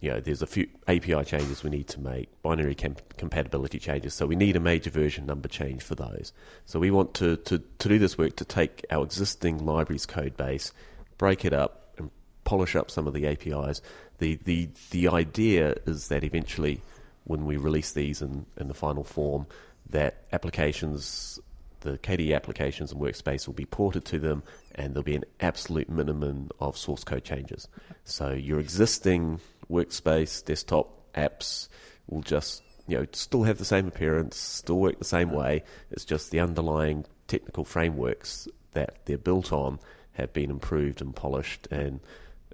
you 0.00 0.10
know, 0.10 0.20
there's 0.20 0.42
a 0.42 0.46
few 0.46 0.66
API 0.88 1.24
changes 1.24 1.62
we 1.62 1.70
need 1.70 1.88
to 1.88 2.00
make, 2.00 2.28
binary 2.42 2.74
com- 2.74 2.96
compatibility 3.18 3.78
changes. 3.78 4.14
So 4.14 4.26
we 4.26 4.36
need 4.36 4.56
a 4.56 4.60
major 4.60 4.90
version 4.90 5.26
number 5.26 5.48
change 5.48 5.82
for 5.82 5.94
those. 5.94 6.32
So 6.64 6.78
we 6.78 6.90
want 6.90 7.14
to, 7.14 7.36
to, 7.36 7.58
to 7.58 7.88
do 7.88 7.98
this 7.98 8.16
work 8.16 8.36
to 8.36 8.44
take 8.44 8.84
our 8.90 9.04
existing 9.04 9.64
libraries 9.64 10.06
code 10.06 10.36
base, 10.36 10.72
break 11.18 11.44
it 11.44 11.52
up, 11.52 11.92
and 11.98 12.10
polish 12.44 12.76
up 12.76 12.90
some 12.90 13.06
of 13.06 13.14
the 13.14 13.26
APIs. 13.26 13.82
The, 14.18 14.36
the, 14.44 14.68
the 14.90 15.08
idea 15.08 15.74
is 15.86 16.08
that 16.08 16.24
eventually, 16.24 16.80
when 17.24 17.44
we 17.44 17.56
release 17.56 17.92
these 17.92 18.22
in, 18.22 18.46
in 18.56 18.68
the 18.68 18.74
final 18.74 19.04
form, 19.04 19.46
that 19.90 20.22
applications, 20.32 21.40
the 21.80 21.98
KDE 21.98 22.34
applications 22.34 22.92
and 22.92 23.00
workspace 23.00 23.46
will 23.46 23.54
be 23.54 23.66
ported 23.66 24.04
to 24.06 24.18
them, 24.18 24.42
and 24.74 24.94
there'll 24.94 25.02
be 25.02 25.16
an 25.16 25.24
absolute 25.40 25.90
minimum 25.90 26.50
of 26.58 26.76
source 26.78 27.04
code 27.04 27.24
changes. 27.24 27.68
So 28.04 28.32
your 28.32 28.60
existing 28.60 29.40
workspace, 29.70 30.44
desktop 30.44 31.12
apps 31.14 31.68
will 32.08 32.22
just 32.22 32.62
you 32.86 32.98
know 32.98 33.06
still 33.12 33.44
have 33.44 33.58
the 33.58 33.64
same 33.64 33.86
appearance, 33.86 34.36
still 34.36 34.78
work 34.78 34.98
the 34.98 35.04
same 35.04 35.30
way. 35.30 35.62
It's 35.90 36.04
just 36.04 36.30
the 36.30 36.40
underlying 36.40 37.04
technical 37.28 37.64
frameworks 37.64 38.48
that 38.72 38.98
they're 39.04 39.18
built 39.18 39.52
on 39.52 39.78
have 40.12 40.32
been 40.32 40.50
improved 40.50 41.00
and 41.00 41.14
polished, 41.14 41.68
and 41.70 42.00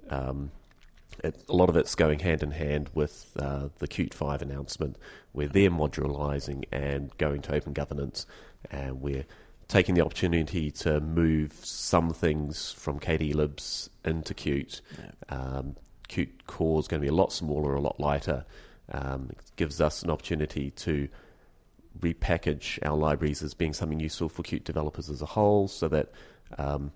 um, 0.09 0.51
it, 1.23 1.43
a 1.49 1.53
lot 1.53 1.69
of 1.69 1.75
it's 1.75 1.95
going 1.95 2.19
hand 2.19 2.43
in 2.43 2.51
hand 2.51 2.89
with 2.93 3.31
uh, 3.39 3.69
the 3.79 3.87
Qt 3.87 4.13
5 4.13 4.41
announcement, 4.41 4.97
where 5.31 5.47
they're 5.47 5.71
modularizing 5.71 6.65
and 6.71 7.15
going 7.17 7.41
to 7.43 7.55
open 7.55 7.73
governance, 7.73 8.25
and 8.71 9.01
we're 9.01 9.25
taking 9.67 9.95
the 9.95 10.05
opportunity 10.05 10.71
to 10.71 10.99
move 11.01 11.53
some 11.63 12.13
things 12.13 12.71
from 12.71 12.99
KDE 12.99 13.35
libs 13.35 13.89
into 14.05 14.33
Qt. 14.33 14.81
Um, 15.29 15.75
Qt 16.09 16.29
core 16.47 16.79
is 16.79 16.87
going 16.87 17.01
to 17.01 17.05
be 17.05 17.09
a 17.09 17.15
lot 17.15 17.31
smaller, 17.31 17.73
a 17.73 17.81
lot 17.81 17.99
lighter. 17.99 18.45
Um, 18.91 19.29
it 19.31 19.51
gives 19.55 19.81
us 19.81 20.03
an 20.03 20.09
opportunity 20.09 20.71
to 20.71 21.09
repackage 21.99 22.79
our 22.87 22.95
libraries 22.95 23.41
as 23.41 23.53
being 23.53 23.73
something 23.73 23.99
useful 23.99 24.29
for 24.29 24.43
Qt 24.43 24.63
developers 24.63 25.09
as 25.09 25.21
a 25.21 25.25
whole, 25.25 25.67
so 25.67 25.87
that 25.87 26.11
um, 26.57 26.91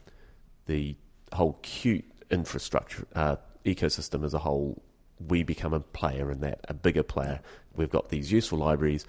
the 0.68 0.96
whole 1.34 1.60
Qt 1.64 2.04
infrastructure 2.30 3.06
uh, 3.16 3.36
ecosystem 3.66 4.24
as 4.24 4.34
a 4.34 4.40
whole, 4.40 4.82
we 5.28 5.44
become 5.44 5.74
a 5.74 5.80
player 5.80 6.32
in 6.32 6.40
that, 6.42 6.62
a 6.70 6.74
bigger 6.74 7.04
player. 7.04 7.42
We've 7.76 7.90
got 7.90 8.10
these 8.10 8.32
useful 8.32 8.60
libraries. 8.60 9.06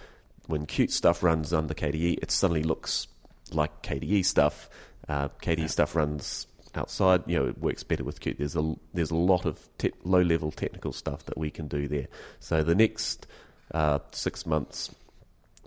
When 0.46 0.66
Qt 0.66 0.90
stuff 0.90 1.22
runs 1.22 1.52
under 1.52 1.74
KDE, 1.74 2.18
it 2.22 2.30
suddenly 2.30 2.62
looks 2.64 3.06
like 3.52 3.82
KDE 3.82 4.24
stuff. 4.24 4.68
Uh, 5.08 5.28
KDE 5.40 5.60
Yeah. 5.60 5.66
stuff 5.66 5.94
runs 5.94 6.46
outside. 6.74 7.22
You 7.26 7.38
know, 7.38 7.46
it 7.48 7.58
works 7.58 7.82
better 7.82 8.04
with 8.04 8.20
Qt. 8.20 8.38
There's 8.38 8.56
a 8.56 8.74
there's 8.94 9.10
a 9.10 9.16
lot 9.16 9.44
of 9.44 9.68
te- 9.78 9.92
low 10.04 10.22
level 10.22 10.50
technical 10.50 10.92
stuff 10.92 11.24
that 11.26 11.38
we 11.38 11.50
can 11.50 11.68
do 11.68 11.88
there. 11.88 12.08
So 12.40 12.62
the 12.62 12.74
next 12.74 13.26
uh, 13.72 14.00
six 14.12 14.46
months, 14.46 14.94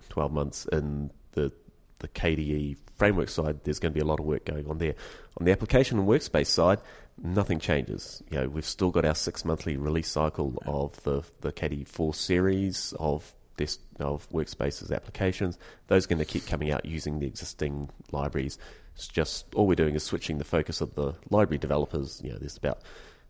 twelve 0.10 0.32
months 0.32 0.66
in 0.72 1.12
the 1.34 1.52
the 2.00 2.08
KDE 2.10 2.78
framework 2.96 3.30
side, 3.30 3.64
there's 3.64 3.80
going 3.80 3.92
to 3.92 3.96
be 3.96 4.02
a 4.02 4.06
lot 4.06 4.20
of 4.20 4.26
work 4.26 4.46
going 4.46 4.68
on 4.70 4.78
there. 4.78 4.96
On 5.38 5.46
the 5.46 5.52
application 5.52 6.00
and 6.00 6.08
workspace 6.08 6.48
side, 6.48 6.80
nothing 7.22 7.60
changes. 7.60 8.24
You 8.30 8.40
know, 8.40 8.50
we've 8.50 8.66
still 8.66 8.92
got 8.92 9.06
our 9.06 9.16
six 9.16 9.46
monthly 9.46 9.78
release 9.78 10.10
cycle 10.10 10.62
of 10.66 11.02
the 11.04 11.24
the 11.42 11.52
KDE 11.52 11.88
four 11.88 12.14
series 12.14 12.94
of 13.00 13.34
this 13.58 13.80
of 14.00 14.30
workspaces 14.30 14.94
applications. 14.94 15.58
Those 15.88 16.06
are 16.06 16.10
going 16.10 16.20
to 16.20 16.26
keep 16.26 16.46
coming 16.46 16.72
out 16.72 16.86
using 16.86 17.20
the 17.20 17.28
existing 17.28 17.90
libraries. 18.12 18.58
It's 18.96 19.08
just 19.08 19.54
all 19.54 19.68
we're 19.68 19.76
doing 19.76 19.96
is 19.96 20.04
switching 20.04 20.38
the 20.38 20.46
focus 20.46 20.82
of 20.82 20.96
the 20.96 21.14
library 21.30 21.58
developers. 21.58 22.22
You 22.24 22.32
know, 22.32 22.38
there's 22.38 22.58
about 22.58 22.82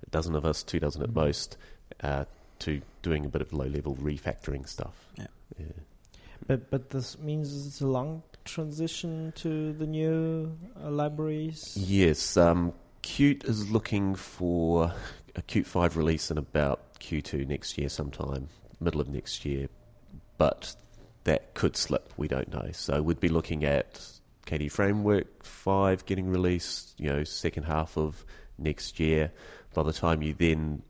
a 0.06 0.10
dozen 0.10 0.36
of 0.36 0.46
us, 0.46 0.64
two 0.64 0.80
dozen 0.80 1.02
at 1.02 1.14
most, 1.14 1.58
uh, 2.02 2.26
to 2.60 2.82
doing 3.02 3.26
a 3.26 3.30
bit 3.30 3.42
of 3.42 3.52
low 3.52 3.66
level 3.66 3.96
refactoring 3.96 4.68
stuff. 4.68 5.08
Yeah. 5.18 5.28
Yeah. 5.58 5.66
But 6.48 6.70
but 6.70 6.90
this 6.92 7.18
means 7.20 7.66
it's 7.66 7.82
a 7.82 7.88
long 7.88 8.22
transition 8.44 9.34
to 9.38 9.74
the 9.74 9.88
new 9.88 10.56
uh, 10.84 10.90
libraries. 10.92 11.76
Yes, 11.76 12.38
um, 12.38 12.74
Qt 13.02 13.46
is 13.46 13.72
looking 13.72 14.16
for 14.16 14.94
a 15.36 15.42
Qt 15.42 15.66
5 15.66 15.98
release 15.98 16.32
in 16.32 16.38
about 16.38 17.00
Q2 17.00 17.48
next 17.48 17.78
year 17.78 17.90
sometime, 17.90 18.50
middle 18.80 19.02
of 19.02 19.10
next 19.10 19.46
year, 19.46 19.68
but 20.38 20.76
that 21.24 21.54
could 21.56 21.76
slip, 21.76 22.14
we 22.18 22.28
don't 22.28 22.52
know. 22.54 22.70
So 22.72 23.02
we'd 23.02 23.20
be 23.20 23.30
looking 23.30 23.64
at 23.64 24.02
KDE 24.46 24.72
Framework 24.72 25.44
5 25.44 26.06
getting 26.06 26.30
released, 26.30 27.00
you 27.00 27.10
know, 27.10 27.24
second 27.24 27.64
half 27.64 27.98
of 27.98 28.26
next 28.58 29.00
year. 29.00 29.32
By 29.74 29.84
the 29.84 29.94
time 29.94 30.22
you 30.22 30.34
then 30.34 30.84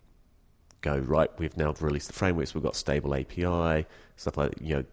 go, 0.81 0.97
right, 0.97 1.29
we've 1.39 1.57
now 1.57 1.73
released 1.79 2.07
the 2.07 2.13
frameworks, 2.13 2.53
we've 2.53 2.63
got 2.63 2.75
stable 2.75 3.15
API, 3.15 3.85
stuff 4.17 4.37
like 4.37 4.51
that, 4.51 4.61
you 4.61 4.75
know, 4.75 4.85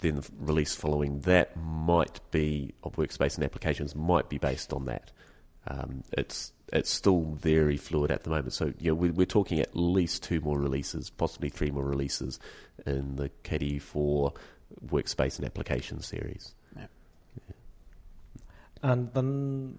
then 0.00 0.16
the 0.16 0.28
release 0.40 0.74
following 0.74 1.20
that 1.20 1.56
might 1.56 2.20
be 2.30 2.74
of 2.82 2.96
workspace 2.96 3.36
and 3.36 3.44
applications 3.44 3.94
might 3.94 4.28
be 4.28 4.38
based 4.38 4.72
on 4.72 4.86
that. 4.86 5.12
Um, 5.68 6.02
it's 6.12 6.52
it's 6.72 6.90
still 6.90 7.22
very 7.22 7.76
fluid 7.76 8.10
at 8.10 8.24
the 8.24 8.30
moment. 8.30 8.52
So 8.52 8.72
you 8.78 8.92
know, 8.92 8.94
we, 8.94 9.10
we're 9.10 9.26
talking 9.26 9.60
at 9.60 9.76
least 9.76 10.22
two 10.22 10.40
more 10.40 10.58
releases, 10.58 11.10
possibly 11.10 11.48
three 11.48 11.70
more 11.70 11.84
releases 11.84 12.38
in 12.86 13.16
the 13.16 13.30
KDE 13.44 13.82
4 13.82 14.32
workspace 14.86 15.36
and 15.36 15.46
application 15.46 16.00
series. 16.00 16.54
And 18.82 19.12
then 19.12 19.76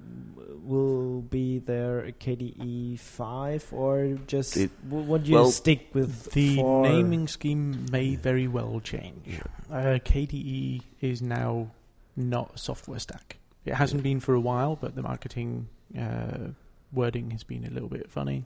will 0.64 1.22
be 1.22 1.58
there 1.60 2.06
a 2.06 2.12
KDE 2.12 2.99
five 2.99 3.68
or 3.74 4.20
just 4.28 4.56
It- 4.58 4.72
w- 4.89 5.08
would 5.08 5.28
you 5.28 5.36
well, 5.36 5.49
stick 5.52 5.89
with 5.93 6.32
The 6.32 6.56
four? 6.58 6.84
naming 6.84 7.28
scheme 7.28 7.88
may 7.91 8.16
very 8.16 8.47
well 8.47 8.80
change. 8.80 9.39
Uh, 9.72 9.97
KDE 10.04 10.82
is 11.02 11.22
now 11.22 11.72
not 12.16 12.52
a 12.56 12.58
software 12.60 12.99
stack. 12.99 13.38
It 13.66 13.74
hasn't 13.74 14.04
been 14.04 14.20
for 14.20 14.36
a 14.36 14.39
while, 14.39 14.76
but 14.76 14.95
the 14.95 15.02
marketing 15.02 15.68
uh, 15.97 16.49
wording 16.93 17.32
has 17.32 17.43
been 17.43 17.66
a 17.66 17.70
little 17.72 17.89
bit 17.89 18.10
funny. 18.10 18.45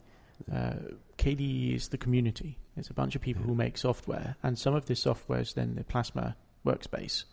Uh, 0.51 0.73
KDE 1.17 1.75
is 1.75 1.89
the 1.89 1.97
community. 1.97 2.57
It's 2.77 2.89
a 2.89 2.93
bunch 2.93 3.15
of 3.15 3.21
people 3.21 3.41
Yeah. 3.43 3.47
who 3.47 3.55
make 3.55 3.77
software, 3.77 4.35
and 4.41 4.57
some 4.57 4.73
of 4.73 4.85
this 4.85 5.01
software 5.01 5.39
is 5.41 5.53
then 5.53 5.75
the 5.75 5.83
Plasma 5.83 6.35
workspace, 6.65 7.25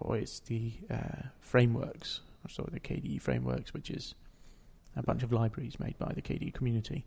or 0.00 0.16
it's 0.16 0.40
the 0.40 0.72
uh, 0.90 1.28
frameworks, 2.48 2.54
so 2.54 2.68
the 2.72 2.80
KDE 2.80 3.20
frameworks, 3.20 3.72
which 3.74 3.90
is 3.90 4.14
a 4.96 5.02
bunch 5.02 5.22
of 5.22 5.32
libraries 5.32 5.78
made 5.78 5.98
by 5.98 6.12
the 6.14 6.22
KDE 6.22 6.54
community. 6.54 7.04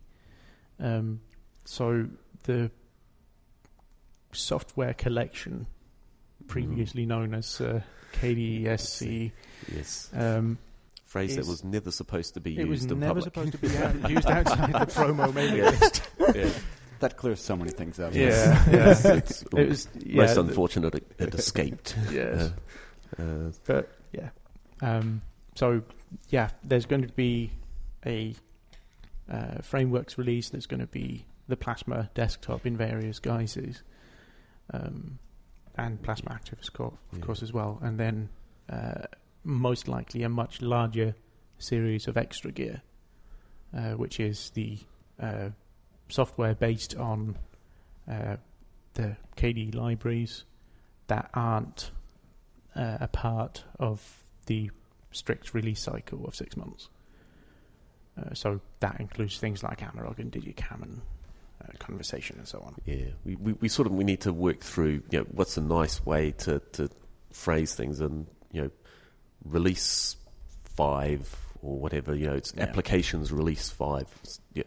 Um, 0.78 1.20
so 1.64 2.06
the 2.44 2.70
software 4.32 4.94
collection, 4.94 5.66
previously 6.46 7.06
known 7.06 7.34
as 7.34 7.60
uh, 7.60 7.80
KDESC, 8.14 9.32
Yes, 9.74 10.10
um, 10.14 10.58
phrase 11.04 11.34
that 11.34 11.42
is- 11.42 11.48
was 11.48 11.64
never 11.64 11.90
supposed 11.90 12.34
to 12.34 12.40
be 12.40 12.58
it 12.58 12.66
was 12.68 12.82
used 12.82 12.92
in 12.92 13.00
never 13.00 13.20
public. 13.20 13.24
supposed 13.24 13.52
to 13.52 13.58
be 13.58 13.76
out- 13.76 14.10
used 14.16 14.26
outside 14.30 14.72
the 14.72 14.86
promo 14.86 15.32
mailing 15.34 15.56
Yeah. 15.58 15.70
list. 15.70 16.08
yeah. 16.34 16.50
That 17.00 17.16
clears 17.16 17.40
so 17.40 17.56
many 17.56 17.70
things 17.70 17.98
up. 17.98 18.14
Yeah, 18.14 18.26
It's- 18.68 19.04
yeah. 19.04 19.12
it's 19.14 19.42
It 19.42 19.68
was 19.68 19.88
yeah, 19.98 20.16
most 20.22 20.34
the- 20.34 20.40
unfortunate 20.42 20.94
it, 20.94 21.12
it 21.18 21.34
escaped. 21.34 21.96
Yes. 22.12 22.52
Uh, 23.18 23.22
uh, 23.22 23.50
but 23.66 23.90
yeah. 24.12 24.28
Um, 24.82 25.22
so 25.60 25.82
yeah, 26.30 26.48
there's 26.64 26.86
going 26.86 27.02
to 27.02 27.12
be 27.12 27.50
a 28.06 28.34
uh, 29.30 29.60
frameworks 29.60 30.16
release. 30.16 30.48
There's 30.48 30.64
going 30.66 30.80
to 30.80 30.86
be 30.86 31.26
the 31.48 31.56
Plasma 31.56 32.08
desktop 32.14 32.64
in 32.64 32.78
various 32.78 33.18
guises, 33.18 33.82
um, 34.72 35.18
and 35.76 36.02
Plasma 36.02 36.32
Active, 36.32 36.58
of 36.62 36.72
course, 36.72 36.94
of 37.12 37.18
Yeah. 37.18 37.24
course, 37.26 37.42
as 37.42 37.52
well. 37.52 37.78
And 37.82 38.00
then 38.00 38.30
uh, 38.70 39.02
most 39.44 39.86
likely 39.86 40.22
a 40.22 40.28
much 40.30 40.62
larger 40.62 41.14
series 41.58 42.08
of 42.08 42.16
extra 42.16 42.50
gear, 42.52 42.80
uh, 43.76 43.92
which 44.02 44.18
is 44.18 44.50
the 44.54 44.78
uh, 45.20 45.50
software 46.08 46.54
based 46.54 46.96
on 46.96 47.36
uh, 48.08 48.36
the 48.94 49.16
KDE 49.36 49.74
libraries 49.74 50.44
that 51.08 51.28
aren't 51.34 51.90
uh, 52.74 52.96
a 53.00 53.08
part 53.08 53.64
of 53.78 54.24
the 54.46 54.70
strict 55.12 55.54
release 55.54 55.80
cycle 55.80 56.24
of 56.26 56.34
six 56.34 56.56
months. 56.56 56.88
Uh, 58.18 58.34
so 58.34 58.60
that 58.80 59.00
includes 59.00 59.38
things 59.38 59.62
like 59.62 59.80
Amarok 59.80 60.18
and 60.18 60.30
digiKam 60.32 60.82
and 60.82 61.00
uh, 61.62 61.72
Konversation 61.78 62.36
and 62.38 62.46
so 62.48 62.60
on. 62.60 62.74
Yeah, 62.84 63.06
we, 63.24 63.36
we, 63.36 63.52
we 63.54 63.68
sort 63.68 63.86
of 63.86 63.94
we 63.94 64.04
need 64.04 64.20
to 64.22 64.32
work 64.32 64.60
through. 64.60 65.02
You 65.10 65.20
know, 65.20 65.26
what's 65.30 65.56
a 65.56 65.60
nice 65.62 66.04
way 66.04 66.32
to, 66.38 66.58
to 66.72 66.88
phrase 67.32 67.74
things, 67.74 68.00
and 68.00 68.26
you 68.52 68.62
know, 68.62 68.70
release 69.44 70.16
five 70.64 71.34
or 71.62 71.78
whatever. 71.78 72.14
You 72.14 72.26
know, 72.28 72.34
it's 72.34 72.52
Yeah. 72.56 72.64
applications 72.64 73.32
release 73.32 73.70
five. 73.70 74.06
It's, 74.22 74.40
yeah, 74.54 74.64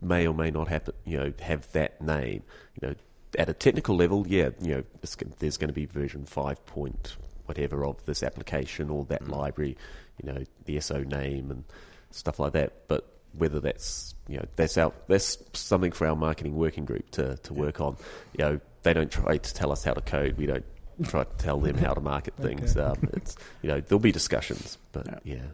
may 0.00 0.26
or 0.26 0.34
may 0.34 0.50
not 0.50 0.68
happen. 0.68 0.94
You 1.04 1.18
know, 1.18 1.32
have 1.40 1.70
that 1.72 2.00
name. 2.02 2.42
You 2.80 2.88
know, 2.88 2.94
at 3.38 3.48
a 3.48 3.54
technical 3.54 3.96
level, 3.96 4.26
yeah, 4.26 4.50
you 4.60 4.74
know, 4.74 4.84
it's, 5.02 5.16
there's 5.38 5.56
going 5.56 5.68
to 5.68 5.74
be 5.74 5.86
version 5.86 6.24
five 6.26 6.64
point 6.66 7.16
whatever 7.50 7.84
of 7.84 7.96
this 8.06 8.22
application 8.22 8.90
or 8.90 9.04
that 9.06 9.22
Mm. 9.24 9.30
library. 9.40 9.76
You 10.22 10.32
know, 10.32 10.44
the 10.66 10.76
SO 10.80 11.02
name 11.02 11.50
and 11.50 11.64
stuff 12.10 12.38
like 12.38 12.52
that. 12.52 12.70
But 12.88 13.02
whether 13.32 13.58
that's 13.60 14.14
you 14.28 14.36
know 14.38 14.46
that's 14.56 14.76
our 14.78 14.92
that's 15.08 15.38
something 15.52 15.92
for 15.92 16.06
our 16.06 16.16
marketing 16.16 16.54
working 16.56 16.84
group 16.84 17.10
to, 17.12 17.36
to 17.46 17.54
Yeah. 17.54 17.60
work 17.60 17.80
on. 17.80 17.96
You 18.36 18.44
know, 18.44 18.60
they 18.84 18.92
don't 18.92 19.10
try 19.10 19.38
to 19.38 19.54
tell 19.54 19.72
us 19.72 19.82
how 19.84 19.94
to 19.94 20.00
code. 20.00 20.36
We 20.36 20.46
don't 20.46 20.64
try 21.04 21.24
to 21.24 21.34
tell 21.38 21.58
them 21.58 21.76
how 21.78 21.92
to 21.94 22.00
market 22.00 22.34
things. 22.46 22.76
Okay. 22.76 22.86
Um, 22.86 23.08
it's 23.14 23.36
you 23.62 23.68
know 23.70 23.80
there'll 23.80 23.98
be 24.10 24.12
discussions, 24.12 24.78
but 24.92 25.06
Yeah. 25.06 25.18
yeah, 25.36 25.46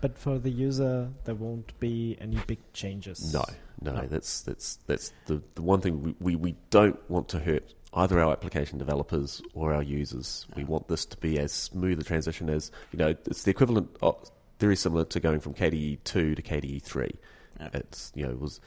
But 0.00 0.18
for 0.18 0.38
the 0.38 0.50
user, 0.50 1.10
there 1.24 1.34
won't 1.36 1.70
be 1.78 2.16
any 2.20 2.38
big 2.46 2.58
changes. 2.72 3.32
no, 3.32 3.44
no, 3.80 3.92
No. 4.00 4.06
that's 4.14 4.32
that's 4.42 4.76
that's 4.88 5.12
the 5.26 5.36
the 5.54 5.62
one 5.62 5.80
thing 5.82 5.94
we, 6.02 6.14
we, 6.20 6.32
we 6.36 6.52
don't 6.70 6.98
want 7.10 7.28
to 7.34 7.38
hurt 7.40 7.74
either 7.98 8.20
our 8.20 8.32
application 8.32 8.78
developers 8.78 9.42
or 9.54 9.74
our 9.74 9.82
users. 9.82 10.46
We 10.54 10.64
want 10.64 10.88
this 10.88 11.04
to 11.06 11.16
be 11.16 11.38
as 11.38 11.52
smooth 11.52 12.00
a 12.00 12.04
transition 12.04 12.48
as 12.48 12.70
you 12.92 12.98
know. 12.98 13.08
It's 13.26 13.42
the 13.42 13.50
equivalent, 13.50 13.90
of, 14.00 14.30
very 14.58 14.76
similar 14.76 15.04
to 15.06 15.20
going 15.20 15.40
from 15.40 15.54
KDE 15.54 16.04
two 16.04 16.34
to 16.34 16.42
KDE 16.42 16.82
three. 16.82 17.14
It's 17.74 18.12
you 18.14 18.24
know 18.24 18.30
it 18.30 18.40
was 18.40 18.60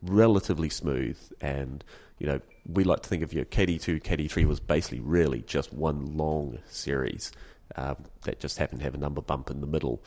relatively 0.00 0.70
smooth, 0.70 1.18
and 1.40 1.84
you 2.18 2.26
know 2.26 2.40
we 2.66 2.84
like 2.84 3.02
to 3.02 3.08
think 3.08 3.22
of 3.22 3.32
your 3.32 3.44
KDE 3.44 3.82
two, 3.82 4.00
KDE 4.00 4.30
three 4.30 4.46
was 4.46 4.60
basically 4.60 5.00
really 5.00 5.42
just 5.42 5.72
one 5.72 6.16
long 6.16 6.58
series 6.68 7.32
um, 7.76 7.96
that 8.22 8.40
just 8.40 8.56
happened 8.56 8.80
to 8.80 8.84
have 8.84 8.94
a 8.94 8.98
number 8.98 9.20
bump 9.20 9.50
in 9.50 9.60
the 9.60 9.66
middle. 9.66 10.02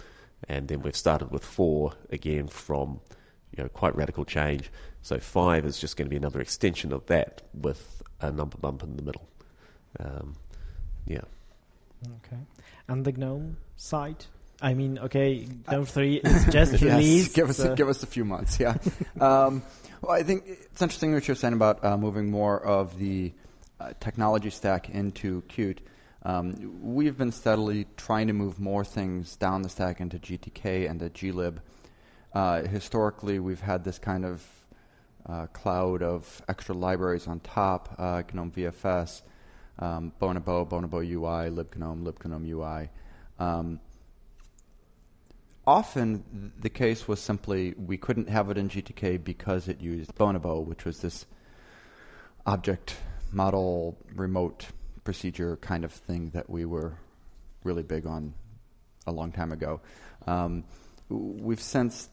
And 0.50 0.68
then 0.68 0.82
we've 0.82 0.96
started 0.96 1.32
with 1.32 1.46
four 1.46 1.94
again 2.10 2.48
from 2.48 3.02
you 3.56 3.64
know 3.64 3.70
quite 3.70 3.96
radical 3.96 4.26
change. 4.26 4.72
So 5.04 5.20
five 5.20 5.64
is 5.66 5.78
just 5.78 5.96
going 5.96 6.08
to 6.08 6.10
be 6.10 6.18
another 6.18 6.42
extension 6.42 6.92
of 6.92 7.06
that 7.06 7.44
with 7.54 7.95
a 8.22 8.32
number 8.32 8.58
bump 8.58 8.84
in 8.84 8.96
the 8.96 9.02
middle. 9.04 9.28
Um, 10.00 10.36
yeah. 11.06 11.22
Okay. 12.26 12.42
And 12.88 13.06
the 13.06 13.12
GNOME 13.12 13.58
side? 13.78 14.26
I 14.62 14.74
mean, 14.74 15.00
okay, 15.00 15.48
GNOME 15.70 15.86
3 15.86 16.16
is 16.24 16.46
just 16.46 16.72
Yes, 16.74 16.82
released. 16.82 17.36
give 17.36 17.50
us 17.50 17.58
so- 17.58 17.76
give 17.76 17.90
us 17.90 18.04
a 18.04 18.08
few 18.08 18.26
months. 18.26 18.60
Yeah. 18.60 18.78
um, 19.20 19.64
well, 20.02 20.12
I 20.12 20.24
think 20.24 20.44
it's 20.48 20.82
interesting 20.82 21.14
what 21.14 21.28
you're 21.28 21.36
saying 21.36 21.54
about 21.54 21.84
uh, 21.84 21.98
moving 21.98 22.30
more 22.30 22.60
of 22.64 22.98
the 23.00 23.34
uh, 23.80 23.94
technology 24.00 24.50
stack 24.50 24.90
into 24.90 25.42
Qt. 25.50 25.80
Um, 26.24 26.80
we've 26.82 27.18
been 27.18 27.32
steadily 27.32 27.86
trying 27.98 28.28
to 28.28 28.34
move 28.34 28.60
more 28.60 28.84
things 28.84 29.36
down 29.36 29.62
the 29.62 29.70
stack 29.70 30.00
into 30.02 30.18
GTK 30.18 30.90
and 30.90 31.00
the 31.00 31.10
glib. 31.10 31.62
Uh, 32.34 32.64
historically, 32.64 33.40
we've 33.40 33.62
had 33.62 33.84
this 33.84 34.00
kind 34.00 34.26
of 34.26 34.44
uh, 35.28 35.48
cloud 35.48 36.04
of 36.04 36.42
extra 36.48 36.76
libraries 36.76 37.28
on 37.28 37.40
top, 37.40 37.96
uh, 37.98 38.22
GNOME 38.34 38.52
VFS, 38.52 39.22
um, 39.80 40.12
Bonobo, 40.22 40.68
Bonobo 40.68 41.00
UI, 41.00 41.50
libgnome, 41.50 42.04
libgnome 42.04 42.48
UI. 42.48 42.90
Um, 43.40 43.80
often 45.68 46.54
the 46.60 46.70
case 46.70 47.08
was 47.08 47.20
simply 47.20 47.74
we 47.78 47.98
couldn't 47.98 48.30
have 48.30 48.50
it 48.50 48.58
in 48.58 48.70
GTK 48.70 49.24
because 49.24 49.68
it 49.68 49.82
used 49.82 50.14
Bonobo, 50.16 50.64
which 50.64 50.86
was 50.86 51.00
this 51.00 51.26
object 52.46 52.96
model 53.32 53.98
remote 54.14 54.68
procedure 55.04 55.58
kind 55.58 55.84
of 55.84 55.92
thing 55.92 56.30
that 56.32 56.50
we 56.50 56.66
were 56.66 56.98
really 57.64 57.84
big 57.84 58.06
on 58.06 58.34
a 59.08 59.12
long 59.12 59.32
time 59.32 59.52
ago. 59.52 59.82
Um, 60.28 60.64
we've 61.10 61.62
since 61.62 62.10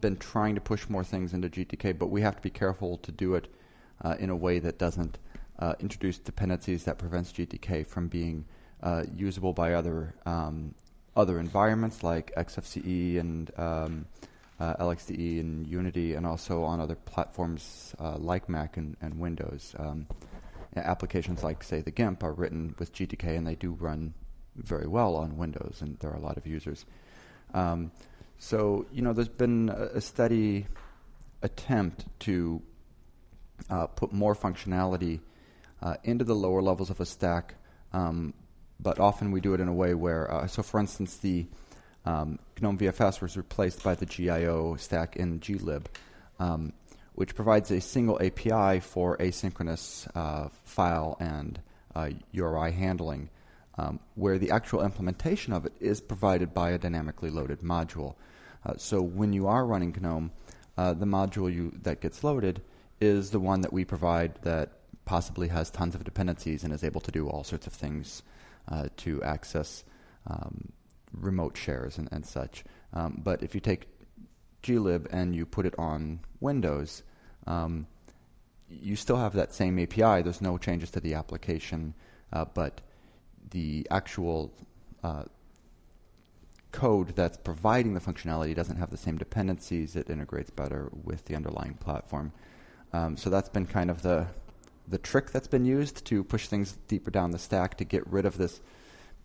been 0.00 0.16
trying 0.16 0.54
to 0.54 0.60
push 0.60 0.88
more 0.88 1.04
things 1.04 1.32
into 1.32 1.48
GTK, 1.48 1.98
but 1.98 2.08
we 2.08 2.22
have 2.22 2.36
to 2.36 2.42
be 2.42 2.50
careful 2.50 2.98
to 2.98 3.12
do 3.12 3.34
it 3.34 3.48
uh, 4.02 4.16
in 4.18 4.30
a 4.30 4.36
way 4.36 4.58
that 4.58 4.78
doesn't 4.78 5.18
uh, 5.58 5.74
introduce 5.80 6.18
dependencies 6.18 6.84
that 6.84 6.98
prevents 6.98 7.32
GTK 7.32 7.86
from 7.86 8.08
being 8.08 8.44
uh, 8.82 9.04
usable 9.14 9.52
by 9.52 9.72
other 9.72 10.14
um, 10.26 10.74
other 11.16 11.40
environments 11.40 12.02
like 12.02 12.34
XFCE 12.36 13.18
and 13.18 13.50
um, 13.58 14.06
uh, 14.60 14.74
LXDE 14.76 15.40
and 15.40 15.66
Unity, 15.66 16.14
and 16.14 16.26
also 16.26 16.62
on 16.62 16.80
other 16.80 16.94
platforms 16.94 17.94
uh, 17.98 18.16
like 18.18 18.48
Mac 18.48 18.76
and, 18.76 18.96
and 19.00 19.18
Windows. 19.18 19.74
Um, 19.78 20.06
applications 20.76 21.42
like, 21.42 21.62
say, 21.62 21.80
the 21.80 21.90
GIMP 21.90 22.22
are 22.22 22.32
written 22.32 22.74
with 22.78 22.92
GTK, 22.92 23.36
and 23.36 23.46
they 23.46 23.54
do 23.54 23.72
run 23.72 24.14
very 24.56 24.86
well 24.86 25.16
on 25.16 25.36
Windows, 25.36 25.78
and 25.80 25.98
there 26.00 26.10
are 26.10 26.16
a 26.16 26.20
lot 26.20 26.36
of 26.36 26.46
users. 26.46 26.84
Um, 27.54 27.92
so, 28.38 28.86
you 28.92 29.02
know, 29.02 29.12
there's 29.12 29.28
been 29.28 29.70
a, 29.70 30.00
steady 30.00 30.66
attempt 31.42 32.04
to 32.20 32.62
uh, 33.70 33.86
put 33.86 34.12
more 34.12 34.34
functionality 34.34 35.20
uh, 35.82 35.96
into 36.04 36.24
the 36.24 36.34
lower 36.34 36.62
levels 36.62 36.90
of 36.90 37.00
a 37.00 37.06
stack, 37.06 37.54
um, 37.92 38.34
but 38.80 39.00
often 39.00 39.30
we 39.30 39.40
do 39.40 39.54
it 39.54 39.60
in 39.60 39.68
a 39.68 39.72
way 39.72 39.94
where, 39.94 40.30
uh, 40.30 40.46
so 40.46 40.62
for 40.62 40.80
instance, 40.80 41.16
the 41.18 41.46
um, 42.04 42.38
GNOME 42.60 42.78
VFS 42.78 43.20
was 43.20 43.36
replaced 43.36 43.82
by 43.82 43.94
the 43.94 44.06
GIO 44.06 44.76
stack 44.76 45.16
in 45.16 45.38
glib, 45.38 45.88
um, 46.38 46.72
which 47.14 47.34
provides 47.34 47.70
a 47.70 47.80
single 47.80 48.20
API 48.22 48.80
for 48.80 49.16
asynchronous 49.16 50.08
uh, 50.14 50.48
file 50.64 51.16
and 51.18 51.60
uh, 51.94 52.10
URI 52.32 52.72
handling, 52.72 53.30
um, 53.78 54.00
where 54.14 54.38
the 54.38 54.50
actual 54.50 54.82
implementation 54.82 55.52
of 55.52 55.66
it 55.66 55.72
is 55.80 56.00
provided 56.00 56.54
by 56.54 56.70
a 56.70 56.78
dynamically 56.78 57.30
loaded 57.30 57.60
module. 57.60 58.14
Uh, 58.64 58.74
so 58.76 59.00
when 59.02 59.32
you 59.32 59.46
are 59.46 59.66
running 59.66 59.94
GNOME, 60.00 60.32
uh, 60.76 60.92
the 60.94 61.06
module 61.06 61.52
you, 61.52 61.72
that 61.82 62.00
gets 62.00 62.24
loaded 62.24 62.62
is 63.00 63.30
the 63.30 63.40
one 63.40 63.60
that 63.60 63.72
we 63.72 63.84
provide 63.84 64.38
that 64.42 64.72
possibly 65.04 65.48
has 65.48 65.70
tons 65.70 65.94
of 65.94 66.04
dependencies 66.04 66.64
and 66.64 66.72
is 66.72 66.82
able 66.82 67.00
to 67.00 67.12
do 67.12 67.28
all 67.28 67.44
sorts 67.44 67.66
of 67.66 67.72
things 67.72 68.22
uh, 68.68 68.88
to 68.96 69.22
access 69.22 69.84
um, 70.26 70.72
remote 71.12 71.56
shares 71.56 71.98
and, 71.98 72.08
and 72.10 72.26
such. 72.26 72.64
Um, 72.92 73.20
but 73.22 73.42
if 73.42 73.54
you 73.54 73.60
take 73.60 73.88
glib 74.62 75.06
and 75.10 75.34
you 75.34 75.46
put 75.46 75.66
it 75.66 75.74
on 75.78 76.20
Windows, 76.40 77.02
um, 77.46 77.86
you 78.68 78.96
still 78.96 79.16
have 79.16 79.34
that 79.34 79.54
same 79.54 79.78
API. 79.78 80.22
There's 80.22 80.40
no 80.40 80.58
changes 80.58 80.90
to 80.92 81.00
the 81.00 81.14
application, 81.14 81.94
uh, 82.32 82.46
but 82.52 82.80
the 83.50 83.86
actual 83.90 84.52
uh, 85.02 85.24
code 86.72 87.14
that's 87.16 87.38
providing 87.38 87.94
the 87.94 88.00
functionality 88.00 88.54
doesn't 88.54 88.76
have 88.76 88.90
the 88.90 88.96
same 88.96 89.16
dependencies. 89.16 89.96
It 89.96 90.10
integrates 90.10 90.50
better 90.50 90.90
with 91.04 91.24
the 91.24 91.34
underlying 91.34 91.74
platform. 91.74 92.32
Um, 92.92 93.16
so 93.16 93.30
that's 93.30 93.48
been 93.48 93.66
kind 93.66 93.90
of 93.90 94.02
the 94.02 94.26
the 94.88 94.98
trick 94.98 95.32
that's 95.32 95.48
been 95.48 95.64
used 95.64 96.04
to 96.04 96.22
push 96.22 96.46
things 96.46 96.78
deeper 96.86 97.10
down 97.10 97.32
the 97.32 97.38
stack 97.38 97.76
to 97.78 97.84
get 97.84 98.06
rid 98.06 98.24
of 98.24 98.38
this 98.38 98.60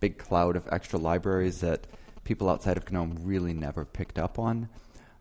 big 0.00 0.18
cloud 0.18 0.56
of 0.56 0.66
extra 0.72 0.98
libraries 0.98 1.60
that 1.60 1.86
people 2.24 2.48
outside 2.48 2.76
of 2.76 2.90
GNOME 2.90 3.18
really 3.22 3.52
never 3.52 3.84
picked 3.84 4.18
up 4.18 4.38
on, 4.38 4.68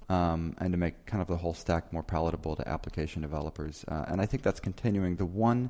um, 0.09 0.55
and 0.57 0.73
to 0.73 0.77
make 0.77 1.05
kind 1.05 1.21
of 1.21 1.27
the 1.27 1.37
whole 1.37 1.53
stack 1.53 1.93
more 1.93 2.01
palatable 2.01 2.55
to 2.55 2.67
application 2.67 3.21
developers. 3.21 3.85
Uh, 3.87 4.05
and 4.07 4.19
I 4.19 4.25
think 4.25 4.41
that's 4.41 4.59
continuing. 4.59 5.17
The 5.17 5.25
one 5.25 5.69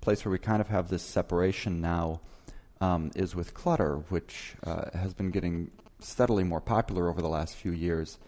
place 0.00 0.24
where 0.24 0.32
we 0.32 0.38
kind 0.38 0.60
of 0.60 0.68
have 0.68 0.88
this 0.88 1.02
separation 1.02 1.80
now 1.80 2.20
um, 2.80 3.10
is 3.14 3.34
with 3.34 3.54
Clutter, 3.54 3.96
which 4.08 4.54
uh, 4.64 4.90
has 4.94 5.14
been 5.14 5.30
getting 5.30 5.70
steadily 5.98 6.44
more 6.44 6.60
popular 6.60 7.08
over 7.08 7.20
the 7.20 7.28
last 7.28 7.54
few 7.54 7.72
years. 7.72 8.18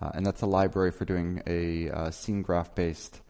Uh, 0.00 0.10
and 0.14 0.24
that's 0.24 0.42
a 0.42 0.46
library 0.46 0.90
for 0.90 1.04
doing 1.04 1.42
a 1.46 1.90
uh, 1.90 2.10
scene 2.10 2.42
graph 2.42 2.74
based 2.74 3.20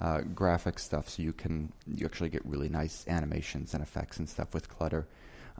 uh, 0.00 0.20
graphic 0.20 0.78
stuff, 0.78 1.08
so 1.08 1.22
you 1.22 1.32
can 1.32 1.72
you 1.86 2.06
actually 2.06 2.28
get 2.28 2.44
really 2.44 2.68
nice 2.68 3.04
animations 3.08 3.74
and 3.74 3.82
effects 3.82 4.18
and 4.18 4.28
stuff 4.28 4.54
with 4.54 4.68
Clutter. 4.68 5.08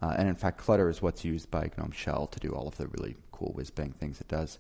Uh, 0.01 0.15
and 0.17 0.29
in 0.29 0.37
fact, 0.37 0.59
Clutter 0.59 0.89
is 0.89 1.03
what's 1.03 1.25
used 1.25 1.51
by 1.51 1.71
GNOME 1.77 1.91
Shell 1.91 2.29
to 2.29 2.39
do 2.39 2.51
all 2.51 2.69
of 2.69 2.77
the 2.77 2.87
really 2.89 3.17
cool 3.33 3.53
whiz 3.53 3.71
bang 3.71 3.93
things 3.93 4.21
it 4.21 4.29
does. 4.29 4.59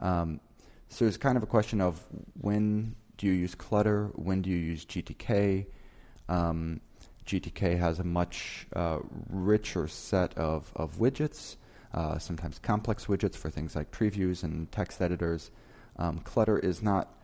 Um, 0.00 0.40
so 0.88 1.04
it's 1.04 1.16
kind 1.16 1.36
of 1.36 1.42
a 1.42 1.46
question 1.46 1.80
of 1.80 2.04
when 2.40 2.96
do 3.16 3.26
you 3.28 3.32
use 3.32 3.54
Clutter? 3.54 4.10
When 4.14 4.42
do 4.42 4.50
you 4.50 4.56
use 4.56 4.84
GTK? 4.84 5.66
Um, 6.28 6.80
GTK 7.32 7.78
has 7.78 7.98
a 7.98 8.04
much 8.04 8.66
uh, 8.76 8.98
richer 9.30 9.88
set 9.88 10.36
of, 10.36 10.70
of 10.76 10.98
widgets, 10.98 11.56
uh, 11.94 12.18
sometimes 12.18 12.58
complex 12.58 13.06
widgets 13.06 13.36
for 13.36 13.48
things 13.48 13.74
like 13.74 13.90
tree 13.90 14.10
views 14.10 14.42
and 14.42 14.70
text 14.70 15.00
editors. 15.00 15.50
Um, 15.96 16.18
Clutter 16.18 16.58
is 16.58 16.82
not 16.82 17.14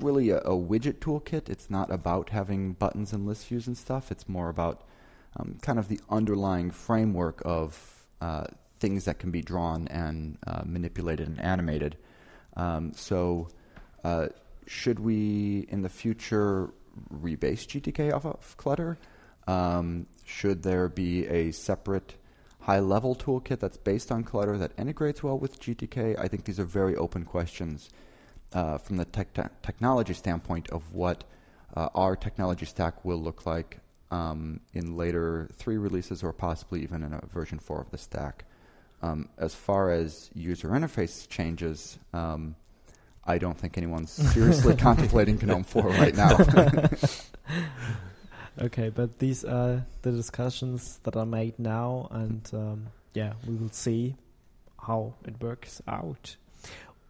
really 0.00 0.30
a, 0.30 0.38
a 0.38 0.56
widget 0.56 1.00
toolkit. 1.00 1.50
It's 1.50 1.68
not 1.68 1.90
about 1.90 2.30
having 2.30 2.72
buttons 2.72 3.12
and 3.12 3.26
list 3.26 3.48
views 3.48 3.66
and 3.66 3.76
stuff. 3.76 4.10
It's 4.10 4.26
more 4.26 4.48
about 4.48 4.84
um, 5.36 5.58
kind 5.60 5.78
of 5.78 5.88
the 5.88 6.00
underlying 6.08 6.70
framework 6.70 7.42
of 7.44 8.06
uh, 8.22 8.44
things 8.80 9.04
that 9.04 9.18
can 9.18 9.30
be 9.30 9.42
drawn 9.42 9.86
and 9.88 10.38
uh, 10.46 10.62
manipulated 10.64 11.28
and 11.28 11.40
animated. 11.40 11.96
Um, 12.56 12.92
so, 12.94 13.48
uh, 14.02 14.28
should 14.66 14.98
we 14.98 15.66
in 15.68 15.82
the 15.82 15.90
future 15.90 16.70
rebase 17.12 17.66
GTK 17.66 18.14
off 18.14 18.24
of 18.24 18.56
Clutter? 18.56 18.96
Um, 19.46 20.06
should 20.24 20.62
there 20.62 20.88
be 20.88 21.26
a 21.26 21.52
separate 21.52 22.14
high 22.60 22.80
level 22.80 23.14
toolkit 23.14 23.60
that's 23.60 23.76
based 23.76 24.10
on 24.10 24.24
Clutter 24.24 24.58
that 24.58 24.72
integrates 24.76 25.22
well 25.22 25.38
with 25.38 25.60
GTK? 25.60 26.18
I 26.18 26.28
think 26.28 26.44
these 26.44 26.58
are 26.58 26.64
very 26.64 26.96
open 26.96 27.24
questions 27.24 27.90
uh, 28.52 28.78
from 28.78 28.96
the 28.96 29.04
tech 29.04 29.32
technology 29.62 30.14
standpoint 30.14 30.68
of 30.70 30.92
what 30.92 31.24
uh, 31.74 31.88
our 31.94 32.16
technology 32.16 32.66
stack 32.66 33.04
will 33.04 33.20
look 33.20 33.46
like 33.46 33.78
um, 34.10 34.60
in 34.72 34.96
later 34.96 35.48
three 35.56 35.76
releases 35.76 36.22
or 36.22 36.32
possibly 36.32 36.82
even 36.82 37.02
in 37.02 37.12
a 37.12 37.20
version 37.26 37.58
four 37.58 37.80
of 37.80 37.90
the 37.90 37.98
stack. 37.98 38.44
Um, 39.02 39.28
as 39.38 39.54
far 39.54 39.90
as 39.90 40.30
user 40.34 40.68
interface 40.70 41.28
changes, 41.28 41.98
um, 42.12 42.56
I 43.24 43.38
don't 43.38 43.58
think 43.58 43.76
anyone's 43.76 44.10
seriously 44.34 44.74
contemplating 44.76 45.36
GNOME 45.36 45.64
4 45.64 45.82
right 45.90 46.16
now. 46.16 46.36
Okay, 48.60 48.88
but 48.88 49.18
these 49.18 49.44
are 49.44 49.84
the 50.02 50.12
discussions 50.12 50.98
that 51.02 51.14
are 51.16 51.26
made 51.26 51.58
now, 51.58 52.08
and 52.10 52.48
um, 52.54 52.86
yeah, 53.14 53.34
we 53.46 53.54
will 53.54 53.70
see 53.70 54.16
how 54.80 55.14
it 55.26 55.40
works 55.42 55.82
out. 55.86 56.36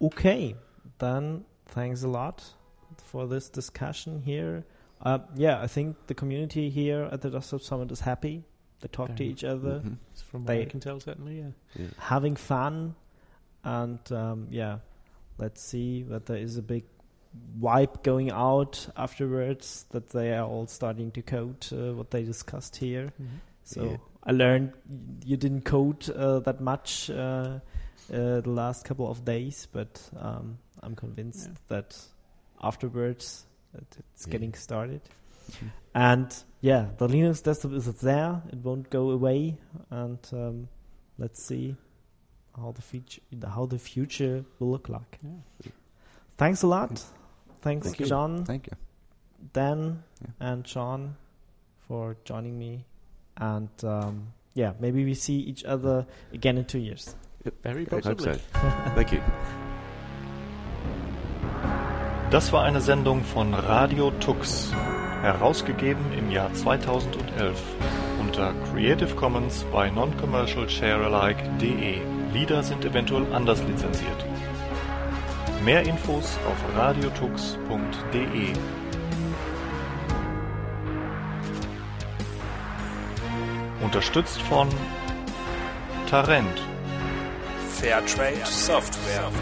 Okay, 0.02 0.56
then 0.98 1.44
thanks 1.66 2.02
a 2.02 2.09
lot 2.09 2.43
for 3.05 3.27
this 3.27 3.48
discussion 3.48 4.23
here. 4.23 4.64
Uh, 5.02 5.18
yeah, 5.36 5.60
I 5.62 5.66
think 5.68 5.97
the 6.09 6.14
community 6.14 6.68
here 6.68 7.09
at 7.12 7.20
the 7.20 7.31
Desktop 7.31 7.60
Summit 7.62 7.93
is 7.93 8.01
happy. 8.01 8.43
They 8.81 8.89
talk 8.89 9.14
to 9.16 9.24
Yeah. 9.24 9.31
each 9.31 9.44
other, 9.44 9.81
Mhm. 9.81 9.97
From 10.24 10.43
what 10.43 10.48
They- 10.48 10.62
I 10.62 10.64
can 10.66 10.81
tell, 10.81 10.98
certainly, 11.01 11.39
yeah. 11.39 11.51
Yeah. 11.77 11.86
having 11.98 12.35
fun, 12.36 12.97
and 13.62 14.01
um, 14.12 14.48
yeah, 14.51 14.78
let's 15.39 15.62
see 15.62 16.02
that 16.05 16.27
there 16.27 16.39
is 16.39 16.56
a 16.56 16.62
big 16.62 16.85
vibe 17.60 18.02
going 18.02 18.30
out 18.30 18.88
afterwards 18.96 19.86
that 19.90 20.10
they 20.10 20.32
are 20.34 20.46
all 20.46 20.66
starting 20.66 21.10
to 21.12 21.22
code 21.22 21.66
uh, 21.72 21.94
what 21.94 22.10
they 22.10 22.22
discussed 22.24 22.76
here. 22.76 23.12
So 23.64 23.82
Yeah. 23.82 23.96
I 24.24 24.32
learned 24.32 24.72
you 25.24 25.36
didn't 25.36 25.62
code 25.64 26.08
uh, 26.10 26.40
that 26.40 26.60
much 26.60 27.10
uh, 27.10 27.14
uh, 28.12 28.40
the 28.40 28.42
last 28.50 28.84
couple 28.84 29.08
of 29.10 29.24
days, 29.24 29.66
but 29.72 30.10
um, 30.20 30.58
I'm 30.82 30.94
convinced 30.94 31.48
Yeah. 31.48 31.54
that 31.68 31.96
afterwards 32.62 33.46
that 33.72 33.86
it's 33.98 34.26
Yeah. 34.26 34.32
getting 34.32 34.54
started. 34.54 35.00
Mhm. 35.50 35.70
And 35.94 36.44
yeah, 36.60 36.90
the 36.98 37.06
Linux 37.08 37.42
desktop 37.42 37.72
is 37.72 37.86
there; 38.00 38.42
it 38.52 38.58
won't 38.64 38.90
go 38.90 39.10
away. 39.10 39.58
And 39.90 40.18
um, 40.32 40.68
let's 41.18 41.42
see 41.42 41.76
how 42.56 42.72
the 42.72 42.82
future 42.82 43.22
how 43.46 43.66
the 43.66 43.78
future 43.78 44.44
will 44.58 44.70
look 44.70 44.88
like. 44.88 45.18
Thanks 46.36 46.62
a 46.62 46.66
lot. 46.66 47.04
Thanks, 47.66 47.86
Thank 47.88 48.01
you. 48.01 48.06
John, 48.06 48.44
Thank 48.44 48.66
you. 48.68 48.76
Dan, 49.52 50.02
Yeah. 50.22 50.52
and 50.52 50.66
Sean 50.66 51.16
for 51.88 52.16
joining 52.24 52.56
me. 52.59 52.84
And 53.36 53.68
um, 53.82 54.28
yeah, 54.55 54.72
maybe 54.80 55.05
we 55.05 55.14
see 55.14 55.38
each 55.40 55.64
other 55.64 56.06
again 56.32 56.56
in 56.59 56.64
two 56.64 56.78
years. 56.78 57.14
Very 57.62 57.82
I 57.82 57.84
hope 57.90 58.02
possibly. 58.02 58.34
so. 58.34 58.40
Thank 58.94 59.12
you. 59.12 59.20
Das 62.30 62.52
war 62.52 62.62
eine 62.64 62.80
Sendung 62.80 63.22
von 63.24 63.52
Radio 63.55 64.10
Tux, 64.20 64.72
herausgegeben 65.22 66.12
im 66.18 66.30
Jahr 66.30 66.52
2011 66.55 67.60
unter 68.20 68.52
Creative 68.72 69.14
Commons 69.16 69.64
bei 69.72 69.90
noncommercialsharealike.de. 69.90 71.98
Lieder 72.32 72.62
sind 72.62 72.84
eventuell 72.84 73.26
anders 73.32 73.62
lizenziert. 73.64 74.24
Mehr 75.66 75.82
Infos 75.82 76.38
auf 76.47 76.76
radiotux.de. 76.76 78.52
Unterstützt 83.82 84.40
von 84.43 84.68
Tarent. 86.09 86.62
Fairtrade 87.80 88.47
Software. 88.47 89.32